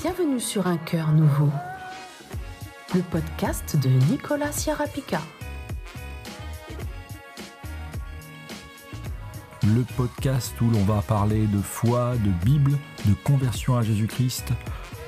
Bienvenue 0.00 0.38
sur 0.38 0.68
Un 0.68 0.76
cœur 0.76 1.10
nouveau, 1.10 1.50
le 2.94 3.02
podcast 3.02 3.76
de 3.76 3.88
Nicolas 4.08 4.52
Sierrapica. 4.52 5.20
Le 9.64 9.82
podcast 9.96 10.54
où 10.60 10.70
l'on 10.70 10.84
va 10.84 11.02
parler 11.02 11.48
de 11.48 11.58
foi, 11.60 12.12
de 12.14 12.30
Bible, 12.44 12.78
de 13.06 13.14
conversion 13.24 13.76
à 13.76 13.82
Jésus-Christ, 13.82 14.52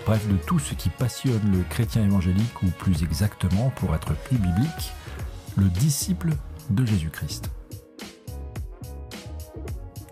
bref 0.07 0.27
de 0.27 0.37
tout 0.37 0.59
ce 0.59 0.75
qui 0.75 0.89
passionne 0.89 1.53
le 1.53 1.63
chrétien 1.71 2.03
évangélique 2.03 2.61
ou 2.65 2.67
plus 2.67 3.05
exactement, 3.05 3.71
pour 3.77 3.95
être 3.95 4.13
plus 4.25 4.39
biblique, 4.39 4.93
le 5.57 5.69
disciple 5.69 6.31
de 6.69 6.85
Jésus-Christ. 6.85 7.49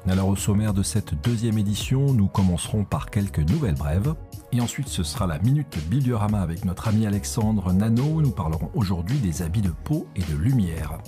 Alors 0.09 0.29
au 0.29 0.37
sommaire 0.37 0.73
de 0.73 0.85
cette 0.85 1.21
deuxième 1.21 1.59
édition, 1.59 2.13
nous 2.13 2.29
commencerons 2.29 2.85
par 2.85 3.11
quelques 3.11 3.41
nouvelles 3.41 3.75
brèves. 3.75 4.15
Et 4.53 4.61
ensuite, 4.61 4.89
ce 4.89 5.03
sera 5.03 5.27
la 5.27 5.39
minute 5.39 5.79
Bibliorama 5.91 6.41
avec 6.41 6.65
notre 6.65 6.89
ami 6.89 7.07
Alexandre 7.07 7.73
Nano. 7.73 8.23
Nous 8.23 8.31
parlerons 8.31 8.71
aujourd'hui 8.75 9.19
des 9.19 9.43
habits 9.43 9.61
de 9.61 9.73
peau 9.85 10.07
et 10.17 10.23
de 10.23 10.37
lumière. 10.37 10.99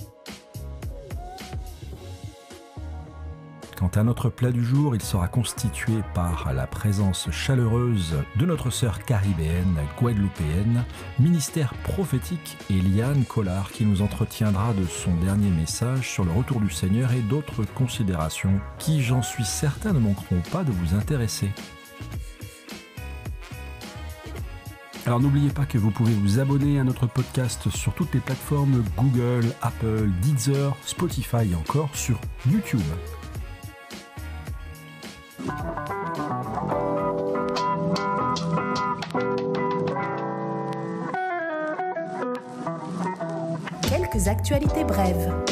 Quant 3.81 3.89
à 3.95 4.03
notre 4.03 4.29
plat 4.29 4.51
du 4.51 4.63
jour, 4.63 4.93
il 4.93 5.01
sera 5.01 5.27
constitué 5.27 6.03
par 6.13 6.53
la 6.53 6.67
présence 6.67 7.31
chaleureuse 7.31 8.13
de 8.35 8.45
notre 8.45 8.69
sœur 8.69 9.03
caribéenne, 9.03 9.75
guadeloupéenne, 9.99 10.85
ministère 11.17 11.73
prophétique 11.81 12.57
Eliane 12.69 13.25
Collard 13.25 13.71
qui 13.71 13.85
nous 13.85 14.03
entretiendra 14.03 14.73
de 14.73 14.85
son 14.85 15.15
dernier 15.15 15.49
message 15.49 16.07
sur 16.07 16.23
le 16.23 16.31
retour 16.31 16.61
du 16.61 16.69
Seigneur 16.69 17.11
et 17.11 17.21
d'autres 17.21 17.65
considérations 17.73 18.61
qui, 18.77 19.01
j'en 19.01 19.23
suis 19.23 19.45
certain, 19.45 19.93
ne 19.93 19.99
manqueront 19.99 20.43
pas 20.51 20.63
de 20.63 20.71
vous 20.71 20.93
intéresser. 20.93 21.49
Alors 25.05 25.19
n'oubliez 25.19 25.49
pas 25.49 25.65
que 25.65 25.79
vous 25.79 25.89
pouvez 25.89 26.13
vous 26.13 26.39
abonner 26.39 26.79
à 26.79 26.83
notre 26.83 27.07
podcast 27.07 27.69
sur 27.69 27.93
toutes 27.93 28.13
les 28.13 28.19
plateformes 28.19 28.83
Google, 28.95 29.47
Apple, 29.61 30.09
Deezer, 30.21 30.75
Spotify 30.85 31.51
et 31.51 31.55
encore 31.55 31.89
sur 31.95 32.19
YouTube. 32.49 32.79
Quelques 43.89 44.27
actualités 44.27 44.83
brèves. 44.83 45.50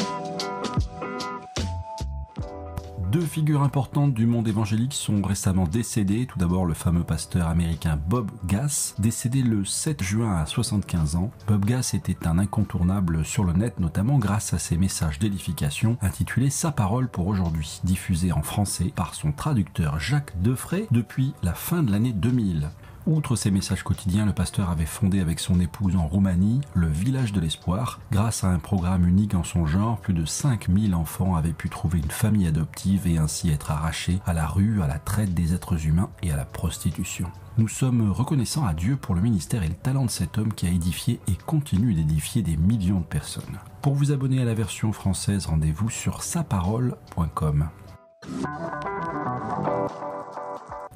Figures 3.30 3.62
importantes 3.62 4.12
du 4.12 4.26
monde 4.26 4.48
évangélique 4.48 4.92
sont 4.92 5.22
récemment 5.22 5.64
décédées. 5.64 6.26
Tout 6.26 6.40
d'abord 6.40 6.66
le 6.66 6.74
fameux 6.74 7.04
pasteur 7.04 7.46
américain 7.46 7.96
Bob 8.08 8.28
Gass, 8.44 8.96
décédé 8.98 9.42
le 9.42 9.64
7 9.64 10.02
juin 10.02 10.36
à 10.36 10.46
75 10.46 11.14
ans. 11.14 11.30
Bob 11.46 11.64
Gass 11.64 11.94
était 11.94 12.26
un 12.26 12.40
incontournable 12.40 13.24
sur 13.24 13.44
le 13.44 13.52
net, 13.52 13.78
notamment 13.78 14.18
grâce 14.18 14.52
à 14.52 14.58
ses 14.58 14.76
messages 14.76 15.20
d'édification 15.20 15.96
intitulés 16.02 16.50
Sa 16.50 16.72
parole 16.72 17.06
pour 17.06 17.28
aujourd'hui, 17.28 17.80
diffusés 17.84 18.32
en 18.32 18.42
français 18.42 18.92
par 18.96 19.14
son 19.14 19.30
traducteur 19.30 20.00
Jacques 20.00 20.32
Defray 20.42 20.88
depuis 20.90 21.32
la 21.44 21.54
fin 21.54 21.84
de 21.84 21.92
l'année 21.92 22.12
2000. 22.12 22.68
Outre 23.10 23.34
ses 23.34 23.50
messages 23.50 23.82
quotidiens, 23.82 24.24
le 24.24 24.32
pasteur 24.32 24.70
avait 24.70 24.86
fondé 24.86 25.18
avec 25.18 25.40
son 25.40 25.58
épouse 25.58 25.96
en 25.96 26.06
Roumanie 26.06 26.60
le 26.74 26.86
Village 26.86 27.32
de 27.32 27.40
l'Espoir. 27.40 27.98
Grâce 28.12 28.44
à 28.44 28.50
un 28.50 28.60
programme 28.60 29.04
unique 29.04 29.34
en 29.34 29.42
son 29.42 29.66
genre, 29.66 29.98
plus 29.98 30.14
de 30.14 30.24
5000 30.24 30.94
enfants 30.94 31.34
avaient 31.34 31.52
pu 31.52 31.68
trouver 31.68 31.98
une 31.98 32.12
famille 32.12 32.46
adoptive 32.46 33.08
et 33.08 33.18
ainsi 33.18 33.50
être 33.50 33.72
arrachés 33.72 34.20
à 34.26 34.32
la 34.32 34.46
rue, 34.46 34.80
à 34.80 34.86
la 34.86 35.00
traite 35.00 35.34
des 35.34 35.54
êtres 35.54 35.88
humains 35.88 36.08
et 36.22 36.30
à 36.30 36.36
la 36.36 36.44
prostitution. 36.44 37.26
Nous 37.58 37.66
sommes 37.66 38.12
reconnaissants 38.12 38.64
à 38.64 38.74
Dieu 38.74 38.94
pour 38.94 39.16
le 39.16 39.22
ministère 39.22 39.64
et 39.64 39.68
le 39.68 39.74
talent 39.74 40.04
de 40.04 40.10
cet 40.10 40.38
homme 40.38 40.54
qui 40.54 40.68
a 40.68 40.70
édifié 40.70 41.18
et 41.26 41.34
continue 41.34 41.94
d'édifier 41.94 42.42
des 42.42 42.56
millions 42.56 43.00
de 43.00 43.04
personnes. 43.06 43.58
Pour 43.82 43.96
vous 43.96 44.12
abonner 44.12 44.40
à 44.40 44.44
la 44.44 44.54
version 44.54 44.92
française, 44.92 45.46
rendez-vous 45.46 45.90
sur 45.90 46.22
saparole.com. 46.22 47.70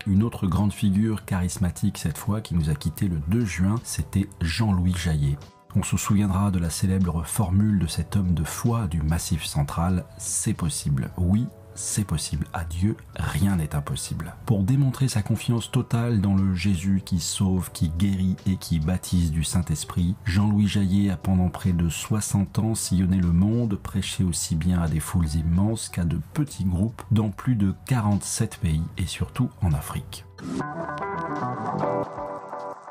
Une 0.06 0.22
autre 0.22 0.46
grande 0.46 0.72
figure 0.72 1.24
charismatique 1.24 1.96
cette 1.96 2.18
fois 2.18 2.42
qui 2.42 2.54
nous 2.54 2.68
a 2.68 2.74
quitté 2.74 3.08
le 3.08 3.16
2 3.28 3.44
juin, 3.46 3.76
c'était 3.84 4.28
Jean-Louis 4.42 4.94
Jaillet. 4.94 5.38
On 5.76 5.82
se 5.82 5.96
souviendra 5.96 6.50
de 6.50 6.58
la 6.58 6.68
célèbre 6.68 7.24
formule 7.24 7.78
de 7.78 7.86
cet 7.86 8.14
homme 8.14 8.34
de 8.34 8.44
foi 8.44 8.86
du 8.86 9.00
Massif 9.00 9.44
central, 9.44 10.04
c'est 10.18 10.52
possible. 10.52 11.10
Oui, 11.16 11.46
c'est 11.74 12.04
possible. 12.04 12.46
À 12.52 12.64
Dieu, 12.64 12.96
rien 13.16 13.56
n'est 13.56 13.74
impossible. 13.74 14.34
Pour 14.46 14.62
démontrer 14.62 15.08
sa 15.08 15.22
confiance 15.22 15.70
totale 15.70 16.20
dans 16.20 16.34
le 16.34 16.54
Jésus 16.54 17.02
qui 17.04 17.20
sauve, 17.20 17.70
qui 17.72 17.90
guérit 17.90 18.36
et 18.46 18.56
qui 18.56 18.80
baptise 18.80 19.32
du 19.32 19.44
Saint-Esprit, 19.44 20.14
Jean-Louis 20.24 20.68
Jaillet 20.68 21.10
a 21.10 21.16
pendant 21.16 21.48
près 21.48 21.72
de 21.72 21.88
60 21.88 22.58
ans 22.58 22.74
sillonné 22.74 23.18
le 23.18 23.32
monde, 23.32 23.76
prêché 23.76 24.24
aussi 24.24 24.56
bien 24.56 24.80
à 24.80 24.88
des 24.88 25.00
foules 25.00 25.34
immenses 25.34 25.88
qu'à 25.88 26.04
de 26.04 26.18
petits 26.32 26.64
groupes 26.64 27.02
dans 27.10 27.30
plus 27.30 27.56
de 27.56 27.74
47 27.86 28.58
pays 28.58 28.82
et 28.98 29.06
surtout 29.06 29.50
en 29.62 29.72
Afrique. 29.72 30.24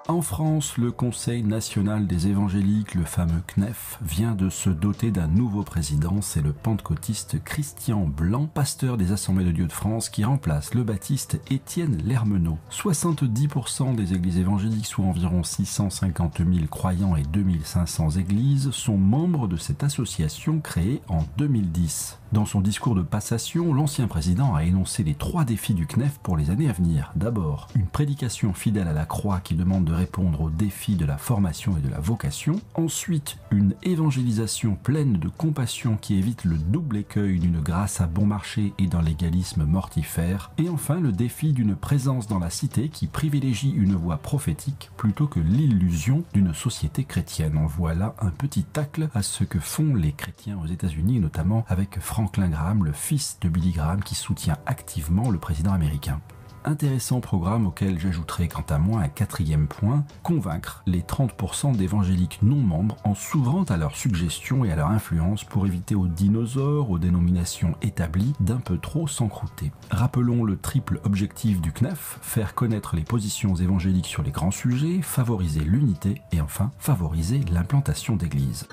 En 0.09 0.21
France, 0.21 0.77
le 0.77 0.91
Conseil 0.91 1.43
national 1.43 2.07
des 2.07 2.27
évangéliques, 2.27 2.93
le 2.93 3.05
fameux 3.05 3.41
CNEF, 3.47 3.99
vient 4.01 4.35
de 4.35 4.49
se 4.49 4.69
doter 4.69 5.11
d'un 5.11 5.27
nouveau 5.27 5.63
président, 5.63 6.21
c'est 6.21 6.41
le 6.41 6.51
pentecôtiste 6.51 7.41
Christian 7.41 8.01
Blanc, 8.05 8.47
pasteur 8.47 8.97
des 8.97 9.13
Assemblées 9.13 9.45
de 9.45 9.51
Dieu 9.51 9.65
de 9.65 9.71
France, 9.71 10.09
qui 10.09 10.25
remplace 10.25 10.73
le 10.73 10.83
baptiste 10.83 11.39
Étienne 11.49 12.01
Lermenot. 12.05 12.57
70% 12.69 13.95
des 13.95 14.13
églises 14.13 14.39
évangéliques, 14.39 14.87
soit 14.87 15.05
environ 15.05 15.41
650 15.41 16.39
000 16.39 16.67
croyants 16.69 17.15
et 17.15 17.23
2500 17.23 18.09
églises, 18.17 18.71
sont 18.71 18.97
membres 18.97 19.47
de 19.47 19.55
cette 19.55 19.85
association 19.85 20.59
créée 20.59 21.01
en 21.07 21.23
2010. 21.37 22.19
Dans 22.33 22.45
son 22.45 22.61
discours 22.61 22.95
de 22.95 23.03
passation, 23.03 23.73
l'ancien 23.73 24.07
président 24.07 24.55
a 24.55 24.63
énoncé 24.63 25.03
les 25.03 25.13
trois 25.13 25.45
défis 25.45 25.75
du 25.75 25.85
CNEF 25.85 26.17
pour 26.23 26.35
les 26.35 26.49
années 26.49 26.67
à 26.67 26.73
venir. 26.73 27.11
D'abord, 27.15 27.67
une 27.75 27.85
prédication 27.85 28.53
fidèle 28.53 28.87
à 28.87 28.93
la 28.93 29.05
croix 29.05 29.39
qui 29.39 29.53
demande 29.53 29.85
de 29.85 29.92
répondre 29.93 30.41
aux 30.41 30.49
défis 30.49 30.95
de 30.95 31.05
la 31.05 31.17
formation 31.17 31.77
et 31.77 31.81
de 31.81 31.89
la 31.89 31.99
vocation. 31.99 32.59
Ensuite, 32.75 33.37
une 33.51 33.75
évangélisation 33.83 34.75
pleine 34.75 35.13
de 35.13 35.29
compassion 35.29 35.97
qui 35.99 36.15
évite 36.15 36.43
le 36.43 36.57
double 36.57 36.97
écueil 36.97 37.39
d'une 37.39 37.61
grâce 37.61 38.01
à 38.01 38.07
bon 38.07 38.25
marché 38.25 38.73
et 38.79 38.87
d'un 38.87 39.01
légalisme 39.01 39.65
mortifère. 39.65 40.51
Et 40.57 40.69
enfin, 40.69 40.99
le 40.99 41.11
défi 41.11 41.53
d'une 41.53 41.75
présence 41.75 42.27
dans 42.27 42.39
la 42.39 42.49
cité 42.49 42.89
qui 42.89 43.07
privilégie 43.07 43.71
une 43.71 43.95
voix 43.95 44.17
prophétique 44.17 44.91
plutôt 44.97 45.27
que 45.27 45.39
l'illusion 45.39 46.23
d'une 46.33 46.53
société 46.53 47.03
chrétienne. 47.03 47.57
En 47.57 47.65
voilà 47.65 48.15
un 48.19 48.29
petit 48.29 48.63
tacle 48.63 49.09
à 49.13 49.21
ce 49.21 49.43
que 49.43 49.59
font 49.59 49.95
les 49.95 50.11
chrétiens 50.11 50.59
aux 50.59 50.67
États-Unis, 50.67 51.19
notamment 51.19 51.65
avec 51.67 51.99
Franklin 51.99 52.49
Graham, 52.49 52.85
le 52.85 52.93
fils 52.93 53.37
de 53.41 53.49
Billy 53.49 53.71
Graham, 53.71 54.03
qui 54.03 54.15
soutient 54.15 54.57
activement 54.65 55.29
le 55.29 55.37
président 55.37 55.73
américain. 55.73 56.19
Intéressant 56.65 57.19
programme 57.19 57.67
auquel 57.67 57.99
j'ajouterai 57.99 58.47
quant 58.47 58.65
à 58.69 58.77
moi 58.77 59.01
un 59.01 59.09
quatrième 59.09 59.67
point, 59.67 60.05
convaincre 60.23 60.81
les 60.85 61.01
30% 61.01 61.75
d'évangéliques 61.75 62.39
non 62.41 62.55
membres 62.55 62.95
en 63.03 63.15
s'ouvrant 63.15 63.63
à 63.63 63.75
leurs 63.75 63.97
suggestions 63.97 64.63
et 64.63 64.71
à 64.71 64.77
leur 64.77 64.87
influence 64.87 65.43
pour 65.43 65.67
éviter 65.67 65.93
aux 65.93 66.07
dinosaures, 66.07 66.89
aux 66.89 66.99
dénominations 66.99 67.75
établies, 67.81 68.33
d'un 68.39 68.57
peu 68.57 68.77
trop 68.77 69.07
s'encrouter. 69.07 69.71
Rappelons 69.91 70.45
le 70.45 70.55
triple 70.55 71.01
objectif 71.03 71.59
du 71.59 71.73
CNEF, 71.73 72.19
faire 72.21 72.55
connaître 72.55 72.95
les 72.95 73.03
positions 73.03 73.55
évangéliques 73.55 74.07
sur 74.07 74.23
les 74.23 74.31
grands 74.31 74.51
sujets, 74.51 75.01
favoriser 75.01 75.61
l'unité 75.61 76.21
et 76.31 76.39
enfin 76.39 76.71
favoriser 76.79 77.41
l'implantation 77.51 78.15
d'églises. 78.15 78.67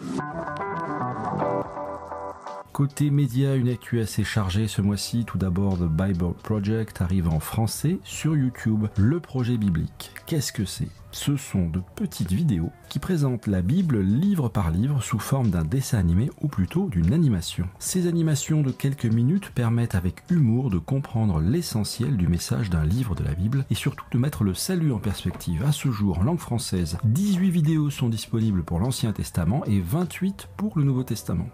Côté 2.72 3.10
médias, 3.10 3.56
une 3.56 3.68
actu 3.68 4.00
assez 4.00 4.22
chargée 4.22 4.68
ce 4.68 4.80
mois-ci. 4.80 5.24
Tout 5.24 5.38
d'abord, 5.38 5.76
The 5.76 5.88
Bible 5.90 6.34
Project 6.42 7.02
arrive 7.02 7.28
en 7.28 7.40
français 7.40 7.98
sur 8.04 8.36
YouTube. 8.36 8.86
Le 8.96 9.18
projet 9.18 9.56
biblique. 9.56 10.12
Qu'est-ce 10.26 10.52
que 10.52 10.64
c'est? 10.64 10.88
Ce 11.12 11.36
sont 11.36 11.68
de 11.68 11.80
petites 11.96 12.30
vidéos 12.30 12.70
qui 12.88 13.00
présentent 13.00 13.48
la 13.48 13.62
Bible 13.62 14.00
livre 14.00 14.48
par 14.48 14.70
livre 14.70 15.02
sous 15.02 15.18
forme 15.18 15.50
d'un 15.50 15.64
dessin 15.64 15.98
animé 15.98 16.30
ou 16.40 16.46
plutôt 16.46 16.88
d'une 16.88 17.12
animation. 17.12 17.66
Ces 17.80 18.06
animations 18.06 18.62
de 18.62 18.70
quelques 18.70 19.06
minutes 19.06 19.50
permettent 19.50 19.96
avec 19.96 20.22
humour 20.30 20.70
de 20.70 20.78
comprendre 20.78 21.40
l'essentiel 21.40 22.16
du 22.16 22.28
message 22.28 22.70
d'un 22.70 22.84
livre 22.84 23.16
de 23.16 23.24
la 23.24 23.34
Bible 23.34 23.66
et 23.70 23.74
surtout 23.74 24.06
de 24.12 24.18
mettre 24.18 24.44
le 24.44 24.54
salut 24.54 24.92
en 24.92 25.00
perspective. 25.00 25.64
À 25.64 25.72
ce 25.72 25.90
jour, 25.90 26.20
en 26.20 26.22
langue 26.22 26.38
française, 26.38 26.98
18 27.02 27.50
vidéos 27.50 27.90
sont 27.90 28.08
disponibles 28.08 28.62
pour 28.62 28.78
l'Ancien 28.78 29.12
Testament 29.12 29.64
et 29.66 29.80
28 29.80 30.48
pour 30.56 30.78
le 30.78 30.84
Nouveau 30.84 31.02
Testament. 31.02 31.48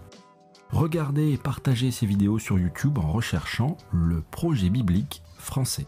Regardez 0.70 1.32
et 1.32 1.36
partagez 1.36 1.90
ces 1.90 2.06
vidéos 2.06 2.38
sur 2.38 2.58
YouTube 2.58 2.98
en 2.98 3.12
recherchant 3.12 3.76
le 3.92 4.20
projet 4.20 4.68
biblique 4.68 5.22
français. 5.38 5.86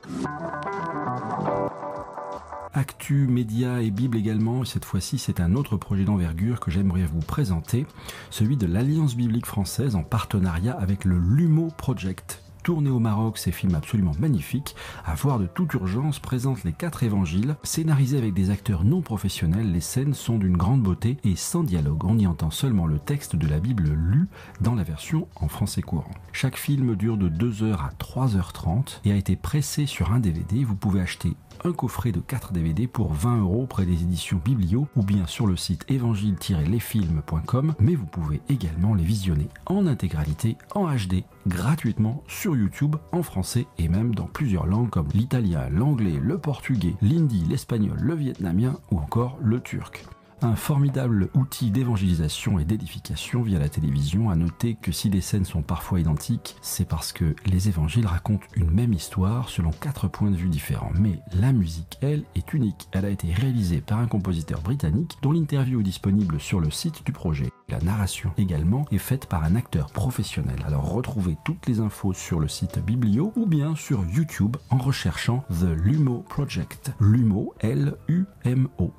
Actu, 2.74 3.26
médias 3.26 3.80
et 3.80 3.90
Bible 3.90 4.16
également, 4.16 4.64
cette 4.64 4.84
fois-ci 4.84 5.18
c'est 5.18 5.40
un 5.40 5.54
autre 5.54 5.76
projet 5.76 6.04
d'envergure 6.04 6.60
que 6.60 6.70
j'aimerais 6.70 7.06
vous 7.06 7.20
présenter, 7.20 7.86
celui 8.30 8.56
de 8.56 8.66
l'Alliance 8.66 9.16
biblique 9.16 9.46
française 9.46 9.96
en 9.96 10.04
partenariat 10.04 10.76
avec 10.78 11.04
le 11.04 11.18
LUMO 11.18 11.68
Project 11.76 12.42
Tourné 12.68 12.90
au 12.90 12.98
Maroc, 12.98 13.38
ces 13.38 13.50
films 13.50 13.76
absolument 13.76 14.12
magnifiques, 14.18 14.76
à 15.06 15.14
voir 15.14 15.38
de 15.38 15.46
toute 15.46 15.72
urgence, 15.72 16.18
présentent 16.18 16.64
les 16.64 16.74
quatre 16.74 17.02
évangiles. 17.02 17.56
Scénarisés 17.62 18.18
avec 18.18 18.34
des 18.34 18.50
acteurs 18.50 18.84
non 18.84 19.00
professionnels, 19.00 19.72
les 19.72 19.80
scènes 19.80 20.12
sont 20.12 20.36
d'une 20.36 20.58
grande 20.58 20.82
beauté 20.82 21.16
et 21.24 21.34
sans 21.34 21.62
dialogue. 21.62 22.04
On 22.04 22.18
y 22.18 22.26
entend 22.26 22.50
seulement 22.50 22.86
le 22.86 22.98
texte 22.98 23.36
de 23.36 23.46
la 23.46 23.58
Bible 23.58 23.88
lu 23.88 24.28
dans 24.60 24.74
la 24.74 24.82
version 24.82 25.28
en 25.36 25.48
français 25.48 25.80
courant. 25.80 26.10
Chaque 26.34 26.58
film 26.58 26.94
dure 26.94 27.16
de 27.16 27.30
2h 27.30 27.72
à 27.72 27.90
3h30 27.98 29.00
et 29.06 29.12
a 29.12 29.16
été 29.16 29.34
pressé 29.34 29.86
sur 29.86 30.12
un 30.12 30.20
DVD. 30.20 30.62
Vous 30.62 30.76
pouvez 30.76 31.00
acheter 31.00 31.32
un 31.64 31.72
coffret 31.72 32.12
de 32.12 32.20
4 32.20 32.52
DVD 32.52 32.86
pour 32.86 33.12
20 33.12 33.40
euros 33.40 33.62
auprès 33.62 33.84
des 33.84 34.02
éditions 34.02 34.40
Biblio 34.44 34.88
ou 34.96 35.02
bien 35.02 35.26
sur 35.26 35.46
le 35.46 35.56
site 35.56 35.84
évangile-lesfilms.com, 35.88 37.74
mais 37.80 37.94
vous 37.94 38.06
pouvez 38.06 38.40
également 38.48 38.94
les 38.94 39.04
visionner 39.04 39.48
en 39.66 39.86
intégralité 39.86 40.56
en 40.74 40.86
HD 40.86 41.24
gratuitement 41.46 42.22
sur 42.28 42.56
YouTube 42.56 42.96
en 43.12 43.22
français 43.22 43.66
et 43.78 43.88
même 43.88 44.14
dans 44.14 44.26
plusieurs 44.26 44.66
langues 44.66 44.90
comme 44.90 45.08
l'italien, 45.14 45.68
l'anglais, 45.70 46.18
le 46.20 46.38
portugais, 46.38 46.94
l'hindi, 47.02 47.44
l'espagnol, 47.48 47.98
le 48.00 48.14
vietnamien 48.14 48.76
ou 48.90 48.98
encore 48.98 49.38
le 49.40 49.60
turc 49.60 50.04
un 50.42 50.56
formidable 50.56 51.28
outil 51.34 51.70
d'évangélisation 51.70 52.58
et 52.58 52.64
d'édification 52.64 53.42
via 53.42 53.58
la 53.58 53.68
télévision. 53.68 54.30
À 54.30 54.36
noter 54.36 54.74
que 54.74 54.92
si 54.92 55.10
les 55.10 55.20
scènes 55.20 55.44
sont 55.44 55.62
parfois 55.62 56.00
identiques, 56.00 56.56
c'est 56.62 56.88
parce 56.88 57.12
que 57.12 57.34
les 57.46 57.68
évangiles 57.68 58.06
racontent 58.06 58.46
une 58.54 58.70
même 58.70 58.92
histoire 58.92 59.48
selon 59.48 59.70
quatre 59.70 60.08
points 60.08 60.30
de 60.30 60.36
vue 60.36 60.48
différents. 60.48 60.92
Mais 60.98 61.20
la 61.40 61.52
musique, 61.52 61.98
elle, 62.00 62.24
est 62.34 62.52
unique. 62.52 62.88
Elle 62.92 63.04
a 63.04 63.10
été 63.10 63.32
réalisée 63.32 63.80
par 63.80 63.98
un 63.98 64.06
compositeur 64.06 64.60
britannique 64.60 65.16
dont 65.22 65.32
l'interview 65.32 65.80
est 65.80 65.84
disponible 65.84 66.40
sur 66.40 66.60
le 66.60 66.70
site 66.70 67.04
du 67.04 67.12
projet. 67.12 67.50
La 67.70 67.80
narration 67.80 68.32
également 68.38 68.86
est 68.90 68.98
faite 68.98 69.26
par 69.26 69.44
un 69.44 69.54
acteur 69.54 69.90
professionnel. 69.90 70.56
Alors 70.66 70.90
retrouvez 70.90 71.36
toutes 71.44 71.66
les 71.66 71.80
infos 71.80 72.14
sur 72.14 72.40
le 72.40 72.48
site 72.48 72.78
Biblio 72.78 73.30
ou 73.36 73.44
bien 73.44 73.76
sur 73.76 74.06
YouTube 74.06 74.56
en 74.70 74.78
recherchant 74.78 75.44
The 75.50 75.76
Lumo 75.76 76.24
Project. 76.30 76.92
Lumo, 76.98 77.52
L-U-M-O. 77.60 78.94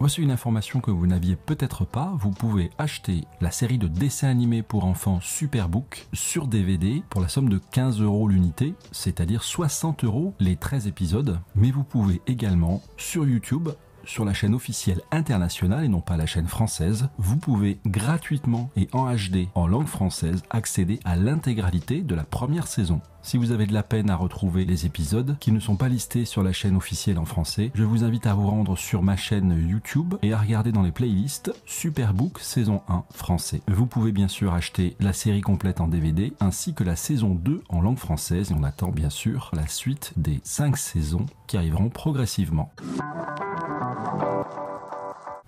Voici 0.00 0.22
une 0.22 0.30
information 0.30 0.80
que 0.80 0.90
vous 0.90 1.06
n'aviez 1.06 1.36
peut-être 1.36 1.84
pas. 1.84 2.12
Vous 2.18 2.30
pouvez 2.30 2.70
acheter 2.78 3.24
la 3.42 3.50
série 3.50 3.78
de 3.78 3.86
dessins 3.86 4.28
animés 4.28 4.62
pour 4.62 4.86
enfants 4.86 5.20
Superbook 5.20 6.08
sur 6.14 6.46
DVD 6.46 7.02
pour 7.10 7.20
la 7.20 7.28
somme 7.28 7.50
de 7.50 7.60
15 7.70 8.00
euros 8.00 8.28
l'unité, 8.28 8.74
c'est-à-dire 8.92 9.44
60 9.44 10.04
euros 10.04 10.34
les 10.40 10.56
13 10.56 10.86
épisodes. 10.86 11.38
Mais 11.54 11.70
vous 11.70 11.84
pouvez 11.84 12.22
également 12.26 12.82
sur 12.96 13.26
YouTube 13.26 13.68
sur 14.04 14.24
la 14.24 14.34
chaîne 14.34 14.54
officielle 14.54 15.00
internationale 15.10 15.84
et 15.84 15.88
non 15.88 16.00
pas 16.00 16.16
la 16.16 16.26
chaîne 16.26 16.46
française, 16.46 17.08
vous 17.18 17.36
pouvez 17.36 17.78
gratuitement 17.86 18.70
et 18.76 18.88
en 18.92 19.12
HD 19.14 19.48
en 19.54 19.66
langue 19.66 19.86
française 19.86 20.42
accéder 20.50 21.00
à 21.04 21.16
l'intégralité 21.16 22.02
de 22.02 22.14
la 22.14 22.24
première 22.24 22.66
saison. 22.66 23.00
Si 23.24 23.36
vous 23.36 23.52
avez 23.52 23.66
de 23.66 23.72
la 23.72 23.84
peine 23.84 24.10
à 24.10 24.16
retrouver 24.16 24.64
les 24.64 24.84
épisodes 24.84 25.36
qui 25.38 25.52
ne 25.52 25.60
sont 25.60 25.76
pas 25.76 25.88
listés 25.88 26.24
sur 26.24 26.42
la 26.42 26.52
chaîne 26.52 26.76
officielle 26.76 27.18
en 27.18 27.24
français, 27.24 27.70
je 27.74 27.84
vous 27.84 28.02
invite 28.02 28.26
à 28.26 28.34
vous 28.34 28.48
rendre 28.48 28.76
sur 28.76 29.02
ma 29.02 29.16
chaîne 29.16 29.56
YouTube 29.68 30.14
et 30.22 30.32
à 30.32 30.38
regarder 30.38 30.72
dans 30.72 30.82
les 30.82 30.90
playlists 30.90 31.54
Superbook 31.64 32.40
saison 32.40 32.82
1 32.88 33.04
français. 33.14 33.62
Vous 33.68 33.86
pouvez 33.86 34.10
bien 34.10 34.28
sûr 34.28 34.52
acheter 34.52 34.96
la 34.98 35.12
série 35.12 35.40
complète 35.40 35.80
en 35.80 35.86
DVD 35.86 36.32
ainsi 36.40 36.74
que 36.74 36.82
la 36.82 36.96
saison 36.96 37.34
2 37.34 37.62
en 37.68 37.80
langue 37.80 37.98
française 37.98 38.50
et 38.50 38.54
on 38.54 38.64
attend 38.64 38.90
bien 38.90 39.10
sûr 39.10 39.50
la 39.52 39.68
suite 39.68 40.12
des 40.16 40.40
5 40.42 40.76
saisons 40.76 41.26
qui 41.46 41.56
arriveront 41.56 41.90
progressivement. 41.90 42.72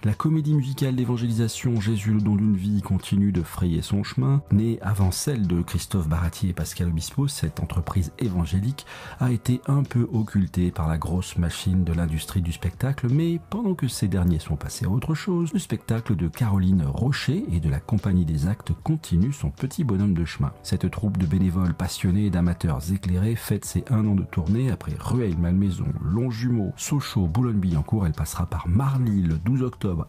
La 0.05 0.13
comédie 0.13 0.53
musicale 0.53 0.97
d'évangélisation 0.97 1.81
Jésus 1.81 2.13
le 2.13 2.21
don 2.21 2.37
d'une 2.37 2.59
vie 2.59 2.83
continue 2.83 3.33
de 3.33 3.43
frayer 3.43 3.81
son 3.81 4.03
chemin. 4.03 4.43
Née 4.53 4.79
avant 4.83 5.11
celle 5.11 5.47
de 5.47 5.63
Christophe 5.63 6.11
Baratier 6.11 6.51
et 6.51 6.53
Pascal 6.53 6.89
Obispo, 6.89 7.27
cette 7.27 7.59
entreprise 7.59 8.13
évangélique 8.19 8.85
a 9.19 9.33
été 9.33 9.63
un 9.67 9.83
peu 9.83 10.07
occultée 10.13 10.71
par 10.71 10.89
la 10.89 10.99
grosse 10.99 11.39
machine 11.39 11.85
de 11.85 11.95
l'industrie 11.95 12.43
du 12.43 12.53
spectacle, 12.53 13.07
mais 13.11 13.41
pendant 13.49 13.75
que 13.75 13.89
ces 13.89 14.07
derniers 14.07 14.41
sont 14.41 14.57
passés 14.57 14.85
à 14.85 14.91
autre 14.91 15.15
chose, 15.15 15.55
le 15.55 15.59
spectacle 15.59 16.17
de 16.17 16.29
Caroline 16.29 16.85
Rocher 16.85 17.47
et 17.51 17.61
de 17.61 17.71
la 17.71 17.81
Compagnie 17.81 18.27
des 18.27 18.47
Actes 18.47 18.73
continue 18.83 19.33
son 19.33 19.49
petit 19.49 19.85
bonhomme 19.85 20.13
de 20.13 20.27
chemin. 20.27 20.53
Cette 20.63 20.91
troupe 20.91 21.17
de 21.17 21.25
bénévoles 21.25 21.73
passionnés 21.73 22.27
et 22.27 22.31
d'amateurs 22.31 22.93
éclairés 22.93 23.37
fête 23.37 23.65
ses 23.65 23.87
un 23.89 24.07
an 24.07 24.15
de 24.15 24.25
tournée 24.25 24.71
après 24.71 24.97
Rueil, 25.01 25.35
Malmaison, 25.41 25.87
Longjumeau, 26.03 26.75
Sochaux, 26.77 27.27
Boulogne-Billancourt. 27.27 28.07
Elle 28.07 28.13
passera 28.13 28.45
par 28.45 28.69
Marly 28.69 29.23
le 29.23 29.39
12 29.39 29.63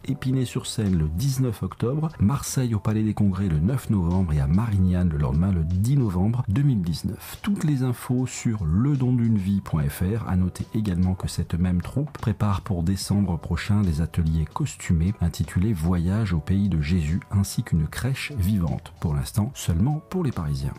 Épinay-sur-Seine 0.05 0.97
le 0.97 1.07
19 1.07 1.63
octobre, 1.63 2.09
Marseille 2.19 2.73
au 2.75 2.79
Palais 2.79 3.03
des 3.03 3.13
Congrès 3.13 3.47
le 3.47 3.59
9 3.59 3.89
novembre 3.89 4.33
et 4.33 4.39
à 4.39 4.47
Marignane 4.47 5.09
le 5.09 5.17
lendemain 5.17 5.51
le 5.51 5.63
10 5.63 5.97
novembre 5.97 6.43
2019. 6.47 7.39
Toutes 7.41 7.63
les 7.63 7.83
infos 7.83 8.25
sur 8.25 8.65
ledondunevie.fr. 8.65 10.27
À 10.27 10.35
noter 10.35 10.65
également 10.73 11.15
que 11.15 11.27
cette 11.27 11.55
même 11.55 11.81
troupe 11.81 12.11
prépare 12.11 12.61
pour 12.61 12.83
décembre 12.83 13.37
prochain 13.37 13.81
des 13.81 14.01
ateliers 14.01 14.45
costumés 14.53 15.13
intitulés 15.21 15.73
Voyage 15.73 16.33
au 16.33 16.39
pays 16.39 16.69
de 16.69 16.81
Jésus 16.81 17.19
ainsi 17.31 17.63
qu'une 17.63 17.87
crèche 17.87 18.31
vivante. 18.37 18.93
Pour 18.99 19.13
l'instant, 19.13 19.51
seulement 19.53 20.01
pour 20.09 20.23
les 20.23 20.31
Parisiens. 20.31 20.73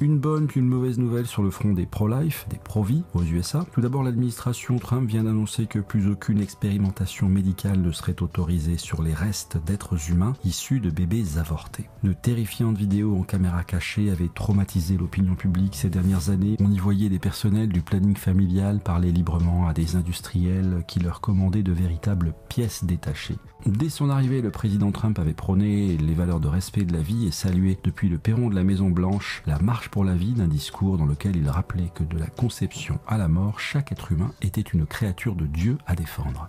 Une 0.00 0.18
bonne 0.18 0.46
puis 0.46 0.60
une 0.60 0.66
mauvaise 0.66 0.98
nouvelle 0.98 1.26
sur 1.26 1.42
le 1.42 1.50
front 1.50 1.72
des 1.72 1.86
pro-life, 1.86 2.46
des 2.48 2.56
pro-vie 2.56 3.02
aux 3.14 3.22
USA. 3.22 3.64
Tout 3.72 3.80
d'abord, 3.80 4.02
l'administration 4.02 4.78
Trump 4.78 5.08
vient 5.08 5.24
d'annoncer 5.24 5.66
que 5.66 5.78
plus 5.78 6.08
aucune 6.08 6.40
expérimentation 6.40 7.28
médicale 7.28 7.80
ne 7.80 7.92
serait 7.92 8.22
autorisée 8.22 8.78
sur 8.78 9.02
les 9.02 9.14
restes 9.14 9.58
d'êtres 9.64 10.10
humains 10.10 10.32
issus 10.44 10.80
de 10.80 10.90
bébés 10.90 11.38
avortés. 11.38 11.88
De 12.02 12.12
terrifiantes 12.12 12.76
vidéos 12.78 13.16
en 13.16 13.22
caméra 13.22 13.64
cachée 13.64 14.10
avaient 14.10 14.30
traumatisé 14.34 14.96
l'opinion 14.96 15.34
publique 15.34 15.76
ces 15.76 15.90
dernières 15.90 16.30
années. 16.30 16.56
On 16.60 16.72
y 16.72 16.78
voyait 16.78 17.10
des 17.10 17.18
personnels 17.18 17.68
du 17.68 17.82
planning 17.82 18.16
familial 18.16 18.80
parler 18.80 19.12
librement 19.12 19.68
à 19.68 19.72
des 19.72 19.94
industriels 19.94 20.84
qui 20.88 21.00
leur 21.00 21.20
commandaient 21.20 21.62
de 21.62 21.72
véritables 21.72 22.34
pièces 22.48 22.84
détachées. 22.84 23.38
Dès 23.64 23.90
son 23.90 24.10
arrivée, 24.10 24.42
le 24.42 24.50
président 24.50 24.90
Trump 24.90 25.20
avait 25.20 25.34
prôné 25.34 25.96
les 25.96 26.14
valeurs 26.14 26.40
de 26.40 26.48
respect 26.48 26.84
de 26.84 26.92
la 26.92 27.00
vie 27.02 27.26
et 27.28 27.30
salué 27.30 27.78
depuis 27.84 28.08
le 28.08 28.18
perron 28.18 28.48
de 28.48 28.56
la 28.56 28.64
Maison 28.64 28.90
Blanche 28.90 29.42
la 29.46 29.60
pour 29.88 30.04
la 30.04 30.14
vie 30.14 30.32
d'un 30.32 30.48
discours 30.48 30.98
dans 30.98 31.06
lequel 31.06 31.36
il 31.36 31.48
rappelait 31.48 31.90
que 31.94 32.04
de 32.04 32.18
la 32.18 32.26
conception 32.26 32.98
à 33.06 33.18
la 33.18 33.28
mort, 33.28 33.60
chaque 33.60 33.92
être 33.92 34.12
humain 34.12 34.32
était 34.42 34.60
une 34.60 34.86
créature 34.86 35.34
de 35.34 35.46
Dieu 35.46 35.78
à 35.86 35.94
défendre. 35.94 36.48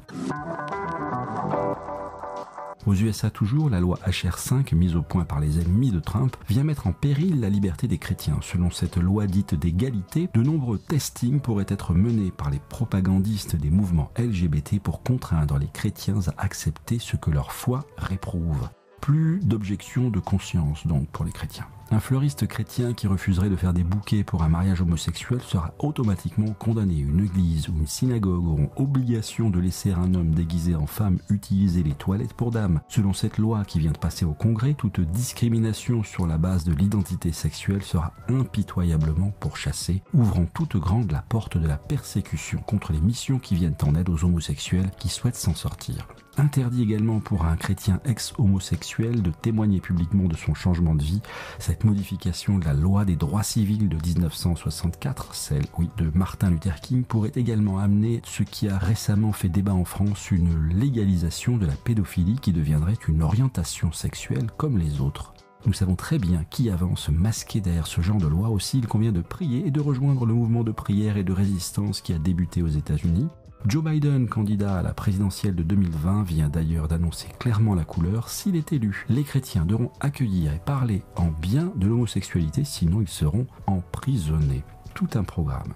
Aux 2.86 2.94
USA 2.94 3.30
toujours, 3.30 3.70
la 3.70 3.80
loi 3.80 3.98
HR5, 4.06 4.76
mise 4.76 4.98
au 4.98 5.02
point 5.02 5.24
par 5.24 5.40
les 5.40 5.62
ennemis 5.62 5.92
de 5.92 6.02
Trump, 6.02 6.36
vient 6.50 6.66
mettre 6.66 6.88
en 6.88 6.92
péril 6.92 7.40
la 7.40 7.50
liberté 7.50 7.88
des 7.88 7.98
chrétiens. 7.98 8.40
Selon 8.42 8.72
cette 8.72 8.98
loi 8.98 9.26
dite 9.26 9.56
d'égalité, 9.56 10.30
de 10.34 10.44
nombreux 10.44 10.78
testings 10.78 11.40
pourraient 11.40 11.66
être 11.70 11.94
menés 11.94 12.32
par 12.32 12.50
les 12.50 12.60
propagandistes 12.60 13.56
des 13.56 13.70
mouvements 13.70 14.12
LGBT 14.18 14.80
pour 14.82 15.02
contraindre 15.02 15.58
les 15.58 15.70
chrétiens 15.70 16.20
à 16.28 16.44
accepter 16.44 17.00
ce 17.00 17.16
que 17.16 17.32
leur 17.32 17.54
foi 17.54 17.86
réprouve. 17.98 18.68
Plus 19.00 19.40
d'objection 19.40 20.10
de 20.10 20.20
conscience 20.20 20.86
donc 20.86 21.08
pour 21.08 21.24
les 21.24 21.32
chrétiens. 21.32 21.68
Un 21.92 22.00
fleuriste 22.00 22.48
chrétien 22.48 22.94
qui 22.94 23.08
refuserait 23.08 23.50
de 23.50 23.56
faire 23.56 23.74
des 23.74 23.84
bouquets 23.84 24.24
pour 24.24 24.44
un 24.44 24.50
mariage 24.50 24.82
homosexuel 24.82 25.42
sera 25.42 25.74
automatiquement 25.80 26.54
condamné. 26.54 26.98
Une 26.98 27.24
église 27.24 27.70
ou 27.70 27.74
une 27.74 27.88
synagogue 27.88 28.48
auront 28.48 28.72
obligation 28.78 29.50
de 29.50 29.60
laisser 29.60 29.92
un 29.92 30.14
homme 30.16 30.32
déguisé 30.32 30.76
en 30.76 30.88
femme 30.88 31.20
utiliser 31.30 31.84
les 31.84 31.94
toilettes 31.94 32.34
pour 32.34 32.52
dames. 32.52 32.82
Selon 32.88 33.14
cette 33.14 33.38
loi 33.38 33.64
qui 33.66 33.80
vient 33.80 33.92
de 33.92 33.98
passer 33.98 34.26
au 34.26 34.34
Congrès, 34.34 34.74
toute 34.74 35.02
discrimination 35.02 36.04
sur 36.04 36.26
la 36.26 36.38
base 36.38 36.64
de 36.64 36.74
l'identité 36.74 37.32
sexuelle 37.32 37.84
sera 37.84 38.14
impitoyablement 38.28 39.32
pourchassée, 39.40 40.02
ouvrant 40.14 40.46
toute 40.46 40.78
grande 40.78 41.12
la 41.12 41.22
porte 41.22 41.58
de 41.58 41.68
la 41.68 41.78
persécution 41.78 42.60
contre 42.60 42.92
les 42.92 43.02
missions 43.02 43.40
qui 43.40 43.56
viennent 43.56 43.76
en 43.84 43.96
aide 43.96 44.10
aux 44.10 44.24
homosexuels 44.24 44.92
qui 44.98 45.10
souhaitent 45.10 45.36
s'en 45.36 45.54
sortir. 45.54 46.08
Interdit 46.38 46.82
également 46.82 47.20
pour 47.20 47.46
un 47.46 47.56
chrétien 47.56 48.00
ex-homosexuel 48.06 49.22
de 49.22 49.30
témoigner 49.30 49.80
publiquement 49.80 50.28
de 50.28 50.36
son 50.36 50.56
changement 50.56 50.96
de 50.96 51.04
vie. 51.04 51.22
Cette 51.60 51.84
modification 51.84 52.58
de 52.58 52.66
la 52.66 52.74
loi 52.74 53.06
des 53.06 53.16
droits 53.16 53.44
civils 53.44 53.88
de 53.88 53.98
1964, 53.98 55.36
celle, 55.36 55.66
de 55.98 56.12
Martin 56.16 56.50
Luther 56.50 56.82
King, 56.82 57.04
pourrait 57.04 57.34
également 57.36 57.78
amener 57.78 58.22
ce 58.26 58.42
qui 58.42 58.68
a 58.68 58.80
récemment 58.80 59.32
fait 59.32 59.50
débat 59.50 59.76
en 59.76 59.86
France, 59.86 60.32
une 60.32 60.70
légalisation 60.70 61.58
de 61.58 61.68
la 61.68 61.76
pédophilie 61.76 62.40
qui 62.40 62.52
deviendrait 62.52 62.98
une 63.08 63.22
orientation 63.22 63.92
sexuelle 63.92 64.50
comme 64.58 64.80
les 64.80 65.02
autres. 65.02 65.34
Nous 65.68 65.74
savons 65.74 65.96
très 65.96 66.18
bien 66.18 66.44
qui 66.50 66.70
avance 66.72 67.10
masqué 67.10 67.62
derrière 67.62 67.88
ce 67.88 68.02
genre 68.02 68.18
de 68.18 68.28
loi 68.28 68.50
aussi. 68.50 68.80
Il 68.80 68.88
convient 68.88 69.14
de 69.14 69.22
prier 69.22 69.68
et 69.68 69.72
de 69.72 69.80
rejoindre 69.80 70.26
le 70.26 70.34
mouvement 70.34 70.64
de 70.64 70.72
prière 70.72 71.16
et 71.16 71.24
de 71.24 71.32
résistance 71.32 72.02
qui 72.02 72.12
a 72.12 72.18
débuté 72.18 72.64
aux 72.64 72.68
États-Unis. 72.68 73.28
Joe 73.66 73.82
Biden, 73.82 74.28
candidat 74.28 74.80
à 74.80 74.82
la 74.82 74.94
présidentielle 74.94 75.56
de 75.56 75.64
2020, 75.64 76.24
vient 76.24 76.50
d'ailleurs 76.50 76.90
d'annoncer 76.90 77.30
clairement 77.40 77.76
la 77.76 77.86
couleur. 77.86 78.28
S'il 78.28 78.58
est 78.58 78.74
élu, 78.74 79.06
les 79.08 79.24
chrétiens 79.24 79.66
devront 79.66 79.92
accueillir 80.02 80.54
et 80.54 80.60
parler 80.60 81.02
en 81.16 81.28
bien 81.28 81.72
de 81.76 81.88
l'homosexualité, 81.88 82.66
sinon 82.66 83.00
ils 83.00 83.08
seront 83.08 83.48
emprisonnés. 83.66 84.64
Tout 84.94 85.08
un 85.16 85.24
programme. 85.24 85.74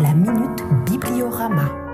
La 0.00 0.14
Minute 0.14 0.64
Bibliorama. 0.84 1.87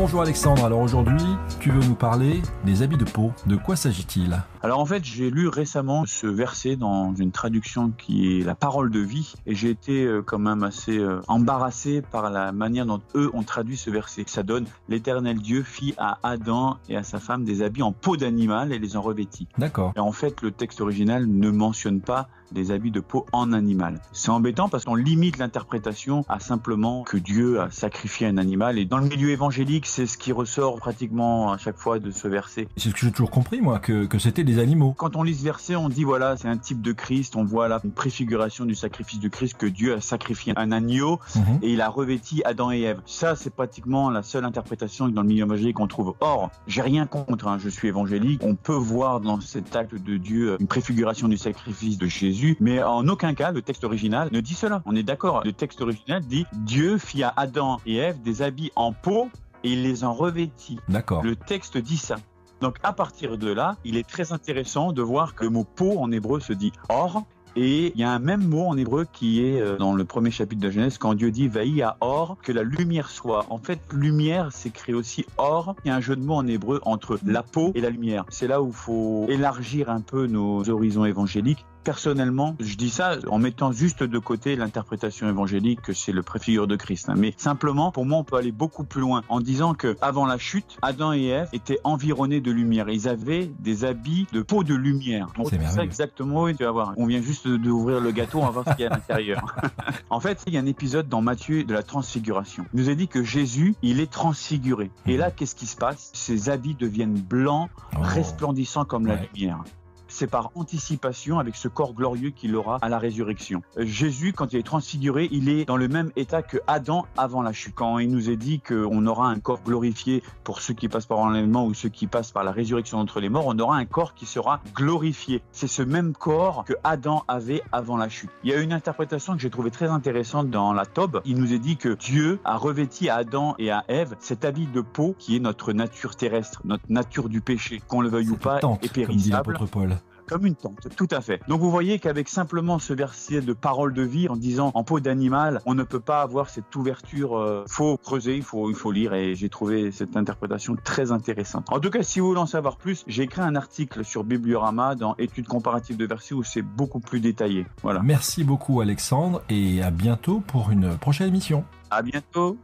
Bonjour 0.00 0.22
Alexandre, 0.22 0.64
alors 0.64 0.80
aujourd'hui 0.80 1.36
tu 1.60 1.70
veux 1.70 1.86
nous 1.86 1.94
parler 1.94 2.40
des 2.64 2.80
habits 2.80 2.96
de 2.96 3.04
peau. 3.04 3.32
De 3.44 3.54
quoi 3.54 3.76
s'agit-il? 3.76 4.42
Alors 4.62 4.80
en 4.80 4.86
fait 4.86 5.04
j'ai 5.04 5.30
lu 5.30 5.46
récemment 5.46 6.04
ce 6.06 6.26
verset 6.26 6.76
dans 6.76 7.14
une 7.14 7.32
traduction 7.32 7.90
qui 7.90 8.40
est 8.40 8.44
la 8.44 8.54
parole 8.54 8.90
de 8.90 9.00
vie 9.00 9.34
et 9.44 9.54
j'ai 9.54 9.68
été 9.68 10.06
euh, 10.06 10.22
quand 10.22 10.38
même 10.38 10.62
assez 10.62 10.96
euh, 10.96 11.20
embarrassé 11.28 12.00
par 12.00 12.30
la 12.30 12.52
manière 12.52 12.86
dont 12.86 13.02
eux 13.14 13.30
ont 13.34 13.42
traduit 13.42 13.76
ce 13.76 13.90
verset. 13.90 14.24
Ça 14.26 14.42
donne 14.42 14.64
l'éternel 14.88 15.38
Dieu 15.38 15.62
fit 15.62 15.92
à 15.98 16.18
Adam 16.22 16.78
et 16.88 16.96
à 16.96 17.02
sa 17.02 17.18
femme 17.18 17.44
des 17.44 17.60
habits 17.60 17.82
en 17.82 17.92
peau 17.92 18.16
d'animal 18.16 18.72
et 18.72 18.78
les 18.78 18.96
en 18.96 19.02
revêtit. 19.02 19.46
D'accord. 19.58 19.92
Et 19.96 20.00
en 20.00 20.12
fait 20.12 20.40
le 20.40 20.52
texte 20.52 20.80
original 20.80 21.26
ne 21.26 21.50
mentionne 21.50 22.00
pas 22.00 22.28
des 22.52 22.70
habits 22.70 22.90
de 22.90 23.00
peau 23.00 23.26
en 23.32 23.52
animal. 23.52 24.00
C'est 24.12 24.30
embêtant 24.30 24.68
parce 24.68 24.84
qu'on 24.84 24.94
limite 24.94 25.38
l'interprétation 25.38 26.24
à 26.28 26.40
simplement 26.40 27.04
que 27.04 27.16
Dieu 27.16 27.60
a 27.60 27.70
sacrifié 27.70 28.26
un 28.26 28.38
animal. 28.38 28.78
Et 28.78 28.84
dans 28.84 28.98
le 28.98 29.06
milieu 29.06 29.30
évangélique, 29.30 29.86
c'est 29.86 30.06
ce 30.06 30.18
qui 30.18 30.32
ressort 30.32 30.76
pratiquement 30.76 31.49
à 31.52 31.58
chaque 31.58 31.76
fois 31.76 31.98
de 31.98 32.10
ce 32.10 32.28
verset. 32.28 32.68
C'est 32.76 32.88
ce 32.90 32.94
que 32.94 33.00
j'ai 33.00 33.10
toujours 33.12 33.30
compris, 33.30 33.60
moi, 33.60 33.78
que, 33.78 34.06
que 34.06 34.18
c'était 34.18 34.44
des 34.44 34.58
animaux. 34.58 34.94
Quand 34.96 35.16
on 35.16 35.22
lit 35.22 35.34
ce 35.34 35.44
verset, 35.44 35.76
on 35.76 35.88
dit 35.88 36.04
voilà, 36.04 36.36
c'est 36.36 36.48
un 36.48 36.56
type 36.56 36.80
de 36.82 36.92
Christ, 36.92 37.36
on 37.36 37.44
voit 37.44 37.68
là 37.68 37.80
une 37.84 37.90
préfiguration 37.92 38.64
du 38.64 38.74
sacrifice 38.74 39.20
de 39.20 39.28
Christ 39.28 39.56
que 39.56 39.66
Dieu 39.66 39.94
a 39.94 40.00
sacrifié 40.00 40.52
un 40.56 40.72
agneau 40.72 41.18
Mhm. 41.36 41.58
et 41.62 41.72
il 41.72 41.80
a 41.80 41.88
revêti 41.88 42.42
Adam 42.44 42.70
et 42.72 42.80
Ève. 42.82 43.00
Ça, 43.06 43.36
c'est 43.36 43.50
pratiquement 43.54 44.10
la 44.10 44.22
seule 44.22 44.44
interprétation 44.44 45.08
dans 45.08 45.22
le 45.22 45.28
milieu 45.28 45.44
évangélique 45.44 45.76
qu'on 45.76 45.86
trouve. 45.86 46.14
Or, 46.20 46.50
j'ai 46.66 46.82
rien 46.82 47.06
contre, 47.06 47.46
hein, 47.48 47.58
je 47.62 47.68
suis 47.68 47.88
évangélique. 47.88 48.40
On 48.44 48.54
peut 48.54 48.74
voir 48.74 49.20
dans 49.20 49.40
cet 49.40 49.74
acte 49.76 49.94
de 49.94 50.16
Dieu 50.16 50.56
une 50.60 50.66
préfiguration 50.66 51.28
du 51.28 51.36
sacrifice 51.36 51.98
de 51.98 52.06
Jésus, 52.06 52.56
mais 52.60 52.82
en 52.82 53.06
aucun 53.08 53.34
cas 53.34 53.52
le 53.52 53.62
texte 53.62 53.84
original 53.84 54.28
ne 54.32 54.40
dit 54.40 54.54
cela. 54.54 54.82
On 54.86 54.94
est 54.96 55.02
d'accord. 55.02 55.42
Le 55.44 55.52
texte 55.52 55.80
original 55.80 56.22
dit 56.22 56.46
Dieu 56.52 56.98
fit 56.98 57.22
à 57.22 57.32
Adam 57.36 57.80
et 57.86 57.96
Ève 57.96 58.20
des 58.22 58.42
habits 58.42 58.70
en 58.76 58.92
peau 58.92 59.28
et 59.64 59.72
il 59.72 59.82
les 59.82 60.04
en 60.04 60.12
revêtit. 60.12 60.78
D'accord. 60.88 61.22
Le 61.22 61.36
texte 61.36 61.78
dit 61.78 61.96
ça. 61.96 62.16
Donc 62.60 62.76
à 62.82 62.92
partir 62.92 63.38
de 63.38 63.50
là, 63.50 63.76
il 63.84 63.96
est 63.96 64.08
très 64.08 64.32
intéressant 64.32 64.92
de 64.92 65.02
voir 65.02 65.34
que 65.34 65.44
le 65.44 65.50
mot 65.50 65.64
peau 65.64 65.98
en 65.98 66.12
hébreu 66.12 66.40
se 66.40 66.52
dit 66.52 66.72
or. 66.88 67.24
Et 67.56 67.92
il 67.94 68.00
y 68.00 68.04
a 68.04 68.10
un 68.12 68.20
même 68.20 68.46
mot 68.46 68.66
en 68.66 68.76
hébreu 68.76 69.06
qui 69.12 69.44
est 69.44 69.60
euh, 69.60 69.76
dans 69.76 69.94
le 69.94 70.04
premier 70.04 70.30
chapitre 70.30 70.62
de 70.62 70.70
Genèse 70.70 70.98
quand 70.98 71.14
Dieu 71.14 71.32
dit 71.32 71.48
Vaï 71.48 71.82
à 71.82 71.96
or, 72.00 72.36
que 72.40 72.52
la 72.52 72.62
lumière 72.62 73.10
soit. 73.10 73.44
En 73.50 73.58
fait, 73.58 73.80
lumière 73.92 74.52
s'écrit 74.52 74.94
aussi 74.94 75.26
or. 75.36 75.74
Il 75.84 75.88
y 75.88 75.90
a 75.90 75.96
un 75.96 76.00
jeu 76.00 76.14
de 76.14 76.22
mots 76.22 76.36
en 76.36 76.46
hébreu 76.46 76.80
entre 76.84 77.18
la 77.26 77.42
peau 77.42 77.72
et 77.74 77.80
la 77.80 77.90
lumière. 77.90 78.24
C'est 78.28 78.46
là 78.46 78.62
où 78.62 78.68
il 78.68 78.72
faut 78.72 79.26
élargir 79.28 79.90
un 79.90 80.00
peu 80.00 80.28
nos 80.28 80.68
horizons 80.70 81.04
évangéliques. 81.04 81.66
Personnellement, 81.84 82.56
je 82.60 82.76
dis 82.76 82.90
ça 82.90 83.16
en 83.28 83.38
mettant 83.38 83.72
juste 83.72 84.02
de 84.02 84.18
côté 84.18 84.54
l'interprétation 84.56 85.28
évangélique 85.28 85.80
que 85.82 85.92
c'est 85.92 86.12
le 86.12 86.22
préfigure 86.22 86.66
de 86.66 86.76
Christ. 86.76 87.08
hein. 87.08 87.14
Mais 87.16 87.34
simplement, 87.36 87.90
pour 87.90 88.04
moi, 88.04 88.18
on 88.18 88.24
peut 88.24 88.36
aller 88.36 88.52
beaucoup 88.52 88.84
plus 88.84 89.00
loin 89.00 89.22
en 89.28 89.40
disant 89.40 89.74
que 89.74 89.96
avant 90.00 90.26
la 90.26 90.38
chute, 90.38 90.76
Adam 90.82 91.12
et 91.12 91.24
Ève 91.26 91.48
étaient 91.52 91.78
environnés 91.84 92.40
de 92.40 92.50
lumière. 92.50 92.88
Ils 92.88 93.08
avaient 93.08 93.50
des 93.60 93.84
habits 93.84 94.26
de 94.32 94.42
peau 94.42 94.62
de 94.64 94.74
lumière. 94.74 95.28
Donc, 95.36 95.48
C'est 95.50 95.62
ça 95.66 95.82
exactement. 95.82 96.42
Oui, 96.42 96.54
tu 96.56 96.64
vas 96.64 96.70
voir. 96.70 96.92
On 96.96 97.06
vient 97.06 97.22
juste 97.22 97.48
d'ouvrir 97.48 98.00
le 98.00 98.10
gâteau, 98.10 98.38
on 98.40 98.44
va 98.44 98.50
voir 98.50 98.64
ce 98.68 98.72
qu'il 98.74 98.82
y 98.84 98.86
a 98.86 98.90
à 98.92 98.94
l'intérieur. 98.96 99.56
en 100.10 100.20
fait, 100.20 100.42
il 100.46 100.54
y 100.54 100.56
a 100.58 100.60
un 100.60 100.66
épisode 100.66 101.08
dans 101.08 101.22
Matthieu 101.22 101.64
de 101.64 101.72
la 101.74 101.82
transfiguration. 101.82 102.66
Il 102.74 102.80
nous 102.80 102.90
a 102.90 102.94
dit 102.94 103.08
que 103.08 103.22
Jésus, 103.24 103.74
il 103.82 104.00
est 104.00 104.10
transfiguré. 104.10 104.90
Et 105.06 105.16
là, 105.16 105.30
qu'est-ce 105.30 105.54
qui 105.54 105.66
se 105.66 105.76
passe? 105.76 106.10
Ses 106.14 106.50
habits 106.50 106.74
deviennent 106.74 107.18
blancs, 107.20 107.70
Oh. 107.96 107.98
resplendissant 108.02 108.84
comme 108.84 109.06
la 109.06 109.16
lumière. 109.16 109.62
C'est 110.10 110.26
par 110.26 110.50
anticipation 110.54 111.38
avec 111.38 111.56
ce 111.56 111.68
corps 111.68 111.94
glorieux 111.94 112.30
qu'il 112.30 112.54
aura 112.56 112.78
à 112.82 112.88
la 112.88 112.98
résurrection. 112.98 113.62
Jésus, 113.76 114.32
quand 114.32 114.52
il 114.52 114.58
est 114.58 114.66
transfiguré, 114.66 115.28
il 115.32 115.48
est 115.48 115.64
dans 115.64 115.76
le 115.76 115.88
même 115.88 116.10
état 116.16 116.42
que 116.42 116.58
Adam 116.66 117.06
avant 117.16 117.42
la 117.42 117.52
chute. 117.52 117.74
Quand 117.74 117.98
il 117.98 118.10
nous 118.10 118.28
est 118.28 118.36
dit 118.36 118.60
qu'on 118.60 119.06
aura 119.06 119.28
un 119.28 119.38
corps 119.38 119.62
glorifié 119.64 120.22
pour 120.44 120.60
ceux 120.60 120.74
qui 120.74 120.88
passent 120.88 121.06
par 121.06 121.18
l'enlèvement 121.18 121.64
ou 121.64 121.74
ceux 121.74 121.88
qui 121.88 122.06
passent 122.06 122.32
par 122.32 122.44
la 122.44 122.52
résurrection 122.52 122.98
d'entre 122.98 123.20
les 123.20 123.28
morts, 123.28 123.46
on 123.46 123.58
aura 123.58 123.76
un 123.76 123.84
corps 123.84 124.14
qui 124.14 124.26
sera 124.26 124.60
glorifié. 124.74 125.42
C'est 125.52 125.68
ce 125.68 125.82
même 125.82 126.12
corps 126.12 126.64
que 126.64 126.74
Adam 126.84 127.24
avait 127.28 127.62
avant 127.72 127.96
la 127.96 128.08
chute. 128.08 128.30
Il 128.44 128.50
y 128.50 128.54
a 128.54 128.58
une 128.58 128.72
interprétation 128.72 129.34
que 129.34 129.40
j'ai 129.40 129.50
trouvée 129.50 129.70
très 129.70 129.88
intéressante 129.88 130.50
dans 130.50 130.72
la 130.72 130.86
Tobe. 130.86 131.22
Il 131.24 131.36
nous 131.36 131.52
est 131.52 131.58
dit 131.58 131.76
que 131.76 131.94
Dieu 131.94 132.40
a 132.44 132.56
revêti 132.56 133.08
à 133.08 133.16
Adam 133.16 133.54
et 133.58 133.70
à 133.70 133.84
Ève 133.88 134.16
cet 134.20 134.44
habit 134.44 134.66
de 134.66 134.80
peau 134.80 135.14
qui 135.18 135.36
est 135.36 135.40
notre 135.40 135.72
nature 135.72 136.16
terrestre, 136.16 136.62
notre 136.64 136.84
nature 136.88 137.28
du 137.28 137.40
péché, 137.40 137.80
qu'on 137.86 138.00
le 138.00 138.08
veuille 138.08 138.30
ou 138.30 138.36
pas, 138.36 138.58
est 138.58 138.60
comme 138.60 138.78
dit 138.78 138.88
périssable 138.88 139.58
Paul. 139.70 139.99
Comme 140.30 140.46
une 140.46 140.54
tente, 140.54 140.86
tout 140.96 141.08
à 141.10 141.20
fait. 141.20 141.40
Donc 141.48 141.60
vous 141.60 141.70
voyez 141.70 141.98
qu'avec 141.98 142.28
simplement 142.28 142.78
ce 142.78 142.92
verset 142.92 143.40
de 143.40 143.52
parole 143.52 143.92
de 143.92 144.02
vie 144.02 144.28
en 144.28 144.36
disant 144.36 144.70
en 144.74 144.84
peau 144.84 145.00
d'animal, 145.00 145.60
on 145.66 145.74
ne 145.74 145.82
peut 145.82 146.00
pas 146.00 146.22
avoir 146.22 146.48
cette 146.48 146.74
ouverture. 146.76 147.36
euh, 147.36 147.64
faut 147.66 147.96
creuser, 147.96 148.36
il 148.36 148.44
faut, 148.44 148.70
il 148.70 148.76
faut 148.76 148.92
lire 148.92 149.12
et 149.12 149.34
j'ai 149.34 149.48
trouvé 149.48 149.90
cette 149.90 150.16
interprétation 150.16 150.76
très 150.82 151.10
intéressante. 151.10 151.66
En 151.70 151.80
tout 151.80 151.90
cas, 151.90 152.04
si 152.04 152.20
vous 152.20 152.28
voulez 152.28 152.40
en 152.40 152.46
savoir 152.46 152.76
plus, 152.76 153.02
j'ai 153.08 153.24
écrit 153.24 153.42
un 153.42 153.56
article 153.56 154.04
sur 154.04 154.22
Bibliorama 154.22 154.94
dans 154.94 155.16
études 155.18 155.48
comparatives 155.48 155.96
de 155.96 156.06
versets 156.06 156.34
où 156.34 156.44
c'est 156.44 156.62
beaucoup 156.62 157.00
plus 157.00 157.20
détaillé. 157.20 157.66
Voilà. 157.82 158.00
Merci 158.02 158.44
beaucoup 158.44 158.80
Alexandre 158.80 159.42
et 159.50 159.82
à 159.82 159.90
bientôt 159.90 160.40
pour 160.46 160.70
une 160.70 160.96
prochaine 160.96 161.26
émission. 161.28 161.64
À 161.90 162.02
bientôt. 162.02 162.56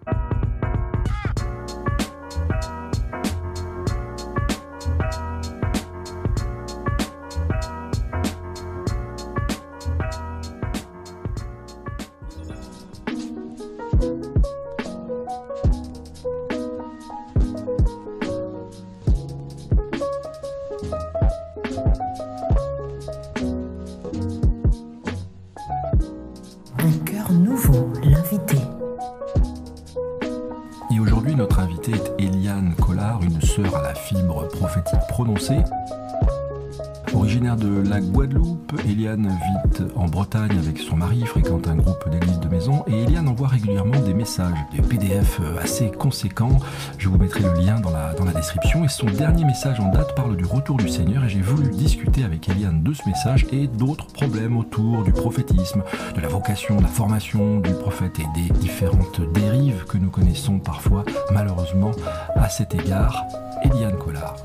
Assez 45.96 46.28
conséquents. 46.28 46.58
Je 46.98 47.08
vous 47.08 47.18
mettrai 47.18 47.40
le 47.40 47.54
lien 47.54 47.80
dans 47.80 47.90
la, 47.90 48.12
dans 48.14 48.24
la 48.24 48.32
description. 48.32 48.84
Et 48.84 48.88
son 48.88 49.06
dernier 49.06 49.44
message 49.44 49.80
en 49.80 49.90
date 49.90 50.14
parle 50.14 50.36
du 50.36 50.44
retour 50.44 50.76
du 50.76 50.88
Seigneur 50.88 51.24
et 51.24 51.28
j'ai 51.28 51.40
voulu 51.40 51.70
discuter 51.70 52.24
avec 52.24 52.48
Eliane 52.48 52.82
de 52.82 52.92
ce 52.92 53.02
message 53.08 53.46
et 53.52 53.66
d'autres 53.66 54.06
problèmes 54.06 54.56
autour 54.56 55.04
du 55.04 55.12
prophétisme, 55.12 55.82
de 56.14 56.20
la 56.20 56.28
vocation, 56.28 56.76
de 56.76 56.82
la 56.82 56.88
formation 56.88 57.60
du 57.60 57.72
prophète 57.72 58.18
et 58.18 58.40
des 58.40 58.52
différentes 58.58 59.20
dérives 59.32 59.84
que 59.84 59.98
nous 59.98 60.10
connaissons 60.10 60.58
parfois 60.58 61.04
malheureusement 61.32 61.92
à 62.34 62.48
cet 62.48 62.74
égard. 62.74 63.24
Eliane 63.64 63.96
Collard. 63.98 64.36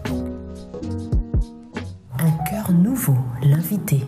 Un 2.20 2.31
cœur 2.50 2.72
nouveau, 2.72 3.17
l'invité. 3.43 4.01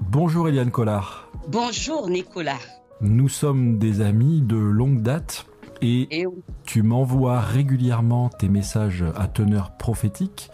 Bonjour 0.00 0.48
Eliane 0.48 0.70
Collard. 0.70 1.28
Bonjour 1.48 2.08
Nicolas. 2.08 2.58
Nous 3.04 3.28
sommes 3.28 3.76
des 3.76 4.00
amis 4.00 4.40
de 4.40 4.56
longue 4.56 5.02
date 5.02 5.44
et 5.82 6.20
Et 6.20 6.26
oui, 6.26 6.42
tu 6.64 6.82
m'envoies 6.82 7.38
régulièrement 7.38 8.30
tes 8.30 8.48
messages 8.48 9.04
à 9.14 9.28
teneur 9.28 9.76
prophétique 9.76 10.48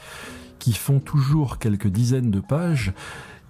qui 0.58 0.72
font 0.72 0.98
toujours 0.98 1.58
quelques 1.58 1.86
dizaines 1.86 2.32
de 2.32 2.40
pages 2.40 2.92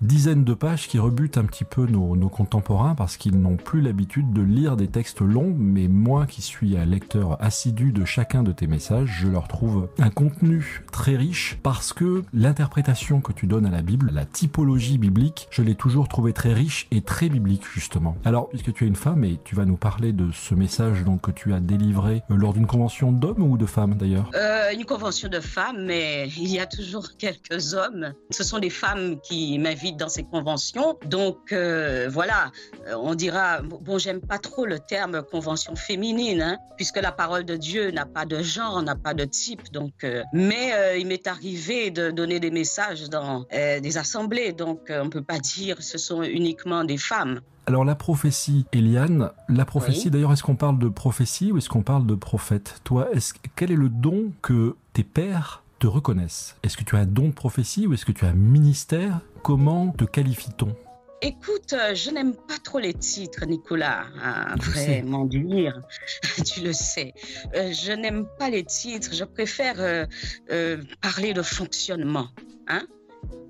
dizaines 0.02 0.44
de 0.44 0.54
pages 0.54 0.88
qui 0.88 0.98
rebutent 0.98 1.38
un 1.38 1.44
petit 1.44 1.64
peu 1.64 1.86
nos, 1.86 2.28
contemporains 2.28 2.94
parce 2.94 3.16
qu'ils 3.16 3.38
n'ont 3.40 3.56
plus 3.56 3.80
l'habitude 3.80 4.32
de 4.32 4.42
lire 4.42 4.76
des 4.76 4.88
textes 4.88 5.20
longs, 5.20 5.54
mais 5.58 5.88
moi 5.88 6.26
qui 6.26 6.42
suis 6.42 6.76
un 6.76 6.84
lecteur 6.84 7.42
assidu 7.42 7.92
de 7.92 8.04
chacun 8.04 8.42
de 8.42 8.52
tes 8.52 8.66
messages, 8.66 9.18
je 9.20 9.28
leur 9.28 9.48
trouve 9.48 9.88
un 9.98 10.10
contenu 10.10 10.82
très 10.92 11.16
riche 11.16 11.58
parce 11.62 11.92
que 11.92 12.22
l'interprétation 12.32 13.20
que 13.20 13.32
tu 13.32 13.46
donnes 13.46 13.66
à 13.66 13.70
la 13.70 13.82
Bible, 13.82 14.10
la 14.12 14.24
typologie 14.24 14.98
biblique, 14.98 15.48
je 15.50 15.62
l'ai 15.62 15.74
toujours 15.74 16.08
trouvé 16.08 16.32
très 16.32 16.52
riche 16.52 16.86
et 16.90 17.02
très 17.02 17.28
biblique 17.28 17.64
justement. 17.72 18.16
Alors, 18.24 18.48
puisque 18.48 18.72
tu 18.72 18.84
es 18.84 18.88
une 18.88 18.96
femme 18.96 19.24
et 19.24 19.38
tu 19.44 19.54
vas 19.54 19.64
nous 19.64 19.76
parler 19.76 20.12
de 20.12 20.30
ce 20.32 20.54
message 20.54 21.04
donc 21.04 21.22
que 21.22 21.30
tu 21.30 21.52
as 21.52 21.60
délivré 21.60 22.22
euh, 22.30 22.36
lors 22.36 22.52
d'une 22.52 22.66
convention 22.66 23.12
d'hommes 23.12 23.42
ou 23.42 23.56
de 23.56 23.66
femmes 23.66 23.96
d'ailleurs? 23.96 24.30
Euh, 24.34 24.72
une 24.72 24.84
convention 24.84 25.28
de 25.28 25.40
femmes, 25.40 25.84
mais 25.84 26.28
il 26.36 26.48
y 26.48 26.58
a 26.58 26.66
toujours 26.66 27.16
quelques 27.18 27.74
hommes. 27.74 28.12
Ce 28.30 28.44
sont 28.44 28.58
des 28.58 28.70
femmes 28.70 29.20
qui 29.20 29.58
m'invitent 29.58 29.89
dans 29.96 30.08
ses 30.08 30.24
conventions. 30.24 30.98
Donc 31.06 31.52
euh, 31.52 32.08
voilà, 32.10 32.52
euh, 32.86 32.94
on 32.96 33.14
dira, 33.14 33.60
bon, 33.62 33.98
j'aime 33.98 34.20
pas 34.20 34.38
trop 34.38 34.66
le 34.66 34.78
terme 34.78 35.22
convention 35.22 35.76
féminine, 35.76 36.42
hein, 36.42 36.58
puisque 36.76 37.00
la 37.00 37.12
parole 37.12 37.44
de 37.44 37.56
Dieu 37.56 37.90
n'a 37.90 38.06
pas 38.06 38.26
de 38.26 38.42
genre, 38.42 38.82
n'a 38.82 38.96
pas 38.96 39.14
de 39.14 39.24
type. 39.24 39.72
Donc, 39.72 39.92
mais 40.32 40.72
il 40.98 41.06
m'est 41.06 41.26
arrivé 41.26 41.90
de 41.90 42.10
donner 42.10 42.40
des 42.40 42.50
messages 42.50 43.08
dans 43.08 43.46
des 43.50 43.98
assemblées, 43.98 44.52
donc 44.52 44.90
on 44.90 45.10
peut 45.10 45.22
pas 45.22 45.38
dire 45.38 45.82
ce 45.82 45.98
sont 45.98 46.22
uniquement 46.22 46.84
des 46.84 46.98
femmes. 46.98 47.40
Alors 47.66 47.84
la 47.84 47.94
prophétie, 47.94 48.66
Eliane, 48.72 49.30
la 49.48 49.64
prophétie 49.64 50.10
d'ailleurs, 50.10 50.32
est-ce 50.32 50.42
qu'on 50.42 50.56
parle 50.56 50.78
de 50.78 50.88
prophétie 50.88 51.52
ou 51.52 51.58
est-ce 51.58 51.68
qu'on 51.68 51.82
parle 51.82 52.06
de 52.06 52.14
prophète? 52.14 52.80
Toi, 52.84 53.08
est 53.12 53.32
quel 53.54 53.70
est 53.70 53.76
le 53.76 53.88
don 53.88 54.32
que 54.42 54.74
tes 54.92 55.04
pères 55.04 55.62
te 55.80 55.86
reconnaissent 55.86 56.56
Est-ce 56.62 56.76
que 56.76 56.84
tu 56.84 56.94
as 56.94 57.00
un 57.00 57.06
don 57.06 57.28
de 57.28 57.32
prophétie 57.32 57.86
ou 57.86 57.94
est-ce 57.94 58.04
que 58.04 58.12
tu 58.12 58.24
as 58.24 58.28
un 58.28 58.34
ministère? 58.34 59.20
Comment 59.42 59.90
te 59.90 60.04
qualifie-t-on? 60.04 60.76
Écoute, 61.22 61.72
euh, 61.72 61.94
je 61.94 62.10
n'aime 62.10 62.34
pas 62.34 62.58
trop 62.62 62.78
les 62.78 62.94
titres, 62.94 63.44
Nicolas. 63.44 64.04
Hein, 64.22 64.54
vraiment 64.58 65.24
dire, 65.24 65.82
tu 66.46 66.60
le 66.60 66.72
sais. 66.72 67.12
Euh, 67.54 67.72
je 67.72 67.92
n'aime 67.92 68.26
pas 68.38 68.48
les 68.48 68.64
titres. 68.64 69.10
Je 69.12 69.24
préfère 69.24 69.76
euh, 69.78 70.76
parler 71.02 71.32
de 71.32 71.42
fonctionnement. 71.42 72.28
Hein. 72.68 72.86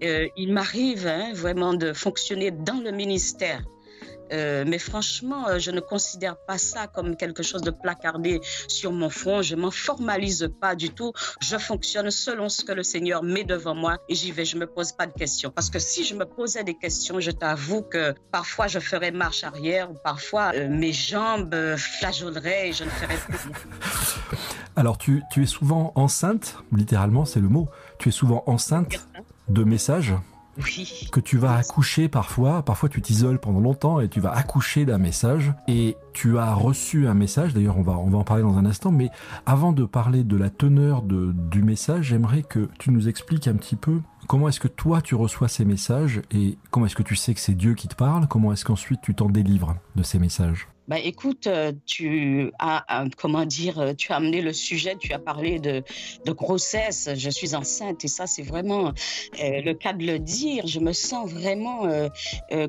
il 0.01 0.53
m'arrive 0.53 1.07
hein, 1.07 1.33
vraiment 1.35 1.75
de 1.75 1.93
fonctionner 1.93 2.51
dans 2.51 2.81
le 2.83 2.91
ministère. 2.91 3.63
Euh, 4.33 4.65
mais 4.67 4.79
franchement, 4.79 5.49
euh, 5.49 5.59
je 5.59 5.71
ne 5.71 5.81
considère 5.81 6.37
pas 6.37 6.59
ça 6.59 6.87
comme 6.87 7.17
quelque 7.17 7.43
chose 7.43 7.63
de 7.63 7.71
placardé 7.71 8.41
sur 8.69 8.93
mon 8.93 9.11
front. 9.11 9.43
Je 9.43 9.57
m'en 9.57 9.71
formalise 9.71 10.51
pas 10.61 10.75
du 10.75 10.91
tout. 10.91 11.13
Je 11.41 11.57
fonctionne 11.57 12.11
selon 12.11 12.49
ce 12.49 12.65
que 12.65 12.73
le 12.73 12.83
Seigneur 12.83 13.23
met 13.23 13.45
devant 13.45 13.75
moi 13.75 13.99
et 14.09 14.15
j'y 14.15 14.33
vais. 14.33 14.45
Je 14.45 14.57
me 14.57 14.67
pose 14.67 14.93
pas 14.93 15.07
de 15.07 15.13
questions. 15.13 15.51
Parce 15.51 15.71
que 15.71 15.79
si 15.79 16.05
je 16.05 16.15
me 16.15 16.25
posais 16.25 16.65
des 16.65 16.75
questions, 16.75 17.21
je 17.21 17.31
t'avoue 17.31 17.83
que 17.83 18.15
parfois 18.31 18.67
je 18.67 18.79
ferais 18.79 19.11
marche 19.11 19.45
arrière 19.45 19.91
ou 19.91 19.95
parfois 19.95 20.53
euh, 20.55 20.69
mes 20.69 20.93
jambes 20.93 21.55
flageoleraient 21.77 22.69
et 22.69 22.73
je 22.73 22.85
ne 22.85 22.91
ferais 22.91 23.17
plus 23.17 23.37
rien. 23.37 23.53
Alors 24.77 24.99
tu, 24.99 25.23
tu 25.33 25.43
es 25.43 25.47
souvent 25.47 25.93
enceinte, 25.97 26.57
littéralement 26.73 27.25
c'est 27.25 27.41
le 27.41 27.49
mot, 27.49 27.69
tu 27.99 28.09
es 28.09 28.13
souvent 28.13 28.45
enceinte 28.47 29.07
de 29.49 29.65
messages 29.65 30.15
que 31.11 31.21
tu 31.21 31.38
vas 31.38 31.57
accoucher 31.57 32.09
parfois, 32.09 32.62
parfois 32.62 32.88
tu 32.88 33.00
t'isoles 33.00 33.38
pendant 33.38 33.61
longtemps 33.61 34.00
et 34.00 34.09
tu 34.09 34.21
vas 34.21 34.33
accoucher 34.33 34.85
d'un 34.85 34.99
message. 34.99 35.52
Et 35.69 35.97
tu 36.12 36.38
as 36.38 36.55
reçu 36.55 37.07
un 37.07 37.14
message, 37.14 37.55
d'ailleurs 37.55 37.79
on 37.79 37.83
va, 37.83 37.93
on 37.93 38.11
va 38.11 38.19
en 38.19 38.25
parler 38.25 38.43
dans 38.43 38.59
un 38.59 38.67
instant, 38.67 38.90
mais 38.90 39.11
avant 39.47 39.73
de 39.73 39.85
parler 39.85 40.25
de 40.25 40.37
la 40.37 40.50
teneur 40.50 41.02
de, 41.02 41.33
du 41.33 41.62
message, 41.62 42.07
j'aimerais 42.07 42.43
que 42.43 42.69
tu 42.79 42.90
nous 42.90 43.09
expliques 43.09 43.49
un 43.49 43.55
petit 43.55 43.76
peu 43.76 44.00
comment 44.31 44.49
est-ce 44.49 44.61
que 44.61 44.69
toi 44.69 45.03
tu 45.03 45.17
reçois 45.17 45.49
ces 45.49 45.65
messages 45.65 46.23
et 46.31 46.57
comment 46.71 46.87
est-ce 46.87 46.95
que 46.95 47.03
tu 47.03 47.17
sais 47.17 47.35
que 47.35 47.41
c'est 47.41 47.57
Dieu 47.57 47.75
qui 47.75 47.89
te 47.89 47.97
parle, 47.97 48.29
comment 48.29 48.53
est-ce 48.53 48.65
qu'ensuite 48.65 49.01
tu 49.03 49.13
t'en 49.13 49.29
délivres 49.29 49.75
de 49.97 50.05
ces 50.05 50.21
messages? 50.21 50.69
Bah, 50.91 50.99
écoute, 50.99 51.47
euh, 51.47 51.71
tu 51.87 52.51
as, 52.59 53.05
comment 53.17 53.45
dire, 53.45 53.79
euh, 53.79 53.95
tu 53.95 54.11
as 54.11 54.17
amené 54.17 54.43
le 54.43 54.53
sujet, 54.53 54.97
tu 54.99 55.13
as 55.13 55.21
parlé 55.21 55.61
de, 55.61 55.85
de 56.27 56.33
grossesse. 56.33 57.09
Je 57.15 57.31
suis 57.31 57.55
enceinte 57.55 58.05
et 58.05 58.09
ça, 58.09 58.27
c'est 58.27 58.43
vraiment 58.43 58.89
euh, 58.89 59.61
le 59.63 59.73
cas 59.73 59.93
de 59.93 60.05
le 60.05 60.19
dire. 60.19 60.67
Je 60.67 60.81
me 60.81 60.93
sens 60.93 61.31
vraiment 61.31 61.89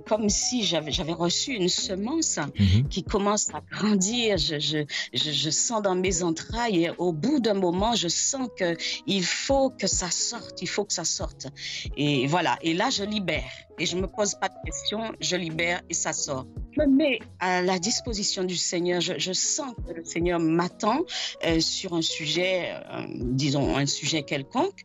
comme 0.05 0.29
si 0.29 0.63
j'avais 0.63 1.13
reçu 1.13 1.53
une 1.53 1.67
semence 1.67 2.37
mhm. 2.59 2.87
qui 2.89 3.03
commence 3.03 3.49
à 3.55 3.61
grandir. 3.71 4.37
Je, 4.37 4.59
je, 4.59 4.85
je, 5.13 5.49
sens 5.49 5.81
dans 5.81 5.95
mes 5.95 6.21
entrailles 6.21 6.85
et 6.85 6.91
au 6.99 7.13
bout 7.13 7.39
d'un 7.39 7.55
moment, 7.55 7.95
je 7.95 8.07
sens 8.07 8.49
que 8.55 8.77
il 9.07 9.23
faut 9.23 9.71
que 9.71 9.87
ça 9.87 10.11
sorte, 10.11 10.61
il 10.61 10.69
faut 10.69 10.85
que 10.85 10.93
ça 10.93 11.05
sorte. 11.05 11.47
Et 11.97 12.27
voilà. 12.27 12.57
Et 12.61 12.73
là, 12.73 12.89
je 12.89 13.03
libère 13.03 13.43
et 13.81 13.85
je 13.85 13.97
me 13.97 14.05
pose 14.05 14.35
pas 14.35 14.49
de 14.49 14.55
questions, 14.63 15.11
je 15.19 15.35
libère 15.35 15.81
et 15.89 15.93
ça 15.95 16.13
sort. 16.13 16.45
Je 16.73 16.81
me 16.81 16.87
mets 16.87 17.19
à 17.39 17.61
la 17.63 17.79
disposition 17.79 18.43
du 18.43 18.55
Seigneur. 18.55 19.01
Je, 19.01 19.33
sens 19.33 19.73
que 19.87 19.93
le 19.93 20.03
Seigneur 20.03 20.39
m'attend 20.39 20.99
euh, 21.43 21.59
sur 21.59 21.93
un 21.93 22.01
sujet, 22.01 22.73
euh, 22.73 23.05
disons 23.09 23.75
un 23.75 23.87
sujet 23.87 24.23
quelconque. 24.23 24.81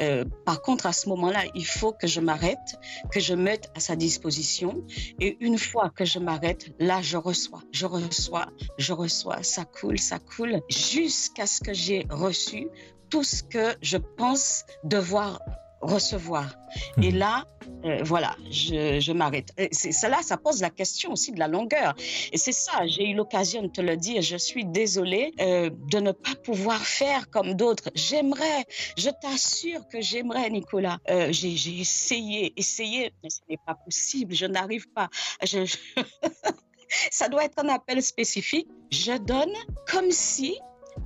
Euh, 0.00 0.24
par 0.44 0.62
contre, 0.62 0.86
à 0.86 0.92
ce 0.92 1.08
moment-là, 1.10 1.44
il 1.54 1.64
faut 1.64 1.92
que 1.92 2.06
je 2.06 2.20
m'arrête, 2.20 2.76
que 3.12 3.20
je 3.20 3.34
mette 3.34 3.70
à 3.76 3.80
sa 3.80 3.94
disposition. 3.94 4.84
Et 5.20 5.36
une 5.40 5.56
fois 5.56 5.90
que 5.90 6.04
je 6.04 6.18
m'arrête, 6.18 6.74
là, 6.80 7.00
je 7.02 7.16
reçois, 7.16 7.62
je 7.70 7.86
reçois, 7.86 8.46
je 8.78 8.92
reçois. 8.92 9.42
Ça 9.42 9.64
coule, 9.64 9.98
ça 9.98 10.18
coule, 10.18 10.60
jusqu'à 10.68 11.46
ce 11.46 11.60
que 11.60 11.72
j'ai 11.72 12.04
reçu 12.10 12.66
tout 13.10 13.24
ce 13.24 13.42
que 13.42 13.74
je 13.82 13.96
pense 13.96 14.64
devoir 14.84 15.40
recevoir. 15.80 16.54
Et 17.02 17.10
mhm. 17.10 17.18
là, 17.18 17.44
euh, 17.84 18.00
voilà, 18.02 18.36
je, 18.50 19.00
je 19.00 19.12
m'arrête. 19.12 19.52
Cela, 19.72 20.22
ça 20.22 20.36
pose 20.36 20.60
la 20.60 20.70
question 20.70 21.12
aussi 21.12 21.32
de 21.32 21.38
la 21.38 21.48
longueur. 21.48 21.94
Et 22.32 22.38
c'est 22.38 22.52
ça, 22.52 22.86
j'ai 22.86 23.08
eu 23.08 23.14
l'occasion 23.14 23.62
de 23.62 23.68
te 23.68 23.80
le 23.80 23.96
dire. 23.96 24.22
Je 24.22 24.36
suis 24.36 24.64
désolée 24.64 25.32
euh, 25.40 25.70
de 25.90 25.98
ne 25.98 26.12
pas 26.12 26.34
pouvoir 26.44 26.80
faire 26.80 27.30
comme 27.30 27.54
d'autres. 27.54 27.90
J'aimerais, 27.94 28.64
je 28.96 29.10
t'assure 29.22 29.86
que 29.88 30.00
j'aimerais, 30.00 30.50
Nicolas. 30.50 30.98
Euh, 31.08 31.28
j'ai 31.32 31.80
essayé, 31.80 32.52
essayé, 32.56 33.12
mais 33.22 33.30
ce 33.30 33.40
n'est 33.48 33.58
pas 33.66 33.74
possible. 33.74 34.34
Je 34.34 34.46
n'arrive 34.46 34.88
pas. 34.90 35.08
Je, 35.42 35.64
ça 37.10 37.28
doit 37.28 37.44
être 37.44 37.58
un 37.64 37.68
appel 37.68 38.02
spécifique. 38.02 38.68
Je 38.90 39.16
donne 39.16 39.54
comme 39.90 40.10
si 40.10 40.58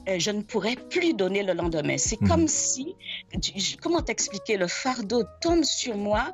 je 0.06 0.30
ne 0.30 0.42
pourrais 0.42 0.76
plus 0.76 1.14
donner 1.14 1.42
le 1.42 1.52
lendemain. 1.52 1.96
C'est 1.98 2.20
mhm. 2.20 2.28
comme 2.28 2.48
si, 2.48 2.94
comment 3.80 4.02
t'expliquer, 4.02 4.56
le 4.56 4.68
fardeau 4.68 5.24
tombe 5.40 5.64
sur 5.64 5.96
moi. 5.96 6.30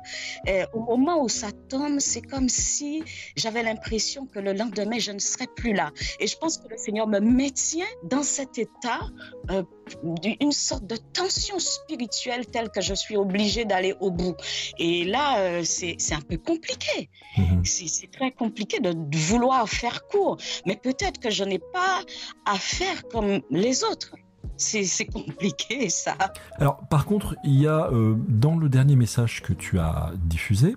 Euh, 0.47 0.65
au 0.73 0.97
moment 0.97 1.23
où 1.23 1.29
ça 1.29 1.51
tombe, 1.69 1.99
c'est 1.99 2.21
comme 2.21 2.49
si 2.49 3.03
j'avais 3.35 3.63
l'impression 3.63 4.25
que 4.25 4.39
le 4.39 4.53
lendemain, 4.53 4.99
je 4.99 5.11
ne 5.11 5.19
serais 5.19 5.47
plus 5.55 5.73
là. 5.73 5.91
Et 6.19 6.27
je 6.27 6.37
pense 6.37 6.57
que 6.57 6.67
le 6.67 6.77
Seigneur 6.77 7.07
me 7.07 7.19
maintient 7.19 7.85
dans 8.03 8.23
cet 8.23 8.57
état 8.57 9.01
euh, 9.49 9.63
une 10.39 10.51
sorte 10.51 10.85
de 10.85 10.95
tension 10.95 11.59
spirituelle 11.59 12.45
telle 12.45 12.69
que 12.69 12.81
je 12.81 12.93
suis 12.93 13.17
obligée 13.17 13.65
d'aller 13.65 13.93
au 13.99 14.11
bout. 14.11 14.35
Et 14.77 15.03
là, 15.03 15.39
euh, 15.39 15.61
c'est 15.63 15.97
un 16.13 16.21
peu 16.21 16.37
compliqué. 16.37 17.09
Mhm. 17.37 17.63
C'est 17.65 18.11
très 18.11 18.31
compliqué 18.31 18.79
de, 18.79 18.93
vouloir 19.17 19.67
faire 19.67 20.05
court. 20.07 20.37
Mais 20.65 20.75
peut-être 20.75 21.19
que 21.19 21.29
je 21.29 21.43
n'ai 21.43 21.59
pas 21.59 22.01
à 22.45 22.55
faire 22.55 23.07
comme 23.09 23.41
les 23.49 23.83
autres. 23.83 24.15
C'est 24.57 25.05
compliqué 25.05 25.89
ça. 25.89 26.15
Alors 26.57 26.81
par 26.89 27.05
contre, 27.05 27.35
il 27.43 27.61
y 27.61 27.67
a 27.67 27.87
euh, 27.87 28.15
dans 28.27 28.55
le 28.55 28.69
dernier 28.69 28.95
message 28.95 29.41
que 29.41 29.53
tu 29.53 29.79
as 29.79 30.11
diffusé, 30.17 30.75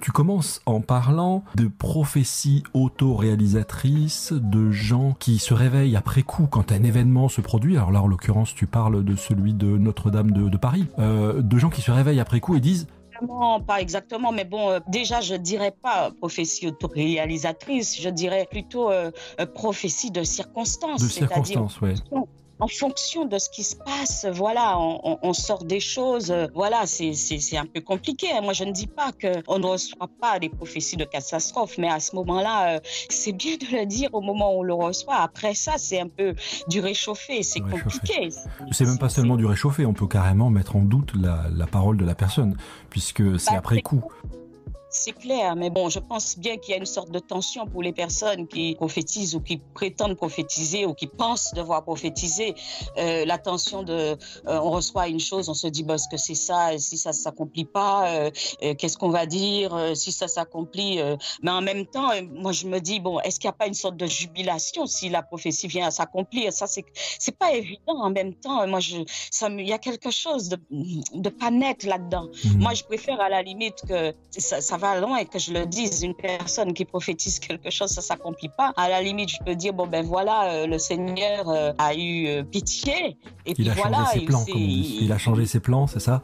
tu 0.00 0.12
commences 0.12 0.60
en 0.66 0.80
parlant 0.80 1.44
de 1.54 1.68
prophéties 1.68 2.62
autoréalisatrices, 2.74 4.32
de 4.32 4.70
gens 4.70 5.14
qui 5.18 5.38
se 5.38 5.54
réveillent 5.54 5.96
après 5.96 6.22
coup 6.22 6.46
quand 6.50 6.72
un 6.72 6.82
événement 6.82 7.28
se 7.28 7.40
produit. 7.40 7.76
Alors 7.76 7.90
là, 7.90 8.02
en 8.02 8.06
l'occurrence, 8.06 8.54
tu 8.54 8.66
parles 8.66 9.04
de 9.04 9.16
celui 9.16 9.54
de 9.54 9.66
Notre-Dame 9.66 10.30
de, 10.30 10.56
Paris. 10.56 10.86
Euh, 10.98 11.42
de 11.42 11.58
gens 11.58 11.70
qui 11.70 11.82
se 11.82 11.90
réveillent 11.90 12.20
après 12.20 12.40
coup 12.40 12.56
et 12.56 12.60
disent 12.60 12.86
pas 13.66 13.80
exactement, 13.80 14.32
mais 14.32 14.44
bon, 14.44 14.70
euh, 14.70 14.80
déjà, 14.88 15.20
je 15.20 15.34
dirais 15.34 15.72
pas 15.82 16.10
prophétie 16.10 16.66
autoréalisatrice, 16.66 18.00
je 18.00 18.08
dirais 18.08 18.46
plutôt 18.50 18.90
euh, 18.90 19.12
prophétie 19.54 20.10
de 20.10 20.24
circonstances. 20.24 21.00
De 21.00 21.08
circonstances, 21.08 21.80
oui 21.80 21.94
en 22.60 22.68
fonction 22.68 23.24
de 23.24 23.38
ce 23.38 23.50
qui 23.50 23.64
se 23.64 23.76
passe, 23.76 24.26
voilà, 24.32 24.78
on, 24.78 25.32
sort 25.32 25.64
des 25.64 25.80
choses. 25.80 26.34
Voilà, 26.54 26.86
c'est 26.86 27.56
un 27.56 27.66
peu 27.66 27.80
compliqué. 27.80 28.28
Hein. 28.32 28.42
Moi, 28.42 28.52
je 28.52 28.64
ne 28.64 28.72
dis 28.72 28.86
pas 28.86 29.10
qu'on 29.12 29.58
ne 29.58 29.66
reçoit 29.66 30.08
pas 30.20 30.38
des 30.38 30.48
prophéties 30.48 30.96
de 30.96 31.04
catastrophe, 31.04 31.78
mais 31.78 31.88
à 31.88 32.00
ce 32.00 32.14
moment-là, 32.16 32.76
euh, 32.76 32.80
c'est 33.08 33.32
bien 33.32 33.56
de 33.56 33.76
le 33.76 33.86
dire 33.86 34.10
au 34.12 34.20
moment 34.20 34.54
où 34.54 34.60
on 34.60 34.62
le 34.62 34.74
reçoit. 34.74 35.16
Après 35.16 35.54
ça, 35.54 35.72
c'est 35.78 36.00
un 36.00 36.08
peu 36.08 36.34
du 36.68 36.80
réchauffé, 36.80 37.42
c'est 37.42 37.60
compliqué. 37.60 38.30
C'est 38.70 38.84
même 38.84 38.98
pas 38.98 39.08
seulement 39.08 39.36
du 39.36 39.46
réchauffé, 39.46 39.86
on 39.86 39.92
peut 39.92 40.06
carrément 40.06 40.50
mettre 40.50 40.76
en 40.76 40.82
doute 40.82 41.12
la, 41.14 41.66
parole 41.66 41.96
de 41.96 42.04
la 42.04 42.14
personne, 42.14 42.56
puisque 42.90 43.38
c'est 43.38 43.52
bah, 43.52 43.58
après 43.58 43.82
coup. 43.82 44.04
C'est 44.96 45.10
clair, 45.10 45.56
mais 45.56 45.70
bon, 45.70 45.88
je 45.88 45.98
pense 45.98 46.38
bien 46.38 46.56
qu'il 46.56 46.70
y 46.70 46.74
a 46.74 46.76
une 46.76 46.86
sorte 46.86 47.10
de 47.10 47.18
tension 47.18 47.66
pour 47.66 47.82
les 47.82 47.92
personnes 47.92 48.46
qui 48.46 48.76
prophétisent 48.76 49.34
ou 49.34 49.40
qui 49.40 49.56
prétendent 49.56 50.14
prophétiser 50.14 50.86
ou 50.86 50.94
qui 50.94 51.08
pensent 51.08 51.52
devoir 51.52 51.82
prophétiser. 51.82 52.54
Euh, 52.96 53.24
la 53.24 53.38
tension 53.38 53.82
de, 53.82 53.92
euh, 53.92 54.16
on 54.46 54.70
reçoit 54.70 55.08
une 55.08 55.18
chose, 55.18 55.48
on 55.48 55.54
se 55.54 55.66
dit, 55.66 55.82
bah, 55.82 55.98
ce 55.98 56.08
que 56.08 56.16
c'est 56.16 56.36
ça, 56.36 56.74
et 56.74 56.78
si 56.78 56.96
ça 56.96 57.12
s'accomplit 57.12 57.64
pas, 57.64 58.08
euh, 58.08 58.30
qu'est-ce 58.78 58.96
qu'on 58.96 59.08
va 59.08 59.26
dire? 59.26 59.96
Si 59.96 60.12
ça 60.12 60.28
s'accomplit 60.28 61.00
Mais 61.42 61.50
en 61.50 61.60
même 61.60 61.86
temps, 61.86 62.10
moi, 62.30 62.52
je 62.52 62.68
me 62.68 62.78
dis, 62.78 63.00
bon, 63.00 63.18
est-ce 63.18 63.40
qu'il 63.40 63.48
n'y 63.48 63.54
a 63.54 63.58
pas 63.58 63.66
une 63.66 63.74
sorte 63.74 63.96
de 63.96 64.06
jubilation 64.06 64.86
si 64.86 65.08
la 65.08 65.22
prophétie 65.22 65.66
vient 65.66 65.88
à 65.88 65.90
s'accomplir? 65.90 66.52
Ça, 66.52 66.68
c'est, 66.68 66.84
c'est 67.18 67.36
pas 67.36 67.52
évident. 67.52 68.00
En 68.00 68.10
même 68.10 68.32
temps, 68.34 68.64
moi, 68.68 68.78
je, 68.78 68.98
ça, 69.32 69.48
il 69.48 69.68
y 69.68 69.72
a 69.72 69.78
quelque 69.78 70.12
chose 70.12 70.50
de, 70.50 70.58
de 71.14 71.28
pas 71.30 71.50
net 71.50 71.82
là-dedans. 71.82 72.28
Mmh. 72.44 72.58
Moi, 72.60 72.74
je 72.74 72.84
préfère 72.84 73.20
à 73.20 73.28
la 73.28 73.42
limite 73.42 73.82
que 73.88 74.14
ça, 74.30 74.60
ça 74.60 74.76
va 74.76 74.83
loin 75.00 75.18
et 75.18 75.26
que 75.26 75.38
je 75.38 75.52
le 75.52 75.66
dise, 75.66 76.02
une 76.02 76.14
personne 76.14 76.72
qui 76.74 76.84
prophétise 76.84 77.38
quelque 77.38 77.70
chose, 77.70 77.90
ça 77.90 78.02
s'accomplit 78.02 78.50
pas. 78.56 78.72
À 78.76 78.88
la 78.88 79.00
limite, 79.02 79.30
je 79.30 79.38
peux 79.44 79.54
dire 79.54 79.72
bon 79.72 79.86
ben 79.86 80.04
voilà, 80.04 80.50
euh, 80.50 80.66
le 80.66 80.78
Seigneur 80.78 81.48
euh, 81.48 81.72
a 81.78 81.94
eu 81.94 82.26
euh, 82.26 82.42
pitié. 82.42 83.16
Et 83.46 83.50
il 83.50 83.54
puis 83.54 83.70
a 83.70 83.74
voilà, 83.74 84.04
changé 84.04 84.20
ses 84.20 84.24
plans, 84.26 84.44
il, 84.48 85.12
a 85.12 85.18
changé 85.18 85.46
ses 85.46 85.60
plans, 85.60 85.86
c'est 85.86 86.00
ça? 86.00 86.22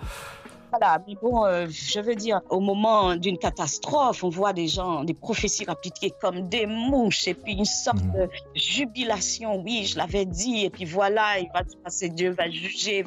Voilà, 0.70 1.02
mais 1.06 1.14
bon, 1.20 1.44
euh, 1.44 1.66
je 1.68 2.00
veux 2.00 2.14
dire, 2.14 2.40
au 2.48 2.61
moment 2.61 3.16
d'une 3.16 3.38
catastrophe, 3.38 4.22
on 4.22 4.28
voit 4.28 4.52
des 4.52 4.68
gens, 4.68 5.02
des 5.04 5.14
prophéties 5.14 5.64
appliquées 5.68 6.12
comme 6.20 6.48
des 6.48 6.66
mouches, 6.66 7.26
et 7.26 7.35
puis 7.35 7.54
une 7.54 7.64
sorte 7.64 8.02
Mhm. 8.04 8.12
de 8.14 8.28
jubilation, 8.54 9.61
oui, 9.62 9.85
je 9.87 9.98
l'avais 9.98 10.24
dit, 10.26 10.64
et 10.64 10.70
puis 10.70 10.85
voilà, 10.85 11.38
il 11.40 11.48
va 11.52 11.62
se 11.68 11.76
passer, 11.76 12.09
Dieu 12.09 12.30
va 12.30 12.48
juger. 12.50 13.04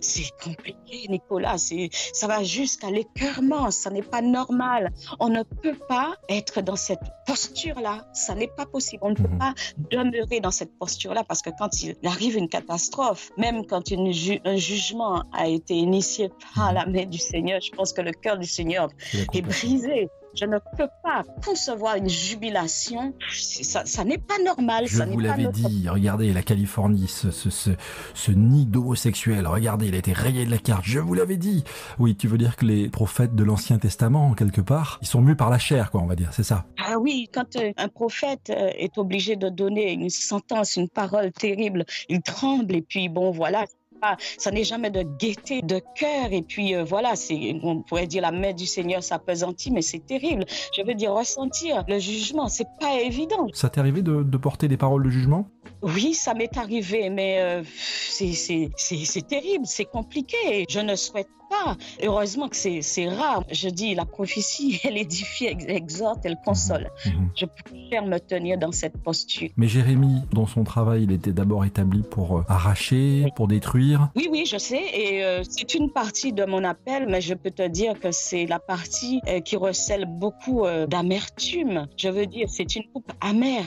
C'est 0.00 0.30
compliqué, 0.42 1.06
Nicolas, 1.08 1.56
ça 1.58 2.26
va 2.26 2.42
jusqu'à 2.42 2.90
l'écœurement, 2.90 3.70
ça 3.70 3.90
n'est 3.90 4.02
pas 4.02 4.22
normal. 4.22 4.90
On 5.20 5.28
ne 5.28 5.42
peut 5.42 5.76
pas 5.88 6.14
être 6.28 6.60
dans 6.62 6.76
cette 6.76 7.00
posture-là, 7.26 8.06
ça 8.14 8.34
n'est 8.34 8.48
pas 8.48 8.66
possible. 8.66 9.02
On 9.04 9.10
ne 9.10 9.14
peut 9.14 9.28
Mhm. 9.28 9.38
pas 9.38 9.54
demeurer 9.90 10.40
dans 10.40 10.50
cette 10.50 10.76
posture-là 10.78 11.24
parce 11.24 11.42
que 11.42 11.50
quand 11.58 11.82
il 11.82 11.94
arrive 12.04 12.36
une 12.36 12.48
catastrophe, 12.48 13.30
même 13.36 13.66
quand 13.66 13.90
une 13.90 14.12
ju- 14.12 14.40
un 14.44 14.56
jugement 14.56 15.22
a 15.32 15.46
été 15.48 15.74
initié 15.74 16.30
par 16.54 16.72
la 16.72 16.86
du 17.06 17.18
Seigneur, 17.18 17.60
je 17.60 17.70
pense 17.72 17.92
que 17.92 18.00
le 18.00 18.12
cœur 18.12 18.38
du 18.38 18.46
Seigneur 18.46 18.88
est 19.32 19.42
brisé. 19.42 20.08
Je 20.34 20.46
ne 20.46 20.56
peux 20.78 20.88
pas 21.02 21.24
concevoir 21.44 21.96
une 21.96 22.08
jubilation. 22.08 23.12
Ça, 23.30 23.84
ça 23.84 24.02
n'est 24.02 24.16
pas 24.16 24.38
normal. 24.42 24.86
Je 24.86 24.96
ça 24.96 25.04
vous 25.04 25.20
l'avais 25.20 25.42
notre- 25.42 25.68
dit, 25.68 25.86
regardez 25.90 26.32
la 26.32 26.42
Californie, 26.42 27.06
ce, 27.06 27.30
ce, 27.30 27.50
ce, 27.50 27.68
ce 28.14 28.32
nid 28.32 28.64
d'homosexuels, 28.64 29.46
regardez, 29.46 29.88
il 29.88 29.94
a 29.94 29.98
été 29.98 30.14
rayé 30.14 30.46
de 30.46 30.50
la 30.50 30.56
carte, 30.56 30.84
je 30.86 30.98
vous 31.00 31.12
l'avais 31.12 31.36
dit. 31.36 31.64
Oui, 31.98 32.16
tu 32.16 32.28
veux 32.28 32.38
dire 32.38 32.56
que 32.56 32.64
les 32.64 32.88
prophètes 32.88 33.34
de 33.34 33.44
l'Ancien 33.44 33.76
Testament, 33.78 34.32
quelque 34.32 34.62
part, 34.62 34.98
ils 35.02 35.06
sont 35.08 35.20
mus 35.20 35.36
par 35.36 35.50
la 35.50 35.58
chair, 35.58 35.90
quoi, 35.90 36.00
on 36.00 36.06
va 36.06 36.16
dire, 36.16 36.30
c'est 36.32 36.44
ça. 36.44 36.64
Ah 36.82 36.98
oui, 36.98 37.28
quand 37.32 37.56
euh, 37.56 37.72
un 37.76 37.88
prophète 37.88 38.48
euh, 38.48 38.70
est 38.78 38.96
obligé 38.96 39.36
de 39.36 39.50
donner 39.50 39.92
une 39.92 40.08
sentence, 40.08 40.76
une 40.76 40.88
parole 40.88 41.30
terrible, 41.32 41.84
il 42.08 42.22
tremble 42.22 42.74
et 42.74 42.82
puis 42.82 43.10
bon 43.10 43.32
voilà. 43.32 43.64
Pas- 44.02 44.16
Ça 44.36 44.50
n'est 44.50 44.64
jamais 44.64 44.90
de 44.90 45.02
gaieté 45.18 45.62
de 45.62 45.80
cœur 45.94 46.32
et 46.32 46.42
puis 46.42 46.74
euh, 46.74 46.84
voilà, 46.84 47.16
c'est 47.16 47.56
on 47.62 47.82
pourrait 47.82 48.06
dire 48.08 48.20
la 48.22 48.32
main 48.32 48.52
du 48.52 48.66
Seigneur 48.66 49.02
s'apesantit, 49.02 49.70
mais 49.70 49.80
c'est 49.82 50.04
terrible. 50.04 50.44
Je 50.76 50.82
veux 50.82 50.94
dire 50.94 51.12
ressentir 51.14 51.84
le 51.88 51.98
jugement, 51.98 52.48
c'est 52.48 52.66
pas 52.80 53.00
évident. 53.00 53.46
Ça 53.54 53.70
t'est 53.70 53.80
arrivé 53.80 54.02
de, 54.02 54.22
de 54.22 54.36
porter 54.36 54.66
des 54.68 54.76
paroles 54.76 55.04
de 55.04 55.10
jugement? 55.10 55.46
Oui, 55.82 56.14
ça 56.14 56.34
m'est 56.34 56.56
arrivé, 56.58 57.08
mais 57.10 57.38
euh, 57.40 57.62
c'est- 58.10 58.32
c'est 58.34 58.70
c'est- 58.76 59.04
c'est 59.04 59.26
terrible, 59.26 59.64
c'est 59.66 59.84
compliqué. 59.84 60.66
Je 60.68 60.80
ne 60.80 60.94
souhaite 60.96 61.28
pas. 61.52 61.76
Heureusement 62.02 62.48
que 62.48 62.56
c'est 62.56 63.08
rare. 63.08 63.44
Je 63.50 63.68
dis, 63.68 63.94
la 63.94 64.04
prophétie, 64.04 64.80
elle 64.84 64.96
édifie, 64.98 65.46
ex- 65.46 65.64
exhorte, 65.68 66.20
elle 66.24 66.38
console. 66.44 66.90
Mhm. 67.06 67.30
Je 67.40 67.46
préfère 67.64 68.04
me 68.06 68.18
tenir 68.18 68.58
dans 68.58 68.72
cette 68.72 68.96
posture. 69.02 69.50
Mais 69.56 69.68
Jérémie, 69.68 70.20
dans 70.32 70.46
son 70.46 70.64
travail, 70.64 71.04
il 71.04 71.12
était 71.12 71.32
d'abord 71.32 71.64
établi 71.64 72.02
pour 72.14 72.38
euh, 72.38 72.44
arracher, 72.48 73.26
pour 73.36 73.46
détruire. 73.48 74.08
Oui, 74.16 74.28
oui, 74.30 74.44
je 74.46 74.58
sais, 74.58 74.82
et 74.94 75.24
euh, 75.24 75.42
c'est 75.48 75.74
une 75.74 75.90
partie 75.90 76.32
de 76.32 76.44
mon 76.44 76.64
appel, 76.64 77.06
mais 77.08 77.20
je 77.20 77.34
peux 77.34 77.50
te 77.50 77.66
dire 77.68 77.98
que 78.00 78.10
c'est 78.12 78.46
la 78.46 78.58
partie 78.58 79.20
euh, 79.28 79.40
qui 79.40 79.56
recèle 79.56 80.06
beaucoup 80.06 80.64
euh, 80.64 80.86
d'amertume. 80.86 81.86
Je 81.96 82.08
veux 82.08 82.26
dire, 82.26 82.46
c'est 82.48 82.74
une 82.76 82.84
coupe 82.92 83.12
amère. 83.20 83.64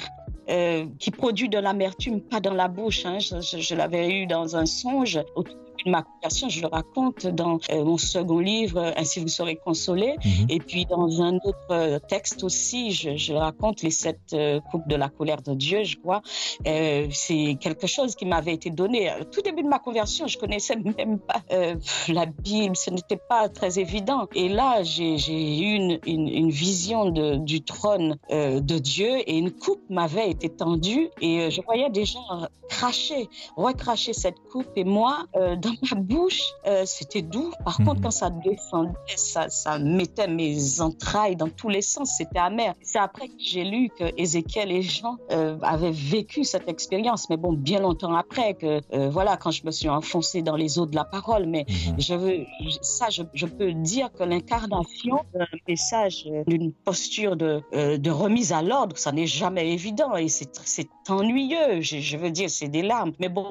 euh, 0.48 0.86
qui 1.00 1.10
produit 1.10 1.50
de 1.50 1.58
l'amertume, 1.58 2.21
pas 2.21 2.39
dans 2.39 2.54
la 2.54 2.67
bouche. 2.67 3.04
hein. 3.06 3.17
Je, 3.17 3.41
je- 3.41 3.58
je 3.67 3.74
l'avais 3.74 4.12
eu 4.12 4.28
dans 4.28 4.56
un 4.56 4.67
songe. 4.67 5.19
Au 5.36 5.41
ma 5.86 6.04
conversion, 6.04 6.50
je 6.50 6.62
le 6.62 6.67
raconte 6.67 7.28
dans 7.28 7.60
euh, 7.71 7.84
mon 7.84 7.98
second 7.98 8.39
livre, 8.39 8.80
euh, 8.80 8.91
Ainsi 8.98 9.19
vous 9.19 9.28
serez 9.28 9.56
consolés. 9.56 10.15
Mhm. 10.24 10.48
Et 10.50 10.60
puis 10.60 10.86
dans 10.86 11.21
un 11.21 11.36
autre 11.36 11.67
euh, 11.71 12.00
texte 12.00 12.43
aussi, 12.43 12.91
je, 12.91 13.15
je 13.17 13.34
raconte 13.34 13.82
les 13.82 13.91
sept 13.91 14.36
coupes 14.71 14.88
de 14.88 14.95
la 14.95 15.10
colère 15.10 15.41
de 15.41 15.54
Dieu, 15.54 15.84
je 15.84 15.98
crois. 15.98 16.21
Euh, 16.67 17.08
c'est 17.12 17.58
quelque 17.60 17.88
chose 17.88 18.15
qui 18.15 18.26
m'avait 18.26 18.54
été 18.54 18.69
donné. 18.69 19.12
Au 19.19 19.24
tout 19.24 19.41
début 19.41 19.63
de 19.63 19.67
ma 19.67 19.80
conversion, 19.80 20.28
je 20.28 20.38
connaissais 20.38 20.76
même 20.98 21.19
pas 21.19 21.41
euh, 21.52 21.76
la 22.08 22.26
Bible, 22.26 22.76
ce 22.76 22.89
n'était 22.89 23.17
pas 23.17 23.50
très 23.50 23.80
évident. 23.80 24.28
Et 24.34 24.50
là, 24.50 24.84
j'ai 24.84 25.15
eu 25.15 25.76
une, 25.76 26.00
une, 26.06 26.28
une 26.28 26.50
vision 26.50 27.10
de, 27.10 27.36
du 27.36 27.62
trône 27.62 28.17
euh, 28.32 28.60
de 28.60 28.78
Dieu 28.78 29.17
et 29.30 29.38
une 29.38 29.52
coupe 29.52 29.82
m'avait 29.89 30.30
été 30.30 30.50
tendue 30.50 31.10
et 31.21 31.50
je 31.52 31.62
voyais 31.62 31.89
des 31.89 32.06
gens 32.06 32.48
cracher, 32.69 33.30
recracher 33.56 34.13
cette 34.13 34.39
coupe. 34.52 34.69
Et 34.76 34.84
moi, 34.84 35.26
dans 35.34 35.74
ma 35.81 35.99
bouche, 35.99 36.41
euh, 36.67 36.83
c'était 36.85 37.21
doux. 37.21 37.51
Par 37.63 37.79
Mhm. 37.79 37.85
contre, 37.88 38.01
quand 38.01 38.11
ça 38.11 38.29
descendait, 38.29 38.91
ça, 39.15 39.49
ça 39.49 39.79
mettait 39.79 40.27
mes 40.27 40.81
entrailles 40.81 41.35
dans 41.35 41.49
tous 41.49 41.69
les 41.69 41.81
sens. 41.81 42.11
C'était 42.17 42.39
amer. 42.39 42.73
C'est 42.81 42.99
après 42.99 43.27
que 43.27 43.33
j'ai 43.38 43.63
lu 43.63 43.89
que 43.97 44.05
Ézéchiel 44.17 44.71
et 44.71 44.81
Jean 44.81 45.17
euh, 45.31 45.57
avaient 45.61 45.91
vécu 45.91 46.43
cette 46.43 46.67
expérience. 46.67 47.29
Mais 47.29 47.38
bon, 47.38 47.53
bien 47.53 47.79
longtemps 47.79 48.13
après 48.15 48.53
que, 48.55 48.81
euh, 48.93 49.09
voilà, 49.09 49.38
quand 49.38 49.51
je 49.51 49.65
me 49.65 49.71
suis 49.71 49.89
enfoncée 49.89 50.41
dans 50.41 50.55
les 50.55 50.79
eaux 50.79 50.85
de 50.85 50.95
la 50.95 51.05
parole. 51.05 51.45
Mais 51.47 51.65
Mhm. 51.67 51.95
je 51.99 52.13
veux, 52.15 52.38
ça, 52.81 53.09
je, 53.09 53.23
je 53.33 53.45
peux 53.45 53.73
dire 53.73 54.09
que 54.13 54.23
l'incarnation 54.23 55.21
d'un 55.33 55.45
message, 55.67 56.25
euh, 56.27 56.43
d'une 56.47 56.71
posture 56.71 57.35
de, 57.35 57.61
de 57.97 58.11
remise 58.11 58.51
à 58.53 58.61
l'ordre, 58.61 58.97
ça 58.97 59.11
n'est 59.11 59.27
jamais 59.27 59.71
évident 59.73 60.15
et 60.15 60.27
c'est 60.27 60.89
ennuyeux. 61.09 61.81
Je, 61.81 61.99
je 61.99 62.17
veux 62.17 62.31
dire, 62.31 62.49
c'est 62.49 62.67
des 62.67 62.81
larmes. 62.81 63.13
Mais 63.19 63.29
bon, 63.29 63.45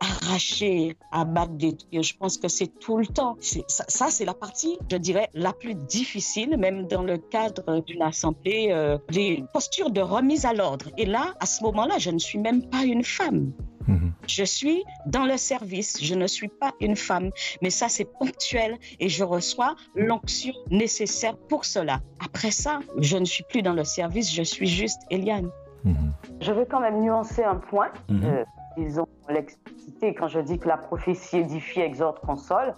arracher, 0.00 0.96
je 1.38 2.16
pense 2.18 2.38
que 2.38 2.48
c'est 2.48 2.68
tout 2.78 2.96
le 2.98 3.06
temps. 3.06 3.36
C'est- 3.40 3.64
Ça, 3.68 3.84
ça, 3.88 4.06
c'est 4.10 4.24
la 4.24 4.34
partie, 4.34 4.78
je 4.90 4.96
dirais, 4.96 5.28
la 5.34 5.52
plus 5.52 5.74
difficile, 5.74 6.56
même 6.58 6.86
dans 6.86 7.02
le 7.02 7.18
cadre 7.18 7.80
d'une 7.86 8.02
assemblée, 8.02 8.68
euh, 8.70 8.98
des 9.10 9.44
postures 9.52 9.90
de 9.90 10.00
remise 10.00 10.44
à 10.44 10.52
l'ordre. 10.52 10.86
Et 10.98 11.06
là, 11.06 11.34
à 11.40 11.46
ce 11.46 11.62
moment-là, 11.64 11.96
je 11.98 12.10
ne 12.10 12.18
suis 12.18 12.38
même 12.38 12.62
pas 12.68 12.84
une 12.84 13.04
femme. 13.04 13.52
Mhm. 13.86 14.12
Je 14.26 14.44
suis 14.44 14.82
dans 15.06 15.24
le 15.26 15.36
service, 15.36 15.98
je 16.02 16.14
ne 16.14 16.26
suis 16.26 16.48
pas 16.48 16.72
une 16.80 16.96
femme, 16.96 17.30
mais 17.60 17.68
ça 17.68 17.88
c'est 17.90 18.06
ponctuel 18.06 18.78
et 18.98 19.10
je 19.10 19.22
reçois 19.24 19.76
l'onction 19.94 20.54
nécessaire 20.70 21.36
pour 21.36 21.66
cela. 21.66 22.00
Après 22.24 22.50
ça, 22.50 22.80
je 22.98 23.18
ne 23.18 23.26
suis 23.26 23.44
plus 23.50 23.60
dans 23.60 23.74
le 23.74 23.84
service, 23.84 24.32
je 24.32 24.42
suis 24.42 24.66
juste 24.66 25.02
Eliane. 25.10 25.50
Mhm. 25.84 26.12
Je 26.40 26.52
veux 26.52 26.64
quand 26.64 26.80
même 26.80 27.02
nuancer 27.02 27.42
un 27.44 27.56
point, 27.56 27.90
Mhm. 28.08 28.24
euh, 28.24 28.44
disons 28.76 29.06
l'explicité, 29.28 30.14
quand 30.14 30.28
je 30.28 30.40
dis 30.40 30.58
que 30.58 30.68
la 30.68 30.76
prophétie 30.76 31.38
édifie, 31.38 31.80
exhorte, 31.80 32.24
console. 32.24 32.74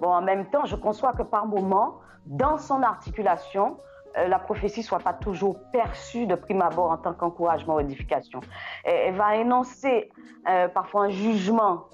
Bon, 0.00 0.08
en 0.08 0.22
même 0.22 0.46
temps, 0.46 0.64
je 0.64 0.76
conçois 0.76 1.12
que 1.12 1.22
par 1.22 1.46
moment, 1.46 1.96
dans 2.26 2.58
son 2.58 2.82
articulation, 2.82 3.76
euh, 4.16 4.28
la 4.28 4.38
prophétie 4.38 4.82
soit 4.82 4.98
pas 4.98 5.12
toujours 5.12 5.58
perçue 5.72 6.26
de 6.26 6.34
prime 6.34 6.62
abord 6.62 6.90
en 6.90 6.96
tant 6.96 7.12
qu'encouragement 7.12 7.76
ou 7.76 7.80
édification. 7.80 8.40
Elle 8.84 9.14
va 9.14 9.36
énoncer 9.36 10.10
euh, 10.48 10.68
parfois 10.68 11.04
un 11.04 11.10
jugement 11.10 11.84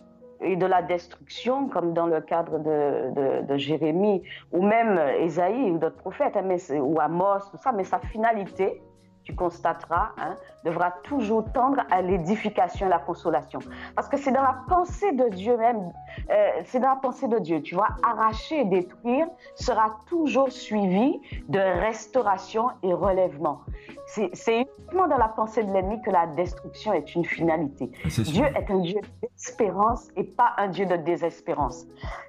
et 0.40 0.56
de 0.56 0.66
la 0.66 0.82
destruction, 0.82 1.68
comme 1.68 1.94
dans 1.94 2.06
le 2.06 2.20
cadre 2.20 2.58
de, 2.58 3.42
de, 3.42 3.56
Jérémie, 3.56 4.22
ou 4.52 4.62
même 4.62 4.98
Ésaïe 5.20 5.70
ou 5.70 5.78
d'autres 5.78 5.96
prophètes, 5.96 6.36
hein, 6.36 6.42
mais 6.44 6.58
ou 6.78 7.00
Amos, 7.00 7.40
tout 7.50 7.56
ça, 7.56 7.72
mais 7.72 7.84
sa 7.84 7.98
finalité, 7.98 8.82
tu 9.26 9.34
constateras, 9.34 10.10
hein, 10.18 10.36
devra 10.64 10.92
toujours 11.02 11.44
tendre 11.52 11.82
à 11.90 12.00
l'édification 12.00 12.86
et 12.86 12.88
la 12.88 13.00
consolation. 13.00 13.58
Parce 13.96 14.08
que 14.08 14.16
c'est 14.16 14.30
dans 14.30 14.42
la 14.42 14.56
pensée 14.68 15.10
de 15.12 15.28
Dieu 15.30 15.56
même, 15.56 15.92
euh, 16.30 16.50
c'est 16.64 16.78
dans 16.78 16.90
la 16.90 16.96
pensée 16.96 17.26
de 17.26 17.40
Dieu, 17.40 17.60
tu 17.60 17.74
vois, 17.74 17.88
arracher 18.04 18.60
et 18.60 18.64
détruire 18.64 19.26
sera 19.56 19.96
toujours 20.06 20.52
suivi 20.52 21.20
de 21.48 21.58
restauration 21.58 22.68
et 22.84 22.94
relèvement. 22.94 23.62
C'est 24.06 24.30
uniquement 24.60 25.08
dans 25.08 25.18
la 25.18 25.28
pensée 25.28 25.64
de 25.64 25.72
l'ennemi 25.72 26.00
que 26.02 26.10
la 26.10 26.28
destruction 26.28 26.92
est 26.92 27.16
une 27.16 27.24
finalité. 27.24 27.90
Sûr. 28.08 28.22
Dieu 28.22 28.44
est 28.44 28.70
un 28.70 28.78
Dieu 28.78 29.00
d'espérance 29.20 30.08
et 30.14 30.22
pas 30.22 30.52
un 30.58 30.68
Dieu 30.68 30.86
de 30.86 30.94
désespérance. 30.94 31.84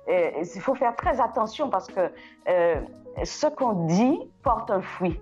Il 0.07 0.61
faut 0.61 0.73
faire 0.73 0.95
très 0.95 1.21
attention 1.21 1.69
parce 1.69 1.87
que 1.87 2.11
euh, 2.49 2.81
ce 3.23 3.45
qu'on 3.47 3.85
dit 3.85 4.19
porte 4.41 4.71
un 4.71 4.81
fruit. 4.81 5.19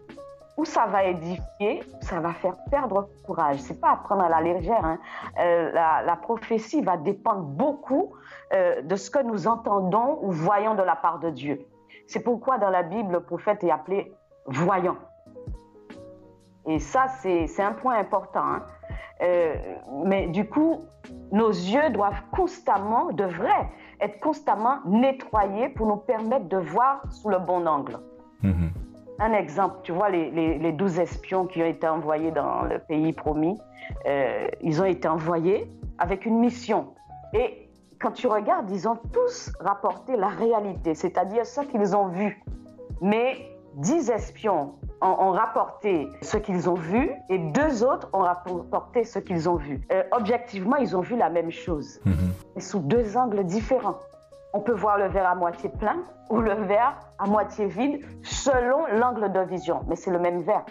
Ou 0.57 0.63
ça 0.65 0.85
va 0.85 1.03
édifier, 1.03 1.83
ça 1.99 2.19
va 2.21 2.33
faire 2.33 2.55
perdre 2.71 3.09
courage. 3.25 3.59
C'est 3.59 3.79
pas 3.81 3.91
à 3.91 3.95
prendre 3.97 4.23
à 4.23 4.29
la 4.29 4.41
légère. 4.41 4.83
hein. 4.85 4.99
Euh, 5.39 5.71
la, 5.73 6.15
prophétie 6.15 6.81
va 6.81 6.95
dépendre 6.97 7.41
beaucoup 7.41 8.13
euh, 8.53 8.81
de 8.81 8.95
ce 8.95 9.09
que 9.11 9.21
nous 9.21 9.47
entendons 9.47 10.19
ou 10.21 10.31
voyons 10.31 10.75
de 10.75 10.83
la 10.83 10.95
part 10.95 11.19
de 11.19 11.29
Dieu. 11.29 11.59
C'est 12.07 12.21
pourquoi 12.23 12.57
dans 12.57 12.69
la 12.69 12.83
Bible, 12.83 13.11
le 13.11 13.19
prophète 13.19 13.63
est 13.63 13.71
appelé 13.71 14.13
voyant. 14.45 14.95
Et 16.67 16.79
ça, 16.79 17.07
c'est 17.21 17.61
un 17.61 17.73
point 17.73 17.97
important. 17.99 18.39
hein. 18.43 18.63
Euh, 19.21 19.55
mais 20.03 20.27
du 20.27 20.47
coup, 20.47 20.81
nos 21.31 21.49
yeux 21.49 21.89
doivent 21.91 22.21
constamment, 22.35 23.11
devraient 23.13 23.69
être 24.01 24.19
constamment 24.19 24.79
nettoyés 24.85 25.69
pour 25.69 25.87
nous 25.87 25.95
permettre 25.97 26.47
de 26.49 26.57
voir 26.57 27.01
sous 27.11 27.29
le 27.29 27.39
bon 27.39 27.65
angle. 27.65 27.97
Mhm. 28.41 28.71
Un 29.19 29.33
exemple, 29.33 29.77
tu 29.83 29.91
vois, 29.93 30.09
les, 30.09 30.29
les, 30.31 30.57
les 30.57 30.71
12 30.71 30.99
espions 30.99 31.45
qui 31.45 31.61
ont 31.61 31.65
été 31.67 31.87
envoyés 31.87 32.31
dans 32.31 32.63
le 32.63 32.79
pays 32.79 33.13
promis, 33.13 33.57
euh, 34.07 34.47
ils 34.61 34.81
ont 34.81 34.85
été 34.85 35.07
envoyés 35.07 35.71
avec 35.97 36.25
une 36.25 36.39
mission. 36.39 36.87
Et 37.33 37.69
quand 37.99 38.11
tu 38.11 38.27
regardes, 38.27 38.69
ils 38.71 38.87
ont 38.89 38.97
tous 39.13 39.51
rapporté 39.59 40.17
la 40.17 40.27
réalité, 40.27 40.95
c'est-à-dire 40.95 41.45
ce 41.45 41.61
qu'ils 41.61 41.95
ont 41.95 42.07
vu. 42.07 42.43
Mais 43.01 43.37
10 43.75 44.09
espions 44.09 44.73
ont, 45.01 45.07
ont 45.07 45.31
rapporté 45.31 46.07
ce 46.21 46.37
qu'ils 46.37 46.69
ont 46.69 46.75
vu 46.75 47.11
et 47.29 47.37
deux 47.37 47.83
autres 47.85 48.09
ont 48.13 48.19
rapporté 48.19 49.03
ce 49.05 49.19
qu'ils 49.19 49.47
ont 49.49 49.55
vu. 49.55 49.81
Euh, 49.93 50.03
objectivement, 50.11 50.75
ils 50.77 50.95
ont 50.95 51.01
vu 51.01 51.15
la 51.17 51.29
même 51.29 51.51
chose 51.51 51.99
Mhm. 52.05 52.15
mais 52.55 52.61
sous 52.61 52.79
deux 52.79 53.15
angles 53.17 53.43
différents. 53.45 53.97
On 54.55 54.61
peut 54.61 54.73
voir 54.73 54.97
le 54.97 55.09
verre 55.09 55.27
à 55.27 55.35
moitié 55.35 55.69
plein 55.69 55.97
ou 56.29 56.39
le 56.39 56.53
verre 56.53 56.95
à 57.19 57.27
moitié 57.27 57.67
vide 57.67 58.05
selon 58.23 58.87
l'angle 58.87 59.29
de 59.31 59.41
vision, 59.41 59.81
mais 59.89 59.97
c'est 59.97 60.11
le 60.11 60.19
même 60.19 60.43
verre. 60.43 60.65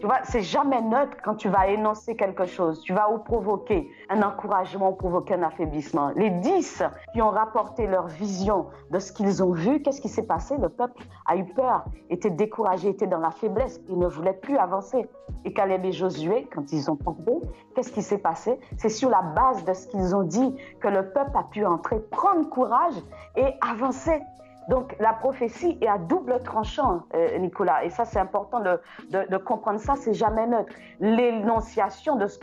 Tu 0.00 0.06
vois, 0.06 0.20
c'est 0.22 0.42
jamais 0.42 0.80
neutre 0.80 1.16
quand 1.24 1.34
tu 1.34 1.48
vas 1.48 1.66
énoncer 1.66 2.14
quelque 2.14 2.46
chose. 2.46 2.80
Tu 2.82 2.94
vas 2.94 3.10
ou 3.10 3.18
provoquer 3.18 3.90
un 4.08 4.22
encouragement 4.22 4.90
ou 4.90 4.94
provoquer 4.94 5.34
un 5.34 5.42
affaiblissement. 5.42 6.10
Les 6.14 6.30
dix 6.30 6.82
qui 7.12 7.20
ont 7.20 7.30
rapporté 7.30 7.88
leur 7.88 8.06
vision 8.06 8.66
de 8.90 9.00
ce 9.00 9.12
qu'ils 9.12 9.42
ont 9.42 9.50
vu, 9.50 9.82
qu'est-ce 9.82 10.00
qui 10.00 10.08
s'est 10.08 10.26
passé? 10.26 10.56
Le 10.56 10.68
peuple 10.68 11.02
a 11.26 11.36
eu 11.36 11.44
peur, 11.46 11.84
était 12.10 12.30
découragé, 12.30 12.90
était 12.90 13.08
dans 13.08 13.18
la 13.18 13.32
faiblesse. 13.32 13.80
Il 13.88 13.98
ne 13.98 14.06
voulait 14.06 14.34
plus 14.34 14.56
avancer. 14.56 15.08
Et 15.44 15.52
Caleb 15.52 15.84
et 15.84 15.92
Josué, 15.92 16.48
quand 16.54 16.72
ils 16.72 16.88
ont 16.90 16.96
tombé, 16.96 17.32
qu'est-ce 17.74 17.90
qui 17.90 18.02
s'est 18.02 18.18
passé? 18.18 18.60
C'est 18.76 18.88
sur 18.88 19.10
la 19.10 19.22
base 19.22 19.64
de 19.64 19.72
ce 19.72 19.88
qu'ils 19.88 20.14
ont 20.14 20.22
dit 20.22 20.54
que 20.80 20.88
le 20.88 21.10
peuple 21.10 21.36
a 21.36 21.42
pu 21.42 21.66
entrer, 21.66 21.98
prendre 22.10 22.48
courage 22.48 22.94
et 23.34 23.54
avancer. 23.60 24.20
Donc 24.68 24.94
la 25.00 25.14
prophétie 25.14 25.78
est 25.80 25.88
à 25.88 25.98
double 25.98 26.42
tranchant, 26.42 27.02
euh, 27.14 27.38
Nicolas, 27.38 27.84
et 27.84 27.90
ça 27.90 28.04
c'est 28.04 28.18
important 28.18 28.60
de, 28.60 29.36
comprendre 29.38 29.80
ça, 29.80 29.94
c'est 29.96 30.12
jamais 30.12 30.46
neutre. 30.46 30.72
L'énonciation 31.00 32.16
de 32.16 32.26
ce 32.26 32.38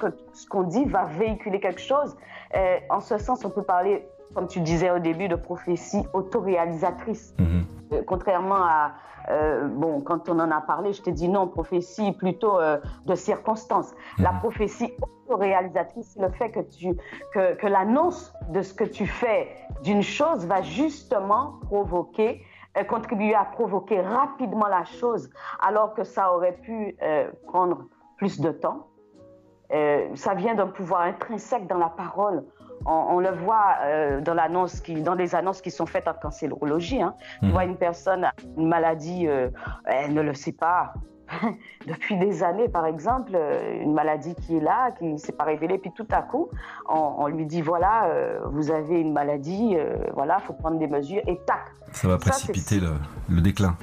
qu'on 0.50 0.64
dit 0.64 0.86
va 0.86 1.06
véhiculer 1.06 1.60
quelque 1.60 1.82
chose. 1.82 2.18
Euh, 2.56 2.78
en 2.90 3.00
ce 3.00 3.18
sens, 3.18 3.46
on 3.46 3.50
peut 3.50 3.64
parler, 3.64 4.08
comme 4.34 4.48
tu 4.48 4.60
disais 4.62 4.92
au 4.92 5.00
début, 5.00 5.28
de 5.28 5.36
prophétie 5.36 6.04
autoréalisatrice. 6.14 7.36
Mhm. 7.40 7.66
Euh, 7.94 8.02
contrairement 8.06 8.64
à, 8.64 8.94
bon, 9.70 10.02
quand 10.02 10.30
on 10.30 10.40
en 10.40 10.52
a 10.52 10.62
parlé, 10.62 10.94
je 10.94 11.02
t'ai 11.02 11.12
dit 11.12 11.28
non, 11.28 11.48
prophétie 11.48 12.12
plutôt 12.12 12.60
de 13.06 13.16
circonstance. 13.16 13.92
La 14.20 14.32
mhm. 14.32 14.40
prophétie 14.40 14.94
réalisatrice, 15.30 16.12
c'est 16.14 16.22
le 16.22 16.30
fait 16.30 16.52
que, 16.52 16.60
tu, 16.60 16.96
que, 17.34 17.56
que 17.56 17.68
l'annonce 17.68 18.34
de 18.50 18.62
ce 18.62 18.74
que 18.74 18.84
tu 18.84 19.08
fais 19.08 19.50
d'une 19.84 20.04
chose 20.04 20.46
va 20.46 20.62
justement 20.62 21.60
provoquer, 21.66 22.44
euh, 22.78 22.84
contribuer 22.84 23.36
à 23.36 23.46
provoquer 23.46 24.02
rapidement 24.02 24.68
la 24.68 24.84
chose, 24.84 25.30
alors 25.62 25.94
que 25.94 26.04
ça 26.04 26.34
aurait 26.34 26.58
pu 26.58 26.96
euh, 27.02 27.32
prendre 27.48 27.86
plus 28.18 28.40
de 28.40 28.52
temps. 28.52 28.88
Euh, 29.72 30.10
ça 30.16 30.36
vient 30.36 30.54
d'un 30.54 30.68
pouvoir 30.68 31.02
intrinsèque 31.02 31.68
dans 31.68 31.78
la 31.78 31.90
parole. 31.90 32.46
On, 32.86 33.20
le 33.20 33.32
voit 33.32 33.78
dans, 34.22 34.34
l'annonce 34.34 34.80
qui, 34.80 35.02
dans 35.02 35.16
les 35.16 35.34
annonces 35.34 35.62
qui 35.62 35.72
sont 35.72 35.86
faites 35.86 36.08
en 36.08 36.14
cancérologie. 36.14 37.02
Hein. 37.02 37.16
Tu 37.40 37.48
mmh. 37.48 37.52
vois 37.52 37.66
une 37.66 37.78
personne, 37.78 38.30
une 38.58 38.68
maladie, 38.68 39.26
elle 39.86 40.14
ne 40.14 40.22
le 40.22 40.34
sait 40.34 40.52
pas, 40.52 40.94
depuis 41.88 42.18
des 42.18 42.44
années, 42.44 42.70
par 42.70 42.86
exemple, 42.86 43.32
euh, 43.36 43.82
une 43.82 43.94
maladie 43.94 44.36
qui 44.36 44.58
est 44.58 44.62
là, 44.62 44.92
qui 44.92 45.06
ne 45.06 45.18
s'est 45.18 45.32
pas 45.32 45.44
révélée, 45.44 45.78
puis 45.78 45.92
tout 45.96 46.08
à 46.12 46.22
coup, 46.22 46.50
on, 46.88 47.28
lui 47.28 47.46
dit 47.46 47.62
voilà, 47.62 48.06
euh, 48.06 48.40
vous 48.52 48.72
avez 48.72 49.00
une 49.00 49.14
maladie, 49.14 49.76
euh, 49.76 49.96
voilà, 50.14 50.40
faut 50.40 50.54
prendre 50.54 50.78
des 50.78 50.88
mesures, 50.88 51.22
et 51.28 51.40
tac. 51.46 51.66
Ça 51.92 52.08
va 52.08 52.18
précipiter 52.18 52.80
le, 52.80 52.94
le, 53.30 53.42
déclin. 53.42 53.76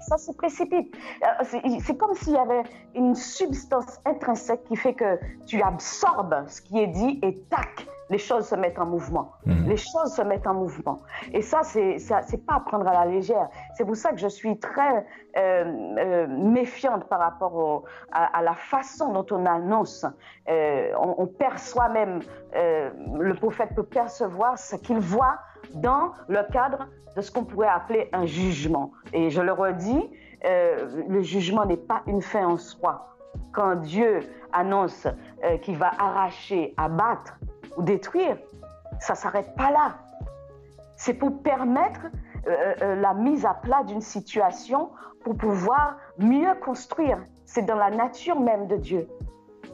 Ça 0.00 0.18
se 0.18 0.32
précipite. 0.32 0.94
C'est 1.42 1.96
comme 1.96 2.14
s'il 2.14 2.34
y 2.34 2.38
avait 2.38 2.62
une 2.94 3.14
substance 3.14 4.00
intrinsèque 4.04 4.64
qui 4.64 4.76
fait 4.76 4.94
que 4.94 5.18
tu 5.46 5.62
absorbes 5.62 6.44
ce 6.48 6.60
qui 6.60 6.78
est 6.78 6.88
dit 6.88 7.18
et 7.22 7.38
tac, 7.50 7.86
les 8.10 8.18
choses 8.18 8.46
se 8.46 8.54
mettent 8.54 8.78
en 8.78 8.86
mouvement. 8.86 9.32
Mhm. 9.46 9.68
Les 9.68 9.76
choses 9.76 10.14
se 10.14 10.22
mettent 10.22 10.46
en 10.46 10.54
mouvement. 10.54 11.00
Et 11.32 11.42
ça, 11.42 11.62
c'est 11.64 12.46
pas 12.46 12.54
à 12.54 12.60
prendre 12.60 12.86
à 12.86 12.92
la 12.92 13.06
légère. 13.06 13.48
C'est 13.74 13.84
pour 13.84 13.96
ça 13.96 14.12
que 14.12 14.18
je 14.18 14.28
suis 14.28 14.58
très 14.58 15.04
euh, 15.36 15.64
euh, 15.98 16.26
méfiante 16.28 17.08
par 17.08 17.20
rapport 17.20 17.84
à, 18.12 18.42
la 18.42 18.54
façon 18.54 19.12
dont 19.12 19.26
on 19.30 19.44
annonce. 19.46 20.06
Euh, 20.48 20.92
on, 20.98 21.26
perçoit 21.26 21.88
même, 21.88 22.20
le 22.54 23.34
prophète 23.34 23.74
peut 23.74 23.82
percevoir 23.82 24.58
ce 24.58 24.76
qu'il 24.76 24.98
voit 24.98 25.38
dans 25.74 26.12
le 26.28 26.42
cadre 26.52 26.88
de 27.16 27.20
ce 27.20 27.30
qu'on 27.30 27.44
pourrait 27.44 27.68
appeler 27.68 28.08
un 28.12 28.26
jugement. 28.26 28.92
Et 29.12 29.30
je 29.30 29.40
le 29.40 29.52
redis, 29.52 30.10
le 30.44 31.22
jugement 31.22 31.64
n'est 31.64 31.76
pas 31.76 32.02
une 32.06 32.22
fin 32.22 32.46
en 32.46 32.56
soi. 32.56 33.16
Quand 33.52 33.76
Dieu 33.76 34.20
annonce 34.52 35.06
qu'il 35.62 35.76
va 35.76 35.90
arracher, 35.98 36.74
abattre, 36.76 37.38
ou 37.76 37.82
détruire. 37.82 38.36
Ça 39.00 39.12
ne 39.12 39.18
s'arrête 39.18 39.54
pas 39.56 39.70
là. 39.70 39.96
C'est 40.96 41.14
pour 41.14 41.42
permettre 41.42 42.00
euh, 42.46 42.74
euh, 42.82 42.94
la 42.96 43.14
mise 43.14 43.44
à 43.44 43.54
plat 43.54 43.82
d'une 43.84 44.00
situation 44.00 44.90
pour 45.24 45.36
pouvoir 45.36 45.96
mieux 46.18 46.54
construire. 46.64 47.18
C'est 47.44 47.66
dans 47.66 47.76
la 47.76 47.90
nature 47.90 48.40
même 48.40 48.66
de 48.66 48.76
Dieu. 48.76 49.08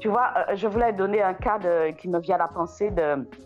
Tu 0.03 0.09
vois, 0.09 0.35
euh, 0.37 0.57
je 0.57 0.67
voulais 0.67 0.93
donner 0.93 1.23
un 1.23 1.33
cas 1.33 1.61
qui 1.97 2.09
me 2.09 2.19
vient 2.19 2.35
à 2.35 2.39
la 2.39 2.49
pensée 2.49 2.93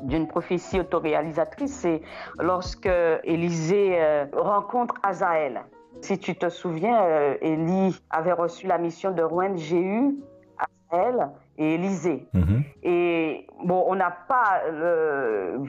d'une 0.03 0.27
prophétie 0.27 0.81
autoréalisatrice. 0.81 1.81
C'est 1.81 2.01
lorsque 2.39 2.89
Élisée 3.25 4.27
rencontre 4.33 4.95
Azaël. 5.03 5.67
Si 6.01 6.19
tu 6.19 6.35
te 6.35 6.49
souviens, 6.49 7.35
Élie 7.43 8.01
avait 8.09 8.33
reçu 8.33 8.67
la 8.67 8.79
mission 8.79 9.11
de 9.11 9.21
joindre 9.29 9.59
Jéhu, 9.59 10.17
Azaël 10.91 11.29
et 11.59 11.75
Élisée. 11.75 12.27
Mhm. 12.33 12.65
Et 12.83 13.47
bon, 13.65 13.85
on 13.87 13.95
n'a 13.95 14.11
pas 14.11 14.63
le, 14.71 15.63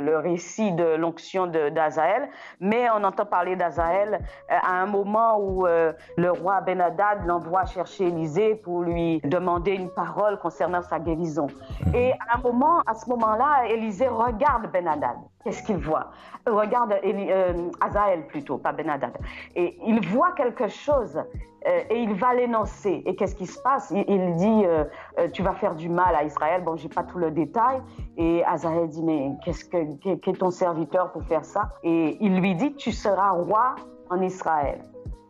le, 0.00 0.18
récit 0.18 0.72
de 0.72 0.96
l'onction 0.96 1.46
d'Azaël, 1.46 2.28
mais 2.60 2.88
on 2.90 3.04
entend 3.04 3.26
parler 3.26 3.56
d'Azaël 3.56 4.20
euh, 4.50 4.54
à 4.62 4.80
un 4.82 4.86
moment 4.86 5.38
où 5.38 5.66
euh, 5.66 5.92
le 6.16 6.30
roi 6.30 6.60
Ben-Hadad 6.60 7.26
l'envoie 7.26 7.64
chercher 7.64 8.08
Élisée 8.08 8.54
pour 8.54 8.82
lui 8.82 9.20
demander 9.24 9.72
une 9.72 9.90
parole 9.90 10.38
concernant 10.38 10.82
sa 10.82 10.98
guérison. 10.98 11.46
Mhm. 11.86 11.94
Et 11.94 12.12
à 12.12 12.36
un 12.36 12.40
moment, 12.40 12.80
à 12.86 12.94
ce 12.94 13.08
moment-là, 13.10 13.66
Élisée 13.68 14.08
regarde 14.08 14.70
Ben-Hadad. 14.72 15.16
Qu'est-ce 15.44 15.62
qu'il 15.62 15.78
voit 15.78 16.10
Regarde 16.46 16.94
euh, 17.04 17.70
Azaël 17.80 18.26
plutôt, 18.26 18.58
pas 18.58 18.72
Ben-Hadad. 18.72 19.16
Et 19.56 19.78
il 19.86 20.06
voit 20.06 20.32
quelque 20.32 20.68
chose 20.68 21.18
euh, 21.66 21.80
et 21.90 22.02
il 22.02 22.14
va 22.14 22.34
l'énoncer. 22.34 23.02
Et 23.06 23.14
qu'est-ce 23.14 23.34
qui 23.34 23.46
se 23.46 23.60
passe? 23.60 23.90
Il, 23.90 24.34
dit 24.36 24.64
euh, 24.64 24.84
euh, 25.18 25.28
Tu 25.32 25.42
vas 25.42 25.54
faire 25.54 25.74
du 25.74 25.88
mal 25.88 26.14
à 26.14 26.24
Israël. 26.24 26.62
Bon, 26.64 26.76
j'ai 26.76 26.88
pas 26.88 27.04
tout 27.04 27.18
le 27.18 27.30
détail. 27.30 27.80
Et 28.16 28.44
Azaël 28.44 28.88
dit 28.88 29.02
Mais 29.02 29.30
qu'est-ce 29.44 29.64
que 29.64 30.30
ton 30.30 30.50
serviteur 30.50 31.12
pour 31.12 31.22
faire 31.24 31.44
ça? 31.44 31.70
Et 31.82 32.16
il 32.20 32.38
lui 32.40 32.54
dit 32.54 32.74
Tu 32.74 32.92
seras 32.92 33.30
roi 33.30 33.74
en 34.08 34.20
Israël. 34.22 34.80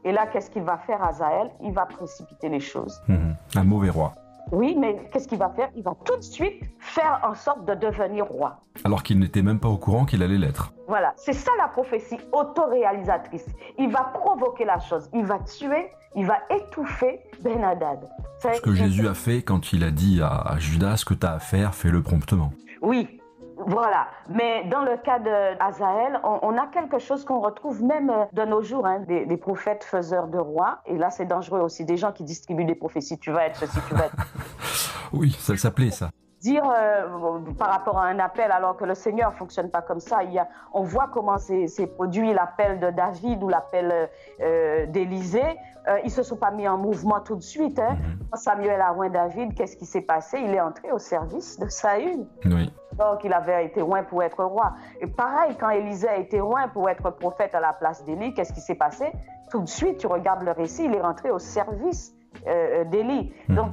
Et 0.04 0.12
là, 0.12 0.26
qu'est-ce 0.26 0.50
qu'il 0.50 0.62
va 0.62 0.78
faire, 0.78 1.02
Azaël? 1.04 1.50
Il 1.62 1.72
va 1.72 1.86
précipiter 1.86 2.48
les 2.48 2.60
choses. 2.60 3.02
Mhm. 3.08 3.36
Un 3.56 3.64
mauvais 3.64 3.90
roi. 3.90 4.14
Oui, 4.52 4.74
mais 4.76 4.96
qu'est-ce 5.12 5.28
qu'il 5.28 5.38
va 5.38 5.50
faire? 5.50 5.70
Il 5.76 5.82
va 5.82 5.94
tout 6.04 6.16
de 6.16 6.22
suite 6.22 6.64
faire 6.78 7.20
en 7.22 7.34
sorte 7.34 7.64
de 7.66 7.74
devenir 7.74 8.26
roi. 8.26 8.60
Alors 8.84 9.02
qu'il 9.02 9.18
n'était 9.18 9.42
même 9.42 9.60
pas 9.60 9.68
au 9.68 9.76
courant 9.76 10.04
qu'il 10.04 10.22
allait 10.22 10.38
l'être. 10.38 10.72
Voilà, 10.88 11.12
c'est 11.16 11.32
ça 11.32 11.52
la 11.58 11.68
prophétie 11.68 12.18
autoréalisatrice. 12.32 13.46
Il 13.78 13.90
va 13.90 14.10
provoquer 14.12 14.64
la 14.64 14.80
chose, 14.80 15.08
il 15.14 15.24
va 15.24 15.38
tuer, 15.38 15.92
il 16.16 16.26
va 16.26 16.38
étouffer 16.50 17.20
Ben 17.42 17.62
Hadad. 17.62 18.08
Ce 18.42 18.60
que 18.60 18.74
Jésus 18.74 19.06
a 19.06 19.14
fait 19.14 19.42
quand 19.42 19.72
il 19.72 19.84
a 19.84 19.90
dit 19.90 20.20
à, 20.22 20.56
Judas 20.58 20.96
ce 20.96 21.04
que 21.04 21.14
tu 21.14 21.26
as 21.26 21.34
à 21.34 21.38
faire, 21.38 21.74
fais-le 21.74 22.02
promptement. 22.02 22.52
Oui, 22.82 23.19
voilà. 23.66 24.08
Mais 24.28 24.64
dans 24.64 24.82
le 24.82 24.96
cas 24.96 25.18
d'Azaël, 25.18 26.20
on, 26.24 26.38
on, 26.42 26.58
a 26.58 26.66
quelque 26.66 26.98
chose 26.98 27.24
qu'on 27.24 27.40
retrouve 27.40 27.82
même 27.82 28.10
euh, 28.10 28.24
de 28.32 28.42
nos 28.42 28.62
jours, 28.62 28.86
hein, 28.86 29.00
des, 29.00 29.36
prophètes 29.36 29.84
faiseurs 29.84 30.28
de 30.28 30.38
rois. 30.38 30.80
Et 30.86 30.96
là, 30.96 31.10
c'est 31.10 31.26
dangereux 31.26 31.60
aussi. 31.60 31.84
Des 31.84 31.96
gens 31.96 32.12
qui 32.12 32.24
distribuent 32.24 32.64
des 32.64 32.74
prophéties. 32.74 33.18
Tu 33.18 33.30
vas 33.30 33.46
être 33.46 33.56
ceci, 33.56 33.78
tu 33.88 33.94
vas 33.94 34.06
être. 34.06 34.16
oui, 35.12 35.36
ça 35.38 35.56
s'appelait 35.56 35.90
ça 35.90 36.10
dire 36.40 36.64
euh, 36.64 37.38
par 37.58 37.70
rapport 37.70 37.98
à 37.98 38.06
un 38.06 38.18
appel 38.18 38.50
alors 38.50 38.76
que 38.76 38.84
le 38.84 38.94
Seigneur 38.94 39.34
fonctionne 39.34 39.70
pas 39.70 39.82
comme 39.82 40.00
ça. 40.00 40.24
Il 40.24 40.32
y 40.32 40.38
a, 40.38 40.48
on 40.72 40.82
voit 40.82 41.08
comment 41.12 41.36
c'est 41.38 41.86
produit 41.86 42.32
l'appel 42.32 42.80
de 42.80 42.90
David 42.90 43.42
ou 43.42 43.48
l'appel 43.48 44.08
euh, 44.40 44.86
d'Élisée. 44.86 45.56
Euh, 45.88 45.98
ils 46.04 46.10
se 46.10 46.22
sont 46.22 46.36
pas 46.36 46.50
mis 46.50 46.66
en 46.68 46.78
mouvement 46.78 47.20
tout 47.20 47.36
de 47.36 47.42
suite. 47.42 47.78
Hein. 47.78 47.94
Mhm. 47.94 48.36
Samuel 48.36 48.80
a 48.80 49.08
David, 49.08 49.54
qu'est-ce 49.54 49.76
qui 49.76 49.86
s'est 49.86 50.02
passé? 50.02 50.38
Il 50.42 50.54
est 50.54 50.60
entré 50.60 50.92
au 50.92 50.98
service 50.98 51.58
de 51.58 51.68
Saül. 51.68 52.26
Oui. 52.46 52.72
Donc 53.00 53.24
il 53.24 53.32
avait 53.32 53.64
été 53.64 53.80
loin 53.80 54.02
pour 54.02 54.22
être 54.22 54.44
roi. 54.44 54.74
Et 55.00 55.06
pareil, 55.06 55.56
quand 55.58 55.70
Élisée 55.70 56.08
a 56.08 56.16
été 56.16 56.38
loin 56.38 56.68
pour 56.68 56.88
être 56.90 57.10
prophète 57.10 57.54
à 57.54 57.60
la 57.60 57.72
place 57.72 58.04
d'Élie, 58.04 58.34
qu'est-ce 58.34 58.52
qui 58.52 58.60
s'est 58.60 58.74
passé? 58.74 59.10
Tout 59.50 59.62
de 59.62 59.68
suite, 59.68 59.98
tu 59.98 60.06
regardes 60.06 60.42
le 60.42 60.52
récit, 60.52 60.84
il 60.84 60.94
est 60.94 61.00
rentré 61.00 61.30
au 61.30 61.38
service 61.38 62.14
euh, 62.46 62.84
d'Élie. 62.84 63.32
Hmm. 63.48 63.54
Donc, 63.54 63.72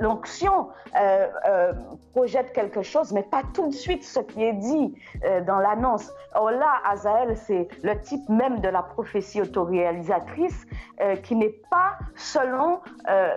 l'onction 0.00 0.68
euh, 0.94 1.26
euh, 1.48 1.72
projette 2.12 2.52
quelque 2.52 2.82
chose, 2.82 3.12
mais 3.12 3.22
pas 3.22 3.42
tout 3.52 3.68
de 3.68 3.74
suite 3.74 4.04
ce 4.04 4.20
qui 4.20 4.44
est 4.44 4.52
dit 4.52 4.94
dans 5.46 5.58
l'annonce. 5.58 6.12
Or 6.34 6.50
là, 6.50 6.72
Azaël, 6.88 7.36
c'est 7.36 7.68
le 7.82 8.00
type 8.00 8.28
même 8.28 8.60
de 8.60 8.68
la 8.68 8.82
prophétie 8.82 9.40
autoréalisatrice 9.40 10.66
qui 11.24 11.34
n'est 11.34 11.60
pas 11.70 11.98
selon 12.14 12.80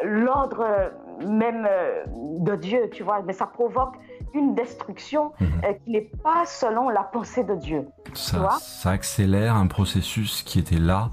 l'ordre 0.03 0.91
même 1.27 1.67
de 2.13 2.55
Dieu, 2.55 2.89
tu 2.91 3.01
vois, 3.01 3.21
mais 3.23 3.34
ça 3.34 3.47
provoque 3.47 3.95
une 4.33 4.55
destruction 4.55 5.31
hmm. 5.39 5.45
qui 5.83 5.91
n'est 5.91 6.09
pas 6.23 6.45
selon 6.45 6.89
la 6.89 7.03
pensée 7.03 7.43
de 7.43 7.55
Dieu. 7.55 7.87
Ça, 8.13 8.57
ça 8.59 8.91
accélère 8.91 9.55
un 9.55 9.67
processus 9.67 10.43
qui 10.43 10.59
était 10.59 10.77
là 10.77 11.09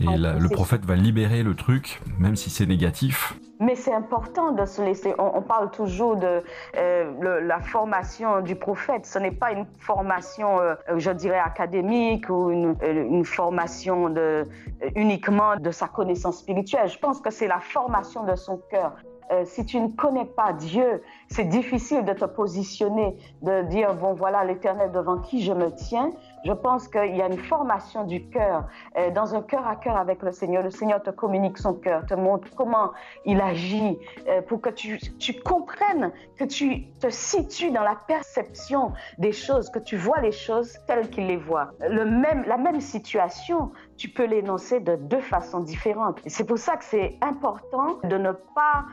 et 0.00 0.16
le 0.16 0.48
prophète 0.48 0.84
va 0.84 0.96
libérer 0.96 1.42
le 1.42 1.54
truc, 1.54 2.00
même 2.18 2.36
si 2.36 2.50
c'est 2.50 2.66
négatif. 2.66 3.34
Mais 3.60 3.76
c'est 3.76 3.94
important 3.94 4.50
de 4.50 4.64
se 4.64 4.82
laisser. 4.82 5.14
On, 5.18 5.40
parle 5.40 5.70
toujours 5.70 6.16
de 6.16 6.42
euh, 6.76 7.40
la 7.46 7.60
formation 7.60 8.40
du 8.40 8.56
prophète. 8.56 9.06
Ce 9.06 9.20
n'est 9.20 9.30
pas 9.30 9.52
une 9.52 9.66
formation, 9.78 10.58
euh, 10.58 10.74
je 10.96 11.12
dirais, 11.12 11.38
académique 11.38 12.28
ou 12.28 12.50
une, 12.50 12.74
une 12.82 13.24
formation 13.24 14.10
de, 14.10 14.48
uniquement 14.96 15.56
de 15.56 15.70
sa 15.70 15.86
connaissance 15.86 16.38
spirituelle. 16.38 16.88
Je 16.88 16.98
pense 16.98 17.20
que 17.20 17.30
c'est 17.30 17.46
la 17.46 17.60
formation 17.60 18.24
de 18.24 18.34
son 18.34 18.60
cœur. 18.68 18.96
Euh, 19.30 19.44
si 19.44 19.64
tu 19.64 19.80
ne 19.80 19.88
connais 19.88 20.24
pas 20.24 20.52
Dieu, 20.52 21.02
c'est 21.28 21.44
difficile 21.44 22.04
de 22.04 22.12
te 22.12 22.24
positionner, 22.24 23.16
de 23.42 23.62
dire, 23.62 23.94
bon 23.94 24.14
voilà 24.14 24.44
l'Éternel 24.44 24.92
devant 24.92 25.18
qui 25.18 25.42
je 25.42 25.52
me 25.52 25.70
tiens. 25.74 26.10
Je 26.44 26.52
pense 26.52 26.88
qu'il 26.88 27.16
y 27.16 27.22
a 27.22 27.26
une 27.26 27.38
formation 27.38 28.04
du 28.04 28.28
cœur, 28.28 28.64
euh, 28.98 29.10
dans 29.10 29.34
un 29.34 29.42
cœur 29.42 29.66
à 29.66 29.76
cœur 29.76 29.96
avec 29.96 30.22
le 30.22 30.32
Seigneur. 30.32 30.62
Le 30.62 30.70
Seigneur 30.70 31.02
te 31.02 31.10
communique 31.10 31.58
son 31.58 31.74
cœur, 31.74 32.04
te 32.06 32.14
montre 32.14 32.48
comment 32.56 32.90
il 33.24 33.40
agit, 33.40 33.98
euh, 34.28 34.42
pour 34.42 34.60
que 34.60 34.70
tu, 34.70 34.98
tu 35.18 35.34
comprennes, 35.40 36.12
que 36.36 36.44
tu 36.44 36.88
te 37.00 37.10
situes 37.10 37.70
dans 37.70 37.82
la 37.82 37.96
perception 38.06 38.92
des 39.18 39.32
choses, 39.32 39.70
que 39.70 39.78
tu 39.78 39.96
vois 39.96 40.20
les 40.20 40.32
choses 40.32 40.76
telles 40.86 41.08
qu'il 41.10 41.26
les 41.26 41.36
voit. 41.36 41.70
Le 41.80 42.04
même, 42.04 42.44
la 42.46 42.56
même 42.56 42.80
situation, 42.80 43.70
tu 43.96 44.08
peux 44.08 44.24
l'énoncer 44.24 44.80
de 44.80 44.96
deux 44.96 45.20
façons 45.20 45.60
différentes. 45.60 46.20
C'est 46.26 46.44
pour 46.44 46.58
ça 46.58 46.76
que 46.76 46.84
c'est 46.84 47.18
important 47.20 47.98
de 48.02 48.16
ne 48.16 48.32
pas, 48.32 48.84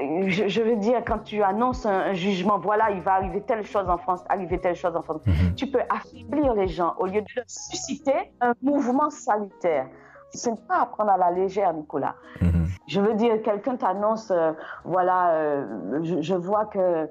euh, 0.00 0.24
je, 0.28 0.62
veux 0.62 0.76
dire, 0.76 1.02
quand 1.06 1.18
tu 1.18 1.42
annonces 1.42 1.84
un, 1.84 2.14
jugement, 2.14 2.58
voilà, 2.58 2.90
il 2.90 3.02
va 3.02 3.12
arriver 3.12 3.42
telle 3.42 3.64
chose 3.64 3.88
en 3.90 3.98
France, 3.98 4.20
arriver 4.28 4.58
telle 4.58 4.74
chose 4.74 4.96
en 4.96 5.02
France, 5.02 5.20
mhm. 5.26 5.54
tu 5.54 5.66
peux 5.66 5.82
affaiblir 5.90 6.54
les 6.54 6.68
gens 6.68 6.93
au 6.98 7.06
lieu 7.06 7.22
de 7.22 7.42
susciter 7.46 8.32
un 8.40 8.54
mouvement 8.62 9.10
salutaire. 9.10 9.88
Ce 10.32 10.50
n'est 10.50 10.56
pas 10.68 10.80
à 10.80 10.86
prendre 10.86 11.10
à 11.10 11.16
la 11.16 11.30
légère, 11.30 11.72
Nicolas. 11.72 12.16
Mhm. 12.40 12.66
Je 12.88 13.00
veux 13.00 13.14
dire, 13.14 13.40
quelqu'un 13.42 13.76
t'annonce, 13.76 14.30
euh, 14.30 14.52
voilà, 14.84 15.30
euh, 15.30 16.00
je, 16.02 16.34
vois 16.34 16.66
que 16.66 17.08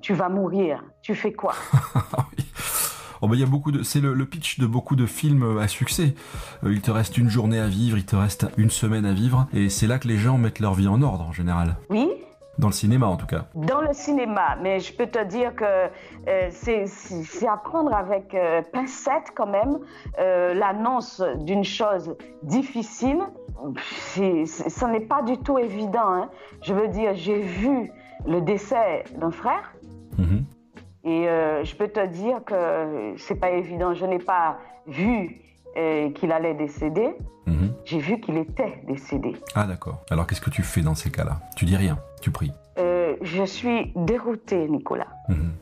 tu 0.00 0.14
vas 0.14 0.28
mourir. 0.28 0.84
Tu 1.02 1.14
fais 1.14 1.32
quoi? 1.32 1.54
Oh, 3.26 3.28
il 3.32 3.40
y 3.40 3.42
a 3.42 3.46
beaucoup 3.46 3.72
de, 3.72 3.82
c'est 3.82 4.02
le, 4.02 4.26
pitch 4.26 4.58
de 4.58 4.66
beaucoup 4.66 4.96
de 4.96 5.06
films 5.06 5.56
à 5.58 5.66
succès. 5.66 6.14
Euh, 6.62 6.72
il 6.72 6.82
te 6.82 6.90
reste 6.90 7.16
une 7.16 7.30
journée 7.30 7.58
à 7.58 7.66
vivre, 7.66 7.96
il 7.96 8.04
te 8.04 8.16
reste 8.16 8.46
une 8.58 8.68
semaine 8.68 9.06
à 9.06 9.14
vivre, 9.14 9.46
et 9.54 9.70
c'est 9.70 9.86
là 9.86 9.98
que 9.98 10.06
les 10.06 10.18
gens 10.18 10.36
mettent 10.36 10.60
leur 10.60 10.74
vie 10.74 10.88
en 10.88 11.00
ordre 11.00 11.24
en 11.24 11.32
général. 11.32 11.76
Oui, 11.88 12.06
dans 12.58 12.68
le 12.68 12.72
cinéma, 12.72 13.06
en 13.06 13.16
tout 13.16 13.26
cas. 13.26 13.46
Dans 13.54 13.80
le 13.80 13.92
cinéma, 13.92 14.56
mais 14.62 14.80
je 14.80 14.94
peux 14.94 15.06
te 15.06 15.22
dire 15.24 15.54
que 15.54 15.64
euh, 15.64 16.48
c'est 16.50 17.48
à 17.48 17.56
prendre 17.56 17.94
avec 17.94 18.34
euh, 18.34 18.62
pincette 18.72 19.32
quand 19.34 19.46
même. 19.46 19.78
L'annonce 20.18 21.22
d'une 21.40 21.64
chose 21.64 22.16
difficile, 22.42 23.18
ce 23.74 24.84
n'est 24.86 25.00
pas 25.00 25.22
du 25.22 25.38
tout 25.38 25.58
évident. 25.58 26.12
Hein. 26.12 26.30
Je 26.62 26.74
veux 26.74 26.88
dire, 26.88 27.14
j'ai 27.14 27.40
vu 27.40 27.90
le 28.26 28.40
décès 28.40 29.04
d'un 29.16 29.30
frère. 29.30 29.74
Mm-hmm. 30.18 30.44
Et 31.04 31.28
euh, 31.28 31.64
je 31.64 31.76
peux 31.76 31.88
te 31.88 32.04
dire 32.06 32.42
que 32.44 33.14
c'est 33.18 33.34
pas 33.34 33.50
évident. 33.50 33.94
Je 33.94 34.06
n'ai 34.06 34.18
pas 34.18 34.58
vu 34.86 35.40
euh, 35.76 36.10
qu'il 36.10 36.32
allait 36.32 36.54
décéder. 36.54 37.14
Mhm. 37.46 37.72
J'ai 37.84 37.98
vu 37.98 38.20
qu'il 38.20 38.36
était 38.36 38.82
décédé. 38.86 39.36
Ah 39.54 39.66
d'accord. 39.66 40.02
Alors 40.10 40.26
qu'est-ce 40.26 40.40
que 40.40 40.50
tu 40.50 40.62
fais 40.62 40.80
dans 40.80 40.94
ces 40.94 41.10
cas-là? 41.10 41.40
Tu 41.56 41.64
dis 41.64 41.76
rien, 41.76 41.98
tu 42.20 42.30
pries. 42.30 42.52
Euh, 42.78 43.16
je 43.20 43.44
suis 43.44 43.92
déroutée, 43.94 44.68
Nicolas. 44.68 45.08
Mhm. 45.28 45.52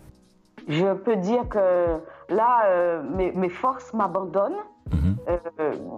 Je 0.69 0.95
peux 0.95 1.17
dire 1.17 1.49
que 1.49 1.99
là, 2.29 3.03
mes, 3.17 3.49
forces 3.49 3.93
m'abandonnent. 3.93 4.63
Mhm. 4.93 5.17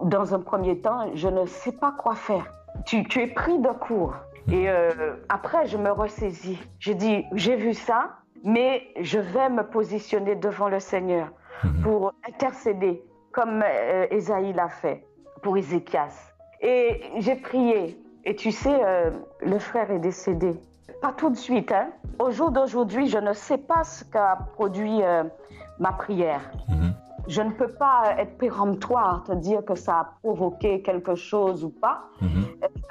dans 0.09 0.33
un 0.33 0.39
premier 0.39 0.79
temps, 0.79 1.09
je 1.13 1.27
ne 1.27 1.45
sais 1.45 1.73
pas 1.73 1.91
quoi 1.91 2.15
faire. 2.15 2.45
Tu, 2.85 3.03
tu 3.07 3.21
es 3.21 3.27
pris 3.27 3.59
de 3.59 3.67
court. 3.67 4.15
Et 4.51 4.67
après, 5.29 5.67
je 5.67 5.77
me 5.77 5.91
ressaisis. 5.91 6.57
Je 6.79 6.93
dis, 6.93 7.25
j'ai 7.33 7.55
vu 7.55 7.73
ça, 7.73 8.17
mais 8.43 8.87
je 9.01 9.19
vais 9.19 9.49
me 9.49 9.63
positionner 9.63 10.35
devant 10.35 10.69
le 10.69 10.79
Seigneur 10.79 11.29
pour 11.83 12.13
intercéder, 12.27 13.03
comme 13.35 13.61
euh, 13.63 14.53
l'a 14.55 14.69
fait 14.69 15.05
pour 15.43 15.57
Ézéchias. 15.57 16.31
Et 16.61 17.01
j'ai 17.17 17.35
prié. 17.35 18.01
Et 18.23 18.35
tu 18.35 18.51
sais, 18.51 18.79
euh, 18.83 19.11
le 19.41 19.59
frère 19.59 19.91
est 19.91 19.99
décédé. 19.99 20.53
Pas 21.01 21.11
tout 21.11 21.29
de 21.29 21.35
suite. 21.35 21.71
Hein. 21.71 21.89
Au 22.17 22.31
jour 22.31 22.49
d'aujourd'hui, 22.49 23.07
je 23.07 23.17
ne 23.17 23.33
sais 23.33 23.57
pas 23.57 23.83
ce 23.83 24.05
qu'a 24.05 24.39
produit 24.53 25.03
euh, 25.03 25.23
ma 25.79 25.91
prière. 25.91 26.41
Mhm. 26.69 26.93
Je 27.27 27.41
ne 27.41 27.51
peux 27.51 27.67
pas 27.67 28.15
être 28.17 28.37
péremptoire, 28.37 29.23
te 29.23 29.31
dire 29.33 29.63
que 29.65 29.75
ça 29.75 29.99
a 29.99 30.03
provoqué 30.21 30.81
quelque 30.81 31.15
chose 31.15 31.63
ou 31.63 31.69
pas, 31.69 32.03
mhm. 32.21 32.29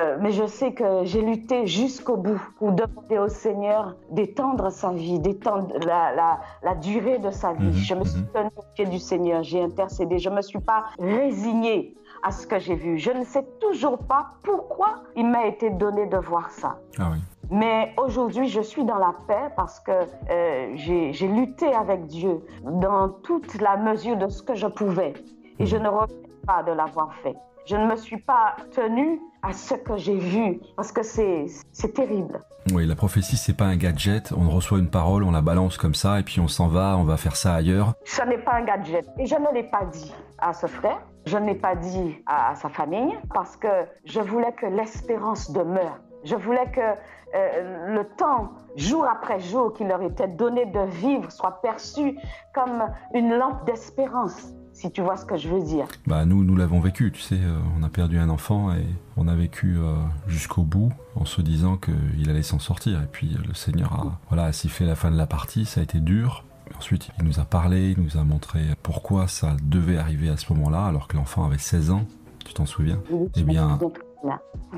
euh, 0.00 0.18
mais 0.20 0.32
je 0.32 0.46
sais 0.46 0.72
que 0.72 1.04
j'ai 1.04 1.22
lutté 1.22 1.66
jusqu'au 1.66 2.16
bout 2.16 2.40
pour 2.58 2.72
demander 2.72 3.18
au 3.18 3.28
Seigneur 3.28 3.96
d'étendre 4.10 4.70
sa 4.70 4.90
vie, 4.90 5.18
d'étendre 5.20 5.74
la, 5.86 6.38
la, 6.62 6.74
durée 6.74 7.18
de 7.18 7.30
sa 7.30 7.52
vie. 7.52 7.66
Mhm. 7.66 7.72
Je 7.72 7.94
me 7.94 8.04
suis 8.04 8.20
mhm. 8.20 8.28
tenue 8.32 8.50
au 8.56 8.64
pied 8.74 8.86
du 8.86 8.98
Seigneur, 8.98 9.42
j'ai 9.42 9.62
intercédé, 9.62 10.18
je 10.18 10.30
ne 10.30 10.36
me 10.36 10.42
suis 10.42 10.60
pas 10.60 10.84
résignée 10.98 11.94
à 12.22 12.32
ce 12.32 12.46
que 12.46 12.58
j'ai 12.58 12.74
vu. 12.74 12.98
Je 12.98 13.10
ne 13.10 13.24
sais 13.24 13.46
toujours 13.60 13.98
pas 13.98 14.32
pourquoi 14.42 15.04
il 15.14 15.26
m'a 15.28 15.46
été 15.46 15.70
donné 15.70 16.06
de 16.06 16.16
voir 16.16 16.50
ça. 16.50 16.78
Ah 16.98 17.10
oui. 17.12 17.18
Mais 17.50 17.94
aujourd'hui, 17.96 18.48
je 18.48 18.60
suis 18.60 18.84
dans 18.84 18.98
la 18.98 19.14
paix 19.26 19.52
parce 19.56 19.80
que 19.80 19.92
euh, 20.30 20.72
j'ai 20.74 21.28
lutté 21.28 21.72
avec 21.74 22.06
Dieu 22.06 22.40
dans 22.62 23.08
toute 23.08 23.60
la 23.60 23.76
mesure 23.76 24.16
de 24.16 24.28
ce 24.28 24.42
que 24.42 24.54
je 24.54 24.66
pouvais. 24.66 25.14
Et 25.58 25.66
je 25.66 25.76
ne 25.76 25.88
regrette 25.88 26.46
pas 26.46 26.62
de 26.62 26.72
l'avoir 26.72 27.14
fait. 27.22 27.36
Je 27.66 27.76
ne 27.76 27.86
me 27.86 27.96
suis 27.96 28.18
pas 28.18 28.56
tenue 28.72 29.20
à 29.42 29.52
ce 29.54 29.74
que 29.74 29.96
j'ai 29.96 30.16
vu 30.16 30.60
parce 30.76 30.92
que 30.92 31.02
c'est 31.02 31.48
terrible. 31.94 32.40
Oui, 32.72 32.86
la 32.86 32.94
prophétie, 32.94 33.36
c'est 33.36 33.56
pas 33.56 33.64
un 33.64 33.76
gadget. 33.76 34.32
On 34.36 34.50
reçoit 34.50 34.78
une 34.78 34.90
parole, 34.90 35.22
on 35.24 35.30
la 35.30 35.40
balance 35.40 35.78
comme 35.78 35.94
ça 35.94 36.20
et 36.20 36.22
puis 36.22 36.40
on 36.40 36.48
s'en 36.48 36.68
va, 36.68 36.96
on 36.98 37.04
va 37.04 37.16
faire 37.16 37.36
ça 37.36 37.54
ailleurs. 37.54 37.94
Ce 38.04 38.22
n'est 38.22 38.38
pas 38.38 38.54
un 38.54 38.64
gadget. 38.64 39.06
Et 39.18 39.26
je 39.26 39.34
ne 39.34 39.52
l'ai 39.54 39.64
pas 39.64 39.84
dit 39.86 40.12
à 40.38 40.52
ce 40.52 40.66
frère. 40.66 41.00
Je 41.26 41.38
ne 41.38 41.46
l'ai 41.46 41.54
pas 41.54 41.74
dit 41.74 42.16
à 42.26 42.54
sa 42.54 42.68
famille 42.68 43.14
parce 43.32 43.56
que 43.56 43.68
je 44.04 44.20
voulais 44.20 44.52
que 44.52 44.66
l'espérance 44.66 45.50
demeure. 45.50 46.00
Je 46.24 46.36
voulais 46.36 46.70
que 46.70 46.80
euh, 47.34 47.94
le 47.94 48.04
temps, 48.16 48.52
jour 48.76 49.04
après 49.04 49.40
jour, 49.40 49.72
qui 49.72 49.84
leur 49.84 50.02
était 50.02 50.28
donné 50.28 50.66
de 50.66 50.80
vivre 50.80 51.30
soit 51.32 51.60
perçu 51.62 52.16
comme 52.54 52.84
une 53.12 53.34
lampe 53.34 53.66
d'espérance, 53.66 54.52
si 54.72 54.90
tu 54.92 55.02
vois 55.02 55.16
ce 55.16 55.24
que 55.24 55.36
je 55.36 55.48
veux 55.48 55.62
dire. 55.62 55.86
Bah 56.06 56.24
nous, 56.24 56.44
nous 56.44 56.54
l'avons 56.54 56.80
vécu, 56.80 57.10
tu 57.10 57.20
sais, 57.20 57.36
euh, 57.36 57.58
on 57.78 57.82
a 57.82 57.88
perdu 57.88 58.18
un 58.18 58.28
enfant 58.28 58.72
et 58.72 58.86
on 59.16 59.26
a 59.26 59.34
vécu 59.34 59.76
euh, 59.78 59.94
jusqu'au 60.26 60.62
bout 60.62 60.92
en 61.16 61.24
se 61.24 61.40
disant 61.42 61.76
qu'il 61.76 62.30
allait 62.30 62.42
s'en 62.42 62.58
sortir. 62.58 63.02
Et 63.02 63.08
puis 63.10 63.36
le 63.46 63.54
Seigneur 63.54 63.92
a 63.92 64.18
voilà, 64.28 64.52
sifflé 64.52 64.86
la 64.86 64.94
fin 64.94 65.10
de 65.10 65.16
la 65.16 65.26
partie, 65.26 65.64
ça 65.64 65.80
a 65.80 65.82
été 65.82 66.00
dur. 66.00 66.44
Ensuite, 66.78 67.10
il 67.18 67.24
nous 67.24 67.40
a 67.40 67.44
parlé, 67.44 67.90
il 67.96 68.02
nous 68.02 68.16
a 68.16 68.24
montré 68.24 68.60
pourquoi 68.82 69.28
ça 69.28 69.56
devait 69.62 69.98
arriver 69.98 70.28
à 70.28 70.36
ce 70.36 70.52
moment-là, 70.52 70.86
alors 70.86 71.08
que 71.08 71.16
l'enfant 71.16 71.44
avait 71.44 71.58
16 71.58 71.90
ans. 71.90 72.04
Tu 72.44 72.54
t'en 72.54 72.66
souviens? 72.66 73.00
Eh 73.36 73.42
bien, 73.42 73.78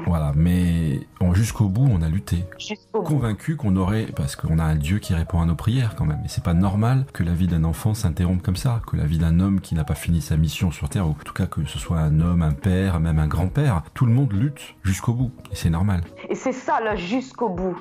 voilà, 0.06 0.32
mais 0.35 1.00
jusqu'au 1.32 1.68
bout, 1.68 1.88
on 1.90 2.02
a 2.02 2.09
lutté. 2.09 2.44
Convaincu 2.92 3.56
qu'on 3.56 3.76
aurait, 3.76 4.06
parce 4.14 4.37
qu'on 4.37 4.59
a 4.59 4.64
un 4.64 4.74
Dieu 4.74 4.98
qui 4.98 5.14
répond 5.14 5.40
à 5.40 5.46
nos 5.46 5.54
prières 5.54 5.96
quand 5.96 6.04
même. 6.04 6.20
Et 6.24 6.28
c'est 6.28 6.44
pas 6.44 6.54
normal 6.54 7.04
que 7.12 7.22
la 7.22 7.32
vie 7.32 7.46
d'un 7.46 7.64
enfant 7.64 7.94
s'interrompe 7.94 8.42
comme 8.42 8.56
ça, 8.56 8.80
que 8.87 8.96
la 8.96 9.04
vie 9.04 9.18
d'un 9.18 9.40
homme 9.40 9.61
qui 9.61 9.74
n'a 9.74 9.85
pas 9.85 9.94
fini 9.94 10.20
sa 10.20 10.37
mission 10.37 10.70
sur 10.70 10.88
Terre, 10.88 11.06
ou 11.06 11.11
en 11.11 11.24
tout 11.24 11.32
cas 11.32 11.46
que 11.46 11.64
ce 11.64 11.78
soit 11.78 11.98
un 11.98 12.20
homme, 12.20 12.42
un 12.42 12.52
père, 12.52 13.00
même 13.00 13.18
un 13.18 13.26
grand-père, 13.26 13.82
tout 13.94 14.06
le 14.06 14.12
monde 14.12 14.32
lutte 14.32 14.74
jusqu'au 14.82 15.12
bout. 15.12 15.30
Et 15.52 15.56
c'est 15.56 15.70
normal. 15.70 16.02
Et 16.28 16.35
c'est 16.35 16.52
ça, 16.52 16.80
le 16.80 16.96
jusqu'au 16.96 17.48
bout. 17.48 17.76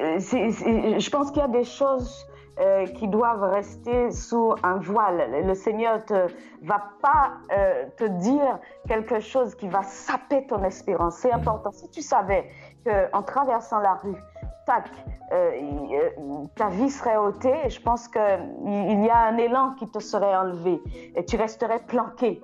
Euh, 0.00 0.18
je 0.18 1.10
pense 1.10 1.30
qu'il 1.30 1.40
y 1.40 1.44
a 1.44 1.48
des 1.48 1.64
choses 1.64 2.26
euh, 2.60 2.86
qui 2.86 3.08
doivent 3.08 3.44
rester 3.44 4.10
sous 4.10 4.54
un 4.62 4.76
voile. 4.76 5.42
Le 5.42 5.54
Seigneur 5.54 6.00
ne 6.10 6.26
va 6.66 6.82
pas 7.00 7.32
euh, 7.50 7.86
te 7.96 8.04
dire 8.04 8.58
quelque 8.86 9.20
chose 9.20 9.54
qui 9.54 9.68
va 9.68 9.82
saper 9.82 10.46
ton 10.46 10.62
espérance. 10.62 11.16
C'est 11.16 11.32
important. 11.32 11.72
Si 11.72 11.88
tu 11.88 12.02
savais 12.02 12.50
qu'en 12.84 13.22
traversant 13.22 13.78
la 13.80 13.94
rue, 13.94 14.16
tac, 14.66 14.84
euh, 15.32 15.50
ta 16.54 16.68
vie 16.68 16.90
serait 16.90 17.16
ôtée, 17.16 17.70
je 17.70 17.80
pense 17.80 18.06
qu'il 18.06 18.20
y 19.04 19.08
a 19.08 19.18
un 19.18 19.38
élan 19.38 19.74
qui 19.78 19.88
te 19.88 19.98
serait 19.98 20.36
enlevé 20.36 20.78
et 21.16 21.24
tu 21.24 21.36
resterais 21.36 21.80
planqué. 21.80 22.42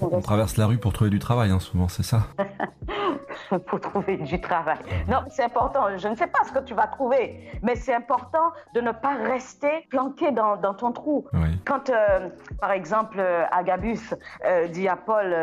On, 0.00 0.20
traverse 0.20 0.56
la 0.56 0.66
rue 0.66 0.78
pour 0.78 0.92
trouver 0.92 1.10
du 1.10 1.18
travail, 1.18 1.50
hein, 1.50 1.60
souvent, 1.60 1.88
c'est 1.88 2.02
ça 2.02 2.26
pour 3.66 3.80
trouver 3.80 4.16
du 4.16 4.40
travail. 4.40 4.78
Non, 5.08 5.18
c'est 5.30 5.44
important. 5.44 5.96
Je 5.96 6.08
ne 6.08 6.14
sais 6.14 6.26
pas 6.26 6.40
ce 6.46 6.52
que 6.52 6.64
tu 6.64 6.74
vas 6.74 6.86
trouver, 6.86 7.40
mais 7.62 7.76
c'est 7.76 7.94
important 7.94 8.52
de 8.74 8.80
ne 8.80 8.92
pas 8.92 9.14
rester 9.14 9.86
planqué 9.90 10.32
dans, 10.32 10.56
dans 10.56 10.74
ton 10.74 10.92
trou. 10.92 11.26
Quand, 11.64 11.90
euh, 11.90 12.28
par 12.60 12.72
exemple, 12.72 13.18
euh, 13.18 13.44
Agabus 13.50 14.14
euh, 14.44 14.68
dit 14.68 14.88
à 14.88 14.96
Paul, 14.96 15.34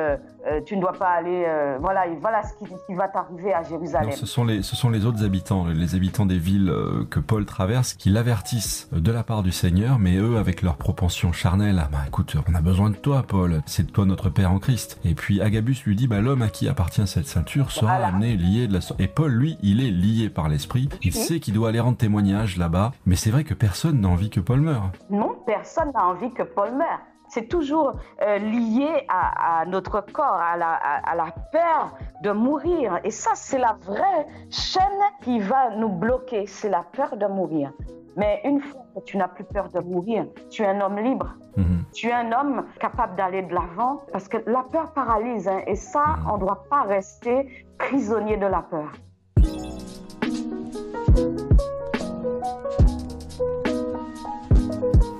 tu 0.65 0.75
ne 0.77 0.81
dois 0.81 0.93
pas 0.93 1.09
aller, 1.09 1.45
voilà, 1.79 2.05
voilà 2.21 2.41
ce 2.43 2.53
qui, 2.53 2.93
va 2.95 3.07
t'arriver 3.07 3.53
à 3.53 3.63
Jérusalem. 3.63 4.11
ce, 4.11 4.25
sont 4.25 4.45
les, 4.45 4.61
ce 4.61 4.75
sont 4.75 4.89
les 4.89 5.05
autres 5.05 5.23
habitants, 5.25 5.65
les 5.65 5.95
habitants 5.95 6.25
des 6.25 6.37
villes 6.37 6.73
que 7.11 7.19
Paul 7.19 7.45
traverse, 7.45 7.93
qui 7.93 8.09
l'avertissent 8.09 8.89
de 8.91 9.11
la 9.11 9.23
part 9.23 9.43
du 9.43 9.51
Seigneur, 9.51 9.99
mais 9.99 10.15
eux, 10.15 10.37
avec 10.37 10.61
leur 10.61 10.77
propension 10.77 11.33
charnelle, 11.33 11.81
ah 11.83 11.89
bah 11.91 11.99
écoute, 12.07 12.35
on 12.49 12.55
a 12.55 12.61
besoin 12.61 12.89
de 12.89 12.95
toi, 12.95 13.23
Paul, 13.27 13.46
c'est 13.65 13.91
toi 13.91 14.05
notre 14.05 14.29
Père 14.29 14.51
en 14.51 14.59
Christ. 14.59 14.99
Et 15.03 15.15
puis 15.15 15.41
Agabus 15.41 15.77
lui 15.85 15.95
dit, 15.95 16.07
bah 16.07 16.19
l'homme 16.19 16.41
à 16.41 16.49
qui 16.49 16.67
appartient 16.67 17.05
cette 17.07 17.27
ceinture 17.27 17.71
sera 17.71 17.97
pas 17.97 18.11
né 18.11 18.35
lié 18.35 18.67
de 18.67 18.73
la 18.73 18.79
Et 18.99 19.07
Paul, 19.07 19.31
lui, 19.31 19.57
il 19.61 19.81
est 19.81 19.91
lié 19.91 20.29
par 20.29 20.49
l'esprit. 20.49 20.89
Il 21.01 21.13
sait 21.13 21.39
qu'il 21.39 21.53
doit 21.53 21.69
aller 21.69 21.79
rendre 21.79 21.97
témoignage 21.97 22.57
là-bas. 22.57 22.91
Mais 23.05 23.15
c'est 23.15 23.31
vrai 23.31 23.43
que 23.43 23.53
personne 23.53 24.01
n'a 24.01 24.07
envie 24.07 24.29
que 24.29 24.39
Paul 24.39 24.61
meure. 24.61 24.91
Non, 25.09 25.35
personne 25.45 25.91
n'a 25.93 26.05
envie 26.05 26.31
que 26.31 26.43
Paul 26.43 26.73
meure. 26.75 26.99
C'est 27.29 27.49
toujours 27.49 27.93
euh, 28.21 28.37
lié 28.37 29.05
à, 29.09 29.65
notre 29.67 29.99
corps, 30.01 30.39
à 30.39 30.55
la, 30.55 30.71
à 30.71 31.15
la, 31.15 31.31
peur 31.51 31.97
de 32.23 32.31
mourir. 32.31 32.99
Et 33.03 33.11
ça, 33.11 33.31
c'est 33.35 33.57
la 33.57 33.77
vraie 33.85 34.27
chaîne 34.49 34.83
qui 35.23 35.39
va 35.39 35.75
nous 35.75 35.89
bloquer. 35.89 36.47
C'est 36.47 36.69
la 36.69 36.83
peur 36.83 37.17
de 37.17 37.25
mourir. 37.25 37.71
Mais 38.17 38.41
une 38.43 38.59
fois 38.61 38.81
que 38.95 39.01
tu 39.01 39.15
n'as 39.15 39.27
plus 39.27 39.43
peur 39.43 39.69
de 39.69 39.79
mourir, 39.79 40.25
tu 40.49 40.63
es 40.63 40.65
un 40.67 40.81
homme 40.81 40.97
libre. 40.97 41.35
Mhm. 41.55 41.85
Tu 41.93 42.07
es 42.07 42.13
un 42.13 42.31
homme 42.31 42.65
capable 42.79 43.15
d'aller 43.15 43.43
de 43.43 43.53
l'avant 43.53 44.01
parce 44.11 44.27
que 44.27 44.37
la 44.47 44.63
peur 44.71 44.91
paralyse. 44.93 45.47
Hein, 45.47 45.61
et 45.67 45.75
ça, 45.75 46.17
mhm. 46.17 46.29
on 46.31 46.33
ne 46.33 46.39
doit 46.39 46.63
pas 46.67 46.81
rester 46.81 47.67
prisonnier 47.77 48.37
de 48.37 48.47
la 48.47 48.63
peur. 48.63 48.91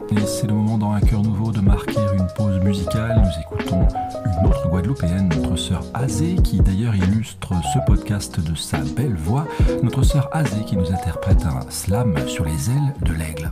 Et 0.10 0.26
c'est 0.26 0.48
le 0.48 0.54
moment 0.54 0.78
dans 0.78 0.92
Un 0.94 1.02
cœur 1.02 1.22
nouveau 1.22 1.52
de 1.52 1.60
marquer 1.60 2.00
une 2.18 2.28
pause 2.36 2.60
musicale. 2.64 3.22
Nous 3.24 3.42
écoutons 3.42 3.88
une 4.26 4.48
autre 4.48 4.70
Guadeloupéenne, 4.70 5.30
notre 5.30 5.56
sœur 5.58 5.84
Azé, 5.94 6.36
qui 6.36 6.60
d'ailleurs 6.62 6.96
illustre 6.96 7.54
ce 7.74 7.80
podcast 7.86 8.40
de 8.40 8.56
sa 8.56 8.78
belle 8.96 9.16
voix. 9.16 9.46
Notre 9.84 10.04
sœur 10.04 10.30
Azé 10.32 10.64
qui 10.66 10.78
nous 10.78 10.92
interprète 10.92 11.46
un 11.46 11.70
slam 11.70 12.16
sur 12.28 12.46
les 12.46 12.70
ailes 12.70 12.94
de 13.02 13.14
l'aigle. 13.14 13.52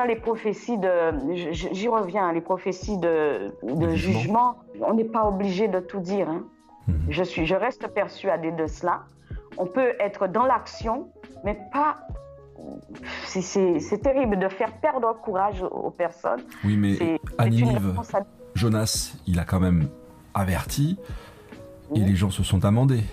Concernant 0.00 0.14
les 0.14 0.20
prophéties 0.20 0.78
de, 0.78 1.52
j'y 1.52 1.88
reviens, 1.88 2.32
les 2.32 2.40
prophéties 2.40 2.96
de, 2.96 3.52
jugement, 3.94 4.56
on 4.80 4.94
n'est 4.94 5.04
pas 5.04 5.26
obligé 5.26 5.68
de 5.68 5.78
tout 5.78 6.00
dire. 6.00 6.28
Hein. 6.28 6.44
Mhm. 6.86 6.94
Je, 7.10 7.22
suis, 7.22 7.44
je 7.44 7.54
reste 7.54 7.86
persuadée 7.88 8.52
de 8.52 8.66
cela. 8.66 9.02
On 9.58 9.66
peut 9.66 9.92
être 10.00 10.26
dans 10.26 10.46
l'action, 10.46 11.08
mais 11.44 11.58
pas 11.72 11.98
c'est 13.24 14.02
terrible 14.02 14.38
de 14.38 14.48
faire 14.48 14.72
perdre 14.80 15.14
courage 15.20 15.62
aux 15.62 15.90
personnes. 15.90 16.42
Oui, 16.64 16.76
mais 16.76 17.18
à 17.38 17.46
Jonas, 18.54 19.16
il 19.26 19.38
a 19.38 19.44
quand 19.44 19.60
même 19.60 19.88
averti 20.34 20.98
et 21.94 22.00
les 22.00 22.14
gens 22.14 22.30
se 22.30 22.42
sont 22.42 22.64
amendés. 22.64 23.04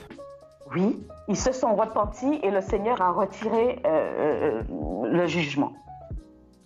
Oui, 0.73 0.99
ils 1.27 1.37
se 1.37 1.51
sont 1.51 1.75
repentis 1.75 2.39
et 2.43 2.51
le 2.51 2.61
Seigneur 2.61 3.01
a 3.01 3.11
retiré 3.11 3.79
euh, 3.85 3.89
euh, 3.89 4.63
le 5.09 5.27
jugement. 5.27 5.73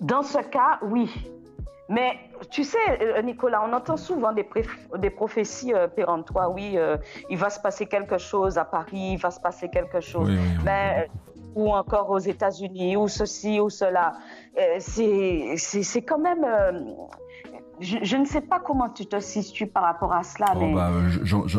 Dans 0.01 0.23
ce 0.23 0.39
cas, 0.39 0.79
oui. 0.81 1.09
Mais 1.89 2.13
tu 2.49 2.63
sais, 2.63 2.77
euh, 3.01 3.21
Nicolas, 3.21 3.63
on 3.67 3.73
entend 3.73 3.97
souvent 3.97 4.33
des, 4.33 4.47
des 4.97 5.09
prophéties 5.09 5.73
péremptoires. 5.95 6.51
Oui, 6.53 6.77
il 7.29 7.37
va 7.37 7.49
se 7.49 7.59
passer 7.59 7.85
quelque 7.85 8.17
chose 8.17 8.57
à 8.57 8.65
Paris, 8.65 9.13
il 9.13 9.17
va 9.17 9.31
se 9.31 9.39
passer 9.39 9.69
quelque 9.69 9.99
chose. 9.99 10.29
Mais, 10.63 11.09
ou 11.53 11.73
encore 11.73 12.09
aux 12.09 12.19
États-Unis, 12.19 12.95
ou 12.95 13.07
ceci, 13.09 13.59
ou 13.59 13.69
cela. 13.69 14.13
c'est 14.79 16.01
quand 16.07 16.19
même 16.19 16.45
je, 17.81 18.15
ne 18.15 18.25
sais 18.25 18.41
pas 18.41 18.59
comment 18.59 18.89
tu 18.89 19.05
te 19.05 19.19
situes 19.19 19.67
par 19.67 19.83
rapport 19.83 20.13
à 20.13 20.23
cela. 20.23 20.53
Oh, 20.55 20.73
bah, 20.73 20.91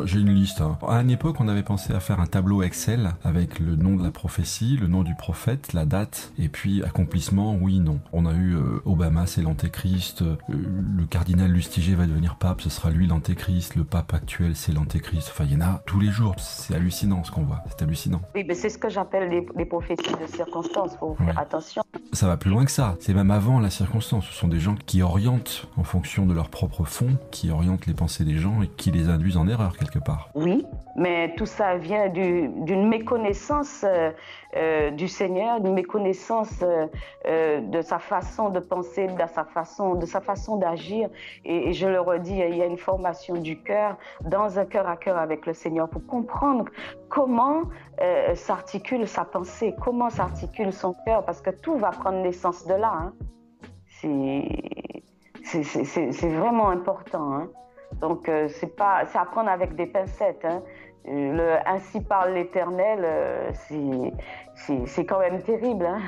j'ai 0.04 0.20
une 0.20 0.34
liste. 0.34 0.60
Hein. 0.60 0.78
À 0.86 1.00
une 1.00 1.10
époque, 1.10 1.36
on 1.40 1.48
avait 1.48 1.62
pensé 1.62 1.92
à 1.92 2.00
faire 2.00 2.20
un 2.20 2.26
tableau 2.26 2.62
Excel 2.62 3.10
avec 3.24 3.58
le 3.58 3.76
nom 3.76 3.96
de 3.96 4.04
la 4.04 4.10
prophétie, 4.10 4.76
le 4.80 4.86
nom 4.86 5.02
du 5.02 5.14
prophète, 5.14 5.72
la 5.72 5.84
date, 5.84 6.32
et 6.38 6.48
puis 6.48 6.82
accomplissement, 6.82 7.56
oui, 7.60 7.80
non. 7.80 8.00
On 8.12 8.26
a 8.26 8.34
eu 8.34 8.54
euh, 8.54 8.80
Obama, 8.84 9.26
c'est 9.26 9.42
l'antéchrist, 9.42 10.22
euh, 10.22 10.36
le 10.48 11.04
cardinal 11.06 11.50
Lustiger 11.50 11.94
va 11.94 12.06
devenir 12.06 12.36
pape, 12.36 12.60
ce 12.60 12.70
sera 12.70 12.90
lui 12.90 13.06
l'antéchrist, 13.06 13.74
le 13.76 13.84
pape 13.84 14.14
actuel, 14.14 14.54
c'est 14.54 14.72
l'antéchrist. 14.72 15.28
Enfin, 15.30 15.44
il 15.44 15.52
y 15.52 15.56
en 15.56 15.66
a 15.66 15.82
tous 15.86 16.00
les 16.00 16.10
jours. 16.10 16.34
C'est 16.38 16.74
hallucinant 16.74 17.24
ce 17.24 17.30
qu'on 17.30 17.42
voit. 17.42 17.62
C'est 17.68 17.82
hallucinant. 17.82 18.20
Oui, 18.34 18.44
mais 18.46 18.54
c'est 18.54 18.68
ce 18.68 18.78
que 18.78 18.88
j'appelle 18.88 19.28
les, 19.56 19.64
prophéties 19.64 20.12
de 20.20 20.26
circonstance. 20.26 20.96
Faut 20.98 21.16
faire 21.16 21.38
attention. 21.38 21.82
Ça 22.12 22.26
va 22.26 22.36
plus 22.36 22.50
loin 22.50 22.64
que 22.64 22.70
ça. 22.70 22.96
C'est 23.00 23.14
même 23.14 23.30
avant 23.30 23.60
la 23.60 23.70
circonstance. 23.70 24.26
Ce 24.26 24.32
sont 24.32 24.48
des 24.48 24.60
gens 24.60 24.74
qui 24.86 25.02
orientent 25.02 25.66
en 25.76 25.84
fonction 25.84 26.11
de 26.20 26.34
leur 26.34 26.50
propre 26.50 26.84
fond 26.84 27.16
qui 27.30 27.50
orientent 27.50 27.86
les 27.86 27.94
pensées 27.94 28.24
des 28.24 28.36
gens 28.36 28.60
et 28.62 28.68
qui 28.68 28.90
les 28.90 29.08
induisent 29.08 29.38
en 29.38 29.48
erreur 29.48 29.78
quelque 29.78 29.98
part. 29.98 30.28
Oui, 30.34 30.66
mais 30.94 31.34
tout 31.36 31.46
ça 31.46 31.78
vient 31.78 32.08
d'une 32.10 32.86
méconnaissance 32.86 33.82
euh, 33.82 34.10
euh, 34.56 34.90
du 34.90 35.08
Seigneur, 35.08 35.62
d'une 35.62 35.72
méconnaissance 35.72 36.62
euh, 36.62 37.60
de 37.62 37.80
sa 37.80 37.98
façon 37.98 38.50
de 38.50 38.60
penser, 38.60 39.06
de 39.06 39.18
sa 39.32 39.44
façon, 39.44 39.98
façon 40.20 40.56
d'agir. 40.58 41.08
Et, 41.46 41.72
je 41.72 41.88
le 41.88 42.00
redis, 42.00 42.36
il 42.36 42.56
y 42.56 42.62
a 42.62 42.66
une 42.66 42.76
formation 42.76 43.36
du 43.36 43.62
cœur 43.62 43.96
dans 44.22 44.58
un 44.58 44.66
cœur 44.66 44.86
à 44.86 44.96
cœur 44.96 45.16
avec 45.16 45.46
le 45.46 45.54
Seigneur 45.54 45.88
pour 45.88 46.06
comprendre 46.06 46.66
comment 47.08 47.62
s'articule 48.34 49.06
sa 49.06 49.24
pensée, 49.24 49.74
comment 49.80 50.10
s'articule 50.10 50.72
son 50.72 50.94
cœur, 51.06 51.24
parce 51.24 51.40
que 51.40 51.50
tout 51.50 51.76
va 51.78 51.90
prendre 51.90 52.18
naissance 52.18 52.66
de 52.66 52.74
là. 52.74 52.92
Hein. 52.92 53.12
C'est 53.88 55.01
c'est 55.45 56.28
vraiment 56.28 56.70
important. 56.70 57.34
Hein. 57.34 57.49
Donc, 58.01 58.28
euh, 58.28 58.49
c'est 58.61 58.74
pas, 58.74 59.05
c'est 59.07 59.18
apprendre 59.18 59.51
avec 59.51 59.74
des 59.76 59.86
pincettes. 59.86 60.45
Hein. 60.45 60.62
Euh, 61.09 61.36
le, 61.36 61.68
ainsi 61.68 62.01
parle 62.01 62.34
l'Éternel, 62.34 63.01
euh, 63.03 63.51
c'est 64.86 65.07
quand 65.07 65.18
même 65.20 65.43
terrible. 65.43 65.86
Hein. 65.86 66.01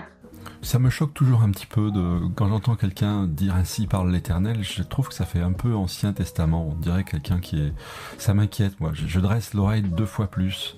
Ça 0.63 0.79
me 0.79 0.91
choque 0.91 1.15
toujours 1.15 1.43
un 1.43 1.51
petit 1.51 1.67
peu 1.67 1.91
de 1.91 2.21
quand 2.35 2.49
j'entends 2.49 2.75
quelqu'un 2.75 3.27
dire 3.27 3.55
ainsi 3.55 3.87
parle 3.87 4.11
l'Éternel. 4.11 4.63
Je 4.63 4.83
trouve 4.83 5.09
que 5.09 5.15
ça 5.15 5.25
fait 5.25 5.41
un 5.41 5.53
peu 5.53 5.75
Ancien 5.75 6.13
Testament. 6.13 6.69
On 6.71 6.75
dirait 6.75 7.05
quelqu'un 7.05 7.41
qui 7.41 7.61
est. 7.61 7.73
Ça 8.19 8.35
m'inquiète, 8.35 8.81
moi. 8.81 8.91
Je, 8.93 9.21
dresse 9.21 9.55
l'oreille 9.55 9.83
deux 9.83 10.07
fois 10.07 10.27
plus. 10.27 10.77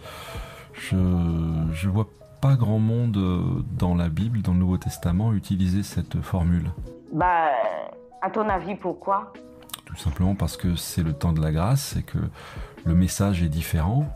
Je 0.75 0.97
je 1.73 1.89
vois 1.89 2.09
pas 2.43 2.55
grand 2.55 2.79
monde 2.79 3.65
dans 3.79 3.95
la 3.95 4.09
Bible, 4.09 4.43
dans 4.43 4.53
le 4.53 4.59
Nouveau 4.59 4.77
Testament, 4.77 5.33
utiliser 5.33 5.83
cette 5.83 6.21
formule. 6.21 6.71
Bah, 7.13 7.51
à 8.23 8.31
ton 8.31 8.49
avis, 8.49 8.75
pourquoi? 8.75 9.33
Tout 9.85 9.97
simplement 9.97 10.35
parce 10.35 10.57
que 10.57 10.77
c'est 10.77 11.03
le 11.03 11.13
temps 11.13 11.33
de 11.33 11.41
la 11.41 11.53
grâce 11.53 11.97
et 11.97 12.03
que 12.03 12.19
le 12.85 12.95
message 12.95 13.43
est 13.43 13.49
différent. 13.49 14.09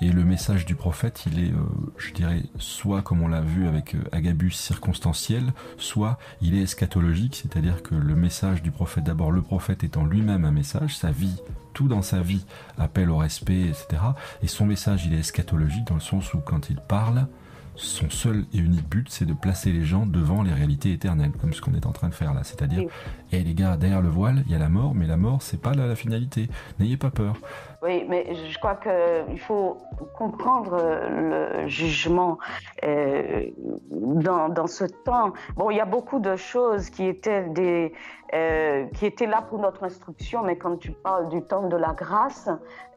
Et 0.00 0.10
le 0.10 0.24
message 0.24 0.66
du 0.66 0.74
prophète, 0.74 1.26
il 1.26 1.38
est, 1.38 1.52
euh, 1.52 1.62
je 1.96 2.12
dirais, 2.12 2.42
soit 2.58 3.02
comme 3.02 3.22
on 3.22 3.28
l'a 3.28 3.40
vu 3.40 3.68
avec 3.68 3.94
euh, 3.94 4.02
Agabus 4.10 4.50
circonstanciel, 4.50 5.52
soit 5.76 6.18
il 6.40 6.56
est 6.56 6.62
eschatologique, 6.62 7.36
c'est-à-dire 7.36 7.84
que 7.84 7.94
le 7.94 8.16
message 8.16 8.62
du 8.62 8.72
prophète, 8.72 9.04
d'abord 9.04 9.30
le 9.30 9.42
prophète 9.42 9.84
étant 9.84 10.04
lui-même 10.04 10.44
un 10.44 10.50
message, 10.50 10.96
sa 10.96 11.12
vie, 11.12 11.40
tout 11.72 11.86
dans 11.86 12.02
sa 12.02 12.20
vie 12.20 12.44
appelle 12.78 13.10
au 13.10 13.18
respect, 13.18 13.60
etc. 13.60 14.02
Et 14.42 14.48
son 14.48 14.66
message, 14.66 15.06
il 15.06 15.14
est 15.14 15.20
eschatologique 15.20 15.86
dans 15.86 15.94
le 15.94 16.00
sens 16.00 16.34
où 16.34 16.40
quand 16.40 16.68
il 16.68 16.80
parle, 16.80 17.28
son 17.76 18.10
seul 18.10 18.44
et 18.52 18.58
unique 18.58 18.88
but, 18.88 19.08
c'est 19.08 19.24
de 19.24 19.32
placer 19.32 19.72
les 19.72 19.84
gens 19.84 20.06
devant 20.06 20.42
les 20.42 20.52
réalités 20.52 20.92
éternelles, 20.92 21.32
comme 21.40 21.52
ce 21.52 21.60
qu'on 21.60 21.74
est 21.74 21.86
en 21.86 21.92
train 21.92 22.08
de 22.08 22.14
faire 22.14 22.34
là. 22.34 22.44
C'est-à-dire, 22.44 22.82
hé 22.82 22.88
eh, 23.32 23.44
les 23.44 23.54
gars, 23.54 23.76
derrière 23.76 24.02
le 24.02 24.08
voile, 24.08 24.42
il 24.46 24.52
y 24.52 24.54
a 24.54 24.58
la 24.58 24.68
mort, 24.68 24.94
mais 24.94 25.06
la 25.06 25.16
mort, 25.16 25.42
c'est 25.42 25.60
pas 25.60 25.74
la 25.74 25.94
finalité. 25.96 26.48
N'ayez 26.78 26.96
pas 26.96 27.10
peur. 27.10 27.36
Oui, 27.82 28.04
mais 28.08 28.32
je 28.32 28.58
crois 28.60 28.76
qu'il 28.76 29.40
faut 29.40 29.76
comprendre 30.16 30.76
le 31.10 31.66
jugement 31.66 32.38
euh, 32.84 33.46
dans, 33.90 34.68
ce 34.68 34.84
temps. 34.84 35.32
Bon, 35.56 35.68
il 35.68 35.78
y 35.78 35.80
a 35.80 35.84
beaucoup 35.84 36.20
de 36.20 36.36
choses 36.36 36.90
qui 36.90 37.08
étaient, 37.08 37.48
des, 37.48 37.92
euh, 38.34 38.86
qui 38.94 39.04
étaient 39.04 39.26
là 39.26 39.42
pour 39.42 39.58
notre 39.58 39.82
instruction, 39.82 40.44
mais 40.44 40.56
quand 40.56 40.76
tu 40.76 40.92
parles 40.92 41.28
du 41.28 41.42
temps 41.42 41.66
de 41.66 41.76
la 41.76 41.92
grâce, 41.92 42.48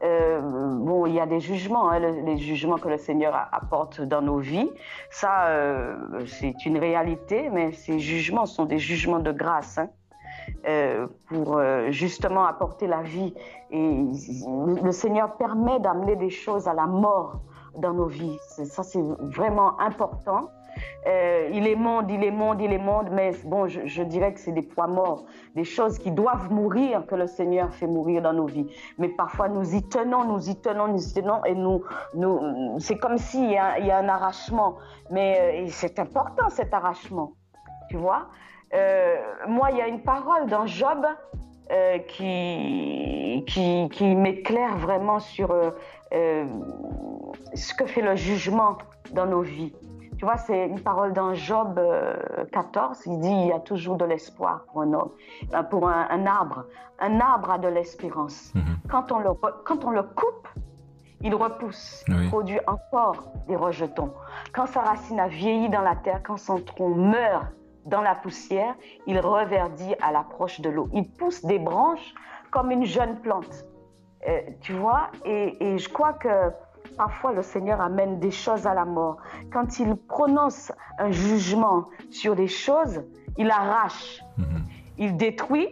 euh, 0.04 0.40
bon, 0.40 1.06
il 1.06 1.14
y 1.14 1.20
a 1.20 1.26
des 1.26 1.40
jugements, 1.40 1.90
hein, 1.90 1.98
les, 1.98 2.36
jugements 2.36 2.78
que 2.78 2.88
le 2.88 2.98
Seigneur 2.98 3.34
apporte 3.50 4.00
dans 4.00 4.22
nos 4.22 4.38
vies. 4.38 4.70
Ça, 5.10 5.48
c'est 6.26 6.64
une 6.64 6.78
réalité, 6.78 7.50
mais 7.50 7.72
ces 7.72 7.98
jugements 7.98 8.46
sont 8.46 8.66
des 8.66 8.78
jugements 8.78 9.18
de 9.18 9.32
grâce. 9.32 9.78
Hein. 9.78 9.88
Euh, 10.68 11.06
pour 11.28 11.58
euh, 11.58 11.90
justement 11.90 12.44
apporter 12.44 12.88
la 12.88 13.02
vie. 13.02 13.34
Et 13.70 14.04
le 14.82 14.90
Seigneur 14.90 15.36
permet 15.36 15.78
d'amener 15.78 16.16
des 16.16 16.30
choses 16.30 16.66
à 16.66 16.74
la 16.74 16.86
mort 16.86 17.40
dans 17.76 17.92
nos 17.92 18.06
vies. 18.06 18.36
Ça, 18.48 18.82
c'est 18.82 19.02
vraiment 19.20 19.78
important. 19.78 20.50
Euh, 21.06 21.48
il 21.52 21.66
est 21.68 21.76
monde, 21.76 22.10
il 22.10 22.24
est 22.24 22.32
monde, 22.32 22.60
il 22.60 22.72
est 22.72 22.78
monde, 22.78 23.08
mais 23.12 23.30
bon, 23.44 23.66
je, 23.68 24.02
dirais 24.02 24.34
que 24.34 24.40
c'est 24.40 24.52
des 24.52 24.62
poids 24.62 24.88
morts, 24.88 25.24
des 25.54 25.64
choses 25.64 25.98
qui 25.98 26.10
doivent 26.10 26.52
mourir, 26.52 27.06
que 27.06 27.14
le 27.14 27.28
Seigneur 27.28 27.72
fait 27.72 27.86
mourir 27.86 28.22
dans 28.22 28.32
nos 28.32 28.46
vies. 28.46 28.66
Mais 28.98 29.08
parfois, 29.08 29.48
nous 29.48 29.74
y 29.74 29.82
tenons, 29.88 30.24
nous 30.24 30.50
y 30.50 30.56
tenons, 30.60 30.88
nous 30.88 31.08
y 31.08 31.12
tenons, 31.14 31.44
et 31.44 31.54
nous, 31.54 31.82
c'est 32.78 32.98
comme 32.98 33.18
s'il 33.18 33.50
y, 33.50 33.54
y, 33.54 33.90
a 33.90 33.98
un 33.98 34.08
arrachement. 34.08 34.76
Mais 35.10 35.66
c'est 35.68 35.98
important, 35.98 36.50
cet 36.50 36.74
arrachement, 36.74 37.32
tu 37.88 37.96
vois? 37.96 38.26
Moi, 39.48 39.70
il 39.70 39.78
y 39.78 39.80
a 39.80 39.88
une 39.88 40.02
parole 40.02 40.46
dans 40.46 40.66
Job 40.66 41.06
euh, 41.72 41.98
qui, 41.98 43.44
qui, 43.48 43.88
qui 43.90 44.14
m'éclaire 44.14 44.76
vraiment 44.76 45.18
sur 45.18 45.50
euh, 45.52 46.44
ce 47.54 47.74
que 47.74 47.86
fait 47.86 48.02
le 48.02 48.14
jugement 48.14 48.78
dans 49.12 49.26
nos 49.26 49.42
vies. 49.42 49.74
Tu 50.16 50.24
vois, 50.24 50.36
c'est 50.36 50.66
une 50.66 50.80
parole 50.80 51.12
dans 51.12 51.34
Job 51.34 51.80
14. 52.52 53.02
Il 53.06 53.18
dit 53.18 53.28
il 53.28 53.46
y 53.48 53.52
a 53.52 53.58
toujours 53.58 53.96
de 53.96 54.04
l'espoir 54.04 54.64
pour 54.72 54.82
un 54.82 54.92
homme, 54.94 55.10
pour 55.68 55.88
un, 55.88 56.26
arbre. 56.26 56.64
Un 57.00 57.20
arbre 57.20 57.50
a 57.50 57.58
de 57.58 57.68
l'espérance. 57.68 58.54
Mhm. 58.54 58.62
Quand, 58.88 59.12
on 59.12 59.18
le, 59.18 59.30
quand 59.64 59.84
on 59.84 59.90
le 59.90 60.04
coupe, 60.04 60.48
il 61.20 61.34
repousse, 61.34 62.04
il 62.08 62.28
produit 62.28 62.60
encore 62.66 63.32
des 63.48 63.56
rejetons. 63.56 64.12
Quand 64.52 64.66
sa 64.66 64.82
racine 64.82 65.18
a 65.18 65.28
vieilli 65.28 65.68
dans 65.68 65.82
la 65.82 65.96
terre, 65.96 66.20
quand 66.22 66.36
son 66.36 66.60
tronc 66.60 66.94
meurt, 66.94 67.46
dans 67.86 68.02
la 68.02 68.14
poussière, 68.14 68.74
il 69.06 69.18
reverdit 69.18 69.94
à 70.02 70.12
l'approche 70.12 70.60
de 70.60 70.68
l'eau. 70.68 70.88
Il 70.92 71.08
pousse 71.08 71.44
des 71.44 71.58
branches 71.58 72.14
comme 72.50 72.70
une 72.70 72.84
jeune 72.84 73.20
plante. 73.20 73.64
Euh, 74.28 74.40
tu 74.60 74.72
vois, 74.72 75.10
et, 75.24 75.78
je 75.78 75.88
crois 75.88 76.12
que 76.12 76.50
parfois 76.96 77.32
le 77.32 77.42
Seigneur 77.42 77.80
amène 77.80 78.18
des 78.18 78.30
choses 78.30 78.66
à 78.66 78.74
la 78.74 78.84
mort. 78.84 79.18
Quand 79.52 79.78
il 79.78 79.94
prononce 79.96 80.72
un 80.98 81.10
jugement 81.10 81.88
sur 82.10 82.34
des 82.34 82.48
choses, 82.48 83.02
il 83.38 83.50
arrache, 83.50 84.20
mhm. 84.38 84.64
il 84.98 85.16
détruit, 85.16 85.68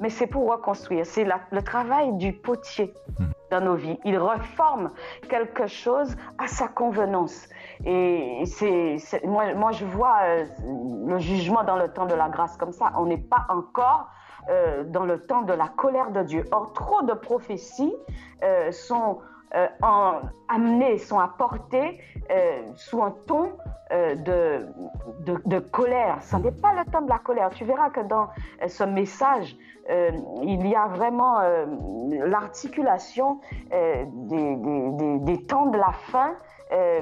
mais 0.00 0.10
c'est 0.10 0.26
pour 0.26 0.50
reconstruire. 0.50 1.06
C'est 1.06 1.24
le 1.24 1.62
travail 1.62 2.12
du 2.14 2.32
potier 2.32 2.92
mhm. 3.18 3.28
dans 3.50 3.60
nos 3.60 3.74
vies. 3.74 3.98
Il 4.04 4.18
reforme 4.18 4.90
quelque 5.28 5.66
chose 5.66 6.16
à 6.38 6.46
sa 6.46 6.68
convenance. 6.68 7.48
Et 7.84 8.42
c'est, 8.46 8.98
moi, 9.24 9.54
moi, 9.54 9.72
je 9.72 9.84
vois 9.84 10.18
euh, 10.22 10.44
le 11.06 11.18
jugement 11.18 11.64
dans 11.64 11.76
le 11.76 11.88
temps 11.92 12.06
de 12.06 12.14
la 12.14 12.28
grâce 12.28 12.56
comme 12.56 12.72
ça. 12.72 12.92
On 12.96 13.06
n'est 13.06 13.16
pas 13.16 13.46
encore 13.48 14.08
euh, 14.48 14.84
dans 14.84 15.04
le 15.04 15.26
temps 15.26 15.42
de 15.42 15.52
la 15.52 15.68
colère 15.68 16.10
de 16.10 16.22
Dieu. 16.22 16.44
Or, 16.52 16.72
trop 16.72 17.02
de 17.02 17.12
prophéties 17.14 17.94
euh, 18.42 18.70
sont 18.70 19.18
en, 19.82 20.20
amenées, 20.48 20.98
sont 20.98 21.18
apportées 21.18 22.00
sous 22.74 23.02
un 23.02 23.14
ton 23.26 23.52
de, 23.90 24.66
de, 25.20 25.40
de, 25.44 25.58
colère. 25.60 26.18
Ce 26.22 26.36
n'est 26.36 26.50
pas 26.50 26.72
le 26.74 26.90
temps 26.90 27.02
de 27.02 27.08
la 27.08 27.18
colère. 27.18 27.50
Tu 27.50 27.64
verras 27.64 27.90
que 27.90 28.00
dans 28.00 28.28
ce 28.66 28.84
message, 28.84 29.56
il 30.42 30.66
y 30.66 30.74
a 30.74 30.86
vraiment 30.88 31.40
l'articulation 32.10 33.40
des, 33.70 34.56
des, 35.20 35.42
temps 35.46 35.66
de 35.66 35.78
la 35.78 35.92
fin 35.92 36.34
euh, 36.72 37.00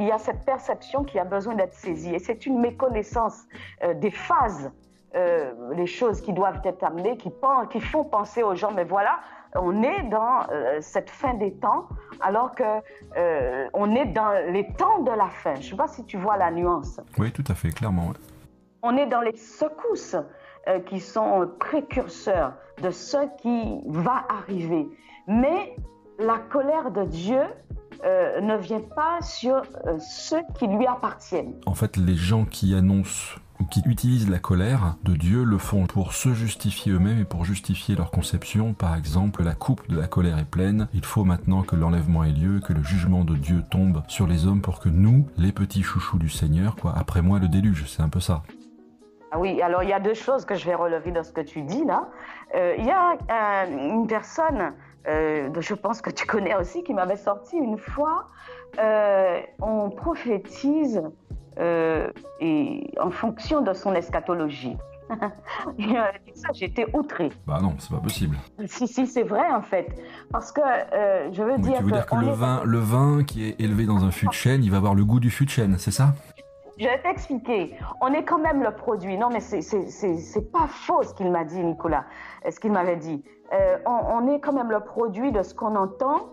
il 0.00 0.06
y 0.06 0.10
a 0.10 0.18
cette 0.18 0.44
perception 0.44 1.04
qui 1.04 1.18
a 1.18 1.24
besoin 1.24 1.54
d'être 1.54 1.74
saisie. 1.74 2.14
Et 2.14 2.18
c'est 2.18 2.46
une 2.46 2.60
méconnaissance 2.60 3.44
euh, 3.82 3.94
des 3.94 4.10
phases, 4.10 4.72
euh, 5.14 5.52
les 5.74 5.86
choses 5.86 6.20
qui 6.20 6.32
doivent 6.32 6.60
être 6.64 6.82
amenées, 6.82 7.16
qui, 7.16 7.30
font 7.80 8.04
penser 8.04 8.42
aux 8.42 8.54
gens, 8.54 8.72
mais 8.72 8.84
voilà, 8.84 9.20
on 9.54 9.82
est 9.82 10.02
dans 10.04 10.46
cette 10.80 11.10
fin 11.10 11.34
des 11.34 11.52
temps, 11.54 11.88
alors 12.20 12.54
que 12.54 12.80
on 13.74 13.94
est 13.94 14.06
dans 14.06 14.52
les 14.52 14.66
temps 14.74 15.02
de 15.02 15.10
la 15.10 15.28
fin. 15.28 15.54
Je 15.56 15.60
ne 15.60 15.64
sais 15.64 15.76
pas 15.76 15.88
si 15.88 16.04
tu 16.04 16.16
vois 16.16 16.36
la 16.36 16.50
nuance. 16.50 17.00
Oui, 17.18 17.32
tout 17.32 17.44
à 17.48 17.54
fait, 17.54 17.70
clairement. 17.70 18.12
On 18.82 18.96
est 18.96 19.06
dans 19.06 19.20
les 19.20 19.36
secousses 19.36 20.16
qui 20.86 21.00
sont 21.00 21.50
précurseurs 21.58 22.52
de 22.82 22.90
ce 22.90 23.16
qui 23.40 23.80
va 23.86 24.24
arriver. 24.28 24.88
Mais 25.26 25.76
la 26.18 26.38
colère 26.38 26.90
de 26.90 27.04
Dieu 27.04 27.42
euh, 28.04 28.40
ne 28.40 28.56
vient 28.56 28.80
pas 28.80 29.20
sur 29.22 29.56
euh, 29.56 29.98
ceux 29.98 30.42
qui 30.58 30.66
lui 30.66 30.86
appartiennent. 30.86 31.54
En 31.66 31.74
fait, 31.74 31.96
les 31.96 32.14
gens 32.14 32.44
qui 32.44 32.74
annoncent 32.74 33.40
qui 33.70 33.82
utilisent 33.86 34.30
la 34.30 34.38
colère 34.38 34.96
de 35.04 35.14
Dieu 35.14 35.44
le 35.44 35.58
font 35.58 35.86
pour 35.86 36.14
se 36.14 36.32
justifier 36.32 36.92
eux-mêmes 36.92 37.20
et 37.20 37.24
pour 37.24 37.44
justifier 37.44 37.96
leur 37.96 38.10
conception. 38.10 38.72
Par 38.72 38.96
exemple, 38.96 39.42
la 39.42 39.54
coupe 39.54 39.88
de 39.88 39.98
la 39.98 40.06
colère 40.06 40.38
est 40.38 40.48
pleine. 40.48 40.88
Il 40.94 41.04
faut 41.04 41.24
maintenant 41.24 41.62
que 41.62 41.76
l'enlèvement 41.76 42.24
ait 42.24 42.32
lieu, 42.32 42.60
que 42.60 42.72
le 42.72 42.82
jugement 42.82 43.24
de 43.24 43.36
Dieu 43.36 43.62
tombe 43.70 44.02
sur 44.08 44.26
les 44.26 44.46
hommes 44.46 44.62
pour 44.62 44.80
que 44.80 44.88
nous, 44.88 45.26
les 45.36 45.52
petits 45.52 45.82
chouchous 45.82 46.18
du 46.18 46.28
Seigneur, 46.28 46.76
quoi, 46.76 46.94
après 46.96 47.22
moi 47.22 47.38
le 47.38 47.48
déluge, 47.48 47.84
c'est 47.86 48.02
un 48.02 48.08
peu 48.08 48.20
ça. 48.20 48.42
Ah 49.30 49.38
oui, 49.38 49.60
alors 49.60 49.82
il 49.82 49.90
y 49.90 49.92
a 49.92 50.00
deux 50.00 50.14
choses 50.14 50.46
que 50.46 50.54
je 50.54 50.64
vais 50.64 50.74
relever 50.74 51.10
dans 51.10 51.22
ce 51.22 51.32
que 51.32 51.42
tu 51.42 51.62
dis 51.62 51.84
là. 51.84 52.08
Euh, 52.54 52.74
il 52.78 52.86
y 52.86 52.90
a 52.90 53.12
euh, 53.12 53.90
une 53.90 54.06
personne, 54.06 54.72
euh, 55.06 55.50
je 55.58 55.74
pense 55.74 56.00
que 56.00 56.10
tu 56.10 56.26
connais 56.26 56.54
aussi, 56.54 56.82
qui 56.82 56.94
m'avait 56.94 57.16
sorti 57.16 57.56
une 57.56 57.76
fois, 57.76 58.28
on 59.60 59.90
prophétise 59.90 61.02
et, 61.58 62.90
en 63.00 63.10
fonction 63.10 63.62
de 63.62 63.72
son 63.72 63.94
eschatologie. 63.94 64.76
ça, 66.34 66.48
j'étais 66.52 66.86
outrée. 66.94 67.30
Bah 67.46 67.60
non, 67.62 67.74
c'est 67.78 67.90
pas 67.90 68.00
possible. 68.00 68.36
Si, 68.66 68.86
si, 68.86 69.06
c'est 69.06 69.22
vrai 69.22 69.50
en 69.50 69.62
fait. 69.62 69.88
Parce 70.30 70.52
que 70.52 70.60
je 71.32 71.42
veux 71.42 71.58
dire. 71.58 71.78
Tu 71.78 71.84
veux 71.84 71.92
dire 71.92 72.06
que 72.06 72.16
le, 72.16 72.30
vin, 72.30 72.60
le 72.64 72.78
vin 72.78 73.24
qui 73.24 73.48
est 73.48 73.60
élevé 73.60 73.86
dans 73.86 74.04
un 74.04 74.10
fût 74.10 74.26
de 74.26 74.32
chêne, 74.32 74.62
il 74.62 74.70
va 74.70 74.76
avoir 74.76 74.94
le 74.94 75.04
goût 75.06 75.18
du 75.18 75.30
fût 75.30 75.46
de 75.46 75.50
chêne, 75.50 75.76
c'est 75.78 75.92
ça? 75.92 76.12
Je 76.78 76.84
vais 76.84 76.98
t'expliquer. 77.02 77.74
On 78.00 78.12
est 78.12 78.24
quand 78.24 78.38
même 78.38 78.62
le 78.62 78.70
produit. 78.70 79.18
Non, 79.18 79.30
mais 79.30 79.40
c'est 79.40 80.52
pas 80.52 80.68
faux 80.68 81.02
ce 81.02 81.12
qu'il 81.14 81.30
m'a 81.30 81.44
dit, 81.44 81.60
Nicolas, 81.60 82.04
ce 82.48 82.60
qu'il 82.60 82.72
m'avait 82.72 82.96
dit. 82.96 83.24
Euh, 83.52 83.78
on, 83.86 84.28
est 84.28 84.40
quand 84.40 84.52
même 84.52 84.70
le 84.70 84.80
produit 84.80 85.32
de 85.32 85.42
ce 85.42 85.54
qu'on 85.54 85.74
entend 85.74 86.28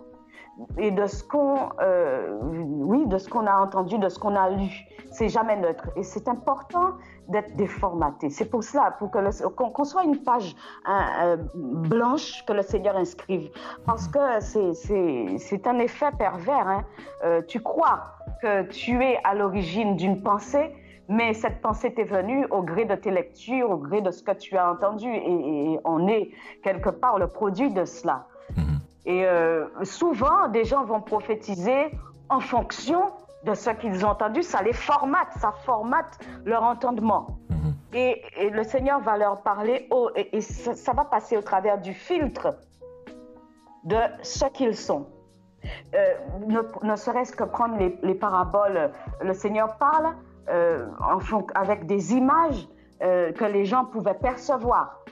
et 0.78 0.90
de 0.90 1.06
ce 1.06 1.22
qu'on, 1.22 1.70
euh, 1.80 2.38
oui, 2.40 3.06
de 3.06 3.18
ce 3.18 3.28
qu'on 3.28 3.46
a 3.46 3.56
entendu, 3.56 3.98
de 3.98 4.08
ce 4.08 4.18
qu'on 4.18 4.34
a 4.34 4.50
lu. 4.50 4.70
C'est 5.10 5.28
jamais 5.28 5.56
neutre. 5.56 5.88
Et 5.96 6.02
c'est 6.02 6.28
important 6.28 6.92
d'être 7.28 7.56
déformaté. 7.56 8.30
C'est 8.30 8.46
pour 8.46 8.62
cela, 8.62 8.92
pour 8.98 9.10
que 9.10 9.48
qu'on, 9.48 9.84
soit 9.84 10.04
une 10.04 10.22
page 10.22 10.54
euh, 10.88 11.36
blanche 11.54 12.44
que 12.46 12.52
le 12.52 12.62
Seigneur 12.62 12.96
inscrive, 12.96 13.50
parce 13.84 14.08
que 14.08 14.40
c'est, 14.40 15.66
un 15.66 15.78
effet 15.78 16.10
pervers. 16.18 16.68
Hein. 16.68 17.42
tu 17.48 17.60
crois 17.60 18.04
que 18.42 18.62
tu 18.64 19.02
es 19.02 19.18
à 19.24 19.34
l'origine 19.34 19.96
d'une 19.96 20.22
pensée, 20.22 20.72
mais 21.08 21.34
cette 21.34 21.60
pensée 21.60 21.94
t'est 21.94 22.04
venue 22.04 22.46
au 22.50 22.62
gré 22.62 22.84
de 22.84 22.94
tes 22.94 23.10
lectures, 23.10 23.70
au 23.70 23.76
gré 23.76 24.00
de 24.00 24.10
ce 24.10 24.22
que 24.22 24.32
tu 24.32 24.56
as 24.56 24.70
entendu, 24.70 25.08
et, 25.08 25.78
on 25.84 26.08
est 26.08 26.30
quelque 26.62 26.90
part 26.90 27.18
le 27.18 27.28
produit 27.28 27.70
de 27.70 27.84
cela. 27.84 28.26
Et 29.06 29.24
euh, 29.24 29.66
souvent, 29.84 30.48
des 30.48 30.64
gens 30.64 30.84
vont 30.84 31.00
prophétiser 31.00 31.92
en 32.28 32.40
fonction 32.40 33.12
de 33.44 33.54
ce 33.54 33.70
qu'ils 33.70 34.04
ont 34.04 34.08
entendu, 34.08 34.42
ça 34.42 34.62
les 34.62 34.72
formate, 34.72 35.28
ça 35.38 35.52
formate 35.64 36.18
leur 36.44 36.64
entendement. 36.64 37.38
Mhm. 37.48 37.74
Et, 37.94 38.22
le 38.50 38.64
Seigneur 38.64 39.00
va 39.00 39.16
leur 39.16 39.42
parler, 39.42 39.88
et, 40.16 40.40
ça 40.40 40.92
va 40.92 41.04
passer 41.04 41.36
au 41.36 41.42
travers 41.42 41.80
du 41.80 41.94
filtre 41.94 42.56
de 43.84 43.96
ce 44.22 44.46
qu'ils 44.46 44.76
sont. 44.76 45.06
Euh, 45.94 46.14
ne, 46.82 46.96
serait-ce 46.96 47.32
que 47.32 47.44
prendre 47.44 47.76
les, 47.78 48.14
paraboles, 48.14 48.90
le 49.20 49.32
Seigneur 49.32 49.76
parle 49.78 50.14
euh, 50.48 50.86
avec 51.54 51.86
des 51.86 52.14
images 52.14 52.68
que 53.00 53.44
les 53.44 53.66
gens 53.66 53.84
pouvaient 53.84 54.14
percevoir. 54.14 55.04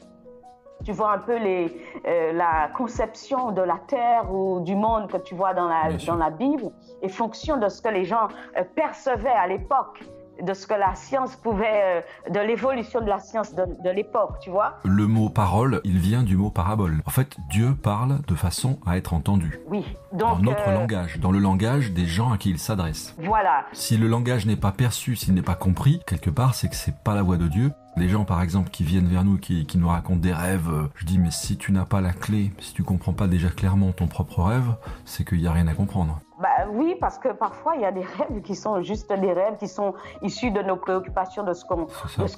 Tu 0.85 0.93
vois 0.93 1.13
un 1.13 1.19
peu 1.19 1.39
les, 1.39 1.81
la 2.05 2.69
conception 2.77 3.53
de 3.53 3.63
la 3.63 3.79
terre 3.87 4.31
ou 4.33 4.61
du 4.61 4.77
monde 4.77 5.11
que 5.11 5.17
tu 5.17 5.35
vois 5.35 5.55
dans 5.55 5.69
la, 5.69 5.93
dans 6.07 6.17
la 6.17 6.31
Bible, 6.31 6.71
et 7.03 7.09
fonction 7.09 7.57
de 7.57 7.69
ce 7.69 7.81
que 7.81 7.89
les 7.89 8.05
gens 8.05 8.29
percevaient 8.75 9.29
à 9.31 9.47
l'époque 9.47 10.03
de 10.43 10.55
ce 10.55 10.67
que 10.67 10.75
la 10.75 10.95
science 10.95 11.37
pouvait, 11.37 12.03
euh, 12.27 12.31
de 12.31 12.41
l'évolution 12.41 13.01
de 13.01 13.07
la 13.07 13.19
science 13.19 13.55
de, 13.55 13.91
l'époque, 13.91 14.39
tu 14.41 14.51
vois. 14.51 14.79
Le 14.85 15.07
mot 15.07 15.29
parole, 15.29 15.81
il 15.85 15.99
vient 15.99 16.23
du 16.23 16.37
mot 16.37 16.51
parabole. 16.51 17.01
En 17.07 17.11
fait, 17.11 17.37
Dieu 17.49 17.75
parle 17.81 18.21
de 18.27 18.35
façon 18.35 18.79
à 18.87 18.97
être 18.97 19.15
entendu. 19.15 19.61
Oui. 19.69 19.85
Donc, 20.13 20.39
dans 20.39 20.51
notre 20.51 20.69
euh, 20.69 20.75
langage, 20.75 21.19
dans 21.21 21.31
le 21.31 21.39
langage 21.39 21.93
des 21.93 22.07
gens 22.07 22.33
à 22.33 22.39
qui 22.39 22.51
il 22.51 22.59
s'adresse. 22.59 23.15
Voilà. 23.19 23.65
Si 23.73 23.97
le 23.97 24.09
langage 24.09 24.47
n'est 24.47 24.57
pas 24.57 24.73
perçu, 24.73 25.17
s'il 25.17 25.35
n'est 25.35 25.43
pas 25.43 25.55
compris, 25.55 26.01
quelque 26.07 26.31
part, 26.31 26.55
c'est 26.55 26.69
que 26.69 26.77
c'est 26.77 27.03
pas 27.03 27.15
la 27.15 27.23
voix 27.23 27.37
de 27.37 27.49
Dieu. 27.49 27.73
Les 27.97 28.09
gens, 28.09 28.25
par 28.25 28.43
exemple, 28.43 28.71
qui 28.71 28.83
viennent 28.83 29.07
vers 29.07 29.23
nous, 29.23 29.39
qui, 29.39 29.67
qui 29.67 29.79
nous 29.79 29.89
racontent 29.89 30.19
des 30.19 30.33
rêves, 30.33 30.69
euh, 30.69 30.89
je 30.97 31.07
dis, 31.07 31.19
mais 31.19 31.31
si 31.31 31.57
tu 31.57 31.71
n'as 31.71 31.85
pas 31.85 32.01
la 32.01 32.13
clé, 32.13 32.53
si 32.59 32.75
tu 32.75 32.83
comprends 32.83 33.13
pas 33.13 33.29
déjà 33.29 33.51
clairement 33.51 33.93
ton 33.93 34.09
propre 34.09 34.43
rêve, 34.43 34.75
c'est 35.05 35.25
qu'il 35.25 35.39
n'y 35.39 35.47
a 35.47 35.53
rien 35.53 35.69
à 35.69 35.75
comprendre. 35.75 36.21
Bah, 36.45 36.69
oui, 36.71 36.95
parce 37.01 37.17
que 37.17 37.31
parfois, 37.31 37.75
il 37.77 37.81
y 37.81 37.87
a 37.87 37.91
des 37.91 38.03
rêves 38.03 38.43
qui 38.43 38.55
sont 38.55 38.83
juste 38.83 39.11
des 39.11 39.33
rêves, 39.33 39.57
qui 39.57 39.67
sont 39.67 39.95
issus 40.21 40.51
de 40.51 40.61
nos 40.61 40.77
préoccupations, 40.77 41.43
de 41.43 41.55
ce 41.55 41.65
qu'on 41.65 41.87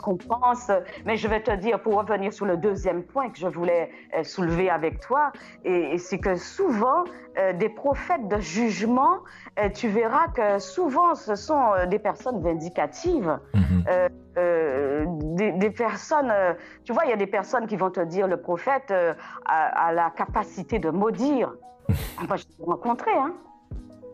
qu'on 0.00 0.16
pense. 0.16 0.70
Mais 1.04 1.16
je 1.16 1.26
vais 1.26 1.42
te 1.42 1.50
dire, 1.50 1.82
pour 1.82 1.96
revenir 1.96 2.32
sur 2.32 2.46
le 2.46 2.56
deuxième 2.56 3.02
point 3.02 3.30
que 3.30 3.38
je 3.38 3.48
voulais 3.48 3.90
euh, 4.16 4.22
soulever 4.22 4.70
avec 4.70 5.00
toi, 5.00 5.32
et, 5.64 5.98
c'est 5.98 6.20
que 6.20 6.36
souvent, 6.36 7.02
euh, 7.36 7.52
des 7.54 7.68
prophètes 7.68 8.28
de 8.28 8.38
jugement, 8.38 9.24
euh, 9.58 9.70
tu 9.70 9.88
verras 9.88 10.28
que 10.28 10.60
souvent, 10.60 11.16
ce 11.16 11.34
sont 11.34 11.72
des 11.88 11.98
personnes 11.98 12.40
vindicatives. 12.40 13.40
Mhm. 13.54 15.58
des, 15.58 15.70
personnes, 15.70 16.32
tu 16.84 16.92
vois, 16.92 17.06
il 17.06 17.10
y 17.10 17.12
a 17.12 17.16
des 17.16 17.26
personnes 17.26 17.66
qui 17.66 17.76
vont 17.76 17.90
te 17.90 18.04
dire, 18.04 18.28
le 18.28 18.36
prophète 18.36 18.92
a, 18.92 19.86
a 19.86 19.92
la 19.92 20.10
capacité 20.10 20.78
de 20.78 20.90
maudire. 20.90 21.54
Moi, 22.28 22.36
je 22.36 22.44
l'ai 22.44 22.64
rencontré, 22.64 23.10
hein. 23.10 23.32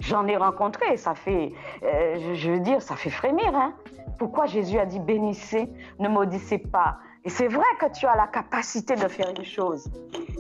J'en 0.03 0.27
ai 0.27 0.37
rencontré, 0.37 0.97
ça 0.97 1.15
fait, 1.15 1.53
euh, 1.85 2.35
je 2.35 2.51
veux 2.51 2.59
dire, 2.59 2.83
ça 2.83 2.97
fait 2.97 3.11
frémir. 3.11 3.55
Hein. 3.55 3.73
Pourquoi 4.19 4.47
Jésus 4.47 4.79
a 4.79 4.85
dit 4.85 4.99
bénissez, 4.99 5.73
ne 6.01 6.09
maudissez 6.09 6.59
pas 6.59 6.99
Et 7.25 7.31
c'est 7.31 7.47
vrai 7.47 7.65
que 7.79 7.87
tu 7.93 8.07
as 8.07 8.17
la 8.17 8.27
capacité 8.27 8.97
de 8.97 9.07
faire 9.07 9.29
une 9.31 9.45
chose, 9.45 9.89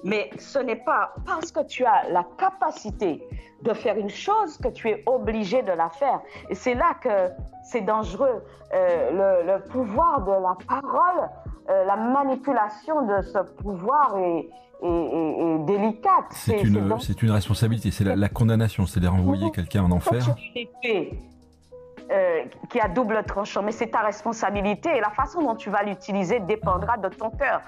mais 0.03 0.31
ce 0.37 0.59
n'est 0.59 0.83
pas 0.85 1.15
parce 1.25 1.53
que 1.53 1.65
tu 1.65 1.85
as 1.85 2.09
la 2.11 2.27
capacité 2.37 3.25
de 3.63 3.73
faire 3.73 3.97
une 3.97 4.11
chose 4.11 4.59
que 4.59 4.67
tu 4.67 4.89
es 4.89 5.05
obligé 5.07 5.63
de 5.63 5.73
la 5.73 5.91
faire. 5.91 6.21
Et 6.51 6.57
c'est 6.57 6.75
là 6.75 6.95
que 7.01 7.31
c'est 7.63 7.83
dangereux. 7.83 8.43
Euh, 8.75 9.45
le, 9.45 9.63
pouvoir 9.69 10.23
de 10.23 10.33
la 10.33 10.57
parole, 10.67 11.31
euh, 11.71 11.85
la 11.85 11.95
manipulation 11.95 13.03
de 13.03 13.23
ce 13.23 13.39
pouvoir 13.63 14.17
est, 14.19 14.49
et, 14.83 15.59
délicate. 15.67 16.27
C'est 16.31 16.63
une, 16.63 16.93
une, 17.23 17.31
responsabilité, 17.31 17.91
c'est 17.91 18.05
la, 18.05 18.29
condamnation, 18.29 18.87
c'est-à-dire 18.87 19.15
envoyer 19.15 19.51
quelqu'un 19.51 19.85
en 19.85 19.91
enfer. 19.91 20.35
Euh, 22.13 22.45
qui 22.69 22.79
a 22.79 22.89
double 22.89 23.23
tranchant, 23.25 23.63
mais 23.63 23.73
c'est 23.73 23.87
ta 23.87 24.01
responsabilité 24.01 24.91
et 24.95 25.01
la 25.01 25.11
façon 25.11 25.41
dont 25.43 25.55
tu 25.55 25.71
vas 25.71 25.83
l'utiliser 25.83 26.41
dépendra 26.41 26.99
de 26.99 27.09
ton 27.09 27.31
cœur. 27.31 27.63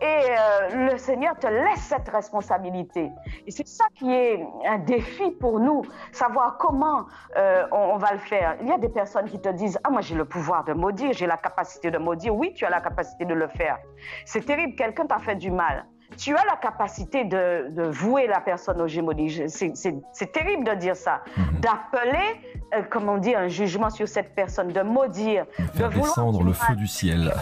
Et 0.00 0.04
euh, 0.04 0.90
le 0.90 0.98
Seigneur 0.98 1.36
te 1.36 1.48
laisse 1.48 1.80
cette 1.80 2.08
responsabilité. 2.08 3.10
Et 3.46 3.50
c'est 3.50 3.66
ça 3.66 3.86
qui 3.96 4.12
est 4.12 4.46
un 4.66 4.78
défi 4.78 5.32
pour 5.32 5.58
nous, 5.58 5.82
savoir 6.12 6.58
comment 6.58 7.06
euh, 7.36 7.64
on, 7.72 7.96
va 7.96 8.12
le 8.12 8.18
faire. 8.18 8.56
Il 8.60 8.68
y 8.68 8.72
a 8.72 8.78
des 8.78 8.88
personnes 8.88 9.28
qui 9.28 9.40
te 9.40 9.48
disent, 9.48 9.80
ah 9.82 9.90
moi 9.90 10.00
j'ai 10.00 10.14
le 10.14 10.26
pouvoir 10.26 10.62
de 10.64 10.74
maudire, 10.74 11.12
j'ai 11.12 11.26
la 11.26 11.36
capacité 11.36 11.90
de 11.90 11.98
maudire. 11.98 12.36
Oui, 12.36 12.52
tu 12.54 12.64
as 12.64 12.70
la 12.70 12.80
capacité 12.80 13.24
de 13.24 13.34
le 13.34 13.48
faire. 13.48 13.78
C'est 14.24 14.44
terrible, 14.44 14.76
quelqu'un 14.76 15.06
t'a 15.06 15.18
fait 15.18 15.36
du 15.36 15.50
mal 15.50 15.86
tu 16.18 16.34
as 16.36 16.44
la 16.44 16.56
capacité 16.56 17.24
de, 17.24 17.88
vouer 17.90 18.26
la 18.26 18.40
personne 18.40 18.80
au 18.82 18.88
gémonies. 18.88 19.44
C'est 19.48 20.32
terrible 20.32 20.64
de 20.64 20.74
dire 20.74 20.96
ça. 20.96 21.22
Mhm. 21.36 21.60
D'appeler, 21.60 22.40
euh, 22.74 22.82
comment 22.90 23.16
dire, 23.18 23.38
un 23.38 23.48
jugement 23.48 23.88
sur 23.88 24.08
cette 24.08 24.34
personne, 24.34 24.68
de 24.68 24.82
maudire. 24.82 25.46
de 25.76 25.86
descendre 25.88 26.42
le 26.42 26.52
feu 26.52 26.74
du 26.74 26.86
ciel. 26.86 27.32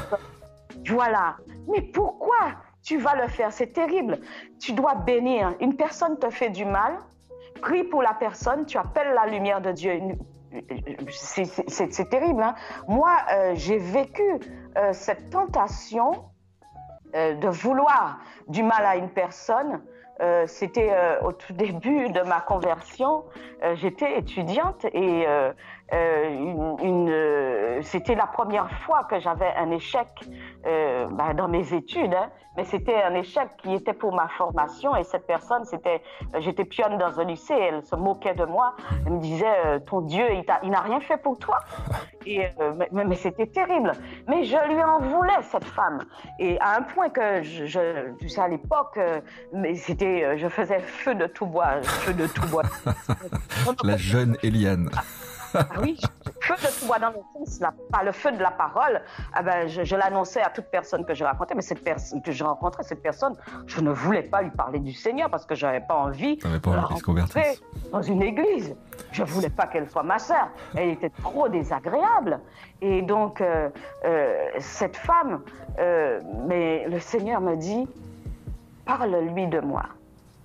Voilà. 0.86 1.36
Mais 1.68 1.80
pourquoi 1.80 2.52
tu 2.82 2.98
vas 2.98 3.16
le 3.16 3.28
faire? 3.28 3.50
C'est 3.50 3.72
terrible. 3.72 4.18
Tu 4.60 4.72
dois 4.72 4.94
bénir. 4.94 5.54
Une 5.60 5.74
personne 5.74 6.18
te 6.18 6.30
fait 6.30 6.50
du 6.50 6.64
mal, 6.64 6.98
prie 7.60 7.84
pour 7.84 8.02
la 8.02 8.14
personne, 8.14 8.66
tu 8.66 8.76
appelles 8.76 9.14
la 9.14 9.26
lumière 9.26 9.60
de 9.62 9.72
Dieu. 9.72 10.00
C'est 11.08 12.08
terrible. 12.10 12.42
Hein. 12.42 12.54
Moi, 12.88 13.10
euh, 13.32 13.52
j'ai 13.54 13.78
vécu 13.78 14.22
euh, 14.76 14.92
cette 14.92 15.30
tentation 15.30 16.12
de 17.16 17.48
vouloir 17.48 18.18
du 18.48 18.62
mal 18.62 18.84
à 18.84 18.96
une 18.96 19.10
personne. 19.10 19.82
Euh, 20.20 20.46
c'était 20.46 20.90
euh, 20.92 21.20
au 21.20 21.32
tout 21.32 21.52
début 21.54 22.08
de 22.10 22.20
ma 22.22 22.40
conversion. 22.40 23.24
J'étais 23.74 24.18
étudiante 24.18 24.84
et 24.92 25.26
une, 25.92 27.80
c'était 27.82 28.14
la 28.14 28.26
première 28.26 28.70
fois 28.82 29.04
que 29.04 29.20
j'avais 29.20 29.52
un 29.56 29.70
échec 29.70 30.08
ben, 30.64 31.34
dans 31.34 31.48
mes 31.48 31.72
études. 31.72 32.14
Hein 32.14 32.30
mais 32.56 32.64
c'était 32.64 33.02
un 33.02 33.14
échec 33.14 33.48
qui 33.58 33.74
était 33.74 33.92
pour 33.92 34.14
ma 34.14 34.28
formation 34.28 34.96
et 34.96 35.04
cette 35.04 35.26
personne, 35.26 35.64
c'était, 35.64 36.02
j'étais 36.38 36.64
pionne 36.64 36.96
dans 36.98 37.20
un 37.20 37.24
lycée, 37.24 37.54
elle 37.54 37.84
se 37.84 37.94
moquait 37.94 38.34
de 38.34 38.44
moi, 38.44 38.74
elle 39.04 39.12
me 39.12 39.20
disait, 39.20 39.44
euh, 39.66 39.78
ton 39.78 40.00
Dieu, 40.00 40.24
il, 40.32 40.70
n'a 40.70 40.80
rien 40.80 41.00
fait 41.00 41.18
pour 41.18 41.38
toi. 41.38 41.58
Et, 42.24 42.46
euh, 42.60 42.72
mais, 42.92 43.14
c'était 43.16 43.46
terrible. 43.46 43.92
Mais 44.26 44.44
je 44.44 44.56
lui 44.68 44.82
en 44.82 45.00
voulais, 45.00 45.42
cette 45.42 45.64
femme. 45.64 46.02
Et 46.38 46.58
à 46.60 46.76
un 46.76 46.82
point 46.82 47.10
que, 47.10 47.42
je, 47.42 48.14
tu 48.18 48.28
sais, 48.28 48.40
à 48.40 48.48
l'époque, 48.48 48.96
euh, 48.96 49.20
mais 49.52 49.74
c'était, 49.74 50.38
je 50.38 50.48
faisais 50.48 50.80
feu 50.80 51.14
de 51.14 51.26
tout 51.26 51.46
bois, 51.46 51.82
feu 51.82 52.14
de 52.14 52.26
tout 52.26 52.46
bois. 52.48 52.62
La 53.84 53.96
jeune 53.96 54.36
Eliane. 54.42 54.90
Ah 55.58 55.80
oui, 55.80 55.98
feu 56.40 56.54
de 56.54 56.80
tout 56.80 56.86
bois 56.86 56.98
dans 56.98 57.10
le 57.10 57.16
sens, 57.46 57.60
pas 57.90 58.02
le 58.02 58.12
feu 58.12 58.32
de 58.32 58.38
la 58.38 58.50
parole. 58.50 59.00
Ah 59.32 59.42
ben, 59.42 59.68
je, 59.68 59.96
l'annonçais 59.96 60.42
à 60.42 60.50
toute 60.50 60.66
personne 60.66 61.04
que 61.04 61.14
je 61.14 61.24
rencontrais, 61.24 61.54
mais 61.54 61.62
cette 61.62 61.82
personne 61.82 62.22
que 62.22 62.32
je 62.32 62.44
rencontrais, 62.44 62.82
cette 62.82 63.02
personne, 63.02 63.34
je 63.66 63.80
ne 63.80 63.90
voulais 63.90 64.22
pas 64.22 64.42
lui 64.42 64.50
parler 64.50 64.78
du 64.78 64.92
Seigneur 64.92 65.30
parce 65.30 65.46
que 65.46 65.54
je 65.54 65.66
n'avais 65.66 65.80
pas 65.80 65.94
envie 65.94 66.36
de 66.36 66.70
la 66.70 66.82
rencontrer 66.82 67.58
dans 67.92 68.02
une 68.02 68.22
église. 68.22 68.76
Je 69.12 69.22
ne 69.22 69.26
voulais 69.26 69.50
pas 69.50 69.66
qu'elle 69.66 69.88
soit 69.88 70.02
ma 70.02 70.18
sœur. 70.18 70.48
Elle 70.74 70.90
était 70.90 71.10
trop 71.10 71.48
désagréable. 71.48 72.40
Et 72.80 73.02
donc, 73.02 73.40
euh, 73.40 73.70
euh, 74.04 74.48
cette 74.58 74.96
femme, 74.96 75.40
euh, 75.78 76.20
mais 76.46 76.86
le 76.88 77.00
Seigneur 77.00 77.40
me 77.40 77.56
dit, 77.56 77.88
parle-lui 78.84 79.46
de 79.46 79.60
moi. 79.60 79.84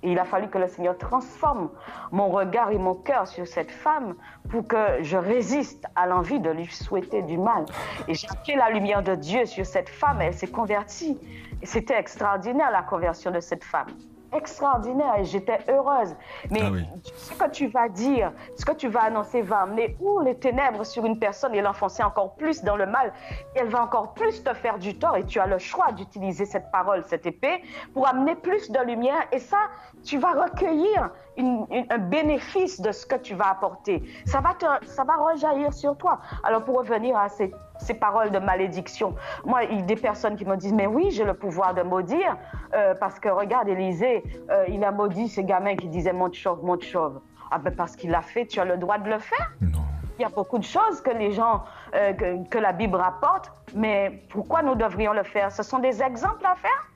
Il 0.04 0.18
a 0.18 0.26
fallu 0.26 0.50
que 0.50 0.58
le 0.58 0.68
Seigneur 0.68 0.98
transforme 0.98 1.70
mon 2.12 2.30
regard 2.30 2.72
et 2.72 2.78
mon 2.78 2.96
cœur 2.96 3.28
sur 3.28 3.46
cette 3.48 3.72
femme 3.72 4.16
pour 4.50 4.68
que 4.68 5.02
je 5.02 5.18
résiste 5.18 5.86
à 5.96 6.08
l'envie 6.08 6.40
de 6.40 6.50
lui 6.50 6.66
souhaiter 6.68 7.22
du 7.22 7.38
mal. 7.38 7.66
Et 8.08 8.14
j'ai 8.14 8.28
fait 8.46 8.56
la 8.56 8.70
lumière 8.70 9.04
de 9.04 9.16
Dieu 9.16 9.46
sur 9.46 9.66
cette 9.66 9.90
femme, 9.90 10.22
elle 10.22 10.34
s'est 10.34 10.48
convertie. 10.48 11.20
C'était 11.64 11.98
extraordinaire 11.98 12.72
la 12.72 12.82
conversion 12.82 13.32
de 13.32 13.40
cette 13.40 13.64
femme 13.64 13.88
extraordinaire 14.34 15.16
et 15.20 15.26
j'étais 15.26 15.60
heureuse. 15.70 16.16
Mais 16.50 16.62
ah 16.64 16.72
ce 17.16 17.34
que 17.34 17.50
tu 17.50 17.68
vas 17.68 17.90
dire, 17.90 18.32
ce 18.56 18.66
que 18.66 18.72
tu 18.72 18.88
vas 18.88 19.04
annoncer 19.04 19.42
va 19.42 19.62
amener 19.62 19.98
ou 20.00 20.20
les 20.22 20.36
ténèbres 20.36 20.86
sur 20.86 21.06
une 21.06 21.20
personne 21.20 21.54
et 21.56 21.62
l'enfoncer 21.62 22.04
encore 22.04 22.36
plus 22.36 22.64
dans 22.64 22.76
le 22.76 22.86
mal. 22.86 23.14
Elle 23.56 23.68
va 23.68 23.84
encore 23.84 24.14
plus 24.14 24.44
te 24.44 24.54
faire 24.54 24.78
du 24.78 24.98
tort 24.98 25.18
et 25.18 25.26
tu 25.26 25.40
as 25.40 25.48
le 25.48 25.58
choix 25.58 25.92
d'utiliser 25.92 26.46
cette 26.46 26.72
parole, 26.72 27.04
cette 27.06 27.26
épée, 27.26 27.64
pour 27.94 28.08
amener 28.08 28.36
plus 28.36 28.72
de 28.72 28.80
lumière. 28.80 29.22
Et 29.32 29.40
ça, 29.40 29.58
tu 30.04 30.18
vas 30.18 30.32
recueillir 30.32 31.12
un 31.38 31.98
bénéfice 31.98 32.82
de 32.82 32.92
ce 32.92 33.06
que 33.06 33.16
tu 33.16 33.36
vas 33.36 33.50
apporter. 33.50 34.04
Ça 34.26 34.42
va, 34.42 34.54
te, 34.54 34.66
ça 34.86 35.04
va 35.04 35.16
rejaillir 35.16 35.74
sur 35.74 35.98
toi. 35.98 36.20
Alors 36.44 36.64
pour 36.64 36.78
revenir 36.78 37.18
à 37.18 37.30
ces, 37.30 37.52
ces 37.82 37.94
paroles 37.94 38.32
de 38.32 38.40
malédiction, 38.40 39.16
moi, 39.46 39.64
il 39.64 39.80
y 39.80 39.82
a 39.82 39.86
des 39.86 39.96
personnes 39.96 40.36
qui 40.36 40.46
me 40.46 40.56
disent, 40.56 40.74
mais 40.74 40.88
oui, 40.88 41.12
j'ai 41.12 41.26
le 41.26 41.34
pouvoir 41.34 41.74
de 41.74 41.82
maudire, 41.82 42.38
euh, 42.74 42.94
parce 42.96 43.20
que 43.20 43.30
regarde, 43.30 43.68
Élisée, 43.68 44.24
euh, 44.50 44.66
il 44.68 44.84
a 44.84 44.92
maudit 44.92 45.28
ces 45.28 45.44
gamins 45.44 45.76
qui 45.76 45.88
disaient, 45.88 46.14
monte 46.14 46.36
chauve, 46.36 46.64
monte 46.64 46.84
chauve. 46.84 47.20
Ah 47.50 47.58
ben 47.58 47.76
parce 47.76 47.96
qu'il 47.98 48.12
l'a 48.12 48.22
fait, 48.22 48.46
tu 48.46 48.60
as 48.60 48.66
le 48.66 48.78
droit 48.78 48.98
de 48.98 49.10
le 49.10 49.20
faire. 49.20 49.52
Non. 49.60 49.80
Il 50.18 50.22
y 50.22 50.26
a 50.26 50.30
beaucoup 50.30 50.58
de 50.58 50.64
choses 50.64 51.02
que 51.02 51.10
les 51.12 51.32
gens, 51.32 51.64
euh, 51.96 52.14
que, 52.14 52.48
que 52.48 52.58
la 52.58 52.72
Bible 52.72 52.96
rapporte, 52.96 53.52
mais 53.76 54.24
pourquoi 54.30 54.62
nous 54.62 54.76
devrions 54.76 55.14
le 55.14 55.24
faire? 55.24 55.52
Ce 55.52 55.64
sont 55.64 55.80
des 55.80 56.02
exemples 56.02 56.46
à 56.46 56.56
faire? 56.56 56.88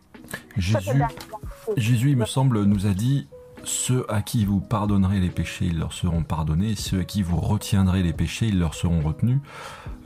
Jésus, 0.57 1.03
Jésus, 1.75 2.09
il 2.11 2.17
me 2.17 2.25
semble, 2.25 2.63
nous 2.63 2.87
a 2.87 2.91
dit 2.91 3.27
ceux 3.65 4.05
à 4.09 4.21
qui 4.21 4.45
vous 4.45 4.59
pardonnerez 4.61 5.19
les 5.19 5.29
péchés, 5.29 5.65
ils 5.65 5.79
leur 5.79 5.93
seront 5.93 6.23
pardonnés, 6.23 6.75
ceux 6.75 6.99
à 6.99 7.03
qui 7.03 7.21
vous 7.21 7.39
retiendrez 7.39 8.03
les 8.03 8.13
péchés, 8.13 8.47
ils 8.47 8.59
leur 8.59 8.73
seront 8.73 9.01
retenus. 9.01 9.39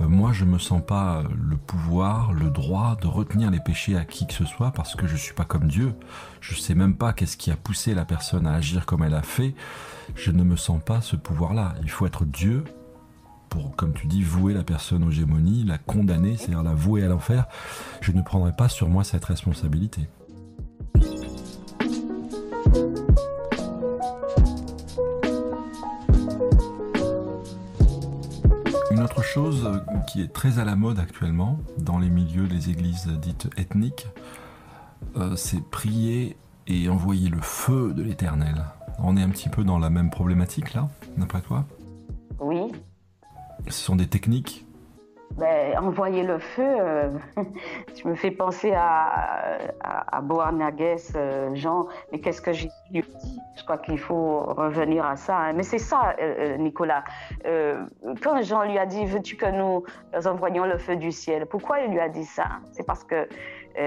Euh, 0.02 0.08
moi, 0.08 0.32
je 0.34 0.46
me 0.46 0.58
sens 0.58 0.82
pas 0.86 1.24
le 1.38 1.58
pouvoir, 1.58 2.34
le 2.34 2.50
droit 2.50 2.98
de 3.02 3.08
retenir 3.08 3.52
les 3.52 3.60
péchés 3.60 3.96
à 3.96 4.06
qui 4.06 4.28
que 4.28 4.34
ce 4.34 4.46
soit 4.46 4.72
parce 4.72 4.96
que 4.96 5.08
je 5.08 5.16
suis 5.16 5.34
pas 5.34 5.46
comme 5.46 5.68
Dieu. 5.68 5.94
Je 6.42 6.56
sais 6.56 6.76
même 6.76 6.96
pas 6.96 7.14
qu'est-ce 7.14 7.38
qui 7.38 7.52
a 7.52 7.56
poussé 7.56 7.94
la 7.94 8.06
personne 8.06 8.48
à 8.48 8.54
agir 8.54 8.86
comme 8.86 9.04
elle 9.04 9.16
a 9.16 9.22
fait. 9.22 9.54
Je 10.16 10.32
ne 10.32 10.44
me 10.44 10.56
sens 10.56 10.82
pas 10.84 11.02
ce 11.02 11.16
pouvoir-là. 11.16 11.76
Il 11.84 11.90
faut 11.90 12.06
être 12.06 12.26
Dieu 12.26 12.64
pour, 13.50 13.76
comme 13.76 13.94
tu 13.94 14.08
dis, 14.08 14.24
vouer 14.24 14.54
la 14.54 14.64
personne 14.64 15.04
aux 15.04 15.12
gémonies, 15.12 15.64
la 15.64 15.78
condamner, 15.78 16.38
c'est-à-dire 16.38 16.64
la 16.64 16.74
vouer 16.74 17.04
à 17.04 17.08
l'enfer. 17.08 17.46
Je 18.02 18.12
ne 18.12 18.22
prendrai 18.22 18.54
pas 18.56 18.70
sur 18.70 18.90
moi 18.90 19.04
cette 19.04 19.26
responsabilité. 19.26 20.08
Chose 29.30 29.70
qui 30.08 30.22
est 30.24 30.34
très 30.34 30.58
à 30.58 30.66
la 30.66 30.76
mode 30.76 30.98
actuellement 30.98 31.60
dans 31.78 32.00
les 32.00 32.10
milieux 32.10 32.48
des 32.48 32.72
églises 32.72 33.08
dites 33.22 33.48
ethniques, 33.58 34.08
euh, 35.18 35.36
c'est 35.36 35.64
prier 35.64 36.36
et 36.66 36.90
envoyer 36.90 37.30
le 37.30 37.40
feu 37.40 37.94
de 37.94 38.02
l'éternel. 38.02 38.66
On 38.98 39.16
est 39.18 39.22
un 39.22 39.30
petit 39.30 39.50
peu 39.50 39.64
dans 39.64 39.78
la 39.78 39.92
même 39.92 40.10
problématique 40.10 40.74
là, 40.74 40.90
d'après 41.16 41.42
toi? 41.42 41.66
Oui. 42.40 42.72
Ce 43.68 43.84
sont 43.84 43.96
des 43.96 44.08
techniques 44.08 44.66
ben, 45.38 45.78
envoyer 45.78 46.24
le 46.24 46.40
feu, 46.40 46.64
euh, 46.66 47.10
tu 47.96 48.08
me 48.08 48.16
fais 48.16 48.32
penser 48.32 48.74
à, 48.74 49.58
à, 49.80 50.18
à 50.18 50.22
euh, 51.16 51.56
Jean, 51.56 51.88
mais 52.12 52.20
qu'est-ce 52.20 52.42
que 52.42 52.52
Jésus 52.52 52.70
lui 52.92 53.04
dit 53.24 53.40
Je 53.58 53.64
crois 53.64 53.78
qu'il 53.78 54.00
faut 54.00 54.42
revenir 54.42 55.06
à 55.06 55.16
ça. 55.16 55.38
Hein. 55.38 55.54
Mais 55.54 55.64
c'est 55.64 55.80
ça, 55.80 56.16
euh, 56.20 56.58
Nicolas. 56.58 57.04
quand 58.22 58.42
Jean 58.42 58.64
lui 58.64 58.78
a 58.78 58.86
dit, 58.86 59.06
veux-tu 59.06 59.36
que 59.36 59.46
nous 59.46 59.84
envoyions 60.26 60.66
le 60.66 60.78
feu 60.78 60.96
du 60.96 61.12
ciel? 61.12 61.46
Pourquoi 61.46 61.82
il 61.82 61.92
lui 61.92 62.00
a 62.00 62.10
dit 62.10 62.26
ça? 62.26 62.46
C'est 62.72 62.86
parce 62.86 63.04
que 63.04 63.28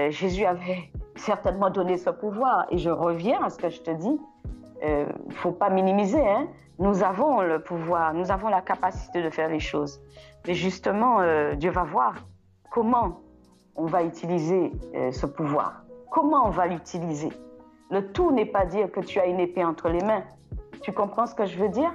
Jésus 0.09 0.45
avait 0.45 0.89
certainement 1.15 1.69
donné 1.69 1.97
ce 1.97 2.09
pouvoir. 2.09 2.65
Et 2.71 2.77
je 2.77 2.89
reviens 2.89 3.43
à 3.43 3.49
ce 3.49 3.57
que 3.57 3.69
je 3.69 3.81
te 3.81 3.91
dis. 3.91 4.19
Il 4.83 5.07
ne 5.29 5.33
faut 5.33 5.51
pas 5.51 5.69
minimiser. 5.69 6.27
Hein. 6.27 6.47
Nous 6.79 7.03
avons 7.03 7.41
le 7.41 7.59
pouvoir, 7.59 8.13
nous 8.13 8.31
avons 8.31 8.49
la 8.49 8.61
capacité 8.61 9.21
de 9.23 9.29
faire 9.29 9.47
les 9.47 9.59
choses. 9.59 10.01
Mais 10.47 10.53
justement, 10.53 11.21
euh, 11.21 11.55
Dieu 11.55 11.71
va 11.71 11.83
voir 11.83 12.15
comment 12.69 13.21
on 13.75 13.85
va 13.85 14.03
utiliser 14.03 14.71
euh, 14.95 15.11
ce 15.11 15.25
pouvoir. 15.25 15.83
Comment 16.11 16.47
on 16.47 16.49
va 16.49 16.67
l'utiliser. 16.67 17.29
Le 17.91 18.11
tout 18.11 18.31
n'est 18.31 18.45
pas 18.45 18.65
dire 18.65 18.91
que 18.91 18.99
tu 18.99 19.19
as 19.19 19.25
une 19.25 19.39
épée 19.39 19.63
entre 19.63 19.89
les 19.89 20.03
mains. 20.03 20.23
Tu 20.81 20.91
comprends 20.91 21.25
ce 21.25 21.35
que 21.35 21.45
je 21.45 21.57
veux 21.57 21.69
dire? 21.69 21.91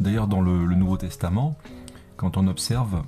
D'ailleurs, 0.00 0.26
dans 0.26 0.40
le, 0.40 0.52
Nouveau 0.74 0.96
Testament, 0.96 1.54
quand 2.16 2.36
on 2.36 2.46
observe 2.46 3.02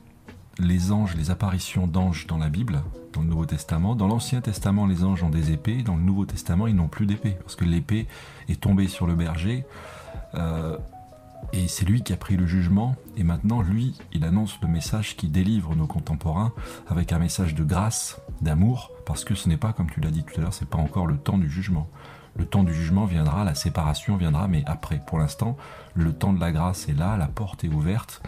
les 0.58 0.92
anges, 0.92 1.16
les 1.16 1.30
apparitions 1.30 1.86
d'anges 1.86 2.26
dans 2.26 2.38
la 2.38 2.48
Bible, 2.48 2.82
dans 3.12 3.20
le 3.20 3.28
Nouveau 3.28 3.46
Testament. 3.46 3.94
Dans 3.94 4.08
l'Ancien 4.08 4.40
Testament, 4.40 4.86
les 4.86 5.04
anges 5.04 5.22
ont 5.22 5.30
des 5.30 5.52
épées. 5.52 5.82
Dans 5.82 5.96
le 5.96 6.02
Nouveau 6.02 6.26
Testament, 6.26 6.66
ils 6.66 6.76
n'ont 6.76 6.88
plus 6.88 7.06
d'épée. 7.06 7.36
Parce 7.40 7.56
que 7.56 7.64
l'épée 7.64 8.06
est 8.48 8.60
tombée 8.60 8.88
sur 8.88 9.06
le 9.06 9.14
berger. 9.14 9.64
Euh, 10.34 10.76
et 11.52 11.68
c'est 11.68 11.84
lui 11.84 12.02
qui 12.02 12.12
a 12.12 12.16
pris 12.16 12.36
le 12.36 12.46
jugement, 12.46 12.96
et 13.16 13.22
maintenant, 13.22 13.60
lui, 13.60 13.94
il 14.12 14.24
annonce 14.24 14.58
le 14.62 14.68
message 14.68 15.16
qui 15.16 15.28
délivre 15.28 15.76
nos 15.76 15.86
contemporains 15.86 16.52
avec 16.88 17.12
un 17.12 17.18
message 17.18 17.54
de 17.54 17.62
grâce, 17.62 18.20
d'amour, 18.40 18.90
parce 19.06 19.24
que 19.24 19.34
ce 19.34 19.48
n'est 19.48 19.56
pas, 19.56 19.72
comme 19.72 19.90
tu 19.90 20.00
l'as 20.00 20.10
dit 20.10 20.24
tout 20.24 20.38
à 20.38 20.42
l'heure, 20.42 20.54
c'est 20.54 20.68
pas 20.68 20.78
encore 20.78 21.06
le 21.06 21.16
temps 21.16 21.38
du 21.38 21.48
jugement. 21.48 21.88
Le 22.36 22.46
temps 22.46 22.64
du 22.64 22.74
jugement 22.74 23.04
viendra, 23.04 23.44
la 23.44 23.54
séparation 23.54 24.16
viendra, 24.16 24.48
mais 24.48 24.64
après. 24.66 25.00
Pour 25.06 25.18
l'instant, 25.18 25.56
le 25.94 26.12
temps 26.12 26.32
de 26.32 26.40
la 26.40 26.50
grâce 26.50 26.88
est 26.88 26.98
là, 26.98 27.16
la 27.16 27.28
porte 27.28 27.62
est 27.62 27.68
ouverte, 27.68 28.22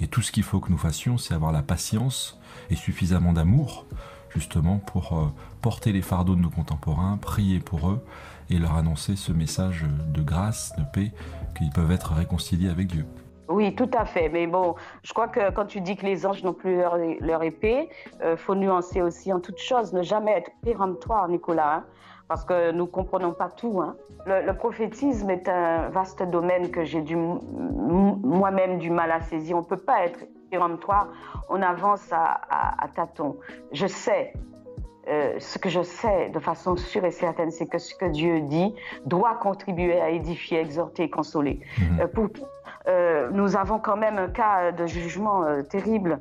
et 0.00 0.08
tout 0.08 0.22
ce 0.22 0.32
qu'il 0.32 0.42
faut 0.42 0.60
que 0.60 0.70
nous 0.70 0.78
fassions, 0.78 1.18
c'est 1.18 1.34
avoir 1.34 1.52
la 1.52 1.62
patience 1.62 2.38
et 2.70 2.76
suffisamment 2.76 3.32
d'amour, 3.32 3.86
justement, 4.30 4.78
pour 4.78 5.18
euh, 5.18 5.26
porter 5.62 5.92
les 5.92 6.02
fardeaux 6.02 6.34
de 6.34 6.40
nos 6.40 6.50
contemporains, 6.50 7.16
prier 7.16 7.60
pour 7.60 7.90
eux, 7.90 8.04
et 8.50 8.58
leur 8.58 8.74
annoncer 8.74 9.16
ce 9.16 9.32
message 9.32 9.84
de 10.08 10.22
grâce, 10.22 10.72
de 10.76 10.84
paix, 10.92 11.12
qu'ils 11.56 11.70
peuvent 11.70 11.90
être 11.90 12.12
réconciliés 12.12 12.68
avec 12.68 12.86
Dieu. 12.86 13.06
Oui, 13.48 13.74
tout 13.74 13.90
à 13.96 14.04
fait. 14.04 14.28
Mais 14.28 14.46
bon, 14.46 14.74
je 15.02 15.12
crois 15.12 15.28
que 15.28 15.50
quand 15.52 15.66
tu 15.66 15.80
dis 15.80 15.96
que 15.96 16.04
les 16.04 16.26
anges 16.26 16.42
n'ont 16.42 16.52
plus 16.52 16.78
leur, 17.20 17.42
épée, 17.42 17.88
il 18.20 18.22
euh, 18.22 18.36
faut 18.36 18.54
nuancer 18.54 19.02
aussi 19.02 19.32
en 19.32 19.40
toute 19.40 19.58
chose, 19.58 19.92
ne 19.92 20.02
jamais 20.02 20.32
être 20.32 20.50
péremptoire, 20.62 21.28
Nicolas, 21.28 21.76
hein, 21.76 21.84
parce 22.28 22.44
que 22.44 22.72
nous 22.72 22.84
ne 22.84 22.90
comprenons 22.90 23.32
pas 23.32 23.48
tout. 23.48 23.80
Hein. 23.80 23.96
Le, 24.26 24.52
prophétisme 24.52 25.30
est 25.30 25.48
un 25.48 25.88
vaste 25.90 26.22
domaine 26.22 26.70
que 26.70 26.84
j'ai 26.84 27.04
moi-même 27.14 28.78
du 28.78 28.90
mal 28.90 29.12
à 29.12 29.20
saisir. 29.20 29.56
On 29.56 29.60
ne 29.60 29.66
peut 29.66 29.76
pas 29.76 30.04
être 30.04 30.26
péremptoire, 30.50 31.08
on 31.48 31.62
avance 31.62 32.12
à, 32.12 32.82
à 32.82 32.88
tâtons. 32.88 33.36
Je 33.72 33.86
sais 33.86 34.32
euh, 35.08 35.36
ce 35.38 35.58
que 35.58 35.68
je 35.68 35.82
sais 35.82 36.30
de 36.30 36.40
façon 36.40 36.76
sûre 36.76 37.04
et 37.04 37.12
certaine, 37.12 37.52
c'est 37.52 37.66
que 37.66 37.78
ce 37.78 37.94
que 37.94 38.06
Dieu 38.06 38.40
dit 38.40 38.74
doit 39.04 39.34
contribuer 39.34 40.00
à 40.00 40.10
édifier, 40.10 40.58
exhorter, 40.58 41.08
consoler. 41.08 41.60
Mhm. 41.78 42.00
Euh, 42.00 42.06
pour, 42.08 42.26
euh, 42.88 43.30
nous 43.30 43.56
avons 43.56 43.78
quand 43.78 43.96
même 43.96 44.18
un 44.18 44.28
cas 44.28 44.72
de 44.72 44.86
jugement 44.86 45.44
terrible 45.70 46.18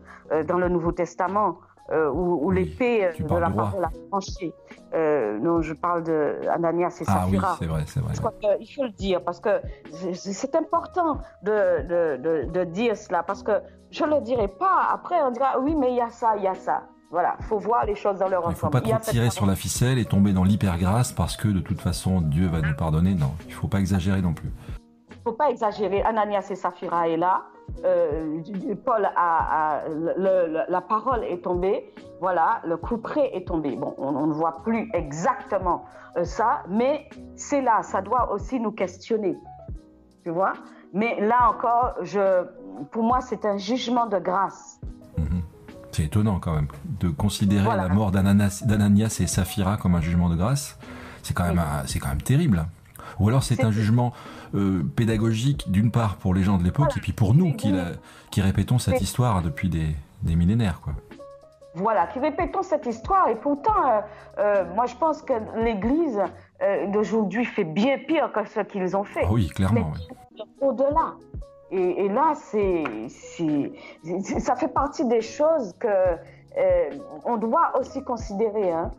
dans 0.47 0.57
le 0.57 0.69
Nouveau 0.69 0.91
Testament. 0.91 1.57
Où, 1.91 2.51
l'épée 2.51 3.11
de 3.19 3.35
la 3.35 3.49
parole 3.49 3.83
a 3.83 3.91
tranché. 4.09 4.53
non, 4.93 5.61
je 5.61 5.73
parle 5.73 6.03
de 6.03 6.47
Ananias 6.49 6.97
et 7.01 7.05
ah, 7.07 7.25
Oui, 7.29 7.39
c'est 7.59 7.65
vrai, 7.65 7.83
c'est 7.85 7.99
vrai. 7.99 8.13
il 8.59 8.67
faut 8.67 8.83
le 8.83 8.89
dire 8.91 9.23
parce 9.23 9.39
que 9.39 9.61
c'est 10.13 10.55
important 10.55 11.19
de, 11.43 11.81
de, 11.87 12.17
de, 12.17 12.51
de, 12.51 12.63
dire 12.63 12.97
cela 12.97 13.23
parce 13.23 13.43
que 13.43 13.61
je 13.91 14.03
ne 14.03 14.15
le 14.15 14.21
dirai 14.21 14.47
pas. 14.47 14.87
Après, 14.91 15.21
on 15.21 15.31
dira 15.31 15.59
oui, 15.59 15.75
mais 15.75 15.91
il 15.91 15.97
y 15.97 16.01
a 16.01 16.09
ça, 16.09 16.35
il 16.37 16.43
y 16.43 16.47
a 16.47 16.55
ça. 16.55 16.83
Voilà, 17.11 17.37
faut 17.41 17.59
voir 17.59 17.85
les 17.85 17.95
choses 17.95 18.19
dans 18.19 18.27
leur 18.27 18.41
ensemble. 18.45 18.73
Il 18.73 18.77
ne 18.77 18.83
faut 18.83 18.91
pas 18.91 18.99
trop 18.99 19.11
tirer 19.11 19.29
sur 19.29 19.45
la 19.45 19.55
ficelle 19.55 19.97
et 19.99 20.05
tomber 20.05 20.33
dans 20.33 20.43
l'hypergrâce 20.43 21.11
parce 21.11 21.37
que 21.37 21.47
de 21.47 21.59
toute 21.59 21.79
façon 21.79 22.19
Dieu 22.19 22.47
va 22.47 22.61
nous 22.61 22.75
pardonner. 22.75 23.13
Non, 23.13 23.31
il 23.45 23.49
ne 23.49 23.53
faut 23.53 23.67
pas 23.67 23.79
exagérer 23.79 24.21
non 24.21 24.33
plus. 24.33 24.51
Il 25.11 25.17
ne 25.17 25.31
faut 25.31 25.37
pas 25.37 25.49
exagérer. 25.49 26.01
Ananias 26.03 26.47
et 26.49 26.55
Saphira 26.55 27.07
est 27.07 27.17
là. 27.17 27.43
Euh, 27.83 28.41
Paul 28.83 29.09
a, 29.15 29.83
la 30.17 30.81
parole 30.81 31.23
est 31.23 31.43
tombée, 31.43 31.93
voilà, 32.19 32.61
le 32.65 32.77
coup 32.77 32.97
près 32.97 33.35
est 33.35 33.47
tombé. 33.47 33.75
Bon, 33.75 33.93
on, 33.97 34.27
ne 34.27 34.33
voit 34.33 34.63
plus 34.63 34.89
exactement 34.93 35.85
euh, 36.17 36.23
ça, 36.23 36.63
mais 36.69 37.09
c'est 37.35 37.61
là, 37.61 37.83
ça 37.83 38.01
doit 38.01 38.31
aussi 38.31 38.59
nous 38.59 38.71
questionner. 38.71 39.37
tu 40.23 40.31
vois. 40.31 40.53
Mais 40.93 41.19
là 41.19 41.49
encore, 41.49 41.95
je, 42.01 42.45
pour 42.91 43.03
moi, 43.03 43.19
c'est 43.21 43.45
un 43.45 43.57
jugement 43.57 44.07
de 44.07 44.17
grâce. 44.17 44.79
Mhm. 45.17 45.41
C'est 45.91 46.03
étonnant 46.05 46.39
quand 46.39 46.53
même 46.53 46.67
de 46.99 47.09
considérer 47.09 47.75
la 47.75 47.89
mort 47.89 48.11
d'Ananias 48.11 49.17
et 49.19 49.27
Saphira 49.27 49.77
comme 49.77 49.95
un 49.95 50.01
jugement 50.01 50.29
de 50.29 50.35
grâce. 50.35 50.77
C'est 51.23 51.33
quand 51.33 51.45
même, 51.45 51.61
c'est 51.85 51.99
quand 51.99 52.09
même 52.09 52.21
terrible. 52.21 52.65
Ou 53.19 53.29
alors 53.29 53.43
c'est 53.43 53.63
un 53.63 53.71
jugement 53.71 54.13
euh, 54.53 54.83
pédagogique 54.95 55.71
d'une 55.71 55.91
part 55.91 56.17
pour 56.17 56.33
les 56.33 56.43
gens 56.43 56.57
de 56.57 56.63
l'époque 56.63 56.95
et 56.97 56.99
puis 56.99 57.13
pour 57.13 57.33
nous 57.33 57.53
qui, 57.53 57.73
qui 58.31 58.41
répétons 58.41 58.79
cette 58.79 59.01
histoire 59.01 59.41
depuis 59.41 59.69
des, 59.69 59.95
des 60.23 60.35
millénaires, 60.35 60.81
quoi. 60.81 60.93
Voilà, 61.77 62.07
qui 62.07 62.19
répétons 62.19 62.61
cette 62.61 62.85
histoire. 62.85 63.27
Et 63.27 63.35
pourtant, 63.35 63.73
euh, 63.85 63.99
euh, 64.39 64.65
moi, 64.75 64.85
je 64.85 64.95
pense 64.95 65.21
que 65.21 65.33
l'Église 65.57 66.21
d'aujourd'hui 66.93 67.43
fait 67.43 67.65
bien 67.65 67.97
pire 67.97 68.31
que 68.31 68.47
ce 68.47 68.61
qu'ils 68.61 68.95
ont 68.95 69.03
fait. 69.03 69.25
Oui, 69.29 69.49
clairement. 69.49 69.91
Au-delà. 70.61 71.15
Et, 71.71 72.07
là, 72.07 72.33
c'est, 72.33 72.83
ça 74.39 74.55
fait 74.55 74.69
partie 74.69 75.03
des 75.05 75.21
choses 75.21 75.73
que 75.77 75.87
on 77.25 77.35
doit 77.35 77.77
aussi 77.77 78.01
considérer. 78.03 78.71
Hein. 78.71 78.91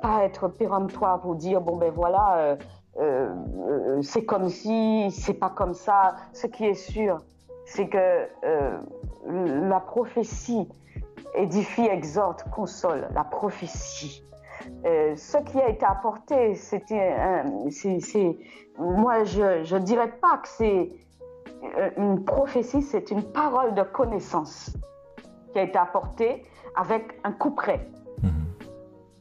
pas 0.00 0.22
être 0.24 0.46
péremptoire 0.46 1.20
pour 1.20 1.34
dire 1.34 1.60
bon 1.60 1.76
ben 1.76 1.90
voilà 1.90 2.56
euh, 2.98 3.28
euh, 3.68 4.02
c'est 4.02 4.24
comme 4.24 4.48
si, 4.48 5.10
c'est 5.10 5.34
pas 5.34 5.50
comme 5.50 5.74
ça. 5.74 6.16
Ce 6.32 6.46
qui 6.46 6.66
est 6.66 6.74
sûr, 6.74 7.20
c'est 7.64 7.88
que 7.88 8.26
euh, 8.44 8.78
la 9.68 9.80
prophétie 9.80 10.68
édifie, 11.34 11.86
exhorte, 11.86 12.44
console. 12.50 13.08
La 13.14 13.24
prophétie. 13.24 14.24
ce 14.84 15.38
qui 15.44 15.60
a 15.60 15.68
été 15.68 15.86
apporté, 15.86 16.54
c'était, 16.54 17.14
c'est, 17.70 18.36
moi, 18.78 19.24
je 19.24 19.74
ne 19.74 19.80
dirais 19.80 20.12
pas 20.20 20.38
que 20.38 20.48
c'est 20.48 20.90
une 21.96 22.24
prophétie, 22.24 22.82
c'est 22.82 23.10
une 23.10 23.22
parole 23.22 23.74
de 23.74 23.82
connaissance 23.82 24.76
qui 25.52 25.58
a 25.58 25.62
été 25.62 25.78
apportée 25.78 26.44
avec 26.76 27.20
un 27.24 27.32
coup 27.32 27.52
près, 27.52 27.88
mhm. 28.22 28.30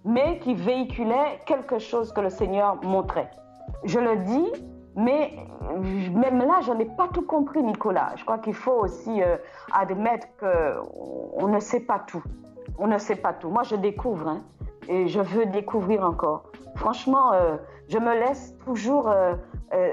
mais 0.05 0.39
qui 0.39 0.55
véhiculait 0.55 1.39
quelque 1.45 1.79
chose 1.79 2.11
que 2.11 2.21
le 2.21 2.29
Seigneur 2.29 2.83
montrait. 2.83 3.29
Je 3.83 3.99
le 3.99 4.17
dis, 4.17 4.51
mais 4.95 5.33
même 6.13 6.39
là, 6.39 6.59
je 6.61 6.71
n'ai 6.73 6.85
pas 6.85 7.07
tout 7.13 7.21
compris, 7.21 7.63
Nicolas. 7.63 8.13
Je 8.15 8.23
crois 8.23 8.39
qu'il 8.39 8.53
faut 8.53 8.73
aussi 8.73 9.21
euh, 9.21 9.37
admettre 9.71 10.27
qu'on 10.39 11.47
ne 11.47 11.59
sait 11.59 11.81
pas 11.81 11.99
tout. 11.99 12.23
On 12.77 12.87
ne 12.87 12.97
sait 12.97 13.15
pas 13.15 13.33
tout. 13.33 13.49
Moi, 13.49 13.63
je 13.63 13.75
découvre 13.75 14.27
hein, 14.27 14.41
et 14.89 15.07
je 15.07 15.21
veux 15.21 15.45
découvrir 15.45 16.03
encore. 16.03 16.43
Franchement, 16.75 17.31
euh, 17.33 17.57
je 17.87 17.97
me 17.99 18.13
laisse 18.13 18.55
toujours 18.65 19.09
euh, 19.09 19.35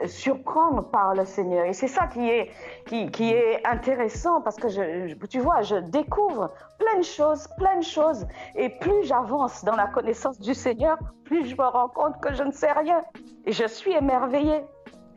surprendre 0.06 0.90
par 0.90 1.14
le 1.14 1.24
Seigneur. 1.26 1.66
Et 1.66 1.74
c'est 1.74 1.88
ça 1.88 2.06
qui 2.06 2.28
est, 2.28 2.50
qui, 2.86 3.10
qui, 3.10 3.30
est 3.30 3.66
intéressant 3.66 4.40
parce 4.40 4.56
que, 4.56 5.26
tu 5.26 5.40
vois, 5.40 5.60
je 5.60 5.76
découvre 5.76 6.50
plein 6.78 6.98
de 6.98 7.04
choses, 7.04 7.46
plein 7.58 7.76
de 7.76 7.84
choses. 7.84 8.26
Et 8.54 8.70
plus 8.70 9.04
j'avance 9.04 9.64
dans 9.64 9.76
la 9.76 9.86
connaissance 9.86 10.40
du 10.40 10.54
Seigneur, 10.54 10.96
plus 11.24 11.44
je 11.46 11.54
me 11.56 11.66
rends 11.66 11.88
compte 11.88 12.18
que 12.22 12.32
je 12.34 12.42
ne 12.42 12.52
sais 12.52 12.72
rien. 12.72 13.04
Et 13.44 13.52
je 13.52 13.66
suis 13.66 13.92
émerveillée. 13.92 14.64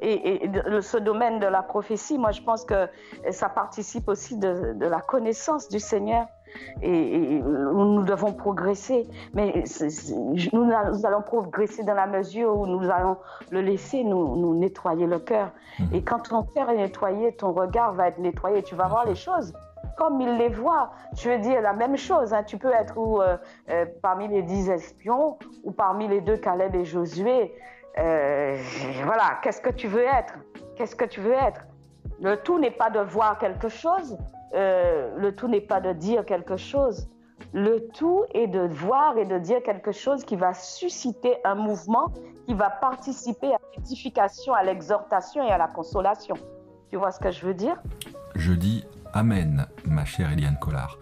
Et, 0.02 0.50
ce 0.82 0.98
domaine 0.98 1.40
de 1.40 1.48
la 1.48 1.62
prophétie, 1.62 2.18
moi, 2.18 2.32
je 2.32 2.42
pense 2.42 2.64
que 2.64 2.88
ça 3.32 3.50
participe 3.50 4.08
aussi 4.08 4.38
de, 4.38 4.76
la 4.80 5.02
connaissance 5.02 5.68
du 5.70 5.80
Seigneur. 5.80 6.28
Et, 6.82 7.42
nous 7.42 8.04
devons 8.04 8.34
progresser. 8.34 9.08
Mais 9.34 9.64
nous, 10.54 10.72
allons 11.06 11.22
progresser 11.22 11.84
dans 11.84 11.94
la 11.94 12.08
mesure 12.08 12.58
où 12.58 12.68
nous 12.68 12.90
allons 12.90 13.18
le 13.52 13.62
laisser 13.62 14.04
nous, 14.04 14.36
nous 14.36 14.56
nettoyer 14.56 15.08
le 15.08 15.20
cœur. 15.20 15.52
Mmh. 15.80 15.84
Et 15.96 16.04
quand 16.04 16.30
ton 16.30 16.44
cœur 16.44 16.70
est 16.70 16.78
nettoyé, 16.78 17.34
ton 17.34 17.52
regard 17.52 17.94
va 17.94 18.08
être 18.08 18.20
nettoyé. 18.20 18.64
Tu 18.64 18.76
vas 18.76 18.88
voir 18.88 19.06
les 19.06 19.16
choses 19.16 19.54
comme 20.00 20.22
il 20.22 20.38
les 20.38 20.50
voit. 20.50 20.92
Je 21.14 21.30
veux 21.30 21.40
dire 21.40 21.62
la 21.62 21.74
même 21.74 21.98
chose. 21.98 22.34
Hein. 22.34 22.44
Tu 22.44 22.58
peux 22.58 22.72
être 22.72 22.98
euh, 22.98 23.38
euh, 23.70 23.86
parmi 24.02 24.30
les 24.30 24.42
dix 24.42 24.70
espions 24.70 25.38
ou 25.64 25.72
parmi 25.72 26.08
les 26.08 26.22
deux 26.22 26.38
Caleb 26.38 26.74
et 26.74 26.86
Josué. 26.86 27.54
Euh, 27.98 28.58
voilà, 29.04 29.40
qu'est-ce 29.44 29.62
que 29.62 29.70
tu 29.70 29.88
veux 29.88 30.06
être? 30.06 30.36
Qu'est-ce 30.78 30.96
que 30.96 31.06
tu 31.06 31.20
veux 31.20 31.34
être? 31.34 31.66
Le 32.22 32.38
tout 32.38 32.60
n'est 32.60 32.72
pas 32.72 32.90
de 32.90 33.00
voir 33.00 33.38
quelque 33.38 33.68
chose, 33.68 34.18
euh, 34.54 35.16
le 35.18 35.36
tout 35.36 35.48
n'est 35.48 35.62
pas 35.62 35.82
de 35.82 35.94
dire 35.94 36.26
quelque 36.26 36.58
chose. 36.58 37.08
Le 37.54 37.88
tout 37.90 38.26
est 38.34 38.48
de 38.48 38.68
voir 38.68 39.18
et 39.18 39.26
de 39.26 39.38
dire 39.40 39.64
quelque 39.64 39.92
chose 39.92 40.24
qui 40.24 40.36
va 40.36 40.54
susciter 40.54 41.38
un 41.44 41.56
mouvement, 41.56 42.12
qui 42.46 42.54
va 42.54 42.70
participer 42.70 43.54
à 43.54 43.60
l'édification, 43.76 44.54
à 44.54 44.64
l'exhortation 44.64 45.44
et 45.44 45.52
à 45.52 45.58
la 45.58 45.68
consolation. 45.68 46.36
Tu 46.92 46.98
vois 46.98 47.12
ce 47.12 47.20
que 47.20 47.32
je 47.32 47.46
veux 47.46 47.54
dire? 47.54 47.82
Je 48.36 48.54
dis 48.54 48.86
Amen, 49.14 49.66
ma 49.86 50.06
chère 50.06 50.32
Eliane 50.32 50.58
Collard. 50.60 51.00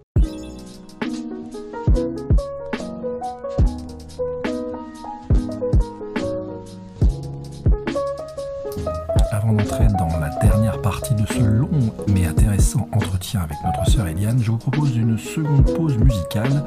Avant 9.47 10.09
dans 10.09 10.19
la 10.19 10.29
dernière 10.41 10.81
partie 10.81 11.13
de 11.13 11.25
ce 11.25 11.39
long 11.39 11.69
mais 12.09 12.25
intéressant 12.25 12.89
entretien 12.91 13.41
avec 13.41 13.57
notre 13.63 13.89
sœur 13.89 14.07
Eliane, 14.07 14.41
je 14.41 14.51
vous 14.51 14.57
propose 14.57 14.95
une 14.95 15.17
seconde 15.17 15.73
pause 15.73 15.97
musicale 15.97 16.63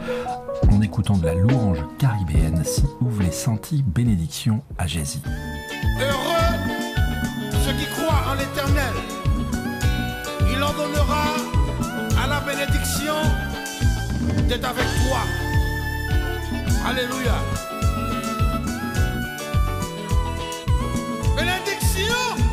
en 0.70 0.80
écoutant 0.80 1.18
de 1.18 1.26
la 1.26 1.34
louange 1.34 1.78
caribéenne 1.98 2.62
si 2.64 2.84
ouvre 3.02 3.22
les 3.22 3.32
sentis 3.32 3.82
bénédiction 3.82 4.62
à 4.78 4.86
Jésus. 4.86 5.18
Heureux 6.00 6.40
ceux 7.64 7.72
qui 7.72 7.86
croient 7.86 8.22
en 8.30 8.34
l'éternel, 8.34 8.94
il 10.50 10.62
en 10.62 10.72
donnera 10.72 11.34
à 12.22 12.26
la 12.28 12.40
bénédiction 12.40 13.14
d'être 14.48 14.68
avec 14.68 14.86
toi. 15.06 15.20
Alléluia. 16.86 17.34
Bénédiction 21.36 22.49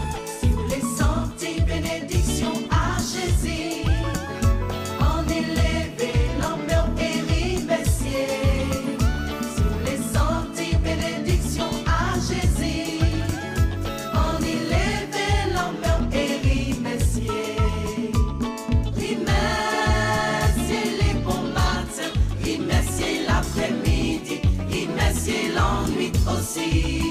see. 26.57 27.06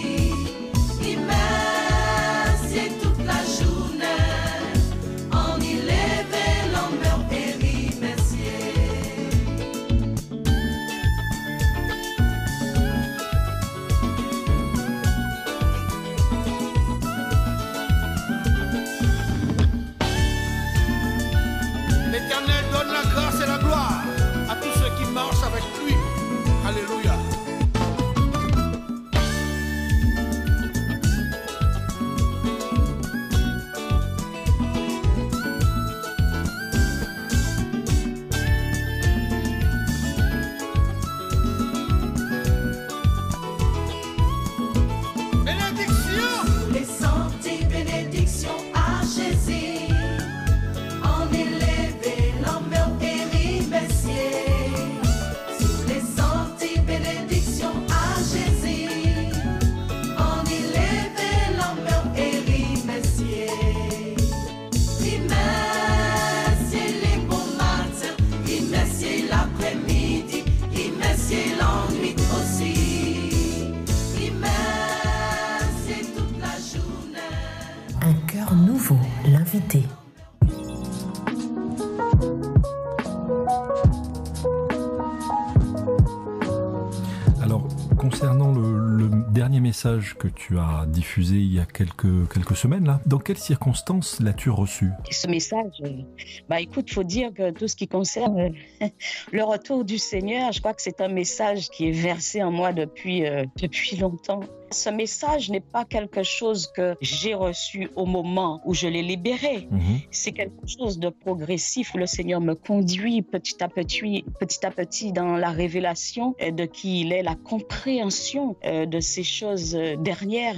Message 89.87 90.15
que 90.19 90.27
tu 90.27 90.59
as 90.59 90.85
diffusé 90.89 91.37
il 91.37 91.55
y 91.55 91.61
a 91.61 91.65
quelques, 91.65 92.33
quelques 92.33 92.57
semaines, 92.57 92.87
là, 92.87 93.01
dans 93.07 93.19
quelles 93.19 93.39
circonstances 93.39 94.19
l'as-tu 94.21 94.51
reçu? 94.51 94.91
Ce 95.11 95.29
message, 95.29 95.81
euh, 95.85 96.03
bah 96.49 96.61
écoute, 96.61 96.91
faut 96.91 97.05
dire 97.05 97.33
que 97.33 97.53
tout 97.53 97.69
ce 97.69 97.77
qui 97.77 97.87
concerne 97.87 98.53
euh, 98.83 98.87
le 99.33 99.45
retour 99.45 99.85
du 99.85 99.99
Seigneur, 99.99 100.51
je 100.51 100.59
crois 100.59 100.75
que 100.75 100.83
c'est 100.83 101.01
un 101.01 101.09
message 101.09 101.69
qui 101.69 101.89
est 101.89 101.93
versé 101.93 102.43
en 102.43 102.51
moi 102.51 102.73
depuis, 102.73 103.27
euh, 103.27 103.45
depuis 103.61 103.97
longtemps. 103.97 104.41
Ce 104.71 104.91
message 104.91 105.51
n'est 105.51 105.61
pas 105.61 105.85
quelque 105.85 106.23
chose 106.23 106.69
que 106.75 106.97
j'ai 107.01 107.35
reçu 107.35 107.91
au 107.97 108.07
moment 108.07 108.61
où 108.65 108.75
je 108.75 108.89
l'ai 108.89 109.03
libéré. 109.03 109.69
Mhm. 109.71 110.01
C'est 110.11 110.33
quelque 110.33 110.67
chose 110.67 110.99
de 110.99 111.09
progressif 111.09 111.95
le 111.97 112.07
Seigneur 112.07 112.41
me 112.41 112.55
conduit 112.55 113.23
petit 113.23 113.63
à 113.63 113.69
petit, 113.69 114.25
petit 114.39 114.65
à 114.65 114.71
petit 114.71 115.13
dans 115.13 115.37
la 115.37 115.51
révélation 115.51 116.35
euh, 116.41 116.51
de 116.51 116.65
qui 116.65 117.01
il 117.01 117.13
est, 117.13 117.23
la 117.23 117.35
compréhension 117.35 118.57
euh, 118.65 118.87
de 118.87 119.01
ces 119.01 119.23
choses 119.23 119.75
euh, 119.75 119.97
dernières, 119.97 120.57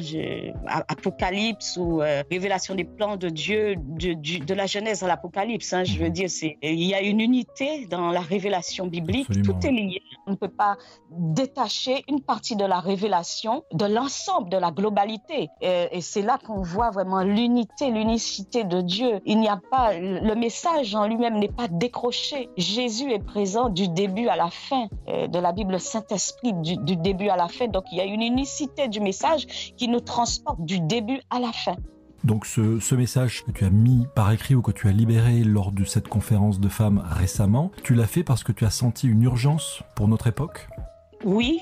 Apocalypse 0.88 1.76
ou 1.76 2.00
révélation 2.30 2.74
des 2.74 2.84
plans 2.84 3.16
de 3.16 3.28
Dieu, 3.28 3.76
de, 3.76 4.54
la 4.54 4.66
Genèse 4.66 5.02
à 5.02 5.06
l'Apocalypse. 5.06 5.72
hein, 5.72 5.84
je 5.84 5.98
veux 5.98 6.10
dire, 6.10 6.30
c'est 6.30 6.56
il 6.62 6.82
y 6.82 6.94
a 6.94 7.00
une 7.00 7.20
unité 7.20 7.86
dans 7.86 8.10
la 8.10 8.20
révélation 8.20 8.86
biblique. 8.86 9.26
Absolument, 9.28 9.58
Tout 9.60 9.66
est 9.66 9.70
lié. 9.70 10.02
On 10.26 10.32
ne 10.32 10.36
peut 10.36 10.48
pas 10.48 10.76
détacher 11.10 12.04
une 12.08 12.20
partie 12.20 12.56
de 12.56 12.64
la 12.64 12.80
révélation 12.80 13.64
de 13.72 13.86
l'ensemble, 13.98 14.48
de 14.48 14.56
la 14.56 14.70
globalité. 14.70 15.50
Et, 15.60 15.88
et 15.92 16.00
c'est 16.00 16.22
là 16.22 16.38
qu'on 16.44 16.62
voit 16.62 16.90
vraiment 16.90 17.22
l'unité, 17.22 17.90
l'unicité 17.90 18.64
de 18.64 18.80
Dieu. 18.80 19.20
Il 19.26 19.38
n'y 19.40 19.48
a 19.48 19.60
pas, 19.70 19.86
le 19.98 20.34
message 20.34 20.94
en 20.94 21.06
lui-même 21.06 21.38
n'est 21.38 21.56
pas 21.62 21.68
décroché. 21.68 22.48
Jésus 22.56 23.12
est 23.12 23.24
présent 23.34 23.68
du 23.68 23.88
début 23.88 24.28
à 24.28 24.36
la 24.36 24.50
fin 24.50 24.84
euh, 25.08 25.26
de 25.26 25.38
la 25.38 25.52
Bible, 25.52 25.72
le 25.72 25.78
Saint-Esprit 25.78 26.52
du, 26.54 26.76
du 26.76 26.96
début 26.96 27.28
à 27.28 27.36
la 27.36 27.48
fin. 27.48 27.66
Donc 27.66 27.84
il 27.92 27.98
y 27.98 28.00
a 28.00 28.04
une 28.04 28.22
unicité 28.22 28.88
du 28.88 29.00
message 29.00 29.46
qui 29.76 29.88
nous 29.88 30.00
transporte 30.00 30.60
du 30.60 30.80
début 30.80 31.20
à 31.30 31.40
la 31.40 31.52
fin. 31.52 31.76
Donc 32.24 32.46
ce, 32.46 32.80
ce 32.80 32.94
message 32.94 33.44
que 33.44 33.52
tu 33.52 33.64
as 33.64 33.70
mis 33.70 34.06
par 34.14 34.30
écrit 34.32 34.54
ou 34.54 34.62
que 34.62 34.72
tu 34.72 34.88
as 34.88 34.92
libéré 34.92 35.44
lors 35.44 35.70
de 35.70 35.84
cette 35.84 36.08
conférence 36.08 36.58
de 36.58 36.68
femmes 36.68 37.02
récemment, 37.10 37.70
tu 37.84 37.94
l'as 37.94 38.06
fait 38.06 38.24
parce 38.24 38.42
que 38.42 38.52
tu 38.52 38.64
as 38.64 38.70
senti 38.70 39.06
une 39.06 39.22
urgence 39.22 39.82
pour 39.94 40.08
notre 40.08 40.26
époque? 40.26 40.68
Oui, 41.24 41.60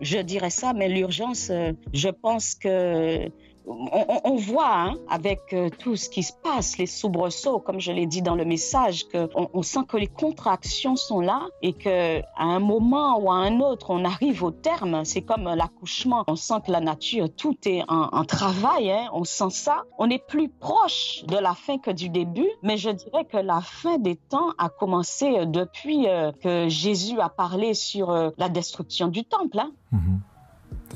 je 0.00 0.18
dirais 0.18 0.50
ça, 0.50 0.72
mais 0.72 0.88
l'urgence, 0.88 1.50
euh, 1.50 1.72
je 1.92 2.08
pense 2.08 2.54
que 2.54 3.28
on, 3.66 4.36
voit 4.36 4.74
hein, 4.74 4.94
avec 5.08 5.40
euh, 5.52 5.70
tout 5.70 5.96
ce 5.96 6.08
qui 6.08 6.22
se 6.22 6.32
passe, 6.42 6.78
les 6.78 6.86
soubresauts, 6.86 7.60
comme 7.60 7.80
je 7.80 7.92
l'ai 7.92 8.06
dit 8.06 8.22
dans 8.22 8.34
le 8.34 8.44
message, 8.44 9.06
que 9.08 9.28
on, 9.34 9.62
sent 9.62 9.80
que 9.88 9.96
les 9.96 10.06
contractions 10.06 10.96
sont 10.96 11.20
là 11.20 11.46
et 11.62 11.72
que 11.72 12.20
à 12.20 12.44
un 12.44 12.58
moment 12.60 13.18
ou 13.18 13.30
à 13.30 13.36
un 13.36 13.60
autre, 13.60 13.90
on 13.90 14.04
arrive 14.04 14.42
au 14.44 14.50
terme. 14.50 15.04
C'est 15.04 15.22
comme 15.22 15.44
l'accouchement. 15.44 16.24
On 16.26 16.36
sent 16.36 16.54
que 16.66 16.72
la 16.72 16.80
nature, 16.80 17.28
tout 17.34 17.56
est 17.66 17.82
en, 17.88 18.24
travail. 18.24 18.90
hein, 18.90 19.08
on 19.12 19.24
sent 19.24 19.50
ça. 19.50 19.84
On 19.98 20.10
est 20.10 20.24
plus 20.24 20.48
proche 20.48 21.24
de 21.26 21.36
la 21.36 21.54
fin 21.54 21.78
que 21.78 21.90
du 21.90 22.08
début, 22.08 22.48
mais 22.62 22.76
je 22.76 22.90
dirais 22.90 23.24
que 23.24 23.36
la 23.38 23.60
fin 23.60 23.98
des 23.98 24.16
temps 24.16 24.50
a 24.58 24.68
commencé 24.68 25.38
euh, 25.38 25.44
depuis 25.46 26.08
euh, 26.08 26.32
que 26.32 26.68
Jésus 26.68 27.20
a 27.20 27.28
parlé 27.28 27.74
sur 27.74 28.12
la 28.36 28.48
destruction 28.48 29.08
du 29.08 29.24
temple. 29.24 29.58
hein. 29.58 29.72
Mhm. 29.92 30.20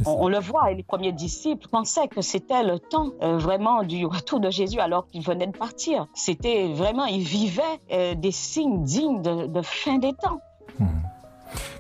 On, 0.05 0.24
on 0.24 0.28
le 0.28 0.38
voit, 0.38 0.70
et 0.70 0.74
les 0.74 0.82
premiers 0.82 1.12
disciples 1.12 1.68
pensaient 1.68 2.09
que 2.09 2.20
c'était 2.20 2.62
le 2.62 2.78
temps 2.78 3.11
euh, 3.22 3.38
vraiment 3.38 3.82
du 3.82 4.07
retour 4.07 4.40
de 4.40 4.51
Jésus 4.51 4.80
alors 4.80 5.09
qu'il 5.09 5.22
venait 5.22 5.46
de 5.46 5.57
partir. 5.57 6.07
C'était 6.14 6.72
vraiment, 6.72 7.07
ils 7.07 7.22
vivaient 7.22 7.62
euh, 7.92 8.14
des 8.14 8.32
signes 8.32 8.82
dignes 8.82 9.22
de, 9.22 9.46
de 9.46 9.62
fin 9.62 9.99
des 9.99 10.12
temps. 10.12 10.40
Mhm. 10.78 10.88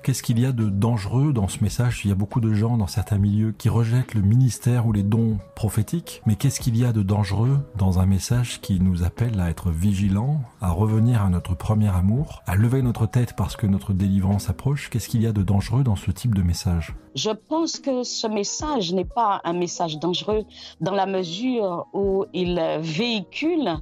Qu'est-ce 0.02 0.22
qu'il 0.22 0.38
y 0.38 0.46
a 0.46 0.52
de 0.52 0.70
dangereux 0.70 1.34
dans 1.34 1.48
ce 1.48 1.62
message? 1.62 2.02
Il 2.04 2.08
y 2.08 2.12
a 2.12 2.14
beaucoup 2.14 2.40
de 2.40 2.54
gens 2.54 2.78
dans 2.78 2.86
certains 2.86 3.18
milieux 3.18 3.52
qui 3.52 3.68
rejettent 3.68 4.14
le 4.14 4.22
ministère 4.22 4.86
ou 4.86 4.92
les 4.92 5.02
dons 5.02 5.38
prophétiques, 5.54 6.22
mais 6.24 6.36
qu'est-ce 6.36 6.60
qu'il 6.60 6.76
y 6.78 6.84
a 6.86 6.92
de 6.92 7.02
dangereux 7.02 7.58
dans 7.76 7.98
un 7.98 8.06
message 8.06 8.60
qui 8.62 8.80
nous 8.80 9.04
appelle 9.04 9.38
à 9.40 9.50
être 9.50 9.70
vigilants, 9.70 10.40
à 10.62 10.70
revenir 10.70 11.22
à 11.22 11.28
notre 11.28 11.54
premier 11.54 11.88
amour, 11.88 12.42
à 12.46 12.56
lever 12.56 12.80
notre 12.80 13.06
tête 13.06 13.34
parce 13.36 13.56
que 13.56 13.66
notre 13.66 13.92
délivrance 13.92 14.48
approche? 14.48 14.88
Qu'est-ce 14.88 15.08
qu'il 15.08 15.20
y 15.20 15.26
a 15.26 15.32
de 15.32 15.42
dangereux 15.42 15.82
dans 15.82 15.96
ce 15.96 16.10
type 16.10 16.34
de 16.34 16.42
message? 16.42 16.94
Je 17.18 17.30
pense 17.30 17.80
que 17.80 18.04
ce 18.04 18.28
message 18.28 18.92
n'est 18.92 19.04
pas 19.04 19.40
un 19.42 19.52
message 19.52 19.98
dangereux 19.98 20.44
dans 20.80 20.92
la 20.94 21.04
mesure 21.04 21.88
où 21.92 22.26
il 22.32 22.62
véhicule 22.78 23.74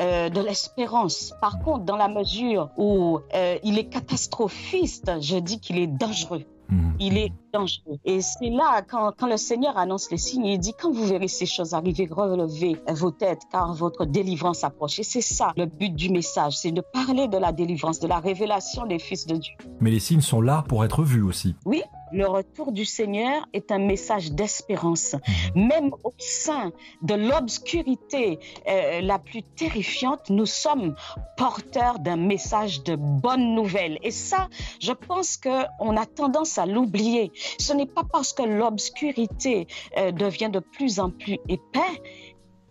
euh, 0.00 0.28
de 0.28 0.40
l'espérance. 0.40 1.32
Par 1.40 1.60
contre, 1.60 1.84
dans 1.84 1.96
la 1.96 2.08
mesure 2.08 2.70
où 2.76 3.20
euh, 3.32 3.58
il 3.62 3.78
est 3.78 3.88
catastrophiste, 3.88 5.12
je 5.20 5.36
dis 5.36 5.60
qu'il 5.60 5.78
est 5.78 5.86
dangereux. 5.86 6.42
Mhm. 6.68 6.94
Il 6.98 7.16
est 7.16 7.32
dangereux. 7.52 7.98
Et 8.04 8.20
c'est 8.20 8.50
là, 8.50 8.82
quand, 8.82 9.12
quand 9.16 9.28
le 9.28 9.36
Seigneur 9.36 9.78
annonce 9.78 10.10
les 10.10 10.18
signes, 10.18 10.46
il 10.46 10.58
dit, 10.58 10.72
quand 10.80 10.90
vous 10.90 11.04
verrez 11.04 11.28
ces 11.28 11.46
choses 11.46 11.74
arriver, 11.74 12.08
relevez 12.10 12.76
vos 12.88 13.12
têtes, 13.12 13.42
car 13.52 13.72
votre 13.74 14.04
délivrance 14.04 14.64
approche. 14.64 14.98
Et 14.98 15.04
c'est 15.04 15.20
ça 15.20 15.52
le 15.56 15.66
but 15.66 15.94
du 15.94 16.10
message, 16.10 16.58
c'est 16.58 16.72
de 16.72 16.80
parler 16.80 17.28
de 17.28 17.38
la 17.38 17.52
délivrance, 17.52 18.00
de 18.00 18.08
la 18.08 18.18
révélation 18.18 18.84
des 18.86 18.98
fils 18.98 19.26
de 19.26 19.36
Dieu. 19.36 19.54
Mais 19.80 19.90
les 19.90 20.00
signes 20.00 20.20
sont 20.20 20.40
là 20.40 20.64
pour 20.68 20.84
être 20.84 21.02
vus 21.02 21.22
aussi. 21.22 21.54
Oui, 21.64 21.82
le 22.12 22.26
retour 22.26 22.72
du 22.72 22.84
Seigneur 22.84 23.46
est 23.52 23.70
un 23.70 23.78
message 23.78 24.32
d'espérance. 24.32 25.16
Même 25.54 25.92
au 26.04 26.12
sein 26.18 26.72
de 27.02 27.14
l'obscurité 27.14 28.38
euh, 28.68 29.00
la 29.00 29.18
plus 29.18 29.42
terrifiante, 29.42 30.30
nous 30.30 30.46
sommes 30.46 30.94
porteurs 31.36 31.98
d'un 31.98 32.16
message 32.16 32.82
de 32.82 32.96
bonne 32.96 33.54
nouvelle. 33.54 33.98
Et 34.02 34.10
ça, 34.10 34.48
je 34.80 34.92
pense 34.92 35.36
que 35.36 35.64
on 35.78 35.96
a 35.96 36.06
tendance 36.06 36.58
à 36.58 36.66
l'oublier. 36.66 37.32
Ce 37.58 37.72
n'est 37.72 37.86
pas 37.86 38.04
parce 38.10 38.32
que 38.32 38.42
l'obscurité 38.42 39.66
euh, 39.96 40.12
devient 40.12 40.50
de 40.52 40.60
plus 40.60 41.00
en 41.00 41.10
plus 41.10 41.38
épais 41.48 42.02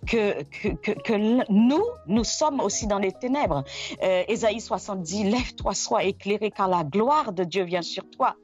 que, 0.05 0.43
que, 0.43 0.91
que, 0.91 1.47
nous, 1.51 1.83
nous 2.07 2.23
sommes 2.23 2.59
aussi 2.59 2.87
dans 2.87 2.99
les 2.99 3.11
ténèbres. 3.11 3.63
Euh, 4.03 4.23
Ésaïe 4.27 4.61
70, 4.61 5.25
lève-toi, 5.25 5.73
sois 5.73 6.03
éclairé, 6.03 6.51
car 6.51 6.67
la 6.67 6.83
gloire 6.83 7.31
de 7.31 7.43
Dieu 7.43 7.63
vient 7.63 7.81
sur 7.81 8.09
toi. 8.09 8.35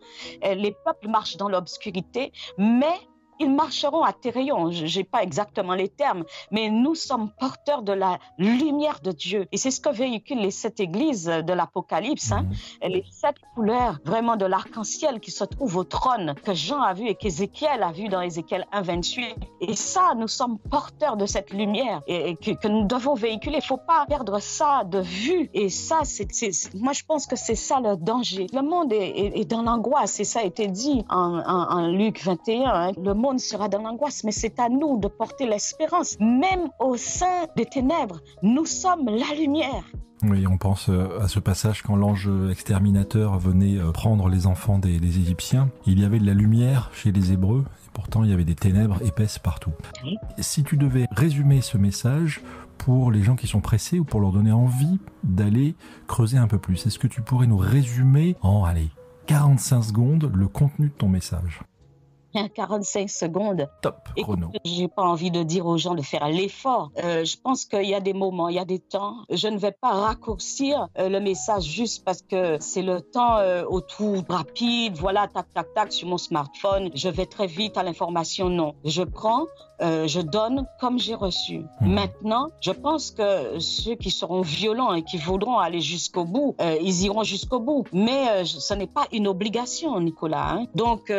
Euh, 0.43 0.55
les 0.55 0.75
peuples 0.85 1.07
marchent 1.07 1.37
dans 1.37 1.49
l'obscurité, 1.49 2.31
mais 2.57 2.93
ils 3.39 3.51
marcheront 3.53 4.03
à 4.03 4.13
tes 4.13 4.29
rayons. 4.29 4.71
Je 4.71 4.97
n'ai 4.97 5.03
pas 5.03 5.23
exactement 5.23 5.73
les 5.73 5.89
termes, 5.89 6.23
mais 6.51 6.69
nous 6.69 6.95
sommes 6.95 7.29
porteurs 7.39 7.81
de 7.81 7.91
la 7.93 8.19
lumière 8.37 8.99
de 9.03 9.11
Dieu. 9.11 9.47
Et 9.51 9.57
c'est 9.57 9.71
ce 9.71 9.79
que 9.81 9.89
véhiculent 9.89 10.39
les 10.41 10.51
sept 10.51 10.79
églises 10.79 11.25
de 11.25 11.53
l'Apocalypse. 11.53 12.31
Hein? 12.31 12.43
Mhm. 12.81 12.89
les 12.91 13.03
sept 13.11 13.35
couleurs 13.53 13.99
vraiment 14.05 14.35
de 14.35 14.45
l'arc-en-ciel 14.45 15.19
qui 15.19 15.31
se 15.31 15.43
trouvent 15.43 15.77
au 15.77 15.83
trône, 15.83 16.35
que 16.43 16.53
Jean 16.53 16.81
a 16.81 16.93
vu 16.93 17.07
et 17.07 17.15
qu'Ézéchiel 17.15 17.83
a 17.83 17.91
vu 17.91 18.07
dans 18.09 18.21
Ézéchiel 18.21 18.65
1, 18.71 18.81
28. 18.81 19.35
Et 19.61 19.75
ça, 19.75 20.13
nous 20.15 20.27
sommes 20.27 20.57
porteurs 20.59 21.17
de 21.17 21.25
cette 21.25 21.51
lumière 21.51 22.01
et, 22.07 22.29
et 22.31 22.35
que, 22.35 22.51
que 22.51 22.67
nous 22.67 22.85
devons 22.85 23.13
véhiculer. 23.15 23.55
Il 23.55 23.59
ne 23.59 23.63
faut 23.63 23.77
pas 23.77 24.05
perdre 24.07 24.39
ça 24.39 24.83
de 24.85 24.99
vue. 24.99 25.49
Et 25.53 25.69
ça, 25.69 25.99
c'est- 26.03 26.73
moi, 26.75 26.93
je 26.93 27.03
pense 27.03 27.25
que 27.27 27.35
c'est 27.35 27.55
ça 27.55 27.79
le 27.79 27.95
danger. 27.97 28.47
Le 28.53 28.61
monde 28.61 28.91
est, 28.93 29.09
est- 29.09 29.39
est 29.39 29.45
dans 29.45 29.61
l'angoisse 29.63 30.19
et 30.19 30.23
ça 30.23 30.39
a 30.39 30.43
été 30.43 30.67
dit 30.67 31.03
en, 31.09 31.39
en- 31.39 31.69
en 31.77 31.87
Luc 31.87 32.21
21. 32.23 32.65
hein. 32.73 32.91
Le 33.01 33.13
monde 33.13 33.24
sera 33.37 33.69
dans 33.69 33.81
l'angoisse, 33.81 34.23
mais 34.23 34.31
c'est 34.31 34.59
à 34.59 34.69
nous 34.69 34.97
de 34.99 35.07
porter 35.07 35.47
l'espérance. 35.47 36.17
Même 36.19 36.69
au 36.79 36.97
sein 36.97 37.47
des 37.55 37.65
ténèbres, 37.65 38.21
nous 38.41 38.65
sommes 38.65 39.05
la 39.05 39.35
lumière. 39.37 39.83
Oui, 40.23 40.47
on 40.47 40.57
pense 40.57 40.89
euh, 40.89 41.19
à 41.19 41.27
ce 41.27 41.39
passage 41.39 41.81
quand 41.81 41.95
l'ange 41.95 42.29
exterminateur 42.49 43.37
venait 43.37 43.77
euh, 43.77 43.91
prendre 43.91 44.29
les 44.29 44.47
enfants 44.47 44.79
des, 44.79 44.95
Égyptiens. 44.95 45.69
Il 45.85 45.99
y 45.99 46.05
avait 46.05 46.19
de 46.19 46.25
la 46.25 46.33
lumière 46.33 46.89
chez 46.93 47.11
les 47.11 47.33
Hébreux, 47.33 47.65
et 47.67 47.89
pourtant 47.93 48.23
il 48.23 48.29
y 48.29 48.33
avait 48.33 48.45
des 48.45 48.55
ténèbres 48.55 49.01
épaisses 49.05 49.39
partout. 49.39 49.73
Si 50.39 50.63
tu 50.63 50.77
devais 50.77 51.05
résumer 51.11 51.61
ce 51.61 51.77
message 51.77 52.41
pour 52.77 53.11
les 53.11 53.23
gens 53.23 53.35
qui 53.35 53.47
sont 53.47 53.61
pressés 53.61 53.99
ou 53.99 54.05
pour 54.05 54.19
leur 54.19 54.31
donner 54.31 54.51
envie 54.51 54.99
d'aller 55.23 55.75
creuser 56.07 56.37
un 56.37 56.47
peu 56.47 56.57
plus, 56.57 56.85
est-ce 56.85 56.99
que 56.99 57.07
tu 57.07 57.21
pourrais 57.21 57.47
nous 57.47 57.57
résumer 57.57 58.35
en, 58.41 58.63
allez, 58.63 58.89
45 59.27 59.83
secondes 59.83 60.31
le 60.33 60.47
contenu 60.47 60.87
de 60.87 60.93
ton 60.93 61.09
message? 61.09 61.61
45 62.55 63.09
secondes. 63.09 63.67
Top, 63.81 63.97
chrono. 64.17 64.51
j'ai 64.63 64.87
pas 64.87 65.03
envie 65.03 65.31
de 65.31 65.43
dire 65.43 65.65
aux 65.65 65.77
gens 65.77 65.95
de 65.95 66.01
faire 66.01 66.27
l'effort. 66.27 66.91
Euh, 67.03 67.23
je 67.25 67.37
pense 67.37 67.65
qu'il 67.65 67.83
y 67.87 67.93
a 67.95 67.99
des 67.99 68.13
moments, 68.13 68.49
il 68.49 68.55
y 68.55 68.59
a 68.59 68.65
des 68.65 68.79
temps. 68.79 69.15
Je 69.29 69.47
ne 69.47 69.57
vais 69.57 69.71
pas 69.71 69.91
raccourcir 69.91 70.87
euh, 70.97 71.09
le 71.09 71.19
message 71.19 71.63
juste 71.63 72.03
parce 72.05 72.21
que 72.21 72.57
c'est 72.59 72.81
le 72.81 73.01
temps 73.01 73.37
euh, 73.37 73.63
au 73.67 73.81
tout 73.81 74.23
rapide. 74.29 74.95
Voilà, 74.97 75.27
tac, 75.27 75.45
tac, 75.53 75.73
tac, 75.73 75.91
sur 75.93 76.07
mon 76.07 76.17
smartphone. 76.17 76.89
Je 76.93 77.09
vais 77.09 77.25
très 77.25 77.47
vite 77.47 77.77
à 77.77 77.83
l'information. 77.83 78.49
Non, 78.49 78.75
je 78.83 79.03
prends, 79.03 79.43
euh, 79.81 80.07
je 80.07 80.21
donne 80.21 80.65
comme 80.79 80.99
j'ai 80.99 81.15
reçu. 81.15 81.59
Mhm. 81.81 81.93
Maintenant, 81.93 82.49
je 82.61 82.71
pense 82.71 83.11
que 83.11 83.59
ceux 83.59 83.95
qui 83.95 84.11
seront 84.11 84.41
violents 84.41 84.93
et 84.93 85.03
qui 85.03 85.17
voudront 85.17 85.57
aller 85.59 85.81
jusqu'au 85.81 86.25
bout, 86.25 86.55
ils 86.81 87.03
iront 87.03 87.23
jusqu'au 87.23 87.59
bout. 87.59 87.83
Mais 87.93 88.45
ce 88.45 88.73
n'est 88.73 88.87
pas 88.87 89.05
une 89.11 89.27
obligation, 89.27 89.99
Nicolas. 89.99 90.49
hein. 90.53 90.65
Donc, 90.75 91.11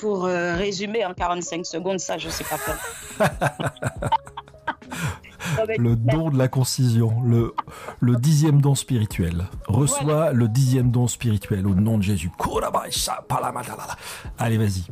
pour 0.00 0.28
résumer 0.64 1.04
en 1.04 1.14
45 1.14 1.66
secondes, 1.66 2.00
ça, 2.00 2.18
je 2.18 2.28
sais 2.28 2.44
pas 2.44 2.56
faire. 2.56 3.30
le 5.78 5.94
don 5.94 6.30
de 6.30 6.38
la 6.38 6.48
concision, 6.48 7.22
le, 7.24 7.54
le 8.00 8.16
dixième 8.16 8.60
don 8.60 8.74
spirituel. 8.74 9.44
Reçois 9.66 10.32
le 10.32 10.48
dixième 10.48 10.90
don 10.90 11.06
spirituel 11.06 11.66
au 11.66 11.74
nom 11.74 11.98
de 11.98 12.02
Jésus. 12.02 12.30
Allez, 14.38 14.58
vas-y. 14.58 14.84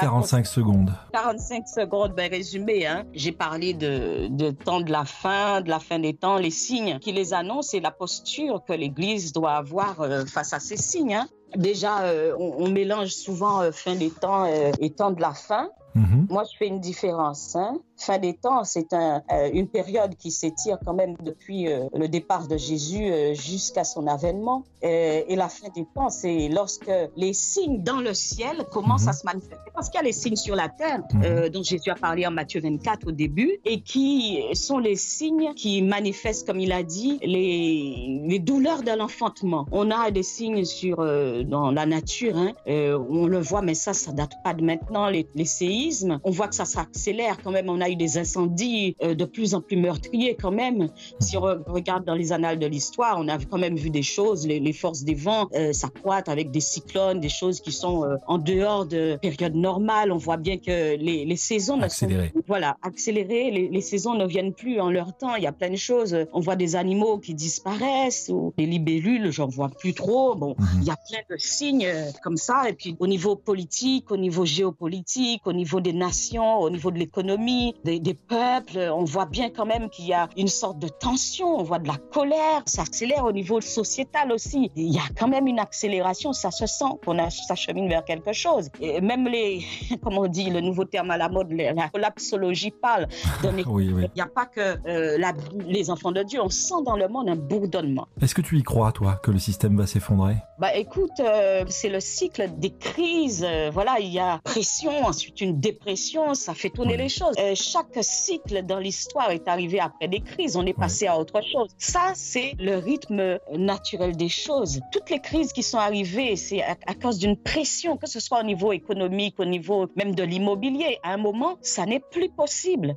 45 0.00 0.46
secondes. 0.46 0.92
45 1.12 1.68
secondes, 1.68 2.12
ben 2.14 2.30
résumé. 2.30 2.86
Hein. 2.86 3.04
J'ai 3.12 3.32
parlé 3.32 3.72
de, 3.72 4.26
de 4.28 4.50
temps 4.50 4.80
de 4.80 4.90
la 4.90 5.04
fin, 5.04 5.60
de 5.60 5.68
la 5.68 5.78
fin 5.78 5.98
des 5.98 6.14
temps, 6.14 6.38
les 6.38 6.50
signes 6.50 6.98
qui 6.98 7.12
les 7.12 7.34
annoncent 7.34 7.76
et 7.76 7.80
la 7.80 7.92
posture 7.92 8.64
que 8.66 8.72
l'Église 8.72 9.32
doit 9.32 9.52
avoir 9.52 10.00
euh, 10.00 10.24
face 10.26 10.52
à 10.52 10.60
ces 10.60 10.76
signes. 10.76 11.14
Hein. 11.14 11.28
Déjà, 11.56 12.02
euh, 12.04 12.34
on, 12.38 12.68
mélange 12.68 13.10
souvent 13.10 13.62
euh, 13.62 13.72
fin 13.72 13.94
des 13.94 14.10
temps 14.10 14.46
et 14.46 14.90
temps 14.90 15.10
de 15.10 15.20
la 15.20 15.34
fin. 15.34 15.68
Mhm. 15.94 16.26
Moi, 16.30 16.44
je 16.50 16.56
fais 16.56 16.68
une 16.68 16.80
différence. 16.80 17.56
Hein. 17.56 17.78
Fin 17.96 18.18
des 18.18 18.34
temps, 18.34 18.64
c'est 18.64 18.92
un, 18.92 19.22
euh, 19.32 19.50
une 19.52 19.66
période 19.68 20.14
qui 20.16 20.30
s'étire 20.30 20.78
quand 20.84 20.94
même 20.94 21.16
depuis 21.22 21.68
euh, 21.68 21.86
le 21.94 22.08
départ 22.08 22.46
de 22.48 22.56
Jésus 22.56 23.10
euh, 23.10 23.34
jusqu'à 23.34 23.84
son 23.84 24.06
avènement. 24.06 24.64
et 24.82 25.36
la 25.36 25.48
fin 25.50 25.68
des 25.74 25.84
temps, 25.94 26.08
c'est 26.08 26.48
lorsque 26.48 26.90
les 27.16 27.34
signes 27.34 27.82
dans 27.82 28.00
le 28.00 28.14
ciel 28.14 28.64
commencent 28.72 29.02
Mhm. 29.02 29.08
à 29.08 29.12
se 29.12 29.24
manifester. 29.26 29.56
Parce 29.74 29.88
qu'il 29.90 29.98
y 29.98 30.02
a 30.02 30.06
les 30.06 30.12
signes 30.12 30.36
sur 30.36 30.56
la 30.56 30.68
terre, 30.70 31.02
Mhm. 31.12 31.50
dont 31.50 31.62
Jésus 31.62 31.90
a 31.90 31.94
parlé 31.96 32.26
en 32.26 32.30
Matthieu 32.30 32.60
24 32.62 33.08
au 33.08 33.12
début, 33.12 33.58
et 33.66 33.82
qui 33.82 34.42
sont 34.54 34.78
les 34.78 34.96
signes 34.96 35.52
qui 35.54 35.82
manifestent, 35.82 36.46
comme 36.46 36.60
il 36.60 36.72
a 36.72 36.82
dit, 36.82 37.18
les, 37.22 38.22
les 38.26 38.38
douleurs 38.38 38.82
de 38.82 38.92
l'enfantement. 38.96 39.66
On 39.70 39.90
a 39.90 40.10
des 40.10 40.22
signes 40.22 40.64
sur, 40.64 40.96
dans 41.44 41.70
la 41.70 41.84
nature, 41.84 42.36
hein, 42.38 42.52
on 42.66 43.26
le 43.26 43.38
voit, 43.40 43.60
mais 43.60 43.74
ça, 43.74 43.92
ça 43.92 44.12
date 44.12 44.32
pas 44.42 44.54
de 44.54 44.62
maintenant, 44.64 45.08
les, 45.10 45.26
les 45.34 45.44
séismes. 45.44 45.79
On 46.24 46.30
voit 46.30 46.48
que 46.48 46.54
ça 46.54 46.64
s'accélère 46.64 47.36
quand 47.42 47.50
même. 47.50 47.68
On 47.68 47.80
a 47.80 47.88
eu 47.88 47.96
des 47.96 48.18
incendies 48.18 48.96
euh, 49.02 49.14
de 49.14 49.24
plus 49.24 49.54
en 49.54 49.60
plus 49.60 49.76
meurtriers 49.76 50.36
quand 50.40 50.50
même. 50.50 50.88
Si 51.20 51.36
on 51.36 51.40
re- 51.40 51.62
regarde 51.66 52.04
dans 52.04 52.14
les 52.14 52.32
annales 52.32 52.58
de 52.58 52.66
l'histoire, 52.66 53.16
on 53.18 53.28
a 53.28 53.38
quand 53.38 53.58
même 53.58 53.76
vu 53.76 53.90
des 53.90 54.02
choses, 54.02 54.46
les, 54.46 54.60
les 54.60 54.72
forces 54.72 55.02
des 55.04 55.14
vents 55.14 55.48
euh, 55.54 55.72
s'accroître 55.72 56.30
avec 56.30 56.50
des 56.50 56.60
cyclones, 56.60 57.20
des 57.20 57.28
choses 57.28 57.60
qui 57.60 57.72
sont 57.72 58.04
euh, 58.04 58.16
en 58.26 58.38
dehors 58.38 58.86
de 58.86 59.18
période 59.20 59.54
normale. 59.54 60.12
On 60.12 60.16
voit 60.18 60.36
bien 60.36 60.58
que 60.58 60.96
les, 60.96 61.24
les 61.24 61.36
saisons 61.36 61.76
ne 61.76 61.82
sont 61.82 61.86
Accéléré. 62.06 62.32
voilà, 62.46 62.76
accélérer. 62.82 63.50
Les, 63.50 63.68
les 63.68 63.80
saisons 63.80 64.14
ne 64.14 64.26
viennent 64.26 64.54
plus 64.54 64.80
en 64.80 64.90
leur 64.90 65.16
temps. 65.16 65.34
Il 65.36 65.42
y 65.42 65.46
a 65.46 65.52
plein 65.52 65.70
de 65.70 65.76
choses. 65.76 66.16
On 66.32 66.40
voit 66.40 66.56
des 66.56 66.76
animaux 66.76 67.18
qui 67.18 67.34
disparaissent 67.34 68.30
ou 68.32 68.52
des 68.56 68.66
libellules, 68.66 69.30
j'en 69.30 69.46
vois 69.48 69.68
plus 69.68 69.94
trop. 69.94 70.34
Bon, 70.34 70.54
Mhm. 70.58 70.80
il 70.82 70.84
y 70.88 70.90
a 70.90 70.96
plein 71.08 71.20
de 71.30 71.36
signes 71.38 71.86
euh, 71.86 72.10
comme 72.22 72.36
ça. 72.36 72.68
Et 72.68 72.72
puis 72.72 72.96
au 72.98 73.06
niveau 73.06 73.36
politique, 73.36 74.10
au 74.10 74.16
niveau 74.16 74.44
géopolitique, 74.44 75.46
au 75.46 75.52
niveau 75.52 75.69
des 75.78 75.92
nations, 75.92 76.58
au 76.58 76.70
niveau 76.70 76.90
de 76.90 76.98
l'économie, 76.98 77.74
des, 77.84 78.00
des 78.00 78.14
peuples, 78.14 78.90
on 78.92 79.04
voit 79.04 79.26
bien 79.26 79.50
quand 79.50 79.66
même 79.66 79.88
qu'il 79.90 80.06
y 80.06 80.12
a 80.12 80.28
une 80.36 80.48
sorte 80.48 80.80
de 80.80 80.88
tension. 80.88 81.56
On 81.60 81.62
voit 81.62 81.78
de 81.78 81.86
la 81.86 81.98
colère. 82.10 82.62
Ça 82.66 82.82
accélère 82.82 83.24
au 83.24 83.30
niveau 83.32 83.60
sociétal 83.60 84.32
aussi. 84.32 84.72
Il 84.74 84.92
y 84.92 84.98
a 84.98 85.02
quand 85.16 85.28
même 85.28 85.46
une 85.46 85.60
accélération. 85.60 86.32
Ça 86.32 86.50
se 86.50 86.66
sent 86.66 86.86
qu'on 87.04 87.18
a- 87.18 87.30
s'achemine 87.30 87.88
vers 87.88 88.04
quelque 88.04 88.32
chose. 88.32 88.68
Et 88.80 89.00
même 89.00 89.28
les, 89.28 89.62
comment 90.02 90.22
on 90.22 90.26
dit, 90.26 90.50
le 90.50 90.60
nouveau 90.60 90.84
terme 90.84 91.10
à 91.12 91.16
la 91.18 91.28
mode, 91.28 91.52
la 91.52 91.72
la 91.74 91.88
collapsologie 91.90 92.70
parle 92.72 93.06
d'un 93.42 93.52
Oui, 93.68 93.90
oui. 93.94 94.04
il 94.06 94.10
n'y 94.16 94.22
a 94.22 94.26
pas 94.26 94.46
que 94.46 94.60
euh, 94.88 95.18
la- 95.18 95.34
les 95.66 95.90
enfants 95.90 96.12
de 96.12 96.22
Dieu, 96.22 96.40
on 96.42 96.48
sent 96.48 96.82
dans 96.86 96.96
le 96.96 97.06
monde 97.08 97.28
un 97.28 97.36
bourdonnement. 97.36 98.06
Est-ce 98.22 98.34
que 98.34 98.40
tu 98.40 98.58
y 98.58 98.62
crois, 98.62 98.92
toi, 98.92 99.20
que 99.22 99.30
le 99.30 99.38
système 99.38 99.76
va 99.76 99.86
s'effondrer? 99.86 100.36
Bah 100.58 100.74
écoute, 100.74 101.10
euh, 101.20 101.64
c'est 101.68 101.90
le 101.90 102.00
cycle 102.00 102.48
des 102.56 102.70
crises. 102.70 103.44
euh, 103.46 103.70
voilà, 103.72 103.98
il 104.00 104.08
y 104.12 104.18
a 104.18 104.38
pression, 104.44 104.90
ensuite 105.04 105.40
une 105.40 105.59
dépression, 105.60 106.34
ça 106.34 106.54
fait 106.54 106.70
tourner 106.70 106.96
les 106.96 107.08
choses. 107.08 107.34
Euh, 107.38 107.54
chaque 107.54 107.98
cycle 108.00 108.62
dans 108.64 108.78
l'histoire 108.78 109.30
est 109.30 109.46
arrivé 109.46 109.80
après 109.80 110.08
des 110.08 110.20
crises, 110.20 110.56
on 110.56 110.66
est 110.66 110.78
passé 110.78 111.06
à 111.06 111.18
autre 111.18 111.40
chose. 111.42 111.68
Ça, 111.78 112.12
c'est 112.14 112.54
le 112.58 112.76
rythme 112.76 113.38
naturel 113.56 114.16
des 114.16 114.28
choses. 114.28 114.80
Toutes 114.92 115.10
les 115.10 115.20
crises 115.20 115.52
qui 115.52 115.62
sont 115.62 115.78
arrivées, 115.78 116.36
c'est 116.36 116.62
à, 116.62 116.76
à 116.86 116.94
cause 116.94 117.18
d'une 117.18 117.36
pression, 117.36 117.96
que 117.96 118.08
ce 118.08 118.20
soit 118.20 118.40
au 118.40 118.44
niveau 118.44 118.72
économique, 118.72 119.38
au 119.38 119.44
niveau 119.44 119.86
même 119.96 120.14
de 120.14 120.22
l'immobilier. 120.22 120.98
À 121.02 121.12
un 121.12 121.18
moment, 121.18 121.56
ça 121.60 121.86
n'est 121.86 122.00
plus 122.00 122.30
possible. 122.30 122.96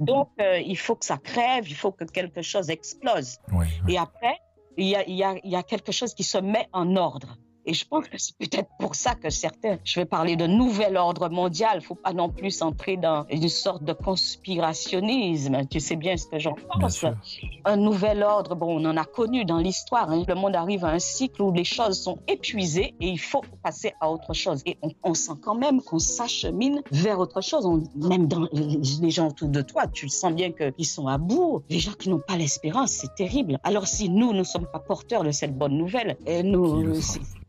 Donc, 0.00 0.28
euh, 0.40 0.58
il 0.60 0.78
faut 0.78 0.94
que 0.94 1.04
ça 1.04 1.18
crève, 1.18 1.68
il 1.68 1.74
faut 1.74 1.90
que 1.90 2.04
quelque 2.04 2.42
chose 2.42 2.70
explose. 2.70 3.38
Oui. 3.52 3.66
oui. 3.86 3.94
Et 3.94 3.98
après, 3.98 4.36
il 4.76 4.86
y 4.86 4.94
a, 4.94 5.06
il 5.08 5.16
y, 5.16 5.24
a, 5.24 5.34
il 5.42 5.50
y 5.50 5.56
a 5.56 5.62
quelque 5.62 5.90
chose 5.90 6.14
qui 6.14 6.22
se 6.22 6.38
met 6.38 6.68
en 6.72 6.94
ordre. 6.96 7.36
Et 7.70 7.74
je 7.74 7.86
pense 7.86 8.08
que 8.08 8.16
c'est 8.16 8.34
peut-être 8.38 8.70
pour 8.80 8.94
ça 8.94 9.14
que 9.14 9.28
certains, 9.28 9.76
je 9.84 10.00
vais 10.00 10.06
parler 10.06 10.36
de 10.36 10.46
nouvel 10.46 10.96
ordre 10.96 11.28
mondial, 11.28 11.72
il 11.74 11.84
faut 11.84 11.94
pas 11.94 12.14
non 12.14 12.30
plus 12.30 12.62
entrer 12.62 12.96
dans 12.96 13.26
une 13.30 13.50
sorte 13.50 13.84
de 13.84 13.92
conspirationnisme. 13.92 15.66
Tu 15.70 15.78
sais 15.78 15.96
bien 15.96 16.16
ce 16.16 16.26
que 16.26 16.38
j'en 16.38 16.54
pense. 16.80 17.04
Un 17.66 17.76
nouvel 17.76 18.22
ordre, 18.22 18.54
bon, 18.54 18.80
on 18.80 18.84
en 18.88 18.96
a 18.96 19.04
connu 19.04 19.44
dans 19.44 19.58
l'histoire. 19.58 20.10
hein. 20.10 20.24
Le 20.26 20.34
monde 20.34 20.56
arrive 20.56 20.86
à 20.86 20.92
un 20.92 20.98
cycle 20.98 21.42
où 21.42 21.52
les 21.52 21.64
choses 21.64 22.00
sont 22.00 22.18
épuisées 22.26 22.94
et 23.00 23.08
il 23.08 23.18
faut 23.20 23.42
passer 23.62 23.92
à 24.00 24.10
autre 24.10 24.32
chose. 24.32 24.62
Et 24.64 24.78
on, 24.80 24.88
on 25.02 25.12
sent 25.12 25.32
quand 25.42 25.54
même 25.54 25.82
qu'on 25.82 25.98
s'achemine 25.98 26.80
vers 26.90 27.18
autre 27.18 27.42
chose. 27.42 27.66
On- 27.66 27.82
même 28.08 28.28
dans 28.28 28.48
les 28.52 29.10
gens 29.10 29.28
autour 29.28 29.48
de 29.50 29.60
toi, 29.60 29.86
tu 29.88 30.06
le 30.06 30.10
sens 30.10 30.32
bien 30.32 30.52
qu'ils 30.52 30.86
sont 30.86 31.06
à 31.06 31.18
bout. 31.18 31.62
Les 31.68 31.80
gens 31.80 31.92
qui 31.92 32.08
n'ont 32.08 32.22
pas 32.26 32.38
l'espérance, 32.38 32.92
c'est 32.92 33.14
terrible. 33.14 33.58
Alors 33.62 33.86
si 33.86 34.08
nous, 34.08 34.32
ne 34.32 34.42
sommes 34.42 34.66
pas 34.72 34.78
porteurs 34.78 35.22
de 35.22 35.32
cette 35.32 35.56
bonne 35.56 35.76
nouvelle, 35.76 36.16
et 36.24 36.42
le 36.42 36.48
nous, 36.48 36.94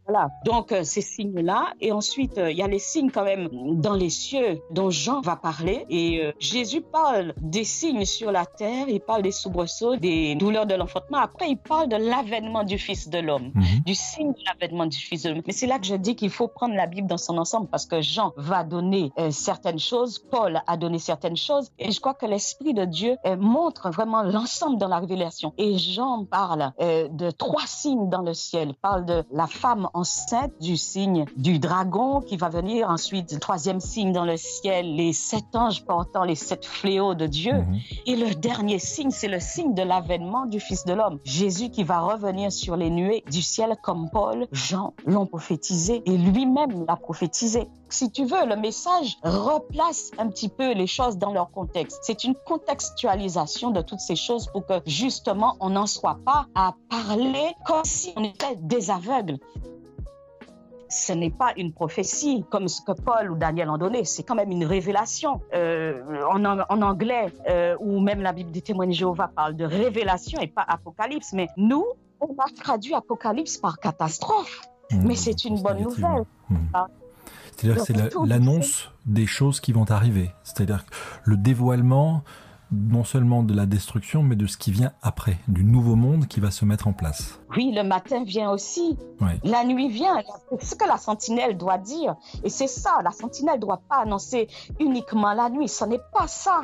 voilà. 0.10 0.30
Donc, 0.44 0.72
euh, 0.72 0.84
ces 0.84 1.02
signes-là. 1.02 1.68
Et 1.82 1.92
ensuite, 1.92 2.38
euh, 2.38 2.52
il 2.52 2.58
y 2.58 2.64
a 2.64 2.68
les 2.68 2.80
signes 2.80 3.12
quand 3.12 3.24
même 3.24 3.48
dans 3.80 3.94
les 3.94 4.10
cieux 4.10 4.60
dont 4.72 4.90
Jean 4.90 5.22
va 5.22 5.36
parler. 5.36 5.86
Et 5.90 6.22
euh, 6.24 6.32
Jésus 6.40 6.82
parle 6.82 7.34
des 7.42 7.64
signes 7.64 8.06
sur 8.06 8.32
la 8.32 8.46
terre, 8.46 8.90
il 8.90 9.00
parle 9.02 9.22
des 9.22 9.32
soubresauts, 9.32 9.98
des 9.98 10.34
douleurs 10.36 10.66
de 10.66 10.74
l'enfantement. 10.74 11.20
Après, 11.20 11.50
il 11.50 11.58
parle 11.58 11.90
de 11.90 11.96
l'avènement 11.96 12.64
du 12.64 12.78
Fils 12.80 13.10
de 13.10 13.20
l'homme 13.20 13.52
Mhm. 13.54 13.64
du 13.86 13.94
signe 13.96 14.32
de 14.34 14.40
l'avènement 14.48 14.86
du 14.88 14.98
Fils 14.98 15.24
de 15.24 15.30
l'homme. 15.30 15.42
Mais 15.46 15.54
c'est 15.54 15.68
là 15.68 15.78
que 15.80 15.86
je 15.86 15.96
dis 15.96 16.16
qu'il 16.16 16.30
faut 16.32 16.48
prendre 16.48 16.74
la 16.76 16.88
Bible 16.88 17.08
dans 17.08 17.18
son 17.18 17.38
ensemble 17.38 17.68
parce 17.68 17.86
que 17.86 18.02
Jean 18.02 18.34
va 18.38 18.64
donner 18.64 19.12
certaines 19.30 19.80
choses, 19.80 20.20
Paul 20.20 20.62
a 20.66 20.78
donné 20.78 20.98
certaines 21.00 21.38
choses, 21.38 21.70
et 21.78 21.92
je 21.92 22.00
crois 22.00 22.14
que 22.14 22.26
l'Esprit 22.26 22.74
de 22.74 22.86
Dieu 22.86 23.18
montre 23.38 23.90
vraiment 23.90 24.24
l'ensemble 24.24 24.78
dans 24.78 24.88
la 24.88 25.00
révélation. 25.00 25.54
Et 25.58 25.78
Jean 25.78 26.26
parle 26.26 26.72
de 26.80 27.32
trois 27.32 27.66
signes 27.66 28.10
dans 28.10 28.22
le 28.22 28.34
ciel, 28.34 28.74
parle 28.82 29.06
de 29.06 29.24
la 29.32 29.48
femme 29.48 29.88
enceinte, 30.00 30.52
du 30.60 30.78
signe 30.78 31.26
du 31.36 31.60
dragon 31.60 32.22
qui 32.22 32.38
va 32.38 32.50
venir, 32.50 32.90
ensuite 32.90 33.32
le 33.32 33.40
troisième 33.40 33.80
signe 33.80 34.12
dans 34.12 34.26
le 34.26 34.38
ciel, 34.38 34.96
les 34.96 35.14
sept 35.14 35.56
anges 35.56 35.84
portant 35.86 36.24
les 36.24 36.36
sept 36.36 36.66
fléaux 36.66 37.16
de 37.16 37.28
Dieu. 37.28 37.54
Mhm. 37.54 37.80
Et 38.06 38.16
le 38.16 38.34
dernier 38.36 38.80
signe, 38.80 39.12
c'est 39.12 39.28
le 39.28 39.40
signe 39.40 39.74
de 39.74 39.84
l'avènement 39.84 40.46
du 40.46 40.60
Fils 40.60 40.86
de 40.86 40.94
l'homme. 40.94 41.20
Jésus 41.24 41.70
qui 41.70 41.84
va 41.84 42.00
revenir 42.00 42.52
sur 42.52 42.76
les 42.76 42.90
nuées 42.90 43.24
du 43.30 43.42
ciel 43.42 43.76
comme 43.84 44.10
Paul, 44.10 44.48
Jean 44.52 44.94
l'ont 45.06 45.26
prophétisé 45.26 46.02
et 46.06 46.18
lui-même 46.18 46.86
l'a 46.88 46.96
prophétisé. 46.96 47.68
Si 47.90 48.12
tu 48.12 48.24
veux, 48.24 48.46
le 48.46 48.56
message 48.56 49.18
replace 49.24 50.12
un 50.18 50.28
petit 50.28 50.50
peu 50.50 50.74
les 50.74 50.88
choses 50.88 51.18
dans 51.18 51.34
leur 51.34 51.52
contexte. 51.52 52.00
C'est 52.04 52.24
une 52.24 52.36
contextualisation 52.36 53.72
de 53.72 53.82
toutes 53.82 54.00
ces 54.00 54.16
choses 54.16 54.48
pour 54.48 54.66
que 54.66 54.82
justement 54.86 55.56
on 55.60 55.72
n'en 55.72 55.88
soit 55.88 56.20
pas 56.24 56.46
à 56.56 56.76
parler 56.90 57.56
comme 57.66 57.84
si 57.84 58.14
on 58.16 58.24
était 58.24 58.56
des 58.58 58.92
aveugles 58.92 59.40
ce 60.90 61.14
n'est 61.14 61.30
pas 61.30 61.54
une 61.56 61.72
prophétie 61.72 62.44
comme 62.50 62.68
ce 62.68 62.82
que 62.82 62.92
Paul 62.92 63.32
ou 63.32 63.36
Daniel 63.36 63.70
ont 63.70 63.78
donné, 63.78 64.04
c'est 64.06 64.24
quand 64.24 64.36
même 64.36 64.52
une 64.52 64.66
révélation. 64.66 65.42
Euh, 65.54 66.02
en, 66.30 66.82
anglais, 66.82 67.32
euh, 67.50 67.76
ou 67.80 68.00
même 68.00 68.22
la 68.22 68.34
Bible 68.34 68.52
des 68.52 68.62
témoins 68.62 68.88
de 68.88 68.92
Jéhovah 68.92 69.30
parle 69.34 69.56
de 69.56 69.66
révélation 69.66 70.40
et 70.42 70.48
pas 70.48 70.66
apocalypse, 70.68 71.34
mais 71.34 71.48
nous, 71.58 71.86
on 72.20 72.34
a 72.40 72.50
traduit 72.56 72.94
apocalypse 72.94 73.58
par 73.58 73.80
catastrophe. 73.80 74.62
Mhm. 74.92 75.04
Mais 75.06 75.16
c'est 75.16 75.46
une 75.46 75.62
bonne 75.62 75.82
nouvelle. 75.84 76.24
Mhm. 76.50 76.58
Ah. 76.74 76.88
C'est-à-dire 77.56 77.80
que 77.82 77.86
c'est 77.86 77.98
la- 77.98 78.08
du 78.08 78.16
l'annonce 78.28 78.90
des 79.06 79.28
choses 79.28 79.60
qui 79.60 79.72
vont 79.72 79.86
arriver. 79.90 80.32
C'est-à-dire 80.44 80.86
le 81.24 81.38
dévoilement 81.38 82.24
non 82.72 83.04
seulement 83.04 83.44
de 83.44 83.54
la 83.56 83.66
destruction, 83.66 84.22
mais 84.24 84.36
de 84.36 84.46
ce 84.46 84.58
qui 84.58 84.72
vient 84.72 84.92
après, 85.02 85.38
du 85.48 85.64
nouveau 85.64 85.96
monde 85.96 86.28
qui 86.28 86.40
va 86.40 86.52
se 86.52 86.66
mettre 86.66 86.88
en 86.88 86.94
place. 86.94 87.40
Oui, 87.56 87.72
le 87.76 87.84
matin 87.84 88.24
vient 88.24 88.52
aussi. 88.52 88.98
Ouais. 89.22 89.40
La 89.44 89.66
nuit 89.66 89.90
vient. 89.90 90.22
C'est 90.60 90.66
ce 90.66 90.76
que 90.76 90.88
la 90.88 90.98
sentinelle 90.98 91.58
doit 91.58 91.78
dire. 91.78 92.16
Et 92.44 92.50
c'est 92.50 92.68
ça, 92.68 93.00
la 93.04 93.12
sentinelle 93.12 93.56
ne 93.56 93.62
doit 93.62 93.82
pas 93.90 93.98
annoncer 94.04 94.48
uniquement 94.80 95.34
la 95.34 95.50
nuit. 95.50 95.68
Ce 95.68 95.84
n'est 95.86 96.00
pas 96.14 96.28
ça. 96.28 96.62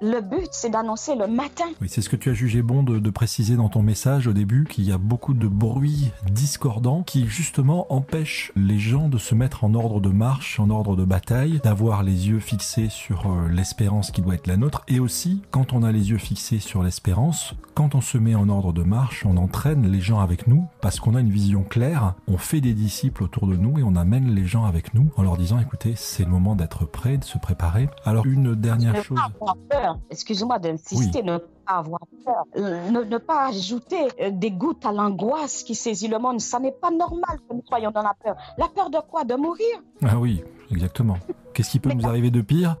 Le 0.00 0.20
but, 0.20 0.48
c'est 0.52 0.70
d'annoncer 0.70 1.16
le 1.16 1.26
matin. 1.26 1.64
Oui, 1.80 1.88
c'est 1.88 2.02
ce 2.02 2.08
que 2.08 2.16
tu 2.16 2.30
as 2.30 2.34
jugé 2.34 2.62
bon 2.62 2.82
de, 2.82 2.98
de 2.98 3.10
préciser 3.10 3.56
dans 3.56 3.68
ton 3.68 3.82
message 3.82 4.28
au 4.28 4.32
début, 4.32 4.64
qu'il 4.64 4.84
y 4.84 4.92
a 4.92 4.98
beaucoup 4.98 5.34
de 5.34 5.48
bruits 5.48 6.10
discordants 6.30 7.02
qui 7.02 7.26
justement 7.26 7.92
empêchent 7.92 8.52
les 8.54 8.78
gens 8.78 9.08
de 9.08 9.18
se 9.18 9.34
mettre 9.34 9.64
en 9.64 9.74
ordre 9.74 10.00
de 10.00 10.10
marche, 10.10 10.60
en 10.60 10.70
ordre 10.70 10.94
de 10.94 11.04
bataille, 11.04 11.60
d'avoir 11.64 12.02
les 12.02 12.28
yeux 12.28 12.40
fixés 12.40 12.88
sur 12.90 13.26
euh, 13.26 13.48
l'espérance 13.48 14.12
qui 14.12 14.22
doit 14.22 14.34
être 14.34 14.46
la 14.46 14.56
nôtre, 14.56 14.84
et 14.88 15.00
aussi 15.00 15.42
quand 15.50 15.72
on 15.72 15.82
a 15.82 15.90
les 15.90 16.10
yeux 16.10 16.18
fixés 16.18 16.60
sur 16.60 16.82
l'espérance, 16.82 17.54
quand 17.74 17.94
on 17.94 18.00
se 18.00 18.18
met 18.18 18.34
en 18.34 18.48
ordre 18.48 18.72
de 18.72 18.82
marche, 18.82 19.24
on 19.26 19.36
entraîne 19.36 19.90
les 19.90 20.00
gens 20.00 20.20
avec 20.28 20.46
nous 20.46 20.66
parce 20.82 21.00
qu'on 21.00 21.14
a 21.14 21.20
une 21.20 21.30
vision 21.30 21.62
claire, 21.62 22.14
on 22.28 22.36
fait 22.36 22.60
des 22.60 22.74
disciples 22.74 23.22
autour 23.22 23.46
de 23.46 23.56
nous 23.56 23.78
et 23.78 23.82
on 23.82 23.96
amène 23.96 24.34
les 24.34 24.44
gens 24.44 24.66
avec 24.66 24.92
nous 24.92 25.10
en 25.16 25.22
leur 25.22 25.38
disant 25.38 25.58
écoutez, 25.58 25.94
c'est 25.96 26.24
le 26.24 26.28
moment 26.30 26.54
d'être 26.54 26.84
prêt, 26.84 27.16
de 27.16 27.24
se 27.24 27.38
préparer. 27.38 27.88
Alors 28.04 28.26
une 28.26 28.54
dernière 28.54 28.92
Ne 28.92 29.00
chose. 29.00 29.16
pas 29.16 29.30
avoir 29.34 29.56
peur. 29.70 29.98
Excuse-moi 30.10 30.58
d'insister, 30.58 31.22
ne 31.22 31.38
pas 31.38 31.72
avoir 31.78 32.00
peur. 32.26 32.44
Euh, 32.58 32.90
Ne, 32.90 33.04
ne 33.04 33.16
pas 33.16 33.46
ajouter 33.48 33.96
euh, 34.20 34.30
des 34.30 34.50
gouttes 34.50 34.84
à 34.84 34.92
l'angoisse 34.92 35.62
qui 35.62 35.74
saisit 35.74 36.08
le 36.08 36.18
monde. 36.18 36.40
Ça 36.42 36.60
n'est 36.60 36.72
pas 36.72 36.90
normal 36.90 37.38
que 37.48 37.54
nous 37.54 37.64
soyons 37.66 37.90
dans 37.90 38.02
la 38.02 38.14
peur. 38.22 38.36
La 38.58 38.68
peur 38.68 38.90
de 38.90 38.98
quoi? 39.10 39.24
De 39.24 39.34
mourir? 39.34 39.82
Ah 40.04 40.18
oui, 40.18 40.42
exactement. 40.70 41.16
Qu'est-ce 41.54 41.70
qui 41.70 41.78
peut 41.80 41.90
nous 41.92 42.06
arriver 42.06 42.30
de 42.30 42.42
pire? 42.42 42.76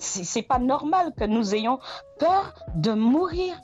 C'est 0.00 0.42
pas 0.42 0.58
normal 0.58 1.12
que 1.16 1.24
nous 1.24 1.54
ayons 1.54 1.78
peur 2.18 2.54
de 2.74 2.92
mourir. 2.92 3.54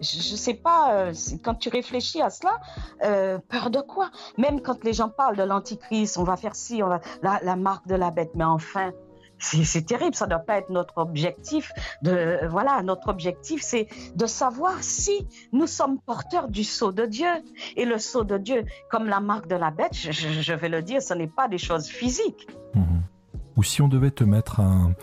Je, 0.00 0.18
je 0.18 0.36
sais 0.36 0.54
pas, 0.54 0.92
euh, 0.92 1.12
quand 1.42 1.54
tu 1.54 1.68
réfléchis 1.68 2.20
à 2.20 2.30
cela, 2.30 2.58
euh, 3.04 3.38
peur 3.48 3.70
de 3.70 3.80
quoi? 3.80 4.10
Même 4.38 4.60
quand 4.60 4.84
les 4.84 4.92
gens 4.92 5.08
parlent 5.08 5.36
de 5.36 5.42
l'antichrist, 5.42 6.18
on 6.18 6.24
va 6.24 6.36
faire 6.36 6.54
ci, 6.54 6.82
on 6.82 6.88
va 6.88 7.00
la, 7.22 7.56
marque 7.56 7.86
de 7.86 7.94
la 7.94 8.10
bête, 8.10 8.32
mais 8.34 8.44
enfin, 8.44 8.92
c'est 9.38 9.86
terrible, 9.86 10.14
ça 10.14 10.26
ne 10.26 10.30
doit 10.30 10.40
pas 10.40 10.58
être 10.58 10.70
notre 10.70 10.98
objectif. 10.98 11.72
De, 12.02 12.46
voilà, 12.48 12.82
notre 12.82 13.08
objectif, 13.08 13.62
c'est 13.62 13.88
de 14.14 14.26
savoir 14.26 14.82
si 14.82 15.26
nous 15.52 15.66
sommes 15.66 15.98
porteurs 16.00 16.48
du 16.48 16.64
sceau 16.64 16.92
de 16.92 17.06
Dieu. 17.06 17.28
Et 17.76 17.84
le 17.84 17.98
sceau 17.98 18.24
de 18.24 18.38
Dieu, 18.38 18.64
comme 18.90 19.06
la 19.06 19.20
marque 19.20 19.46
de 19.46 19.56
la 19.56 19.70
bête, 19.70 19.94
je, 19.94 20.52
vais 20.54 20.68
le 20.68 20.82
dire, 20.82 21.02
ce 21.02 21.14
n'est 21.14 21.26
pas 21.26 21.48
des 21.48 21.58
choses 21.58 21.86
physiques. 21.86 22.48
Ou 23.56 23.62
si 23.62 23.80
on 23.82 23.88
devait 23.88 24.10
te 24.10 24.24
mettre 24.24 24.60
un 24.60 24.94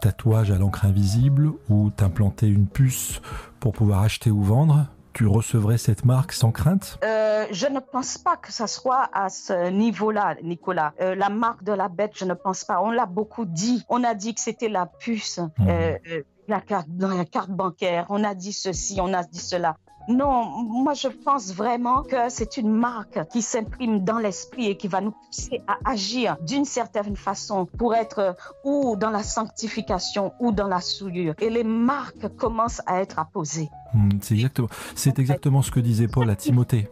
tatouage 0.00 0.50
à 0.50 0.56
l'encre 0.56 0.84
invisible 0.84 1.52
ou 1.68 1.90
t'implanter 1.90 2.48
une 2.48 2.66
puce 2.66 3.20
pour 3.66 3.72
pouvoir 3.72 4.02
acheter 4.04 4.30
ou 4.30 4.44
vendre, 4.44 4.86
tu 5.12 5.26
recevrais 5.26 5.76
cette 5.76 6.04
marque 6.04 6.32
sans 6.32 6.52
crainte? 6.52 7.00
Euh, 7.02 7.46
je 7.50 7.66
ne 7.66 7.80
pense 7.80 8.16
pas 8.16 8.36
que 8.36 8.52
ça 8.52 8.68
soit 8.68 9.08
à 9.12 9.28
ce 9.28 9.70
niveau-là, 9.70 10.36
Nicolas. 10.44 10.92
Euh, 11.00 11.16
la 11.16 11.30
marque 11.30 11.64
de 11.64 11.72
la 11.72 11.88
bête, 11.88 12.12
je 12.14 12.24
ne 12.24 12.34
pense 12.34 12.62
pas. 12.64 12.80
On 12.80 12.92
l'a 12.92 13.06
beaucoup 13.06 13.44
dit. 13.44 13.84
On 13.88 14.04
a 14.04 14.14
dit 14.14 14.36
que 14.36 14.40
c'était 14.40 14.68
la 14.68 14.86
puce, 14.86 15.38
Mhm. 15.58 15.68
euh, 15.68 15.98
euh, 16.12 16.22
la 16.46 16.60
carte, 16.60 16.86
dans 16.90 17.08
la 17.08 17.24
carte 17.24 17.50
bancaire. 17.50 18.06
On 18.08 18.22
a 18.22 18.36
dit 18.36 18.52
ceci, 18.52 19.00
on 19.02 19.12
a 19.12 19.24
dit 19.24 19.40
cela. 19.40 19.74
Non, 20.08 20.62
moi 20.62 20.94
je 20.94 21.08
pense 21.08 21.52
vraiment 21.52 22.02
que 22.02 22.28
c'est 22.28 22.56
une 22.58 22.70
marque 22.70 23.26
qui 23.28 23.42
s'imprime 23.42 24.04
dans 24.04 24.18
l'esprit 24.18 24.66
et 24.66 24.76
qui 24.76 24.86
va 24.86 25.00
nous 25.00 25.10
pousser 25.10 25.62
à 25.66 25.78
agir 25.84 26.36
d'une 26.42 26.64
certaine 26.64 27.16
façon 27.16 27.66
pour 27.66 27.94
être 27.94 28.18
euh, 28.20 28.32
ou 28.64 28.94
dans 28.96 29.10
la 29.10 29.24
sanctification 29.24 30.32
ou 30.38 30.52
dans 30.52 30.68
la 30.68 30.80
souillure. 30.80 31.34
Et 31.40 31.50
les 31.50 31.64
marques 31.64 32.28
commencent 32.36 32.82
à 32.86 33.00
être 33.00 33.18
apposées. 33.18 33.68
Hmm, 33.94 34.10
C'est 34.22 34.34
exactement, 34.34 34.68
c'est 34.94 35.18
exactement 35.18 35.62
ce 35.62 35.72
que 35.72 35.80
disait 35.80 36.06
Paul 36.06 36.30
à 36.30 36.36
Timothée. 36.36 36.88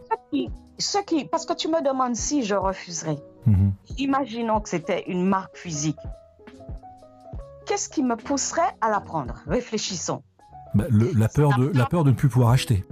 Ce 0.77 0.97
qui, 1.05 1.23
parce 1.23 1.45
que 1.45 1.53
tu 1.53 1.69
me 1.69 1.81
demandes 1.81 2.17
si 2.17 2.43
je 2.43 2.53
refuserais. 2.55 3.17
Mhm. 3.45 3.71
Imaginons 3.97 4.59
que 4.59 4.67
c'était 4.67 5.05
une 5.07 5.25
marque 5.25 5.55
physique. 5.55 5.97
Qu'est-ce 7.65 7.87
qui 7.89 8.03
me 8.03 8.15
pousserait 8.17 8.75
à 8.81 8.89
la 8.89 8.99
prendre? 8.99 9.35
Réfléchissons. 9.47 10.21
Bah, 10.73 10.85
le- 10.89 11.11
la, 11.15 11.29
peur 11.29 11.57
de, 11.57 11.67
la 11.73 11.85
peur 11.85 12.03
de 12.03 12.09
ne 12.11 12.15
plus 12.15 12.27
pouvoir 12.27 12.49
acheter. 12.51 12.83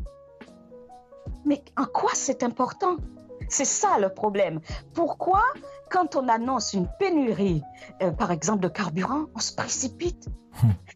Mais 1.45 1.63
en 1.77 1.85
quoi 1.85 2.11
c'est 2.13 2.43
important? 2.43 2.97
C'est 3.49 3.65
ça 3.65 3.99
le 3.99 4.09
problème. 4.09 4.59
Pourquoi, 4.93 5.43
quand 5.89 6.15
on 6.15 6.27
annonce 6.27 6.73
une 6.73 6.87
pénurie, 6.99 7.61
euh, 8.01 8.11
par 8.11 8.31
exemple 8.31 8.61
de 8.61 8.69
carburant, 8.69 9.25
on 9.35 9.39
se 9.39 9.53
précipite? 9.53 10.27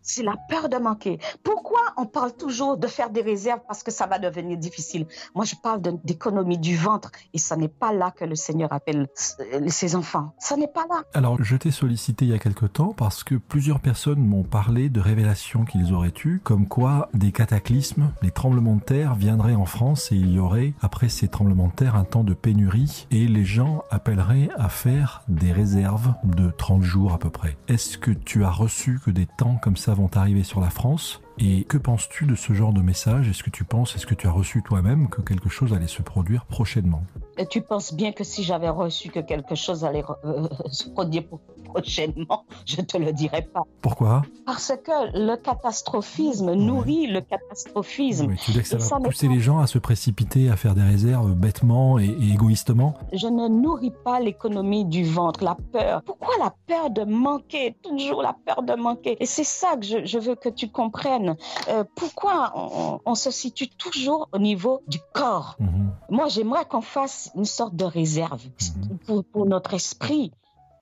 C'est 0.02 0.24
la 0.24 0.36
peur 0.50 0.70
de 0.70 0.78
manquer. 0.78 1.20
Pourquoi 1.44 1.80
on 1.98 2.06
parle 2.06 2.34
toujours 2.34 2.78
de 2.78 2.88
faire 2.88 3.10
des 3.10 3.22
réserves 3.22 3.62
parce 3.68 3.84
que 3.84 3.92
ça 3.92 4.06
va 4.06 4.20
devenir 4.20 4.58
difficile? 4.58 5.06
Moi, 5.36 5.46
je 5.46 5.56
parle 5.56 5.82
d'économie 6.04 6.58
du 6.58 6.76
ventre 6.76 7.12
et 7.34 7.38
ce 7.38 7.54
n'est 7.56 7.68
pas 7.68 7.94
là 7.94 8.12
que 8.12 8.26
le 8.26 8.36
Seigneur 8.36 8.72
appelle 8.72 9.08
euh, 9.54 9.68
ses 9.68 9.96
enfants. 9.96 10.34
Ce 10.40 10.54
n'est 10.54 10.68
pas 10.68 10.86
là. 10.90 11.04
Alors, 11.14 11.42
je 11.44 11.56
t'ai 11.56 11.72
sollicité 11.72 12.26
il 12.26 12.32
y 12.32 12.34
a 12.34 12.40
quelque 12.40 12.66
temps 12.66 12.94
parce 12.96 13.24
que 13.24 13.36
plusieurs 13.36 13.80
personnes 13.80 14.26
m'ont 14.26 14.44
parlé 14.44 14.90
de 14.90 15.00
révélations 15.00 15.66
qu'ils 15.66 15.94
auraient 15.94 16.14
eues, 16.26 16.40
comme 16.44 16.68
quoi 16.68 17.10
des 17.14 17.32
cataclysmes, 17.32 18.12
les 18.22 18.32
tremblements 18.32 18.76
de 18.76 18.82
terre 18.82 19.16
viendraient 19.16 19.56
en 19.56 19.66
France 19.66 20.12
et 20.12 20.16
il 20.16 20.32
y 20.32 20.40
aurait, 20.40 20.74
après 20.82 21.10
ces 21.10 21.28
tremblements 21.28 21.68
de 21.68 21.74
terre, 21.74 21.96
un 21.96 22.04
temps 22.04 22.24
de 22.24 22.34
pénurie 22.34 23.08
et 23.12 23.28
les 23.28 23.46
gens 23.46 23.84
appelleraient 23.90 24.50
à 24.58 24.70
faire 24.70 25.24
des 25.28 25.52
réserves 25.52 26.14
de 26.24 26.52
30 26.52 26.82
jours 26.84 27.14
à 27.14 27.20
peu 27.20 27.30
près. 27.30 27.58
Est-ce 27.68 27.98
que 27.98 28.12
tu 28.12 28.44
as 28.44 28.52
reçu 28.52 29.00
que 29.04 29.12
des 29.12 29.26
temps 29.26 29.47
comme 29.56 29.78
ça 29.78 29.94
vont 29.94 30.10
arriver 30.16 30.44
sur 30.44 30.60
la 30.60 30.70
France 30.70 31.22
et 31.40 31.64
que 31.66 31.78
penses-tu 31.78 32.26
de 32.26 32.36
ce 32.36 32.54
genre 32.54 32.74
de 32.74 32.82
message? 32.82 33.28
Est-ce 33.30 33.44
que 33.44 33.50
tu 33.50 33.64
penses, 33.64 33.96
est-ce 33.96 34.06
que 34.06 34.16
tu 34.16 34.28
as 34.28 34.32
reçu 34.32 34.64
toi-même 34.64 35.10
que 35.10 35.22
quelque 35.22 35.50
chose 35.50 35.74
allait 35.74 35.88
se 35.88 36.02
produire 36.02 36.46
prochainement? 36.46 37.04
Et 37.40 37.46
tu 37.46 37.62
penses 37.62 37.94
bien 37.94 38.12
que 38.14 38.24
si 38.24 38.44
j'avais 38.44 38.70
reçu 38.70 39.10
que 39.10 39.20
quelque 39.20 39.54
chose 39.54 39.86
allait 39.86 40.04
euh, 40.26 40.48
se 40.72 40.90
produire 40.90 41.28
pro- 41.28 41.40
prochainement, 41.66 42.46
je 42.66 42.82
te 42.82 42.98
le 42.98 43.14
dirais 43.14 43.48
pas. 43.54 43.62
Pourquoi? 43.82 44.24
Parce 44.46 44.70
que 44.84 45.18
le 45.18 45.36
catastrophisme 45.36 46.54
nourrit 46.54 47.08
le 47.08 47.22
catastrophisme. 47.22 48.28
Oui, 48.28 48.38
Tu 48.38 48.52
veux 48.52 48.54
dire 48.54 48.64
que 48.64 48.68
ça 48.70 48.76
Et 48.78 48.80
va 48.80 48.86
ça 48.86 49.00
pousser 49.00 49.28
les 49.28 49.40
gens 49.40 49.60
à 49.60 49.68
se 49.68 49.78
précipiter, 49.78 50.50
à 50.50 50.56
faire 50.56 50.74
des 50.74 50.82
réserves 50.82 51.34
bêtement 51.36 52.00
et, 52.00 52.06
et 52.08 52.32
égoïstement 52.34 52.96
Je 53.14 53.28
ne 53.28 53.48
nourris 53.48 53.94
pas 54.04 54.20
l'économie 54.20 54.86
du 54.86 55.04
ventre, 55.04 55.44
la 55.44 55.56
peur. 55.72 56.02
Pourquoi 56.04 56.34
la 56.40 56.54
peur 56.68 56.90
de 56.90 57.04
manquer? 57.04 57.76
Toujours 57.84 58.22
la 58.24 58.36
peur 58.46 58.64
de 58.64 58.74
manquer. 58.74 59.16
Et 59.22 59.26
c'est 59.26 59.44
ça 59.44 59.76
que 59.78 59.86
je, 59.86 60.06
je 60.06 60.18
veux 60.18 60.36
que 60.36 60.50
tu 60.50 60.70
comprennes. 60.70 61.27
Euh, 61.68 61.84
pourquoi 61.96 62.52
on, 62.56 63.00
on 63.06 63.16
se 63.16 63.32
situe 63.32 63.68
toujours 63.70 64.30
au 64.32 64.38
niveau 64.40 64.82
du 64.88 65.00
corps? 65.14 65.56
Mhm. 65.60 65.92
Moi, 66.10 66.28
j'aimerais 66.30 66.66
qu'on 66.66 66.82
fasse 66.82 67.32
une 67.36 67.46
sorte 67.46 67.76
de 67.76 67.84
réserve 67.86 68.42
Mhm. 68.46 68.98
pour, 69.06 69.24
pour 69.26 69.46
notre 69.46 69.74
esprit, 69.74 70.32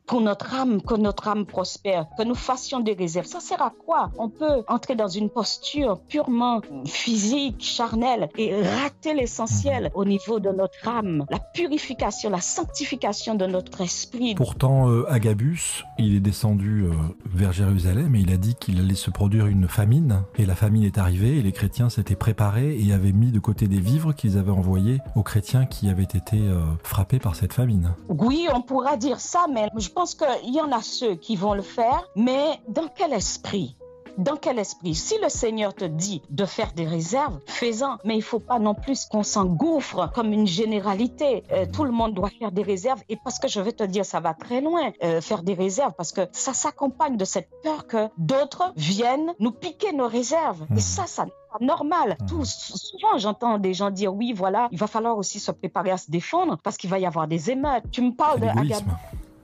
pour 0.07 0.21
notre 0.21 0.53
âme, 0.53 0.81
que 0.81 0.95
notre 0.95 1.27
âme 1.27 1.45
prospère, 1.45 2.05
que 2.17 2.23
nous 2.23 2.35
fassions 2.35 2.79
des 2.79 2.93
réserves. 2.93 3.25
Ça 3.25 3.39
sert 3.39 3.61
à 3.61 3.71
quoi? 3.71 4.11
On 4.17 4.29
peut 4.29 4.63
entrer 4.67 4.95
dans 4.95 5.07
une 5.07 5.29
posture 5.29 5.99
purement 6.07 6.61
physique, 6.85 7.63
charnelle, 7.63 8.29
et 8.37 8.61
rater 8.61 9.13
l'essentiel 9.13 9.91
au 9.95 10.05
niveau 10.05 10.39
de 10.39 10.49
notre 10.49 10.87
âme, 10.87 11.25
la 11.29 11.39
purification, 11.39 12.29
la 12.29 12.41
sanctification 12.41 13.35
de 13.35 13.45
notre 13.45 13.81
esprit. 13.81 14.35
Pourtant, 14.35 14.89
euh, 14.89 15.05
Agabus, 15.09 15.83
il 15.97 16.15
est 16.15 16.19
descendu 16.19 16.83
euh, 16.83 16.91
vers 17.25 17.51
Jérusalem 17.51 18.15
et 18.15 18.19
il 18.19 18.31
a 18.31 18.37
dit 18.37 18.55
qu'il 18.55 18.79
allait 18.79 18.95
se 18.95 19.09
produire 19.09 19.47
une 19.47 19.67
famine. 19.67 20.23
Et 20.37 20.45
la 20.45 20.55
famine 20.55 20.83
est 20.83 20.97
arrivée 20.97 21.37
et 21.37 21.41
les 21.41 21.51
chrétiens 21.51 21.89
s'étaient 21.89 22.15
préparés 22.15 22.77
et 22.79 22.93
avaient 22.93 23.11
mis 23.11 23.31
de 23.31 23.39
côté 23.39 23.67
des 23.67 23.79
vivres 23.79 24.13
qu'ils 24.13 24.37
avaient 24.37 24.51
envoyés 24.51 24.99
aux 25.15 25.23
chrétiens 25.23 25.65
qui 25.65 25.89
avaient 25.89 26.03
été 26.03 26.37
euh, 26.37 26.61
frappés 26.83 27.19
par 27.19 27.35
cette 27.35 27.53
famine. 27.53 27.93
Oui, 28.09 28.47
on 28.53 28.61
pourra 28.61 28.97
dire 28.97 29.19
ça, 29.19 29.45
mais 29.51 29.69
je 29.77 29.89
pense 29.95 30.13
qu'il 30.13 30.53
y 30.53 30.59
en 30.59 30.71
a 30.73 30.81
ceux 30.81 31.15
qui 31.15 31.37
vont 31.37 31.53
le 31.53 31.61
faire, 31.61 32.07
mais 32.15 32.59
dans 32.67 32.89
quel 32.89 33.13
esprit? 33.13 33.77
Dans 34.17 34.35
quel 34.35 34.59
esprit? 34.59 34.95
Si 34.95 35.15
le 35.21 35.27
Seigneur 35.29 35.73
te 35.73 35.83
dit 35.83 36.21
de 36.29 36.45
faire 36.45 36.71
des 36.73 36.85
réserves, 36.85 37.39
fais-en. 37.47 37.97
Mais 38.05 38.15
il 38.15 38.21
faut 38.21 38.39
pas 38.39 38.59
non 38.59 38.73
plus 38.73 39.05
qu'on 39.05 39.23
s'engouffre 39.23 40.09
comme 40.13 40.31
une 40.31 40.47
généralité. 40.47 41.43
Euh, 41.51 41.65
tout 41.65 41.83
le 41.83 41.91
monde 41.91 42.13
doit 42.13 42.29
faire 42.29 42.51
des 42.51 42.61
réserves. 42.61 43.01
Et 43.09 43.17
parce 43.17 43.39
que 43.39 43.49
je 43.49 43.59
vais 43.59 43.73
te 43.73 43.83
dire, 43.83 44.05
ça 44.05 44.21
va 44.21 44.33
très 44.33 44.61
loin, 44.61 44.91
euh, 45.03 45.19
faire 45.19 45.43
des 45.43 45.53
réserves, 45.53 45.93
parce 45.97 46.13
que 46.13 46.21
ça 46.31 46.53
s'accompagne 46.53 47.17
de 47.17 47.25
cette 47.25 47.49
peur 47.61 47.87
que 47.87 48.07
d'autres 48.17 48.71
viennent 48.77 49.33
nous 49.39 49.51
piquer 49.51 49.91
nos 49.91 50.07
réserves. 50.07 50.65
Et 50.75 50.79
ça, 50.79 51.07
ça 51.07 51.25
n'est 51.25 51.31
pas 51.51 51.65
normal. 51.65 52.17
Tout, 52.27 52.45
souvent, 52.45 53.17
j'entends 53.17 53.57
des 53.57 53.73
gens 53.73 53.91
dire, 53.91 54.13
oui, 54.13 54.31
voilà, 54.31 54.69
il 54.71 54.77
va 54.77 54.87
falloir 54.87 55.17
aussi 55.17 55.41
se 55.41 55.51
préparer 55.51 55.91
à 55.91 55.97
se 55.97 56.09
défendre 56.09 56.57
parce 56.63 56.77
qu'il 56.77 56.89
va 56.89 56.99
y 56.99 57.05
avoir 57.05 57.27
des 57.27 57.51
émeutes. 57.51 57.83
Tu 57.91 58.01
me 58.01 58.11
parles 58.11 58.39
de 58.39 58.47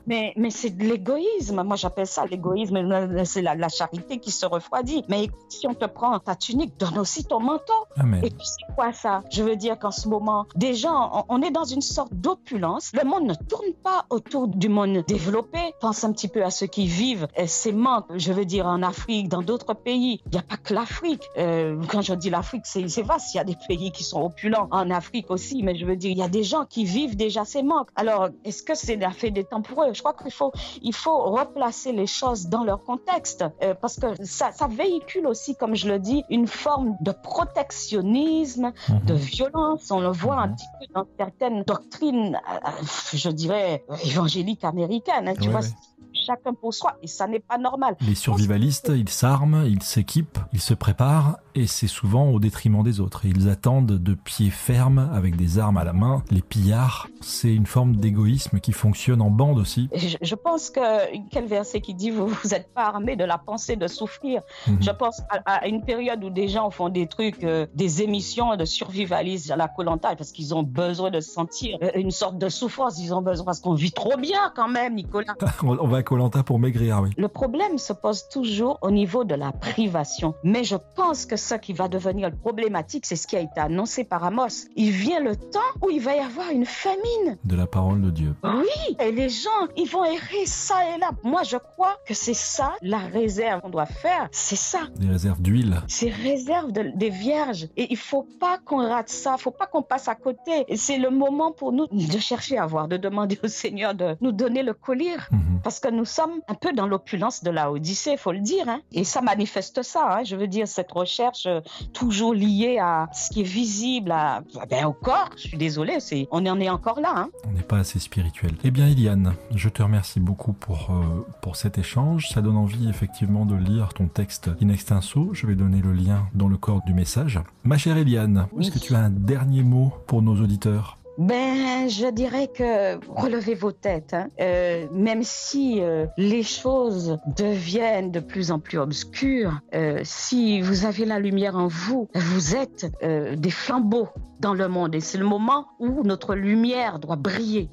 mais, 0.08 0.34
mais 0.36 0.50
c'est 0.50 0.72
de 0.72 0.84
l'égoïsme. 0.84 1.64
Moi, 1.64 1.76
j'appelle 1.76 2.08
ça 2.08 2.26
l'égoïsme. 2.26 3.24
C'est 3.26 3.42
la, 3.42 3.56
la 3.56 3.70
charité 3.70 4.20
qui 4.20 4.32
se 4.32 4.46
refroidit. 4.46 5.04
Mais 5.08 5.26
écoute, 5.26 5.40
si 5.50 5.68
on 5.68 5.74
te 5.74 5.86
prend 5.86 6.18
ta 6.20 6.36
tunique, 6.36 6.78
donne 6.78 6.98
aussi 6.98 7.24
ton 7.26 7.40
manteau. 7.40 7.74
Amen. 7.98 8.24
Et 8.24 8.30
puis, 8.30 8.46
c'est 8.46 8.74
quoi 8.76 8.94
ça? 8.94 9.24
Je 9.32 9.44
veux 9.44 9.56
dire 9.56 9.78
qu'en 9.78 9.92
ce 9.92 10.08
moment, 10.08 10.46
des 10.56 10.74
gens, 10.74 11.26
on, 11.30 11.38
on 11.38 11.42
est 11.42 11.52
dans 11.52 11.64
une 11.64 11.82
sorte 11.82 12.14
d'opulence. 12.14 12.92
Le 12.94 13.08
monde 13.08 13.26
ne 13.26 13.34
tourne 13.34 13.74
pas 13.84 14.06
autour 14.10 14.48
du 14.48 14.70
monde 14.70 15.04
développé. 15.08 15.60
Pense 15.80 16.04
un 16.04 16.12
petit 16.12 16.28
peu 16.28 16.44
à 16.44 16.50
ceux 16.50 16.68
qui 16.68 16.88
vivent 16.88 17.28
euh, 17.38 17.44
ces 17.48 17.72
manques, 17.72 18.06
je 18.16 18.34
veux 18.34 18.46
dire, 18.46 18.68
en 18.68 18.84
Afrique, 18.84 19.30
dans 19.30 19.42
d'autres 19.42 19.74
pays. 19.74 20.22
Il 20.26 20.32
n'y 20.32 20.38
a 20.38 20.44
pas 20.44 20.58
que 20.58 20.74
l'Afrique. 20.74 21.24
Euh, 21.38 21.82
quand 21.90 22.02
je 22.02 22.14
dis 22.14 22.30
l'Afrique, 22.30 22.64
c'est 22.66 22.88
c'est 22.88 23.04
vaste. 23.04 23.34
Il 23.34 23.38
y 23.38 23.40
a 23.40 23.44
des 23.44 23.58
pays 23.68 23.92
qui 23.92 24.04
sont 24.04 24.22
opulents 24.22 24.68
en 24.72 24.90
Afrique 24.90 25.30
aussi. 25.30 25.64
Mais 25.64 25.76
je 25.76 25.86
veux 25.86 25.96
dire, 25.96 26.12
il 26.12 26.18
y 26.18 26.24
a 26.24 26.30
des 26.30 26.44
gens 26.44 26.66
qui 26.66 26.86
vivent 26.86 27.16
déjà 27.16 27.46
ces 27.46 27.64
manques. 27.64 27.90
Alors, 27.96 28.30
est-ce 28.44 28.64
que 28.64 28.76
c'est 28.76 28.96
la 28.96 29.12
fait 29.12 29.32
des 29.32 29.44
temps 29.44 29.62
pour 29.62 29.84
eux 29.84 29.91
Je 29.94 30.00
crois 30.02 30.14
qu'il 30.14 30.32
faut, 30.32 30.52
il 30.82 30.94
faut 30.94 31.20
replacer 31.32 31.92
les 31.92 32.08
choses 32.08 32.48
dans 32.48 32.64
leur 32.64 32.84
contexte. 32.84 33.44
euh, 33.64 33.74
parce 33.74 33.98
que 34.00 34.08
ça, 34.24 34.52
ça 34.52 34.68
véhicule 34.68 35.28
aussi, 35.28 35.56
comme 35.56 35.76
je 35.76 35.88
le 35.88 36.00
dis, 36.00 36.24
une 36.30 36.48
forme 36.48 36.96
de 37.02 37.12
protectionnisme, 37.12 38.72
Mhm. 38.90 39.06
de 39.06 39.14
violence. 39.14 39.92
On 39.92 40.00
le 40.00 40.10
voit 40.10 40.40
un 40.42 40.48
Mhm. 40.48 40.56
petit 40.56 40.66
peu 40.80 40.86
dans 40.96 41.06
certaines 41.18 41.64
doctrines, 41.64 42.36
euh, 42.36 42.70
je 43.14 43.30
dirais, 43.30 43.84
évangéliques 44.06 44.64
américaines. 44.64 45.28
hein, 45.28 45.34
tu 45.36 45.48
Ouais, 45.48 45.52
vois, 45.52 45.62
ouais. 45.62 45.68
chacun 46.14 46.54
pour 46.54 46.74
soi, 46.74 46.96
et 47.02 47.08
ça 47.08 47.28
n'est 47.28 47.40
pas 47.40 47.58
normal. 47.58 47.96
Les 48.02 48.16
survivalistes, 48.16 48.92
ils 48.96 49.10
s'arment, 49.10 49.64
ils 49.68 49.82
s'équipent, 49.84 50.40
ils 50.54 50.62
se 50.62 50.74
préparent, 50.74 51.38
et 51.56 51.68
c'est 51.68 51.88
souvent 51.88 52.30
au 52.30 52.40
détriment 52.40 52.84
des 52.84 53.00
autres. 53.00 53.26
Ils 53.26 53.50
attendent 53.50 53.86
de 53.86 54.14
pied 54.14 54.50
ferme, 54.50 55.10
avec 55.14 55.36
des 55.36 55.60
armes 55.60 55.78
à 55.78 55.84
la 55.84 55.94
main, 55.94 56.24
les 56.32 56.42
pillards. 56.42 57.08
C'est 57.22 57.54
une 57.54 57.66
forme 57.66 57.96
d'égoïsme 57.96 58.60
qui 58.60 58.72
fonctionne 58.72 59.22
en 59.22 59.30
bande 59.30 59.60
aussi. 59.60 59.90
Je, 59.94 60.18
je 60.22 60.36
pense 60.36 60.70
que 60.70 60.82
quel 61.30 61.46
verset 61.46 61.82
qui 61.82 61.94
dit 61.94 62.10
vous 62.10 62.28
vous 62.28 62.50
n'êtes 62.50 62.74
pas 62.74 62.86
armé 62.86 63.16
de 63.16 63.24
la 63.24 63.38
pensée 63.38 63.76
de 63.76 63.88
souffrir. 63.88 64.42
Mhm. 64.68 64.78
Je 64.82 64.92
pense 64.92 65.22
à, 65.30 65.40
à 65.46 65.68
une 65.68 65.84
période 65.84 66.24
où 66.24 66.30
des 66.30 66.48
gens 66.48 66.70
font 66.72 66.90
des 66.90 67.08
trucs, 67.08 67.44
euh, 67.44 67.68
des 67.74 68.02
émissions 68.02 68.56
de 68.56 68.66
survivalisme 68.66 69.52
à 69.52 69.56
la 69.56 69.68
Colanta 69.68 70.16
parce 70.16 70.32
qu'ils 70.32 70.56
ont 70.56 70.64
besoin 70.64 71.12
de 71.12 71.20
sentir 71.20 71.78
euh, 71.82 71.92
une 71.96 72.12
sorte 72.12 72.38
de 72.38 72.50
souffrance. 72.50 73.00
Ils 73.00 73.14
ont 73.14 73.22
besoin 73.22 73.46
parce 73.46 73.60
qu'on 73.60 73.74
vit 73.74 73.92
trop 73.92 74.18
bien 74.18 74.52
quand 74.56 74.68
même, 74.70 74.96
Nicolas. 74.96 75.36
On 75.64 75.78
on 75.82 75.88
va 75.88 75.98
à 75.98 76.04
Colanta 76.04 76.44
pour 76.44 76.60
maigrir, 76.60 77.02
oui. 77.02 77.10
Le 77.18 77.28
problème 77.28 77.78
se 77.78 77.94
pose 77.94 78.28
toujours 78.30 78.78
au 78.82 78.92
niveau 78.92 79.24
de 79.24 79.36
la 79.36 79.52
privation. 79.52 80.36
Mais 80.44 80.64
je 80.64 80.76
pense 80.96 81.26
que 81.26 81.36
ce 81.42 81.56
qui 81.56 81.74
va 81.74 81.88
devenir 81.88 82.32
problématique, 82.36 83.06
c'est 83.06 83.16
ce 83.16 83.28
qui 83.28 83.36
a 83.36 83.40
été 83.40 83.60
annoncé 83.60 84.04
par 84.04 84.24
Amos. 84.24 84.68
Il 84.76 84.92
vient 84.92 85.20
le 85.20 85.36
temps 85.36 85.60
où 85.82 85.90
il 85.90 86.00
va 86.02 86.16
y 86.16 86.20
avoir 86.20 86.50
une 86.52 86.66
famine. 86.66 87.38
De 87.44 87.56
la 87.56 87.68
parole 87.68 88.02
de 88.02 88.12
Dieu. 88.12 88.36
Oui, 88.44 88.96
et 89.00 89.12
les 89.12 89.30
gens, 89.30 89.50
ils 89.76 89.90
vont 89.90 90.04
errer 90.04 90.46
ça 90.46 90.76
et 90.96 91.00
là. 91.00 91.12
Moi, 91.24 91.44
je 91.44 91.58
crois 91.58 91.98
que 92.08 92.14
c'est 92.14 92.34
ça 92.34 92.74
la 92.82 93.00
réserve 93.00 93.62
qu'on 93.62 93.70
doit 93.70 93.86
faire. 93.86 94.28
C'est 94.32 94.56
ça. 94.56 94.80
Des 94.98 95.08
réserves 95.08 95.42
d'huile. 95.42 95.82
C'est 95.88 96.10
réserve 96.10 96.72
de- 96.72 96.92
des 96.96 97.10
vierges. 97.10 97.68
Et 97.78 97.88
il 97.92 97.98
faut 97.98 98.28
pas 98.40 98.58
qu'on 98.64 98.78
rate 98.88 99.10
ça. 99.10 99.36
Il 99.38 99.42
faut 99.42 99.52
pas 99.52 99.66
qu'on 99.68 99.82
passe 99.84 100.08
à 100.08 100.16
côté. 100.16 100.66
Et 100.68 100.78
c'est 100.78 100.98
le 100.98 101.10
moment 101.10 101.52
pour 101.52 101.72
nous 101.72 101.88
de 101.88 102.18
chercher 102.20 102.58
à 102.58 102.66
voir, 102.66 102.88
de 102.88 102.98
demander 102.98 103.40
au 103.44 103.48
Seigneur 103.48 103.94
de 103.96 104.16
nous 104.22 104.32
donner 104.32 104.64
le 104.64 104.74
collier. 104.74 105.16
Mhm. 105.32 105.62
Parce 105.64 105.80
que 105.80 105.90
nous 105.90 106.06
sommes 106.06 106.42
un 106.48 106.56
peu 106.56 106.74
dans 106.74 106.88
l'opulence 106.88 107.44
de 107.44 107.52
la 107.52 107.72
Odyssée, 107.72 108.18
faut 108.18 108.32
le 108.32 108.40
dire. 108.40 108.68
hein. 108.68 108.82
Et 108.92 109.04
ça 109.04 109.22
manifeste 109.22 109.82
ça. 109.84 110.18
hein. 110.18 110.24
Je 110.24 110.36
veux 110.36 110.48
dire, 110.48 110.68
cette 110.68 110.92
recherche 110.92 111.31
euh, 111.46 111.62
toujours 111.94 112.34
liée 112.34 112.80
à 112.82 113.10
ce 113.14 113.30
qui 113.32 113.42
est 113.42 113.44
visible, 113.44 114.12
à, 114.12 114.42
ben, 114.70 114.86
au 114.86 114.94
corps. 114.94 115.30
Je 115.36 115.48
suis 115.48 115.58
désolée, 115.58 116.00
c'est, 116.00 116.28
on 116.32 116.46
en 116.46 116.60
est 116.60 116.70
encore 116.70 117.00
là. 117.00 117.14
hein. 117.16 117.30
On 117.48 117.52
n'est 117.52 117.62
pas 117.64 117.78
assez 117.80 118.00
spirituel. 118.00 118.52
Eh 118.64 118.72
bien, 118.72 118.88
Eliane, 118.88 119.34
je 119.56 119.70
te 119.70 119.82
remercie 119.84 120.20
beaucoup 120.20 120.54
pour, 120.54 120.90
euh, 120.92 121.26
pour 121.42 121.56
cet 121.56 121.78
échange. 121.78 122.30
Ça 122.30 122.42
donne 122.42 122.58
envie, 122.58 122.88
effectivement, 122.90 123.46
de 123.46 123.56
lire 123.56 123.94
ton 123.94 124.08
texte 124.08 124.50
in 124.62 124.70
extenso. 124.70 125.30
Je 125.34 125.48
vais 125.48 125.56
donner 125.56 125.82
le 125.82 125.94
lien 125.94 126.28
dans 126.34 126.48
le 126.48 126.58
corps 126.58 126.82
du 126.86 126.94
message. 126.94 127.40
Ma 127.64 127.78
chère 127.78 127.98
Eliane, 127.98 128.48
Oui. 128.54 128.66
est-ce 128.68 128.72
que 128.72 128.80
tu 128.80 128.96
as 128.96 129.00
un 129.00 129.10
dernier 129.10 129.64
mot 129.64 129.94
pour 130.08 130.22
nos 130.22 130.36
auditeurs? 130.42 130.98
Ben, 131.18 131.90
je 131.90 132.10
dirais 132.10 132.48
que 132.48 132.98
relevez 133.10 133.54
vos 133.54 133.72
têtes, 133.72 134.14
hein. 134.14 134.30
Euh, 134.40 134.88
même 134.94 135.24
si 135.24 135.82
euh, 135.82 136.06
les 136.18 136.44
choses 136.44 137.18
deviennent 137.36 138.12
de 138.12 138.20
plus 138.20 138.52
en 138.52 138.60
plus 138.60 138.78
obscures. 138.78 139.60
euh, 139.76 140.00
si 140.04 140.62
vous 140.62 140.86
avez 140.86 141.06
la 141.06 141.20
lumière 141.20 141.58
en 141.58 141.68
vous, 141.68 142.08
vous 142.16 142.56
êtes 142.56 142.92
des 143.02 143.52
flambeaux 143.52 144.08
dans 144.40 144.54
le 144.54 144.68
monde 144.68 144.96
et 144.96 145.00
c'est 145.00 145.18
le 145.18 145.26
moment 145.26 145.68
où 145.80 146.04
notre 146.04 146.34
lumière 146.34 147.00
doit 147.00 147.16
briller. 147.16 147.70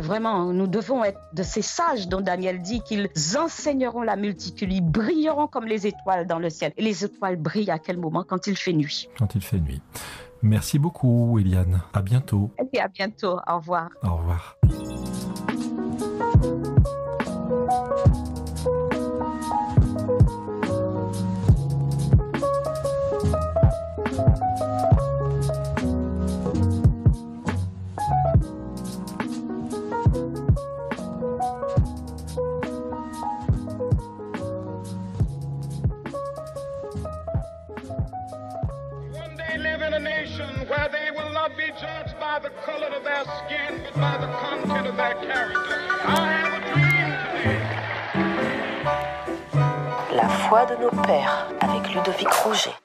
Vraiment, 0.00 0.52
nous 0.52 0.66
devons 0.66 1.04
être 1.04 1.20
de 1.34 1.42
ces 1.42 1.62
sages 1.62 2.08
dont 2.08 2.20
Daniel 2.20 2.60
dit 2.60 2.82
qu'ils 2.82 3.08
enseigneront 3.38 4.02
la 4.02 4.16
multitude, 4.16 4.72
ils 4.72 4.82
brilleront 4.82 5.46
comme 5.46 5.64
les 5.64 5.86
étoiles 5.86 6.26
dans 6.26 6.38
le 6.38 6.50
ciel. 6.50 6.72
Et 6.76 6.82
les 6.82 7.04
étoiles 7.04 7.36
brillent 7.36 7.70
à 7.70 7.78
quel 7.78 7.96
moment? 7.96 8.24
Quand 8.24 8.46
il 8.46 8.56
fait 8.56 8.72
nuit. 8.72 9.08
quand 9.18 9.34
il 9.34 9.42
fait 9.42 9.60
nuit 9.60 9.80
Merci 10.42 10.78
beaucoup, 10.78 11.38
Eliane. 11.38 11.82
À 11.92 12.02
bientôt. 12.02 12.50
Et 12.72 12.80
à 12.80 12.88
bientôt. 12.88 13.38
Au 13.46 13.56
revoir. 13.56 13.88
Au 14.02 14.16
revoir. 14.16 14.56
By 44.02 44.16
the 44.16 44.26
content 44.26 44.88
of 44.88 44.96
their 44.96 45.14
character. 45.14 45.78
I 46.04 46.32
have 46.42 46.54
a 46.58 46.62
dream 46.74 47.08
today. 47.22 47.62
La 50.16 50.28
foi 50.28 50.66
de 50.66 50.74
nos 50.82 50.90
pères 51.06 51.46
avec 51.60 51.94
Ludovic 51.94 52.32
Rouget. 52.42 52.81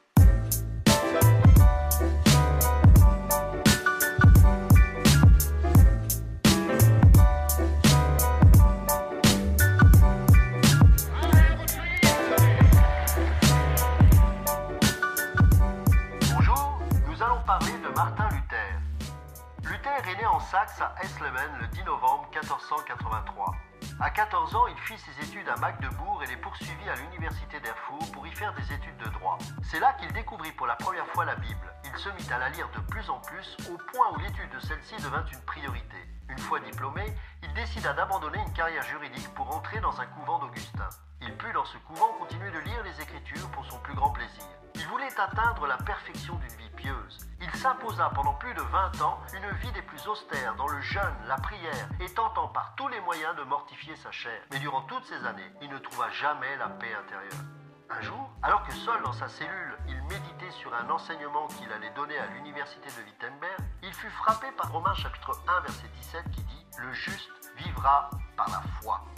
Il 31.97 32.01
se 32.01 32.09
mit 32.09 32.31
à 32.31 32.37
la 32.37 32.49
lire 32.49 32.69
de 32.75 32.79
plus 32.91 33.09
en 33.09 33.19
plus 33.21 33.57
au 33.71 33.75
point 33.75 34.11
où 34.13 34.19
l'étude 34.19 34.51
de 34.51 34.59
celle-ci 34.59 35.01
devint 35.01 35.25
une 35.33 35.41
priorité. 35.45 35.97
Une 36.29 36.37
fois 36.37 36.59
diplômé, 36.59 37.01
il 37.41 37.51
décida 37.55 37.91
d'abandonner 37.93 38.37
une 38.37 38.53
carrière 38.53 38.83
juridique 38.83 39.33
pour 39.33 39.49
entrer 39.49 39.79
dans 39.79 39.99
un 39.99 40.05
couvent 40.05 40.37
d'Augustins. 40.37 40.89
Il 41.21 41.35
put 41.37 41.51
dans 41.53 41.65
ce 41.65 41.79
couvent 41.79 42.13
continuer 42.19 42.51
de 42.51 42.59
lire 42.59 42.83
les 42.83 43.01
Écritures 43.01 43.49
pour 43.49 43.65
son 43.65 43.79
plus 43.79 43.95
grand 43.95 44.11
plaisir. 44.11 44.43
Il 44.75 44.85
voulait 44.89 45.19
atteindre 45.19 45.65
la 45.65 45.77
perfection 45.77 46.35
d'une 46.35 46.57
vie 46.59 46.69
pieuse. 46.75 47.27
Il 47.41 47.49
s'imposa 47.55 48.11
pendant 48.13 48.35
plus 48.35 48.53
de 48.53 48.61
20 48.61 49.01
ans 49.01 49.19
une 49.33 49.57
vie 49.57 49.71
des 49.71 49.81
plus 49.81 50.07
austères 50.07 50.53
dans 50.55 50.67
le 50.67 50.79
jeûne, 50.81 51.17
la 51.27 51.37
prière 51.37 51.89
et 51.99 52.13
tentant 52.13 52.49
par 52.49 52.75
tous 52.75 52.89
les 52.89 53.01
moyens 53.01 53.35
de 53.37 53.43
mortifier 53.43 53.95
sa 53.95 54.11
chair. 54.11 54.39
Mais 54.51 54.59
durant 54.59 54.83
toutes 54.83 55.05
ces 55.05 55.25
années, 55.25 55.51
il 55.63 55.69
ne 55.71 55.79
trouva 55.79 56.11
jamais 56.11 56.57
la 56.57 56.69
paix 56.69 56.93
intérieure. 56.93 57.41
Un 57.89 58.01
jour, 58.01 58.29
alors 58.43 58.63
que 58.63 58.73
seul 58.73 59.01
dans 59.03 59.13
sa 59.13 59.29
cellule, 59.29 59.77
il 59.87 60.01
méditait 60.03 60.51
sur 60.51 60.73
un 60.73 60.89
enseignement 60.89 61.47
qu'il 61.47 61.71
allait 61.71 61.91
donner 61.91 62.17
à 62.17 62.27
l'université 62.27 62.89
de 62.89 63.05
Wittenberg, 63.05 63.59
il 63.81 63.93
fut 63.93 64.09
frappé 64.09 64.47
par 64.57 64.71
Romains 64.71 64.93
chapitre 64.93 65.39
1 65.47 65.61
verset 65.61 65.87
17 65.95 66.31
qui 66.31 66.43
dit⁇ 66.43 66.65
Le 66.81 66.91
juste 66.93 67.31
vivra 67.55 68.09
par 68.35 68.49
la 68.49 68.61
foi 68.81 69.01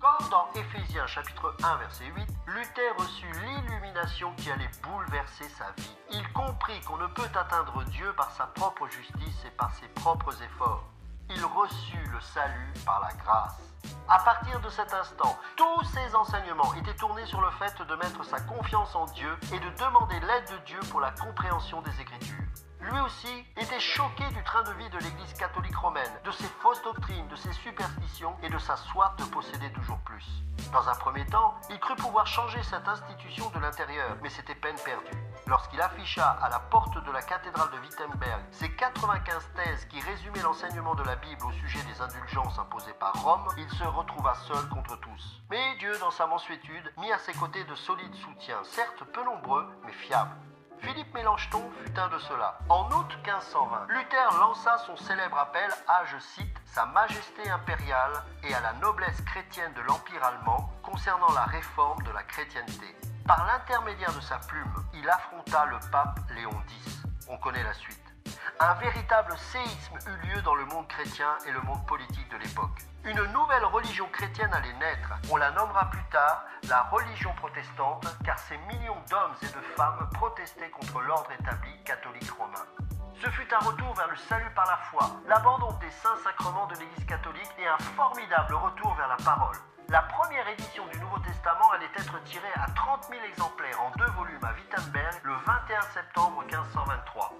comme 0.00 0.30
dans 0.30 0.48
Éphésiens 0.54 1.06
chapitre 1.06 1.54
1 1.62 1.76
verset 1.76 2.06
8, 2.06 2.26
Luther 2.46 2.96
reçut 2.96 3.30
l'illumination 3.44 4.32
qui 4.36 4.50
allait 4.50 4.70
bouleverser 4.82 5.46
sa 5.50 5.70
vie. 5.76 5.94
Il 6.10 6.26
comprit 6.32 6.80
qu'on 6.86 6.96
ne 6.96 7.06
peut 7.08 7.28
atteindre 7.34 7.84
Dieu 7.84 8.10
par 8.16 8.30
sa 8.32 8.46
propre 8.46 8.88
justice 8.88 9.44
et 9.46 9.50
par 9.50 9.70
ses 9.74 9.88
propres 9.88 10.42
efforts. 10.42 10.84
Il 11.28 11.44
reçut 11.44 12.02
le 12.10 12.20
salut 12.20 12.72
par 12.86 13.00
la 13.00 13.12
grâce. 13.22 13.69
À 14.08 14.18
partir 14.24 14.60
de 14.60 14.68
cet 14.68 14.92
instant, 14.92 15.38
tous 15.56 15.84
ses 15.84 16.14
enseignements 16.16 16.74
étaient 16.74 16.94
tournés 16.94 17.26
sur 17.26 17.40
le 17.40 17.50
fait 17.52 17.80
de 17.86 17.94
mettre 17.94 18.24
sa 18.24 18.40
confiance 18.40 18.94
en 18.96 19.06
Dieu 19.06 19.30
et 19.52 19.60
de 19.60 19.70
demander 19.78 20.18
l'aide 20.20 20.50
de 20.50 20.64
Dieu 20.66 20.80
pour 20.90 21.00
la 21.00 21.12
compréhension 21.12 21.80
des 21.82 22.00
Écritures. 22.00 22.44
Lui 22.80 22.98
aussi 23.00 23.44
était 23.56 23.78
choqué 23.78 24.24
du 24.34 24.42
train 24.42 24.62
de 24.62 24.72
vie 24.72 24.88
de 24.88 24.98
l'Église 24.98 25.34
catholique 25.34 25.76
romaine, 25.76 26.12
de 26.24 26.30
ses 26.30 26.48
fausses 26.60 26.82
doctrines, 26.82 27.28
de 27.28 27.36
ses 27.36 27.52
superstitions 27.52 28.34
et 28.42 28.48
de 28.48 28.58
sa 28.58 28.76
soif 28.76 29.14
de 29.16 29.24
posséder 29.24 29.70
toujours 29.72 29.98
plus. 29.98 30.24
Dans 30.72 30.88
un 30.88 30.94
premier 30.94 31.26
temps, 31.26 31.54
il 31.68 31.78
crut 31.78 31.98
pouvoir 31.98 32.26
changer 32.26 32.62
cette 32.62 32.86
institution 32.88 33.50
de 33.50 33.58
l'intérieur, 33.58 34.16
mais 34.22 34.30
c'était 34.30 34.54
peine 34.54 34.76
perdue. 34.84 35.18
Lorsqu'il 35.46 35.80
afficha 35.80 36.38
à 36.42 36.48
la 36.48 36.58
porte 36.58 37.02
de 37.04 37.10
la 37.10 37.22
cathédrale 37.22 37.70
de 37.70 37.78
Wittenberg 37.78 38.42
ses 38.50 38.70
95 38.72 39.50
thèses 39.56 39.84
qui 39.86 40.00
résumaient 40.00 40.42
l'enseignement 40.42 40.94
de 40.94 41.02
la 41.02 41.16
Bible 41.16 41.44
au 41.44 41.52
sujet 41.52 41.82
des 41.82 42.00
indulgences 42.00 42.58
imposées 42.58 42.94
par 42.98 43.12
Rome, 43.22 43.48
il 43.58 43.68
se 43.70 43.84
retrouva 43.84 44.34
seul 44.34 44.68
contre 44.68 44.98
tous. 45.00 45.42
Mais 45.50 45.76
Dieu, 45.78 45.92
dans 45.98 46.10
sa 46.10 46.26
mansuétude, 46.26 46.92
mit 46.98 47.12
à 47.12 47.18
ses 47.18 47.32
côtés 47.32 47.64
de 47.64 47.74
solides 47.74 48.14
soutiens, 48.14 48.62
certes 48.64 49.04
peu 49.12 49.24
nombreux, 49.24 49.66
mais 49.84 49.92
fiables. 49.92 50.49
Philippe 50.82 51.12
Mélenchon 51.14 51.70
fut 51.84 51.98
un 51.98 52.08
de 52.08 52.18
ceux-là. 52.18 52.58
En 52.68 52.90
août 52.90 53.08
1520, 53.24 53.86
Luther 53.88 54.38
lança 54.38 54.78
son 54.86 54.96
célèbre 54.96 55.38
appel 55.38 55.70
à, 55.86 56.04
je 56.06 56.18
cite, 56.18 56.56
Sa 56.64 56.86
Majesté 56.86 57.48
impériale 57.50 58.12
et 58.44 58.54
à 58.54 58.60
la 58.60 58.72
noblesse 58.74 59.20
chrétienne 59.22 59.72
de 59.74 59.82
l'Empire 59.82 60.24
allemand 60.24 60.72
concernant 60.82 61.32
la 61.32 61.44
réforme 61.44 62.02
de 62.02 62.10
la 62.10 62.22
chrétienté. 62.22 62.96
Par 63.26 63.46
l'intermédiaire 63.46 64.12
de 64.14 64.20
sa 64.20 64.38
plume, 64.38 64.74
il 64.94 65.08
affronta 65.08 65.66
le 65.66 65.78
pape 65.90 66.18
Léon 66.34 66.62
X. 66.84 67.02
On 67.28 67.36
connaît 67.36 67.62
la 67.62 67.74
suite. 67.74 68.09
Un 68.58 68.74
véritable 68.74 69.36
séisme 69.38 69.98
eut 70.06 70.26
lieu 70.26 70.42
dans 70.42 70.54
le 70.54 70.66
monde 70.66 70.86
chrétien 70.86 71.38
et 71.46 71.50
le 71.50 71.62
monde 71.62 71.84
politique 71.86 72.28
de 72.30 72.36
l'époque. 72.36 72.78
Une 73.04 73.22
nouvelle 73.32 73.64
religion 73.64 74.06
chrétienne 74.12 74.52
allait 74.52 74.74
naître. 74.74 75.14
On 75.30 75.36
la 75.36 75.50
nommera 75.52 75.88
plus 75.88 76.04
tard 76.10 76.44
la 76.68 76.82
religion 76.90 77.32
protestante, 77.34 78.06
car 78.22 78.38
ces 78.38 78.58
millions 78.58 79.02
d'hommes 79.08 79.34
et 79.40 79.46
de 79.46 79.62
femmes 79.76 80.08
protestaient 80.12 80.68
contre 80.70 81.00
l'ordre 81.00 81.30
établi 81.32 81.70
catholique 81.84 82.30
romain. 82.32 82.66
Ce 83.14 83.30
fut 83.30 83.48
un 83.54 83.64
retour 83.64 83.94
vers 83.94 84.08
le 84.08 84.16
salut 84.16 84.50
par 84.54 84.66
la 84.66 84.76
foi, 84.76 85.10
l'abandon 85.26 85.72
des 85.80 85.90
saints 85.90 86.18
sacrements 86.22 86.66
de 86.66 86.74
l'Église 86.74 87.06
catholique 87.06 87.54
et 87.58 87.66
un 87.66 87.78
formidable 87.96 88.54
retour 88.54 88.94
vers 88.94 89.08
la 89.08 89.16
parole. 89.16 89.56
La 89.88 90.02
première 90.02 90.46
édition 90.48 90.86
du 90.86 91.00
Nouveau 91.00 91.18
Testament 91.18 91.70
allait 91.72 91.90
être 91.96 92.22
tirée 92.24 92.54
à 92.54 92.70
30 92.70 93.08
000 93.10 93.20
exemplaires 93.24 93.80
en 93.82 93.90
deux 93.98 94.10
volumes 94.12 94.44
à 94.44 94.52
Wittenberg 94.52 95.20
le 95.24 95.34
21 95.34 95.80
septembre 95.94 96.44
1523. 96.44 97.32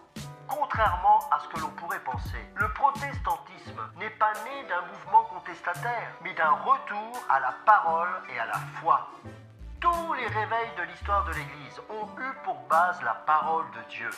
Contrairement 0.50 1.20
à 1.30 1.38
ce 1.38 1.48
que 1.48 1.60
l'on 1.60 1.70
pourrait 1.70 2.00
penser, 2.00 2.44
le 2.56 2.68
protestantisme 2.72 3.80
n'est 3.98 4.10
pas 4.10 4.32
né 4.44 4.64
d'un 4.68 4.82
mouvement 4.82 5.22
contestataire, 5.24 6.10
mais 6.22 6.34
d'un 6.34 6.50
retour 6.50 7.22
à 7.28 7.38
la 7.38 7.54
parole 7.64 8.10
et 8.28 8.38
à 8.40 8.46
la 8.46 8.58
foi. 8.80 9.08
Tous 9.80 10.12
les 10.14 10.26
réveils 10.26 10.74
de 10.76 10.82
l'histoire 10.82 11.24
de 11.26 11.34
l'Église 11.34 11.80
ont 11.88 12.08
eu 12.20 12.34
pour 12.42 12.56
base 12.68 13.00
la 13.02 13.14
parole 13.14 13.70
de 13.70 13.90
Dieu. 13.90 14.10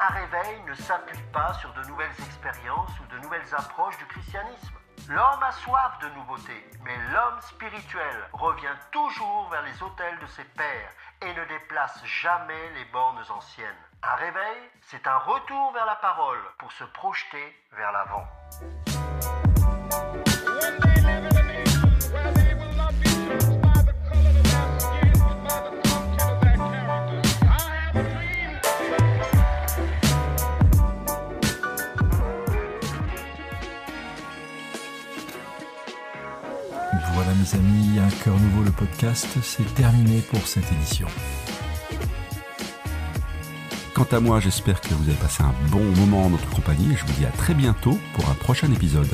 Un 0.00 0.08
réveil 0.08 0.62
ne 0.66 0.74
s'appuie 0.74 1.22
pas 1.32 1.54
sur 1.54 1.72
de 1.74 1.84
nouvelles 1.84 2.20
expériences 2.26 2.98
ou 2.98 3.14
de 3.14 3.20
nouvelles 3.20 3.54
approches 3.56 3.98
du 3.98 4.06
christianisme. 4.06 4.74
L'homme 5.08 5.42
a 5.42 5.52
soif 5.52 5.96
de 6.02 6.08
nouveautés, 6.08 6.70
mais 6.82 6.96
l'homme 7.12 7.40
spirituel 7.40 8.28
revient 8.32 8.76
toujours 8.90 9.48
vers 9.50 9.62
les 9.62 9.80
autels 9.80 10.18
de 10.18 10.26
ses 10.26 10.44
pères 10.44 10.92
et 11.22 11.32
ne 11.32 11.44
déplace 11.44 12.04
jamais 12.04 12.70
les 12.74 12.84
bornes 12.86 13.24
anciennes. 13.30 13.87
Un 14.02 14.14
réveil, 14.14 14.58
c'est 14.82 15.06
un 15.06 15.18
retour 15.18 15.72
vers 15.72 15.84
la 15.84 15.96
parole 15.96 16.38
pour 16.58 16.70
se 16.72 16.84
projeter 16.84 17.54
vers 17.76 17.90
l'avant. 17.92 18.24
Voilà 37.14 37.34
mes 37.34 37.54
amis, 37.54 37.98
un 37.98 38.10
cœur 38.22 38.36
nouveau 38.36 38.62
le 38.62 38.70
podcast, 38.70 39.26
c'est 39.42 39.74
terminé 39.74 40.22
pour 40.22 40.46
cette 40.46 40.70
édition. 40.70 41.08
Quant 43.98 44.16
à 44.16 44.20
moi, 44.20 44.38
j'espère 44.38 44.80
que 44.80 44.94
vous 44.94 45.08
avez 45.08 45.18
passé 45.18 45.42
un 45.42 45.52
bon 45.72 45.82
moment 45.96 46.26
en 46.26 46.30
notre 46.30 46.48
compagnie 46.50 46.92
et 46.92 46.96
je 46.96 47.04
vous 47.04 47.12
dis 47.14 47.26
à 47.26 47.30
très 47.30 47.52
bientôt 47.52 47.98
pour 48.14 48.30
un 48.30 48.34
prochain 48.34 48.70
épisode. 48.70 49.08